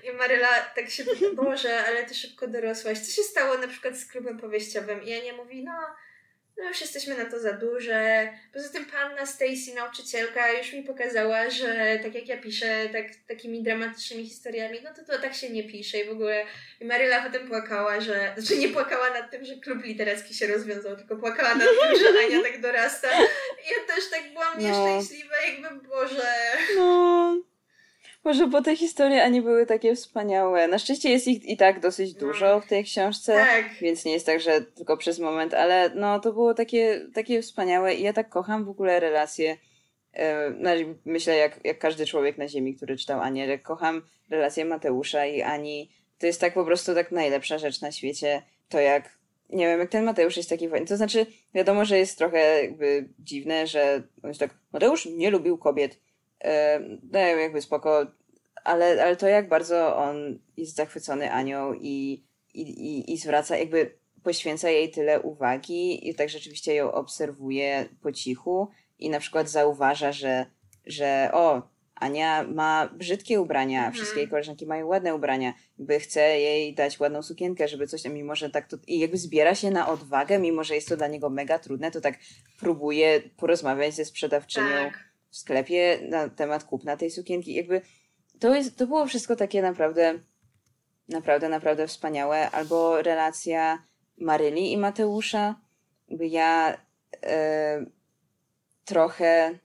I 0.03 0.11
Maryla 0.11 0.59
tak 0.75 0.89
się, 0.89 1.03
Boże, 1.33 1.85
ale 1.85 2.05
ty 2.05 2.15
szybko 2.15 2.47
dorosłaś. 2.47 2.99
Co 2.99 3.11
się 3.11 3.23
stało 3.23 3.57
na 3.57 3.67
przykład 3.67 3.97
z 3.97 4.05
klubem 4.05 4.37
powieściowym? 4.37 5.03
I 5.03 5.13
Ania 5.13 5.33
mówi, 5.35 5.63
no, 5.63 5.73
no 6.57 6.63
już 6.67 6.81
jesteśmy 6.81 7.17
na 7.17 7.25
to 7.25 7.39
za 7.39 7.53
duże. 7.53 8.29
Poza 8.53 8.69
tym 8.69 8.85
panna 8.85 9.25
Stacy, 9.25 9.73
nauczycielka, 9.75 10.51
już 10.51 10.73
mi 10.73 10.83
pokazała, 10.83 11.49
że 11.49 11.99
tak 12.03 12.15
jak 12.15 12.27
ja 12.27 12.37
piszę 12.37 12.89
tak, 12.91 13.05
takimi 13.27 13.63
dramatycznymi 13.63 14.25
historiami, 14.25 14.79
no 14.83 14.93
to 14.93 15.13
to 15.13 15.21
tak 15.21 15.35
się 15.35 15.49
nie 15.49 15.63
pisze 15.63 15.97
i 15.97 16.05
w 16.05 16.11
ogóle. 16.11 16.45
I 16.79 16.85
Maryla 16.85 17.23
potem 17.23 17.47
płakała, 17.47 18.01
że, 18.01 18.35
że 18.37 18.55
nie 18.55 18.69
płakała 18.69 19.09
nad 19.09 19.31
tym, 19.31 19.45
że 19.45 19.55
klub 19.55 19.83
literacki 19.83 20.33
się 20.33 20.47
rozwiązał, 20.47 20.95
tylko 20.95 21.15
płakała 21.15 21.55
nad 21.55 21.67
tym, 21.67 21.99
że 21.99 22.19
Ania 22.25 22.43
tak 22.43 22.61
dorasta. 22.61 23.09
I 23.65 23.69
ja 23.69 23.95
też 23.95 24.09
tak 24.09 24.33
byłam 24.33 24.53
no. 24.57 24.61
nieszczęśliwa, 24.61 25.35
jakby 25.41 25.87
Boże. 25.87 26.33
No. 26.75 27.54
Może 28.25 28.47
bo 28.47 28.61
te 28.61 28.75
historie 28.75 29.23
ani 29.23 29.41
były 29.41 29.65
takie 29.65 29.95
wspaniałe. 29.95 30.67
Na 30.67 30.79
szczęście 30.79 31.09
jest 31.09 31.27
ich 31.27 31.45
i 31.45 31.57
tak 31.57 31.79
dosyć 31.79 32.13
dużo 32.13 32.61
w 32.61 32.67
tej 32.67 32.83
książce, 32.83 33.33
tak. 33.33 33.65
więc 33.81 34.05
nie 34.05 34.11
jest 34.11 34.25
tak, 34.25 34.39
że 34.39 34.61
tylko 34.61 34.97
przez 34.97 35.19
moment, 35.19 35.53
ale 35.53 35.91
no 35.95 36.19
to 36.19 36.33
było 36.33 36.53
takie, 36.53 37.01
takie 37.13 37.41
wspaniałe 37.41 37.93
i 37.93 38.03
ja 38.03 38.13
tak 38.13 38.29
kocham 38.29 38.65
w 38.65 38.69
ogóle 38.69 38.99
relacje. 38.99 39.57
No, 40.59 40.69
myślę, 41.05 41.37
jak, 41.37 41.59
jak 41.63 41.79
każdy 41.79 42.05
człowiek 42.05 42.37
na 42.37 42.47
ziemi, 42.47 42.75
który 42.75 42.97
czytał 42.97 43.21
Anię, 43.21 43.47
że 43.47 43.59
kocham 43.59 44.01
relacje 44.29 44.65
Mateusza 44.65 45.25
i 45.25 45.41
Ani. 45.41 45.91
To 46.19 46.25
jest 46.25 46.41
tak 46.41 46.53
po 46.53 46.65
prostu 46.65 46.93
tak 46.93 47.11
najlepsza 47.11 47.57
rzecz 47.57 47.81
na 47.81 47.91
świecie. 47.91 48.41
To 48.69 48.79
jak, 48.79 49.17
nie 49.49 49.67
wiem, 49.67 49.79
jak 49.79 49.89
ten 49.89 50.05
Mateusz 50.05 50.37
jest 50.37 50.49
taki 50.49 50.69
fajny. 50.69 50.87
To 50.87 50.97
znaczy, 50.97 51.25
wiadomo, 51.53 51.85
że 51.85 51.97
jest 51.97 52.17
trochę 52.17 52.61
jakby 52.61 53.09
dziwne, 53.19 53.67
że 53.67 54.03
on 54.23 54.29
jest 54.29 54.39
tak, 54.39 54.51
Mateusz 54.73 55.05
nie 55.05 55.31
lubił 55.31 55.57
kobiet 55.57 56.04
no 57.11 57.19
jakby 57.19 57.61
spoko, 57.61 58.05
ale, 58.63 59.03
ale 59.03 59.15
to 59.15 59.27
jak 59.27 59.49
bardzo 59.49 59.97
on 59.97 60.39
jest 60.57 60.75
zachwycony 60.75 61.31
Anią 61.31 61.73
i, 61.73 62.23
i, 62.53 62.61
i, 62.61 63.13
i 63.13 63.17
zwraca, 63.17 63.57
jakby 63.57 63.97
poświęca 64.23 64.69
jej 64.69 64.91
tyle 64.91 65.21
uwagi 65.21 66.09
i 66.09 66.15
tak 66.15 66.29
rzeczywiście 66.29 66.75
ją 66.75 66.91
obserwuje 66.91 67.89
po 68.01 68.11
cichu 68.11 68.71
i 68.99 69.09
na 69.09 69.19
przykład 69.19 69.49
zauważa, 69.49 70.11
że, 70.11 70.45
że 70.85 71.29
o, 71.33 71.61
Ania 71.95 72.43
ma 72.43 72.89
brzydkie 72.93 73.41
ubrania, 73.41 73.77
mhm. 73.77 73.93
wszystkie 73.93 74.19
jej 74.19 74.29
koleżanki 74.29 74.65
mają 74.65 74.87
ładne 74.87 75.15
ubrania, 75.15 75.53
jakby 75.79 75.99
chce 75.99 76.39
jej 76.39 76.73
dać 76.73 76.99
ładną 76.99 77.21
sukienkę, 77.21 77.67
żeby 77.67 77.87
coś, 77.87 78.05
mimo 78.05 78.35
że 78.35 78.49
tak 78.49 78.67
to, 78.67 78.77
i 78.87 78.99
jakby 78.99 79.17
zbiera 79.17 79.55
się 79.55 79.71
na 79.71 79.87
odwagę, 79.89 80.39
mimo 80.39 80.63
że 80.63 80.75
jest 80.75 80.89
to 80.89 80.97
dla 80.97 81.07
niego 81.07 81.29
mega 81.29 81.59
trudne, 81.59 81.91
to 81.91 82.01
tak 82.01 82.19
próbuje 82.59 83.21
porozmawiać 83.37 83.93
ze 83.93 84.05
sprzedawczynią 84.05 84.67
tak 84.67 85.14
w 85.35 85.37
sklepie 85.37 85.99
na 86.09 86.29
temat 86.29 86.63
kupna 86.63 86.97
tej 86.97 87.11
sukienki. 87.11 87.53
Jakby 87.53 87.81
to, 88.39 88.55
jest, 88.55 88.77
to 88.77 88.87
było 88.87 89.05
wszystko 89.05 89.35
takie 89.35 89.61
naprawdę, 89.61 90.19
naprawdę, 91.09 91.49
naprawdę 91.49 91.87
wspaniałe. 91.87 92.51
Albo 92.51 93.01
relacja 93.01 93.83
Maryli 94.17 94.71
i 94.71 94.77
Mateusza. 94.77 95.61
Jakby 96.09 96.27
ja 96.27 96.77
e, 97.23 97.85
trochę 98.85 99.59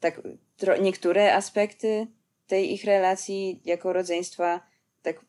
tak, 0.00 0.20
tro, 0.56 0.76
niektóre 0.76 1.34
aspekty 1.34 2.06
tej 2.46 2.72
ich 2.72 2.84
relacji 2.84 3.60
jako 3.64 3.92
rodzeństwa 3.92 4.60
tak, 5.02 5.24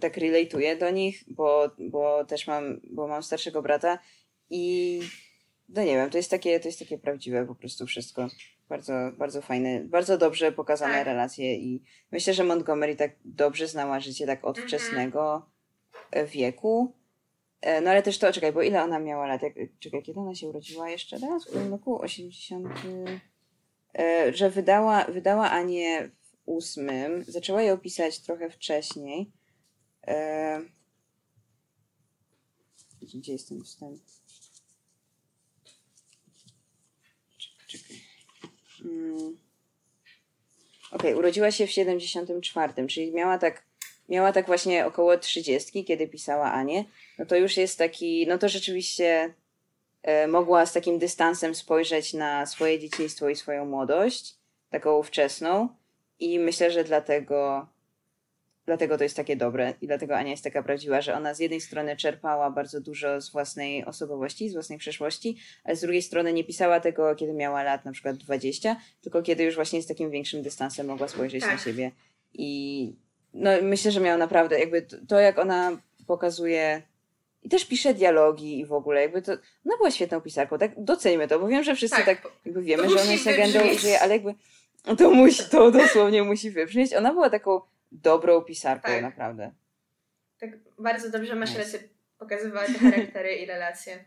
tak 0.00 0.16
relatuję 0.16 0.76
do 0.76 0.90
nich, 0.90 1.24
bo, 1.26 1.70
bo 1.78 2.24
też 2.24 2.46
mam, 2.46 2.80
bo 2.90 3.08
mam 3.08 3.22
starszego 3.22 3.62
brata 3.62 3.98
i 4.50 5.00
no 5.68 5.82
nie 5.82 5.96
wiem, 5.96 6.10
to 6.10 6.16
jest 6.16 6.30
takie, 6.30 6.60
to 6.60 6.68
jest 6.68 6.78
takie 6.78 6.98
prawdziwe 6.98 7.46
po 7.46 7.54
prostu 7.54 7.86
wszystko. 7.86 8.28
Bardzo, 8.68 8.92
bardzo 9.18 9.42
fajne, 9.42 9.80
bardzo 9.80 10.18
dobrze 10.18 10.52
pokazane 10.52 10.94
tak. 10.94 11.06
relacje 11.06 11.54
i 11.54 11.82
myślę, 12.12 12.34
że 12.34 12.44
Montgomery 12.44 12.96
tak 12.96 13.16
dobrze 13.24 13.68
znała 13.68 14.00
życie 14.00 14.26
tak 14.26 14.44
od 14.44 14.58
mhm. 14.58 14.68
wczesnego 14.68 15.46
e, 16.10 16.26
wieku. 16.26 16.94
E, 17.60 17.80
no 17.80 17.90
ale 17.90 18.02
też 18.02 18.18
to, 18.18 18.32
czekaj, 18.32 18.52
bo 18.52 18.62
ile 18.62 18.82
ona 18.82 18.98
miała 18.98 19.26
lat? 19.26 19.42
Jak, 19.42 19.52
czekaj, 19.80 20.02
kiedy 20.02 20.20
ona 20.20 20.34
się 20.34 20.48
urodziła 20.48 20.90
jeszcze 20.90 21.18
raz? 21.18 21.44
W 21.44 21.48
którym 21.48 21.70
roku? 21.70 22.00
80. 22.00 22.68
E, 23.98 24.32
że 24.32 24.50
wydała, 24.50 25.04
wydała 25.04 25.50
Anię 25.50 26.08
w 26.08 26.36
ósmym. 26.44 27.24
Zaczęła 27.28 27.62
ją 27.62 27.78
pisać 27.78 28.20
trochę 28.20 28.50
wcześniej. 28.50 29.32
Gdzie 33.02 33.32
jest 33.32 33.48
ten 33.48 33.62
wstęp? 33.62 34.00
Mm. 38.84 39.36
Okej, 40.92 41.10
okay, 41.10 41.16
urodziła 41.16 41.50
się 41.50 41.66
w 41.66 41.70
74, 41.70 42.86
czyli 42.86 43.12
miała 43.12 43.38
tak, 43.38 43.62
miała 44.08 44.32
tak 44.32 44.46
właśnie 44.46 44.86
około 44.86 45.18
30, 45.18 45.84
kiedy 45.84 46.08
pisała 46.08 46.52
Anię. 46.52 46.84
No 47.18 47.26
to 47.26 47.36
już 47.36 47.56
jest 47.56 47.78
taki, 47.78 48.26
no 48.26 48.38
to 48.38 48.48
rzeczywiście 48.48 49.34
e, 50.02 50.26
mogła 50.26 50.66
z 50.66 50.72
takim 50.72 50.98
dystansem 50.98 51.54
spojrzeć 51.54 52.12
na 52.14 52.46
swoje 52.46 52.78
dzieciństwo 52.78 53.28
i 53.28 53.36
swoją 53.36 53.66
młodość, 53.66 54.34
taką 54.70 55.02
wczesną. 55.02 55.68
I 56.20 56.38
myślę, 56.38 56.70
że 56.70 56.84
dlatego 56.84 57.66
dlatego 58.66 58.98
to 58.98 59.04
jest 59.04 59.16
takie 59.16 59.36
dobre 59.36 59.74
i 59.80 59.86
dlatego 59.86 60.16
Ania 60.16 60.30
jest 60.30 60.44
taka 60.44 60.62
prawdziwa, 60.62 61.00
że 61.00 61.14
ona 61.14 61.34
z 61.34 61.38
jednej 61.38 61.60
strony 61.60 61.96
czerpała 61.96 62.50
bardzo 62.50 62.80
dużo 62.80 63.20
z 63.20 63.30
własnej 63.30 63.84
osobowości, 63.84 64.48
z 64.48 64.52
własnej 64.52 64.78
przeszłości, 64.78 65.36
ale 65.64 65.76
z 65.76 65.80
drugiej 65.80 66.02
strony 66.02 66.32
nie 66.32 66.44
pisała 66.44 66.80
tego, 66.80 67.14
kiedy 67.14 67.32
miała 67.32 67.62
lat 67.62 67.84
na 67.84 67.92
przykład 67.92 68.16
20, 68.16 68.76
tylko 69.02 69.22
kiedy 69.22 69.44
już 69.44 69.54
właśnie 69.54 69.82
z 69.82 69.86
takim 69.86 70.10
większym 70.10 70.42
dystansem 70.42 70.86
mogła 70.86 71.08
spojrzeć 71.08 71.42
tak. 71.42 71.52
na 71.52 71.58
siebie. 71.58 71.90
I 72.34 72.92
no, 73.34 73.50
myślę, 73.62 73.90
że 73.90 74.00
miała 74.00 74.18
naprawdę, 74.18 74.58
jakby 74.58 74.86
to, 75.08 75.20
jak 75.20 75.38
ona 75.38 75.78
pokazuje 76.06 76.82
i 77.42 77.48
też 77.48 77.64
pisze 77.64 77.94
dialogi 77.94 78.58
i 78.58 78.66
w 78.66 78.72
ogóle, 78.72 79.02
jakby 79.02 79.22
to, 79.22 79.32
ona 79.66 79.76
była 79.76 79.90
świetną 79.90 80.20
pisarką, 80.20 80.58
tak 80.58 80.84
doceńmy 80.84 81.28
to, 81.28 81.38
bo 81.38 81.48
wiem, 81.48 81.64
że 81.64 81.74
wszyscy 81.74 81.96
tak, 81.96 82.06
tak 82.06 82.32
jakby 82.44 82.62
wiemy, 82.62 82.88
że 82.88 83.02
ona 83.02 83.12
jest 83.12 83.26
legendą 83.26 83.60
i 83.64 83.78
żyje, 83.78 84.00
ale 84.00 84.12
jakby 84.12 84.34
to 84.98 85.10
musi, 85.10 85.42
to 85.50 85.70
dosłownie 85.70 86.22
musi 86.22 86.50
wybrzmieć. 86.50 86.94
Ona 86.94 87.12
była 87.12 87.30
taką 87.30 87.60
dobrą 88.02 88.42
pisarką, 88.42 88.88
tak. 88.88 89.02
naprawdę. 89.02 89.52
Tak, 90.40 90.50
bardzo 90.78 91.10
dobrze 91.10 91.34
masz 91.34 91.54
rację, 91.54 91.78
pokazywała 92.18 92.66
te 92.66 92.72
charaktery 92.72 93.34
i 93.34 93.46
relacje. 93.46 94.04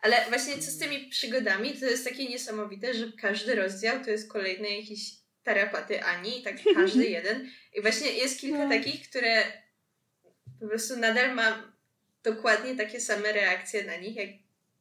Ale 0.00 0.16
właśnie 0.28 0.58
co 0.58 0.70
z 0.70 0.78
tymi 0.78 1.08
przygodami, 1.08 1.72
to 1.72 1.86
jest 1.86 2.04
takie 2.04 2.28
niesamowite, 2.28 2.94
że 2.94 3.12
każdy 3.20 3.54
rozdział 3.54 4.04
to 4.04 4.10
jest 4.10 4.32
kolejny 4.32 4.76
jakiś 4.76 5.10
tarapaty 5.42 6.04
Ani, 6.04 6.42
tak 6.42 6.56
każdy 6.74 7.06
jeden. 7.16 7.50
I 7.74 7.82
właśnie 7.82 8.12
jest 8.12 8.40
kilka 8.40 8.64
no. 8.64 8.70
takich, 8.70 9.08
które 9.08 9.42
po 10.60 10.68
prostu 10.68 10.96
nadal 10.96 11.34
mam 11.34 11.72
dokładnie 12.22 12.76
takie 12.76 13.00
same 13.00 13.32
reakcje 13.32 13.84
na 13.84 13.96
nich, 13.96 14.16
jak 14.16 14.28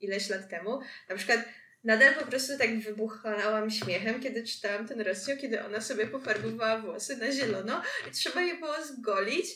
ileś 0.01 0.29
lat 0.29 0.49
temu. 0.49 0.79
Na 1.09 1.15
przykład 1.15 1.39
nadal 1.83 2.15
po 2.15 2.25
prostu 2.25 2.57
tak 2.57 2.79
wybuchałam 2.79 3.71
śmiechem, 3.71 4.21
kiedy 4.21 4.43
czytałam 4.43 4.87
ten 4.87 5.01
rozdział, 5.01 5.37
kiedy 5.37 5.63
ona 5.63 5.81
sobie 5.81 6.07
pofarbowała 6.07 6.79
włosy 6.79 7.17
na 7.17 7.31
zielono 7.31 7.81
i 8.09 8.11
trzeba 8.11 8.41
je 8.41 8.55
było 8.55 8.83
zgolić. 8.83 9.45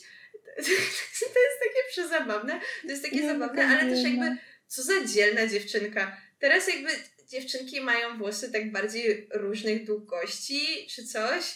To 1.34 1.40
jest 1.40 1.60
takie 1.60 1.88
przezabawne, 1.90 2.60
to 2.82 2.88
jest 2.88 3.02
takie 3.02 3.26
zabawne, 3.26 3.66
ale 3.66 3.90
też 3.90 4.04
jakby 4.04 4.36
co 4.66 4.82
za 4.82 5.04
dzielna 5.04 5.46
dziewczynka. 5.46 6.16
Teraz 6.38 6.68
jakby 6.68 6.90
dziewczynki 7.28 7.80
mają 7.80 8.18
włosy 8.18 8.52
tak 8.52 8.72
bardziej 8.72 9.28
różnych 9.30 9.84
długości 9.84 10.86
czy 10.90 11.04
coś, 11.04 11.54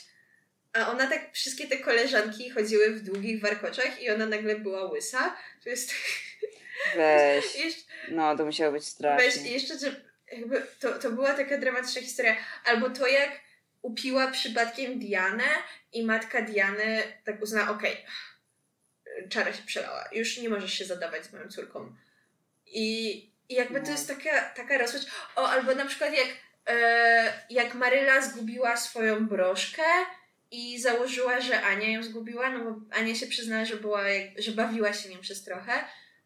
a 0.72 0.90
ona 0.90 1.06
tak, 1.06 1.32
wszystkie 1.32 1.66
te 1.66 1.76
koleżanki 1.76 2.50
chodziły 2.50 2.90
w 2.90 3.02
długich 3.02 3.40
warkoczach 3.40 4.02
i 4.02 4.10
ona 4.10 4.26
nagle 4.26 4.56
była 4.56 4.90
łysa. 4.90 5.36
To 5.64 5.70
jest... 5.70 5.92
Weź. 6.96 7.44
No, 8.08 8.36
to 8.36 8.44
musiało 8.44 8.72
być 8.72 8.84
strasznie. 8.84 9.42
Weź, 9.42 9.50
jeszcze, 9.50 9.78
że 9.78 10.11
jakby 10.32 10.66
to, 10.80 10.98
to 10.98 11.10
była 11.10 11.34
taka 11.34 11.58
dramatyczna 11.58 12.00
historia. 12.00 12.36
Albo 12.64 12.90
to, 12.90 13.06
jak 13.06 13.40
upiła 13.82 14.30
przypadkiem 14.30 14.98
Dianę 14.98 15.48
i 15.92 16.04
matka 16.04 16.42
Diany 16.42 17.02
tak 17.24 17.42
uznała, 17.42 17.70
okej, 17.70 17.92
okay, 17.92 19.28
czara 19.28 19.52
się 19.52 19.62
przelała, 19.62 20.08
już 20.12 20.38
nie 20.38 20.48
możesz 20.48 20.72
się 20.72 20.84
zadawać 20.84 21.24
z 21.24 21.32
moją 21.32 21.48
córką. 21.48 21.94
I, 22.66 23.12
i 23.48 23.54
jakby 23.54 23.80
no. 23.80 23.86
to 23.86 23.92
jest 23.92 24.08
taka, 24.08 24.40
taka 24.40 24.78
rozpacz. 24.78 25.02
O, 25.36 25.48
albo 25.48 25.74
na 25.74 25.86
przykład 25.86 26.12
jak, 26.12 26.28
e, 26.66 27.44
jak 27.50 27.74
Maryla 27.74 28.22
zgubiła 28.22 28.76
swoją 28.76 29.26
broszkę 29.26 29.82
i 30.50 30.80
założyła, 30.80 31.40
że 31.40 31.62
Ania 31.62 31.88
ją 31.88 32.02
zgubiła, 32.02 32.50
no 32.50 32.64
bo 32.64 32.96
Ania 32.96 33.14
się 33.14 33.26
przyznała, 33.26 33.64
że, 33.64 33.76
była, 33.76 34.02
że 34.38 34.52
bawiła 34.52 34.92
się 34.92 35.08
nią 35.08 35.20
przez 35.20 35.44
trochę. 35.44 35.72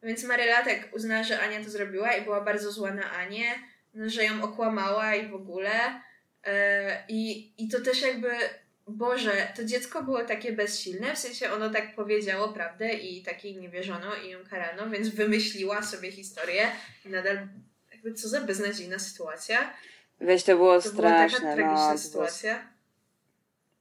Więc 0.02 0.24
Maryla 0.24 0.64
tak 0.64 0.94
uznała, 0.94 1.22
że 1.22 1.40
Ania 1.40 1.64
to 1.64 1.70
zrobiła 1.70 2.12
i 2.12 2.22
była 2.22 2.40
bardzo 2.40 2.72
zła 2.72 2.90
na 2.90 3.12
Anię 3.12 3.54
że 4.06 4.24
ją 4.24 4.42
okłamała 4.42 5.14
i 5.14 5.28
w 5.28 5.34
ogóle. 5.34 5.70
E, 6.44 7.04
I, 7.08 7.52
I 7.64 7.68
to 7.68 7.80
też 7.80 8.02
jakby 8.02 8.28
Boże, 8.88 9.48
to 9.56 9.64
dziecko 9.64 10.02
było 10.02 10.24
takie 10.24 10.52
bezsilne, 10.52 11.14
w 11.14 11.18
sensie 11.18 11.50
ono 11.52 11.70
tak 11.70 11.94
powiedziało 11.94 12.48
prawdę 12.48 12.92
i 12.92 13.22
takiej 13.22 13.56
nie 13.56 13.68
wierzono 13.68 14.16
i 14.26 14.30
ją 14.30 14.38
karano, 14.50 14.90
więc 14.90 15.08
wymyśliła 15.08 15.82
sobie 15.82 16.12
historię 16.12 16.62
i 17.06 17.08
nadal 17.08 17.38
jakby 17.92 18.14
co 18.14 18.28
za 18.28 18.40
beznadziejna 18.40 18.98
sytuacja. 18.98 19.72
Weź, 20.20 20.44
to 20.44 20.56
było 20.56 20.74
To 20.74 20.88
straszne. 20.88 21.02
była 21.02 21.28
taka 21.28 21.54
tragiczna 21.54 21.72
no, 21.72 21.76
to 21.76 21.86
było 21.86 21.98
sytuacja. 21.98 22.68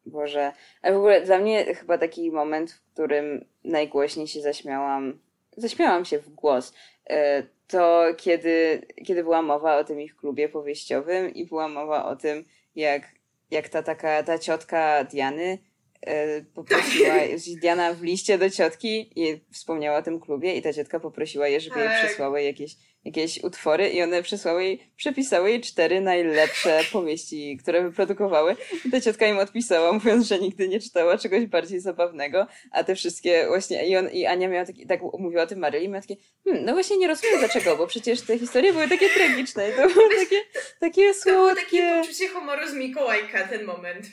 Boże. 0.06 0.54
Ale 0.82 0.94
w 0.94 0.98
ogóle 0.98 1.22
dla 1.22 1.38
mnie 1.38 1.76
chyba 1.76 1.98
taki 1.98 2.32
moment, 2.32 2.72
w 2.72 2.82
którym 2.94 3.46
najgłośniej 3.64 4.28
się 4.28 4.42
zaśmiałam, 4.42 5.20
zaśmiałam 5.58 6.06
się 6.06 6.20
w 6.20 6.30
głos, 6.30 6.74
e, 7.10 7.44
to 7.68 8.06
kiedy, 8.18 8.86
kiedy 9.06 9.24
była 9.24 9.42
mowa 9.42 9.78
o 9.78 9.84
tym 9.84 10.02
ich 10.02 10.16
klubie 10.16 10.50
powieściowym 10.50 11.34
i 11.34 11.46
była 11.46 11.68
mowa 11.68 12.06
o 12.06 12.16
tym, 12.16 12.46
jak, 12.76 13.12
jak 13.52 13.70
ta 13.70 13.84
taka, 13.84 14.24
ta 14.24 14.40
ciotka 14.40 15.04
Diany 15.04 15.58
e, 16.02 16.42
poprosiła, 16.42 17.14
Diana 17.62 17.94
w 17.94 18.04
liście 18.04 18.38
do 18.38 18.50
ciotki 18.50 19.12
i 19.16 19.42
wspomniała 19.52 19.98
o 19.98 20.02
tym 20.02 20.20
klubie 20.20 20.56
i 20.56 20.62
ta 20.62 20.74
ciotka 20.74 21.00
poprosiła 21.00 21.48
je, 21.48 21.60
żeby 21.60 21.80
jej 21.80 21.88
Tak. 21.88 22.06
przesłały 22.06 22.44
jakieś, 22.44 22.76
jakieś 23.06 23.44
utwory 23.44 23.90
i 23.90 24.02
one 24.02 24.24
przesłały 24.24 24.64
jej, 24.64 24.80
przepisały 24.98 25.50
jej 25.50 25.62
cztery 25.62 26.02
najlepsze 26.02 26.80
powieści, 26.92 27.58
które 27.58 27.84
wyprodukowały 27.84 28.56
i 28.86 28.92
ta 28.92 29.02
ciotka 29.02 29.28
im 29.28 29.38
odpisała, 29.38 29.92
mówiąc, 29.92 30.28
że 30.28 30.40
nigdy 30.40 30.68
nie 30.68 30.80
czytała 30.80 31.18
czegoś 31.18 31.46
bardziej 31.46 31.80
zabawnego, 31.80 32.48
a 32.72 32.84
te 32.84 32.96
wszystkie 32.96 33.46
właśnie, 33.48 33.88
i, 33.88 33.98
on, 33.98 34.10
i 34.10 34.26
Ania 34.26 34.48
miała 34.50 34.66
taki, 34.66 34.88
tak 34.88 35.00
mówiła 35.20 35.44
o 35.44 35.48
tym 35.48 35.60
Maryli, 35.60 35.90
miała 35.90 36.02
takie, 36.02 36.16
hmm, 36.44 36.66
no 36.66 36.74
właśnie 36.74 36.98
nie 36.98 37.08
rozumiem 37.08 37.40
dlaczego, 37.40 37.78
bo 37.78 37.88
przecież 37.88 38.22
te 38.22 38.40
historie 38.40 38.74
były 38.74 38.88
takie 38.88 39.10
tragiczne 39.10 39.70
i 39.70 39.74
to 39.74 39.88
było 39.90 40.10
takie, 40.24 40.42
takie 40.80 41.14
To 41.14 41.30
było 41.32 41.56
takie 41.56 41.62
słodkie. 41.68 42.02
poczucie 42.02 42.28
humoru 42.30 42.68
z 42.68 42.74
Mikołajka, 42.74 43.48
ten 43.48 43.66
moment. 43.66 44.06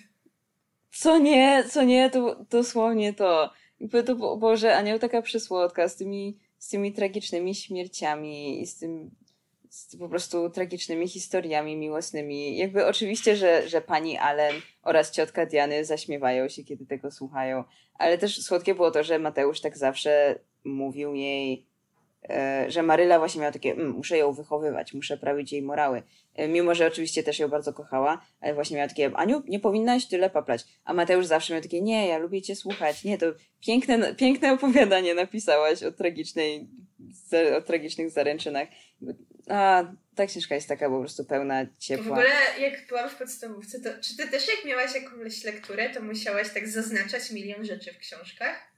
Co 0.94 1.19
nie, 1.19 1.64
co 1.70 1.82
nie, 1.82 2.10
to 2.10 2.36
dosłownie 2.51 3.12
to. 3.14 3.51
To, 4.06 4.14
bo- 4.14 4.36
Boże, 4.36 4.77
Anioł 4.77 4.98
taka 4.98 5.23
przysłodka 5.23 5.89
z 5.89 5.97
tymi, 5.97 6.39
z 6.62 6.68
tymi 6.68 6.93
tragicznymi 6.93 7.55
śmierciami 7.55 8.62
i 8.62 8.66
z 8.66 8.78
tym 8.78 9.10
z 9.68 9.97
po 9.97 10.09
prostu 10.09 10.51
tragicznymi 10.51 11.09
historiami 11.09 11.76
miłosnymi. 11.76 12.56
Jakby 12.56 12.86
oczywiście, 12.86 13.36
że, 13.36 13.68
że 13.68 13.80
pani 13.80 14.18
Allen 14.18 14.55
oraz 14.82 15.10
ciotka 15.10 15.47
Diany 15.47 15.84
zaśmiewają 15.84 16.48
się, 16.48 16.64
kiedy 16.64 16.86
tego 16.86 17.10
słuchają, 17.10 17.64
ale 17.94 18.18
też 18.18 18.43
słodkie 18.43 18.74
było 18.74 18.90
to, 18.90 19.02
że 19.02 19.18
Mateusz 19.18 19.60
tak 19.60 19.78
zawsze 19.78 20.39
mówił 20.64 21.14
jej, 21.14 21.66
że 22.69 22.82
Maryla 22.82 23.19
właśnie 23.19 23.40
miała 23.40 23.53
takie, 23.53 23.73
mm, 23.73 23.90
muszę 23.90 24.19
ją 24.19 24.32
wychowywać, 24.32 24.93
muszę 24.94 25.16
prawić 25.16 25.53
jej 25.53 25.62
morały. 25.62 26.03
E, 26.35 26.49
Mimo, 26.49 26.74
że 26.74 26.86
oczywiście 26.86 27.23
też 27.23 27.39
ją 27.39 27.49
bardzo 27.49 27.73
kochała, 27.73 28.27
ale 28.40 28.55
właśnie 28.55 28.77
miała 28.77 28.89
takie, 28.89 29.11
Aniu, 29.15 29.43
nie 29.49 29.61
powinnaś 29.61 30.07
tyle 30.07 30.31
paplać. 30.31 30.65
A 30.85 30.94
Mateusz 30.94 31.27
zawsze 31.27 31.53
miał 31.53 31.62
takie, 31.62 31.82
nie, 31.82 32.09
ja 32.09 32.19
lubię 32.19 32.43
cię 32.43 32.57
słuchać. 32.57 33.05
Nie, 33.05 33.19
to 33.19 33.27
piękne, 33.66 34.15
piękne 34.15 34.53
opowiadanie 34.53 35.15
napisałaś 35.15 35.82
o 35.82 35.93
tragicznej, 35.93 36.69
o 37.59 37.61
tragicznych 37.62 38.11
zaręczynach. 38.11 38.69
A 39.49 39.85
ta 40.15 40.27
książka 40.27 40.55
jest 40.55 40.69
taka 40.69 40.90
po 40.90 41.01
prostu 41.01 41.24
pełna 41.24 41.65
W 41.65 41.78
ciepła. 41.78 42.12
ogóle 42.12 42.31
jak 42.61 42.86
byłam 42.89 43.09
w 43.11 43.15
podstawówce, 43.15 43.81
to 43.81 43.89
czy 44.03 44.16
ty 44.16 44.28
też 44.28 44.49
jak 44.49 44.65
miałaś 44.65 44.94
jakąś 44.94 45.44
lekturę, 45.44 45.90
to 45.90 46.01
musiałaś 46.03 46.49
tak 46.55 46.69
zaznaczać 46.69 47.31
milion 47.31 47.65
rzeczy 47.65 47.93
w 47.93 47.99
książkach? 47.99 48.72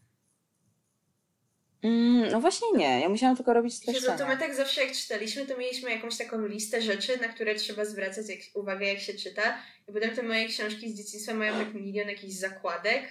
Mm, 1.85 2.31
no 2.31 2.41
właśnie 2.41 2.69
nie, 2.75 3.01
ja 3.01 3.09
musiałam 3.09 3.37
tylko 3.37 3.55
robić 3.55 3.75
Jezu, 3.87 4.07
to 4.19 4.27
my 4.27 4.37
tak 4.37 4.55
zawsze 4.55 4.85
jak 4.85 4.93
czytaliśmy, 4.93 5.47
to 5.47 5.57
mieliśmy 5.57 5.91
jakąś 5.91 6.17
taką 6.17 6.47
listę 6.47 6.83
rzeczy, 6.83 7.21
na 7.21 7.29
które 7.29 7.55
trzeba 7.55 7.85
zwracać 7.85 8.29
jak, 8.29 8.39
uwagę 8.55 8.87
jak 8.87 9.01
się 9.01 9.15
czyta. 9.15 9.59
I 9.89 9.93
potem 9.93 10.17
te 10.17 10.23
moje 10.23 10.49
książki 10.49 10.91
z 10.91 10.97
dzieciństwa 10.97 11.35
mają 11.35 11.59
tak 11.65 11.75
milion 11.75 12.09
jakichś 12.09 12.35
zakładek. 12.35 13.03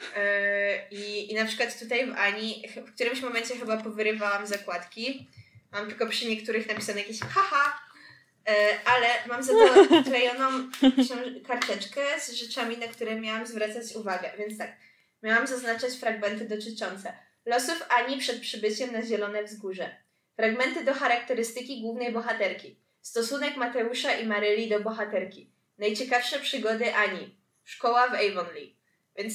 Yy, 0.00 0.98
i, 0.98 1.32
I 1.32 1.34
na 1.34 1.44
przykład 1.44 1.78
tutaj 1.78 2.06
w 2.06 2.14
Ani, 2.16 2.64
w 2.86 2.94
którymś 2.94 3.20
momencie 3.20 3.56
chyba 3.56 3.76
powyrywałam 3.76 4.46
zakładki. 4.46 5.28
Mam 5.72 5.86
tylko 5.86 6.06
przy 6.06 6.28
niektórych 6.28 6.68
napisane 6.68 7.00
jakieś 7.00 7.20
haha, 7.20 7.80
yy, 8.48 8.54
ale 8.84 9.06
mam 9.28 9.42
za 9.42 9.52
to 9.52 9.86
klejoną 10.10 10.70
książ- 10.80 11.46
karteczkę 11.46 12.00
z 12.20 12.32
rzeczami, 12.32 12.78
na 12.78 12.88
które 12.88 13.20
miałam 13.20 13.46
zwracać 13.46 13.96
uwagę. 13.96 14.30
Więc 14.38 14.58
tak, 14.58 14.76
miałam 15.22 15.46
zaznaczać 15.46 15.92
fragmenty 15.92 16.48
dotyczące 16.48 17.29
losów 17.46 17.84
Ani 17.88 18.18
przed 18.18 18.40
przybyciem 18.40 18.92
na 18.92 19.02
Zielone 19.02 19.44
Wzgórze. 19.44 19.96
Fragmenty 20.36 20.84
do 20.84 20.94
charakterystyki 20.94 21.80
głównej 21.80 22.12
bohaterki. 22.12 22.76
Stosunek 23.02 23.56
Mateusza 23.56 24.14
i 24.14 24.26
Maryli 24.26 24.68
do 24.68 24.80
bohaterki. 24.80 25.50
Najciekawsze 25.78 26.38
przygody 26.38 26.94
Ani. 26.94 27.36
Szkoła 27.64 28.08
w 28.08 28.14
Avonlea. 28.14 28.74
Więc 29.16 29.34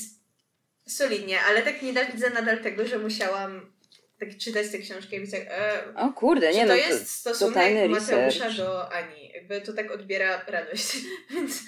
solidnie, 0.88 1.42
ale 1.42 1.62
tak 1.62 1.82
nienawidzę 1.82 2.30
nadal 2.30 2.60
tego, 2.60 2.88
że 2.88 3.00
musiałam 3.00 3.74
tak 4.20 4.38
czytać 4.38 4.72
tę 4.72 4.78
książkę 4.78 5.16
i 5.16 5.20
być 5.20 5.32
tak, 5.32 5.42
e, 5.42 5.84
O 5.96 6.10
kurde, 6.14 6.54
nie 6.54 6.62
to 6.62 6.68
no, 6.68 6.76
jest 6.76 7.24
to, 7.24 7.34
stosunek 7.36 7.54
totalny 7.54 7.90
Mateusza 7.90 8.26
research. 8.26 8.58
do 8.58 8.92
Ani. 8.94 9.32
Jakby 9.34 9.62
to 9.62 9.74
tak 9.74 9.92
odbiera 9.92 10.42
radość. 10.48 10.98
Więc 11.34 11.64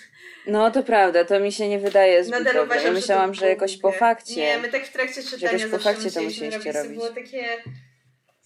no 0.48 0.72
to 0.72 0.84
prawda, 0.84 1.26
to 1.26 1.40
mi 1.40 1.52
się 1.52 1.70
nie 1.70 1.80
wydaje 1.80 2.24
zbyt 2.24 2.40
nadal 2.40 2.54
dobre. 2.54 2.64
uważam, 2.66 2.84
Ja 2.86 2.90
że 2.92 2.96
myślałam, 2.96 3.30
to 3.30 3.34
że 3.34 3.40
było 3.42 3.50
jakoś 3.50 3.78
po 3.78 3.92
fakcie. 3.92 4.36
Nie, 4.36 4.58
my 4.58 4.70
tak 4.70 4.86
w 4.86 4.92
trakcie 4.94 5.24
czytania 5.24 5.52
jakoś 5.58 5.72
po 5.72 5.80
fakcie 5.80 6.12
to 6.12 6.22
musieliście 6.22 6.58
robić. 6.58 6.74
To 6.74 6.84
robić. 6.84 6.94
było 6.98 7.10
takie... 7.10 7.46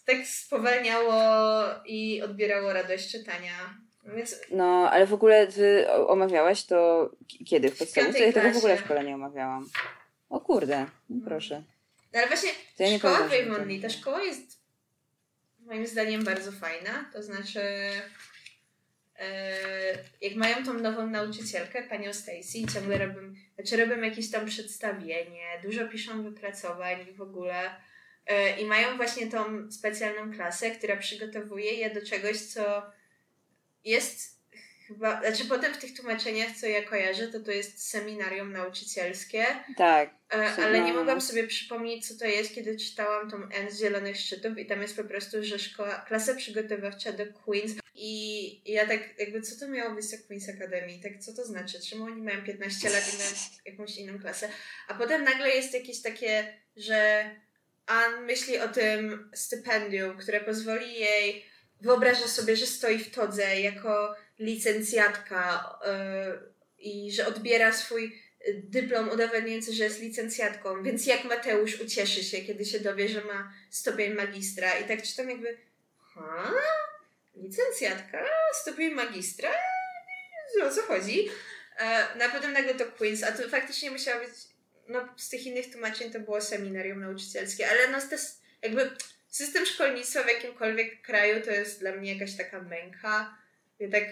Tak 0.06 0.18
spowalniało 0.28 1.14
i 1.86 2.22
odbierało 2.22 2.74
radość 2.74 3.12
czytania. 3.12 3.52
Więc 4.16 4.42
No, 4.52 4.90
ale 4.92 5.06
w 5.08 5.14
ogóle 5.14 5.48
ty 5.48 5.92
omawiałaś 5.92 6.64
to 6.64 7.10
kiedy? 7.50 7.70
W 7.72 7.78
podstawówce? 7.78 8.20
Ja 8.20 8.34
tego 8.34 8.52
w 8.52 8.58
ogóle 8.58 8.78
w 8.78 8.80
szkole 8.80 9.04
nie 9.04 9.16
omawiałam. 9.16 9.70
O 10.30 10.40
kurde, 10.40 10.86
no 11.10 11.26
proszę. 11.26 11.64
No 12.14 12.20
ale 12.20 12.28
właśnie 12.28 12.50
To 12.78 12.84
ja 12.84 12.98
szkoła 12.98 13.18
Avonlea, 13.18 13.82
ta 13.82 13.90
szkoła 13.90 14.24
jest 14.24 14.62
moim 15.60 15.88
zdaniem 15.88 16.24
bardzo 16.24 16.52
fajna. 16.52 17.10
To 17.14 17.24
znaczy 17.24 17.62
e, 19.20 19.94
jak 20.22 20.36
mają 20.36 20.66
tą 20.66 20.74
nową 20.74 21.08
nauczycielkę, 21.08 21.84
panią 21.84 22.14
Stacy, 22.14 22.74
ciągle 22.74 22.98
robią, 22.98 23.34
znaczy 23.56 23.78
robią 23.78 24.02
jakieś 24.02 24.32
tam 24.32 24.46
przedstawienie, 24.46 25.46
dużo 25.64 25.88
piszą 25.88 26.24
wypracowań 26.24 27.14
w 27.14 27.22
ogóle 27.22 27.76
e, 28.26 28.60
i 28.60 28.66
mają 28.66 28.98
właśnie 28.98 29.28
tą 29.28 29.72
specjalną 29.72 30.34
klasę, 30.34 30.72
która 30.72 30.98
przygotowuje 30.98 31.74
je 31.74 31.90
do 31.90 32.06
czegoś, 32.06 32.38
co 32.38 32.92
jest 33.84 34.41
chyba, 34.94 35.22
znaczy 35.22 35.46
potem 35.46 35.74
w 35.74 35.78
tych 35.78 35.98
tłumaczeniach, 35.98 36.52
co 36.52 36.68
ja 36.68 36.84
kojarzę, 36.84 37.28
to 37.28 37.40
to 37.40 37.52
jest 37.52 37.90
seminarium 37.90 38.54
nauczycielskie, 38.54 39.46
Tak. 39.78 40.10
E, 40.34 40.64
Ale 40.66 40.82
nie 40.82 40.94
mogłam 40.94 41.22
sobie 41.22 41.48
przypomnieć, 41.48 42.08
co 42.08 42.16
to 42.20 42.26
jest, 42.26 42.56
kiedy 42.56 42.78
czytałam 42.78 43.32
tą 43.32 43.38
N 43.38 43.72
z 43.72 43.80
Zielonych 43.80 44.18
Szczytów 44.18 44.58
i 44.58 44.66
tam 44.66 44.82
jest 44.82 44.98
po 44.98 45.04
prostu, 45.04 45.44
że 45.44 45.60
szkoła, 45.60 46.06
klasa 46.08 46.36
przygotowawcza 46.36 47.12
do 47.12 47.26
Queens 47.34 47.72
i 47.96 48.72
ja 48.72 48.88
tak 48.88 49.20
jakby, 49.20 49.42
co 49.42 49.60
to 49.60 49.72
miało 49.72 49.96
być 49.96 50.06
za 50.06 50.18
Queens 50.18 50.50
Academy? 50.50 51.00
Tak, 51.04 51.20
co 51.20 51.34
to 51.34 51.46
znaczy? 51.46 51.80
Czemu 51.90 52.04
oni 52.04 52.22
mają 52.22 52.44
15 52.44 52.90
lat 52.90 53.14
i 53.14 53.18
mają 53.18 53.30
jakąś 53.66 53.98
inną 53.98 54.20
klasę? 54.20 54.50
A 54.88 54.94
potem 54.94 55.24
nagle 55.24 55.50
jest 55.50 55.74
jakieś 55.74 56.02
takie, 56.02 56.54
że 56.76 57.30
Ann 57.86 58.26
myśli 58.26 58.60
o 58.60 58.68
tym 58.68 59.32
stypendium, 59.34 60.18
które 60.18 60.42
pozwoli 60.42 60.94
jej, 61.00 61.46
wyobraża 61.82 62.28
sobie, 62.28 62.56
że 62.56 62.66
stoi 62.66 63.00
w 63.00 63.12
todze 63.12 63.62
jako 63.62 64.16
licencjatka 64.42 65.80
yy, 65.86 66.52
i 66.80 67.12
że 67.12 67.28
odbiera 67.28 67.74
swój 67.74 68.22
dyplom 68.54 69.10
udowadniający, 69.10 69.74
że 69.74 69.84
jest 69.84 70.02
licencjatką, 70.02 70.84
więc 70.84 71.06
jak 71.06 71.24
Mateusz 71.24 71.82
ucieszy 71.82 72.24
się, 72.24 72.42
kiedy 72.42 72.66
się 72.66 72.80
dowie, 72.80 73.10
że 73.10 73.24
ma 73.24 73.54
stopień 73.70 74.14
magistra 74.14 74.80
i 74.80 74.88
tak 74.88 75.04
czytam 75.04 75.30
jakby 75.30 75.58
ha? 76.14 76.54
Licencjatka? 77.36 78.26
Stopień 78.54 78.94
magistra? 78.94 79.52
O 80.64 80.72
co 80.72 80.82
chodzi? 80.82 81.30
E, 81.80 82.08
no 82.20 82.26
a 82.26 82.30
potem 82.30 82.54
nagle 82.54 82.76
to 82.76 82.86
Queens, 82.86 83.24
a 83.24 83.32
to 83.32 83.50
faktycznie 83.50 83.92
musiało 83.92 84.26
być 84.26 84.34
no 84.88 85.08
z 85.18 85.30
tych 85.30 85.46
innych 85.46 85.72
tłumaczeń 85.72 86.12
to 86.12 86.20
było 86.20 86.42
seminarium 86.42 87.00
nauczycielskie, 87.00 87.70
ale 87.70 87.88
no 87.88 88.02
to 88.02 88.16
jakby 88.62 88.92
system 89.30 89.66
szkolnictwa 89.66 90.24
w 90.24 90.28
jakimkolwiek 90.28 91.02
kraju 91.02 91.42
to 91.46 91.52
jest 91.52 91.80
dla 91.80 91.92
mnie 91.92 92.14
jakaś 92.14 92.38
taka 92.38 92.62
męka. 92.62 93.38
Tak 93.90 94.04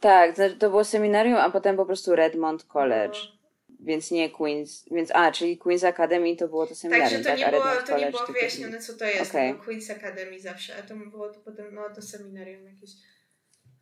Tak, 0.00 0.34
to 0.58 0.70
było 0.70 0.84
seminarium, 0.84 1.36
a 1.36 1.50
potem 1.50 1.76
po 1.76 1.86
prostu 1.86 2.16
Redmond 2.16 2.64
College. 2.64 3.18
no, 3.24 3.36
Więc 3.80 4.10
nie 4.10 4.30
Queen's, 4.30 4.94
więc 4.94 5.10
a, 5.14 5.32
czyli 5.32 5.58
Queen's 5.58 5.86
Academy 5.86 6.36
to 6.36 6.48
było 6.48 6.66
to 6.66 6.74
seminarium, 6.74 7.10
Także 7.10 7.24
to 7.24 7.30
tak? 7.30 7.38
nie 7.38 7.58
było, 7.58 7.64
Redmond 7.64 7.86
to 7.86 7.92
nie 7.92 7.98
College 7.98 8.10
było 8.10 8.26
tylko- 8.26 8.32
wyjaśnione, 8.40 8.78
co 8.80 8.94
to 8.94 9.04
jest. 9.04 9.30
Okej. 9.30 9.52
To 9.54 9.58
było 9.58 9.66
Queen's 9.72 9.92
Academy 9.92 10.40
zawsze, 10.40 10.76
a 10.76 10.82
to 10.82 10.96
było 10.96 11.28
to 11.28 11.40
potem, 11.40 11.74
no 11.74 11.82
to 11.94 12.02
seminarium 12.02 12.64
jakieś. 12.64 12.90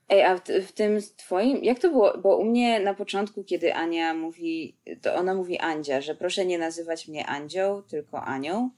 Ej, 0.08 0.22
a 0.22 0.36
w, 0.38 0.40
w 0.68 0.72
tym 0.72 0.98
twoim, 1.16 1.64
jak 1.64 1.78
to 1.78 1.88
było? 1.90 2.18
Bo 2.18 2.36
u 2.36 2.44
mnie 2.44 2.80
na 2.80 2.94
początku, 2.94 3.44
kiedy 3.44 3.74
Ania 3.74 4.14
mówi, 4.14 4.76
to 5.02 5.14
ona 5.14 5.34
mówi 5.34 5.58
Andzia, 5.58 6.00
że 6.00 6.14
proszę 6.14 6.46
nie 6.46 6.58
nazywać 6.58 7.08
mnie 7.08 7.26
Andzią, 7.26 7.82
tylko 7.82 8.22
Anią. 8.22 8.70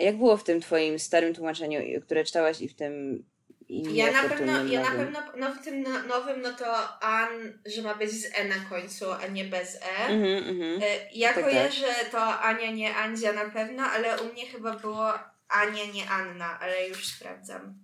A 0.00 0.02
jak 0.02 0.16
było 0.18 0.36
w 0.36 0.44
tym 0.44 0.60
twoim 0.60 0.98
starym 0.98 1.34
tłumaczeniu, 1.34 2.00
które 2.00 2.24
czytałaś 2.24 2.60
i 2.60 2.68
w 2.68 2.74
tym 2.74 3.24
I 3.68 3.94
Ja 3.94 4.12
na 4.12 4.28
pewno, 4.28 4.64
ja 4.64 4.80
na 4.82 4.90
pewno 4.90 5.20
no, 5.36 5.54
w 5.54 5.64
tym 5.64 5.82
no- 5.82 6.02
nowym, 6.02 6.40
no 6.42 6.52
to 6.52 7.02
An, 7.02 7.28
że 7.66 7.82
ma 7.82 7.94
być 7.94 8.10
z 8.10 8.26
E 8.34 8.44
na 8.48 8.54
końcu, 8.70 9.12
a 9.12 9.26
nie 9.26 9.44
bez 9.44 9.76
E. 9.76 10.06
Mhm, 10.06 10.48
mhm. 10.48 10.82
E, 10.82 11.10
Ja 11.12 11.28
Tak, 11.28 11.36
tak. 11.36 11.44
kojarzę 11.44 11.94
to 12.10 12.40
Ania, 12.40 12.70
nie 12.70 12.96
Andzia 12.96 13.32
na 13.32 13.50
pewno, 13.50 13.82
ale 13.82 14.22
u 14.22 14.32
mnie 14.32 14.46
chyba 14.46 14.76
było 14.76 15.12
Ania, 15.48 15.84
nie 15.94 16.10
Anna, 16.10 16.60
ale 16.60 16.88
już 16.88 17.06
sprawdzam. 17.06 17.74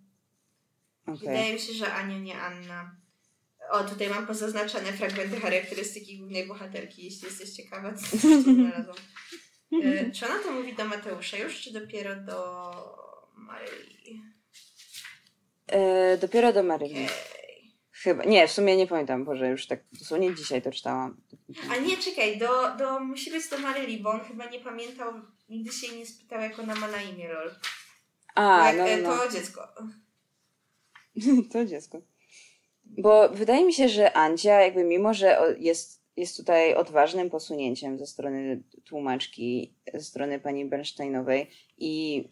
Okej. 1.07 1.19
Wydaje 1.19 1.53
mi 1.53 1.61
się, 1.61 1.73
że 1.73 1.93
Ania, 1.95 2.19
nie 2.19 2.41
Anna. 2.41 2.97
O, 3.71 3.85
tutaj 3.85 4.09
mam 4.09 4.27
pozaznaczone 4.27 4.93
fragmenty 4.93 5.41
charakterystyki 5.41 6.19
głównej 6.19 6.47
bohaterki, 6.47 7.05
jeśli 7.05 7.25
jesteś 7.29 7.51
ciekawa, 7.51 7.93
co 7.95 8.17
znalazłam. 8.43 8.97
E, 9.85 10.11
Czy 10.11 10.27
ona 10.27 10.39
to 10.39 10.53
mówi 10.53 10.75
do 10.75 10.85
Mateusza 10.85 11.37
już, 11.37 11.61
czy 11.61 11.73
dopiero 11.73 12.17
do 12.17 12.71
Maryli? 13.35 14.23
E, 15.71 16.19
dopiero 16.19 16.53
do 16.53 16.63
Maryli. 16.63 17.05
Okej. 17.05 17.41
Chyba. 18.03 18.25
Nie, 18.25 18.49
w 18.49 18.53
sumie 18.53 18.77
nie 18.77 18.87
pamiętam, 18.87 19.25
Boże, 19.25 19.49
już 19.49 19.67
tak 19.67 19.81
dosłownie 19.93 20.35
dzisiaj 20.35 20.63
to 20.63 20.73
czytałam. 20.73 21.21
A 21.71 21.77
nie, 21.77 21.97
czekaj, 21.97 22.39
do, 22.39 22.77
do, 22.79 23.01
musi 23.01 23.31
być 23.31 23.49
do 23.49 23.59
Maryli, 23.59 24.01
bo 24.01 24.11
on 24.11 24.21
chyba 24.21 24.47
nie 24.47 24.61
pamiętał, 24.61 25.13
nigdy 25.49 25.73
się 25.73 25.87
jej 25.87 25.99
nie 25.99 26.07
spytał, 26.07 26.41
jak 26.41 26.59
ona 26.59 26.75
ma 26.75 26.89
na 26.89 27.03
imię, 27.03 27.29
lol. 27.29 27.51
A, 28.35 28.73
jak, 28.73 28.79
no, 28.79 28.89
e, 28.89 28.97
no. 28.97 29.17
To 29.17 29.29
dziecko. 29.29 29.69
to 31.53 31.65
dziecko. 31.65 32.03
Bo 32.85 33.29
wydaje 33.29 33.65
mi 33.65 33.75
się, 33.75 33.89
że 33.89 34.13
Andzia, 34.13 34.61
jakby 34.61 34.85
mimo, 34.85 35.15
że 35.15 35.57
jest, 35.59 36.00
jest 36.17 36.37
tutaj 36.37 36.75
odważnym 36.75 37.31
posunięciem 37.31 37.99
ze 37.99 38.07
strony 38.07 38.63
tłumaczki, 38.85 39.75
ze 39.95 40.01
strony 40.01 40.41
pani 40.41 40.65
Bernsteinowej 40.65 41.51
i 41.79 42.25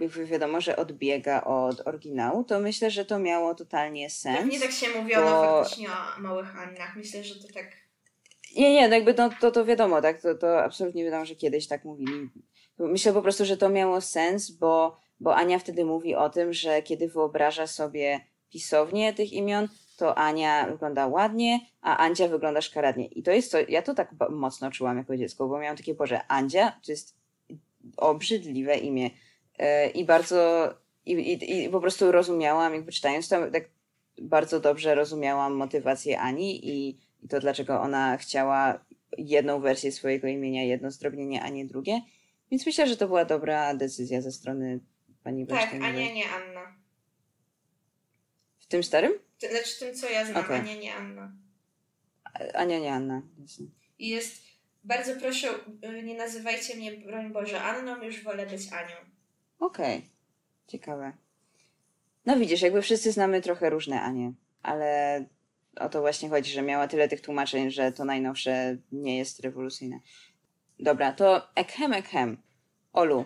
jakby 0.00 0.26
wiadomo, 0.26 0.60
że 0.60 0.76
odbiega 0.76 1.44
od 1.44 1.86
oryginału, 1.86 2.44
to 2.44 2.60
myślę, 2.60 2.90
że 2.90 3.04
to 3.04 3.18
miało 3.18 3.54
totalnie 3.54 4.10
sens. 4.10 4.38
Pewnie 4.38 4.60
tak 4.60 4.72
się 4.72 4.86
mówiono 5.00 5.30
bo- 5.30 5.62
faktycznie 5.62 5.88
o 5.88 6.20
małych 6.20 6.56
Annach. 6.56 6.96
Myślę, 6.96 7.24
że 7.24 7.34
to 7.34 7.52
tak... 7.54 7.66
Nie, 8.56 8.72
nie, 8.72 8.88
no 8.88 8.94
jakby 8.94 9.14
to, 9.14 9.30
to, 9.40 9.50
to 9.50 9.64
wiadomo, 9.64 10.02
tak? 10.02 10.22
To, 10.22 10.34
to 10.34 10.64
absolutnie 10.64 11.04
wiadomo, 11.04 11.24
że 11.24 11.34
kiedyś 11.34 11.68
tak 11.68 11.84
mówili. 11.84 12.30
Myślę 12.78 13.12
po 13.12 13.22
prostu, 13.22 13.44
że 13.44 13.56
to 13.56 13.68
miało 13.68 14.00
sens, 14.00 14.50
bo, 14.50 14.96
bo 15.20 15.36
Ania 15.36 15.58
wtedy 15.58 15.84
mówi 15.84 16.14
o 16.14 16.30
tym, 16.30 16.52
że 16.52 16.82
kiedy 16.82 17.08
wyobraża 17.08 17.66
sobie 17.66 18.20
pisownię 18.50 19.12
tych 19.12 19.32
imion, 19.32 19.68
to 19.96 20.18
Ania 20.18 20.66
wygląda 20.66 21.06
ładnie, 21.06 21.60
a 21.82 21.96
Andzia 21.96 22.28
wygląda 22.28 22.60
szkaradnie. 22.60 23.06
I 23.06 23.22
to 23.22 23.30
jest 23.30 23.52
to, 23.52 23.58
ja 23.68 23.82
to 23.82 23.94
tak 23.94 24.10
mocno 24.30 24.70
czułam 24.70 24.98
jako 24.98 25.16
dziecko, 25.16 25.48
bo 25.48 25.58
miałam 25.58 25.76
takie, 25.76 25.94
Boże, 25.94 26.26
Andzia 26.28 26.70
to 26.70 26.92
jest 26.92 27.16
obrzydliwe 27.96 28.76
imię 28.76 29.10
E, 29.58 29.90
i 29.90 30.04
bardzo, 30.04 30.70
i, 31.06 31.12
i, 31.12 31.64
i 31.64 31.68
po 31.68 31.80
prostu 31.80 32.12
rozumiałam, 32.12 32.74
jakby 32.74 32.92
czytając 32.92 33.28
to, 33.28 33.50
tak 33.50 33.68
bardzo 34.18 34.60
dobrze 34.60 34.94
rozumiałam 34.94 35.54
motywację 35.54 36.20
Ani 36.20 36.68
i, 36.68 36.98
i 37.24 37.28
to, 37.28 37.40
dlaczego 37.40 37.80
ona 37.80 38.16
chciała 38.16 38.84
jedną 39.18 39.60
wersję 39.60 39.92
swojego 39.92 40.28
imienia, 40.28 40.64
jedno 40.64 40.90
zdrobnienie, 40.90 41.42
a 41.42 41.48
nie 41.48 41.64
drugie. 41.64 42.00
Więc 42.50 42.66
myślę, 42.66 42.86
że 42.86 42.96
to 42.96 43.06
była 43.06 43.24
dobra 43.24 43.74
decyzja 43.74 44.20
ze 44.20 44.32
strony 44.32 44.80
pani 45.24 45.46
Tak. 45.46 45.74
Ania, 45.74 46.12
nie 46.12 46.24
Anna. 46.30 46.76
W 48.58 48.66
tym 48.66 48.82
starym? 48.82 49.12
To 49.40 49.48
Znaczy 49.48 49.78
tym, 49.78 49.94
co 49.94 50.10
ja 50.10 50.24
znam, 50.24 50.44
Okej. 50.44 50.60
Ania, 50.60 50.74
nie 50.74 50.94
Anna. 50.94 51.32
Ania, 52.54 52.78
nie 52.78 52.92
Anna. 52.92 53.22
I 53.98 54.08
jest... 54.08 54.44
Bardzo 54.84 55.16
proszę, 55.20 55.48
y, 55.84 56.02
nie 56.02 56.14
nazywajcie 56.14 56.76
mnie, 56.76 56.92
broń 56.92 57.32
Boże, 57.32 57.62
Anną, 57.62 58.02
już 58.02 58.22
wolę 58.22 58.46
być 58.46 58.72
Anią. 58.72 58.96
Okej. 59.58 60.10
Ciekawe. 60.66 61.12
No 62.26 62.36
widzisz, 62.36 62.62
jakby 62.62 62.82
wszyscy 62.82 63.12
znamy 63.12 63.42
trochę 63.42 63.70
różne 63.70 64.02
Anie, 64.02 64.32
ale 64.62 65.24
o 65.76 65.88
to 65.88 66.00
właśnie 66.00 66.28
chodzi, 66.28 66.52
że 66.52 66.62
miała 66.62 66.88
tyle 66.88 67.08
tych 67.08 67.20
tłumaczeń, 67.20 67.70
że 67.70 67.92
to 67.92 68.04
najnowsze 68.04 68.76
nie 68.92 69.18
jest 69.18 69.40
rewolucyjne. 69.40 70.00
Dobra, 70.78 71.12
to 71.12 71.54
ekhem, 71.54 71.92
ekhem. 71.92 72.42
Olu, 72.92 73.24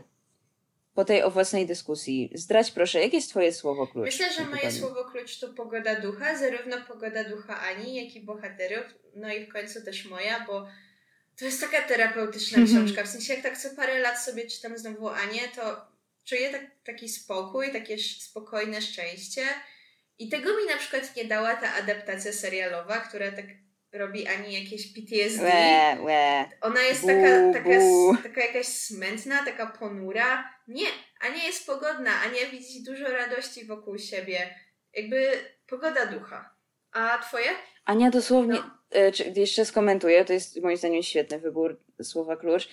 po 0.99 1.05
tej 1.05 1.23
owocnej 1.23 1.67
dyskusji, 1.67 2.31
zdradź 2.35 2.71
proszę, 2.71 3.01
jakie 3.01 3.17
jest 3.17 3.31
twoje 3.31 3.53
słowo 3.53 3.87
klucz? 3.87 4.05
Myślę, 4.05 4.33
że 4.33 4.45
moje 4.45 4.73
słowo 4.73 5.05
klucz 5.05 5.39
to 5.39 5.49
pogoda 5.49 6.01
ducha, 6.01 6.39
zarówno 6.39 6.77
pogoda 6.89 7.25
ducha 7.25 7.61
Ani, 7.61 8.05
jak 8.05 8.17
i 8.17 8.21
bohaterów, 8.21 8.85
no 9.15 9.33
i 9.33 9.47
w 9.47 9.53
końcu 9.53 9.85
też 9.85 10.05
moja, 10.05 10.45
bo 10.47 10.69
to 11.39 11.45
jest 11.45 11.61
taka 11.61 11.83
terapeutyczna 11.83 12.65
książka. 12.67 13.05
W 13.05 13.09
sensie, 13.09 13.35
jak 13.35 13.43
tak 13.43 13.59
co 13.59 13.71
parę 13.71 13.99
lat 13.99 14.23
sobie 14.23 14.47
czytam 14.47 14.79
znowu 14.79 15.09
Anię, 15.09 15.41
to 15.57 15.87
czuję 16.25 16.51
tak, 16.51 16.63
taki 16.85 17.09
spokój, 17.09 17.73
takie 17.73 17.99
spokojne 17.99 18.83
szczęście. 18.83 19.43
I 20.19 20.29
tego 20.29 20.57
mi 20.57 20.67
na 20.67 20.77
przykład 20.77 21.17
nie 21.17 21.25
dała 21.25 21.57
ta 21.57 21.75
adaptacja 21.75 22.33
serialowa, 22.33 23.01
która 23.01 23.33
tak 23.33 23.47
robi 23.99 24.29
Ani 24.29 24.53
jakieś 24.65 24.93
PTSD. 24.95 25.43
Łe, 25.45 26.03
łe. 26.03 26.45
Ona 26.61 26.81
jest 26.83 27.01
Bu, 27.01 27.07
taka, 27.07 27.53
taka, 27.53 27.79
bu. 27.81 28.17
taka 28.23 28.41
jakaś 28.41 28.67
smętna, 28.67 29.45
taka 29.45 29.67
ponura. 29.67 30.51
Nie, 30.69 30.87
Ania 31.21 31.45
jest 31.45 31.67
pogodna. 31.67 32.11
Ania 32.27 32.51
widzi 32.53 32.85
dużo 32.85 33.09
radości 33.09 33.65
wokół 33.67 33.99
siebie. 33.99 34.55
Jakby 34.95 35.31
pogoda 35.67 36.07
ducha. 36.07 36.55
A 36.93 37.19
twoje? 37.19 37.49
Ania 37.85 38.11
dosłownie, 38.11 38.55
No. 38.55 38.71
e, 38.91 39.13
czy, 39.13 39.33
jeszcze 39.37 39.65
skomentuję, 39.65 40.25
to 40.25 40.33
jest 40.33 40.63
moim 40.63 40.77
zdaniem 40.77 41.03
świetny 41.03 41.39
wybór 41.39 41.81
słowa 42.03 42.37
klucz. 42.37 42.69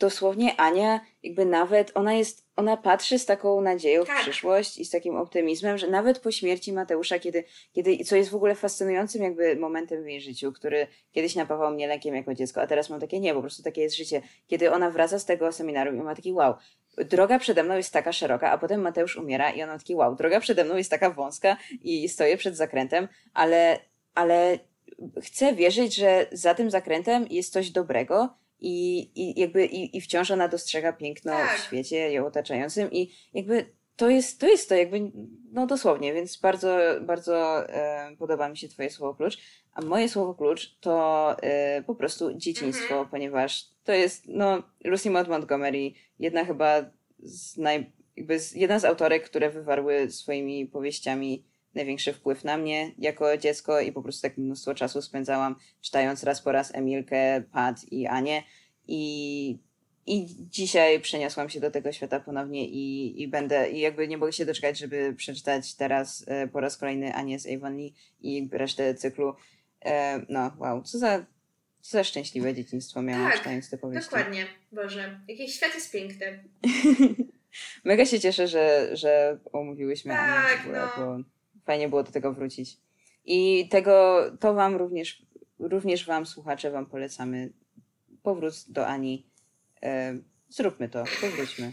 Dosłownie 0.00 0.60
Ania, 0.60 1.00
jakby 1.22 1.44
nawet, 1.44 1.92
ona 1.94 2.14
jest, 2.14 2.46
ona 2.56 2.76
patrzy 2.76 3.18
z 3.18 3.26
taką 3.26 3.60
nadzieją 3.60 4.04
w 4.04 4.06
Tak. 4.06 4.20
przyszłość 4.20 4.78
i 4.78 4.84
z 4.84 4.90
takim 4.90 5.16
optymizmem, 5.16 5.78
że 5.78 5.86
nawet 5.90 6.18
po 6.18 6.30
śmierci 6.30 6.72
Mateusza, 6.72 7.18
kiedy, 7.18 7.44
kiedy, 7.72 8.04
co 8.04 8.16
jest 8.16 8.30
w 8.30 8.34
ogóle 8.34 8.54
fascynującym 8.54 9.22
jakby 9.22 9.56
momentem 9.56 10.04
w 10.04 10.06
jej 10.06 10.20
życiu, 10.20 10.52
który 10.52 10.86
kiedyś 11.12 11.34
napawał 11.34 11.70
mnie 11.70 11.86
lękiem 11.86 12.14
jako 12.14 12.34
dziecko, 12.34 12.62
a 12.62 12.66
teraz 12.66 12.90
mam 12.90 13.00
takie 13.00 13.20
nie, 13.20 13.34
po 13.34 13.40
prostu 13.40 13.62
takie 13.62 13.82
jest 13.82 13.96
życie. 13.96 14.22
Kiedy 14.46 14.72
ona 14.72 14.90
wraca 14.90 15.18
z 15.18 15.24
tego 15.24 15.52
seminarium 15.52 15.96
i 15.96 16.00
ma 16.00 16.14
taki 16.14 16.32
wow, 16.32 16.54
droga 16.96 17.38
przede 17.38 17.62
mną 17.62 17.76
jest 17.76 17.92
taka 17.92 18.12
szeroka, 18.12 18.50
a 18.50 18.58
potem 18.58 18.80
Mateusz 18.80 19.16
umiera 19.16 19.50
i 19.50 19.62
ona 19.62 19.78
taki 19.78 19.94
wow, 19.94 20.14
droga 20.14 20.40
przede 20.40 20.64
mną 20.64 20.76
jest 20.76 20.90
taka 20.90 21.10
wąska 21.10 21.56
i 21.82 22.08
stoję 22.08 22.36
przed 22.36 22.56
zakrętem, 22.56 23.08
ale, 23.34 23.78
ale 24.14 24.58
chcę 25.22 25.54
wierzyć, 25.54 25.94
że 25.94 26.26
za 26.32 26.54
tym 26.54 26.70
zakrętem 26.70 27.26
jest 27.30 27.52
coś 27.52 27.70
dobrego 27.70 28.40
i, 28.60 29.10
i 29.14 29.40
jakby 29.40 29.66
i, 29.66 29.96
i 29.96 30.00
wciąż 30.00 30.30
ona 30.30 30.48
dostrzega 30.48 30.92
piękno 30.92 31.32
Tak. 31.32 31.58
w 31.58 31.64
świecie 31.64 32.12
ją 32.12 32.26
otaczającym 32.26 32.92
i 32.92 33.10
jakby 33.34 33.66
to 33.96 34.10
jest 34.10 34.40
to, 34.40 34.48
jest 34.48 34.68
to 34.68 34.74
jakby, 34.74 35.00
no 35.52 35.66
dosłownie, 35.66 36.12
więc 36.14 36.36
bardzo, 36.36 36.78
bardzo 37.00 37.68
e, 37.68 38.16
podoba 38.18 38.48
mi 38.48 38.56
się 38.56 38.68
twoje 38.68 38.90
słowo 38.90 39.14
klucz, 39.14 39.38
a 39.72 39.82
moje 39.82 40.08
słowo 40.08 40.34
klucz 40.34 40.78
to 40.80 41.36
e, 41.42 41.82
po 41.82 41.94
prostu 41.94 42.34
dzieciństwo, 42.34 42.94
Mhm. 42.94 43.08
ponieważ 43.08 43.64
to 43.84 43.92
jest, 43.92 44.24
no, 44.28 44.62
Lucy 44.84 45.10
Maud 45.10 45.28
Montgomery, 45.28 45.92
jedna 46.18 46.44
chyba 46.44 46.84
z 47.18 47.56
naj, 47.56 47.92
jakby 48.16 48.38
z, 48.38 48.54
jedna 48.54 48.78
z 48.78 48.84
autorek, 48.84 49.24
które 49.24 49.50
wywarły 49.50 50.10
swoimi 50.10 50.66
powieściami 50.66 51.44
największy 51.74 52.12
wpływ 52.12 52.44
na 52.44 52.56
mnie 52.56 52.92
jako 52.98 53.36
dziecko 53.36 53.80
i 53.80 53.92
po 53.92 54.02
prostu 54.02 54.22
tak 54.22 54.38
mnóstwo 54.38 54.74
czasu 54.74 55.02
spędzałam 55.02 55.56
czytając 55.80 56.24
raz 56.24 56.42
po 56.42 56.52
raz 56.52 56.74
Emilkę, 56.74 57.42
Pat 57.52 57.92
i 57.92 58.06
Anię 58.06 58.42
i, 58.88 59.58
i 60.06 60.26
dzisiaj 60.50 61.00
przeniosłam 61.00 61.48
się 61.48 61.60
do 61.60 61.70
tego 61.70 61.92
świata 61.92 62.20
ponownie 62.20 62.68
i, 62.68 63.22
i 63.22 63.28
będę, 63.28 63.70
i 63.70 63.80
jakby 63.80 64.08
nie 64.08 64.18
mogę 64.18 64.32
się 64.32 64.46
doczekać, 64.46 64.78
żeby 64.78 65.14
przeczytać 65.14 65.74
teraz 65.74 66.24
e, 66.28 66.48
po 66.48 66.60
raz 66.60 66.76
kolejny 66.76 67.14
Anię 67.14 67.38
z 67.38 67.46
Avonlea 67.46 67.92
i 68.20 68.48
resztę 68.52 68.94
cyklu. 68.94 69.34
E, 69.84 70.20
no, 70.28 70.56
wow, 70.58 70.82
co 70.82 70.98
za, 70.98 71.18
co 71.80 71.90
za 71.90 72.04
szczęśliwe 72.04 72.54
dzieciństwo 72.54 73.02
miałam 73.02 73.30
Tak, 73.30 73.38
czytając 73.38 73.70
te 73.70 73.78
powieści. 73.78 74.10
Dokładnie. 74.10 74.46
Boże, 74.72 75.20
jakiś 75.28 75.54
świat 75.54 75.74
jest 75.74 75.92
piękny. 75.92 76.44
Mega 77.84 78.06
się 78.06 78.20
cieszę, 78.20 78.48
że, 78.48 78.96
że 78.96 79.38
omówiłyśmy 79.52 80.18
Anię 80.18 80.48
Tak, 80.48 80.58
w 80.58 80.64
ogóle, 80.64 80.80
no. 80.80 80.90
bo 80.96 81.24
fajnie 81.66 81.88
było 81.88 82.02
do 82.02 82.12
tego 82.12 82.32
wrócić. 82.32 82.76
I 83.24 83.68
tego, 83.68 84.22
to 84.40 84.54
wam 84.54 84.76
również, 84.76 85.22
również 85.58 86.06
wam, 86.06 86.26
słuchacze, 86.26 86.70
wam 86.70 86.86
polecamy. 86.86 87.52
Powrót 88.22 88.54
do 88.68 88.86
Ani. 88.86 89.26
E, 89.82 90.18
zróbmy 90.48 90.88
to, 90.88 91.04
powróćmy. 91.20 91.72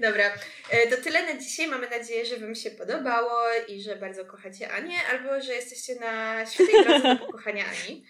Dobra, 0.00 0.24
e, 0.70 0.86
to 0.86 1.02
tyle 1.02 1.34
na 1.34 1.40
dzisiaj. 1.40 1.68
Mamy 1.68 1.90
nadzieję, 1.90 2.26
że 2.26 2.36
Wam 2.36 2.54
się 2.54 2.70
podobało 2.70 3.38
i 3.68 3.80
że 3.82 3.96
bardzo 3.96 4.24
kochacie 4.24 4.72
Anię, 4.72 4.96
albo 5.10 5.40
że 5.40 5.54
jesteście 5.54 5.94
na 5.94 6.46
świetnej 6.46 6.84
drodze 6.84 7.14
do 7.14 7.26
pokochania 7.26 7.64
Ani. 7.66 8.04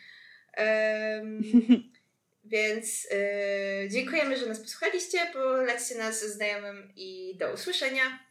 Em, 0.53 1.43
więc 2.45 3.09
e, 3.11 3.89
dziękujemy, 3.89 4.37
że 4.37 4.47
nas 4.47 4.61
posłuchaliście. 4.61 5.19
Polećcie 5.33 5.95
nas 5.95 6.25
znajomym 6.25 6.93
i 6.97 7.37
do 7.37 7.53
usłyszenia. 7.53 8.24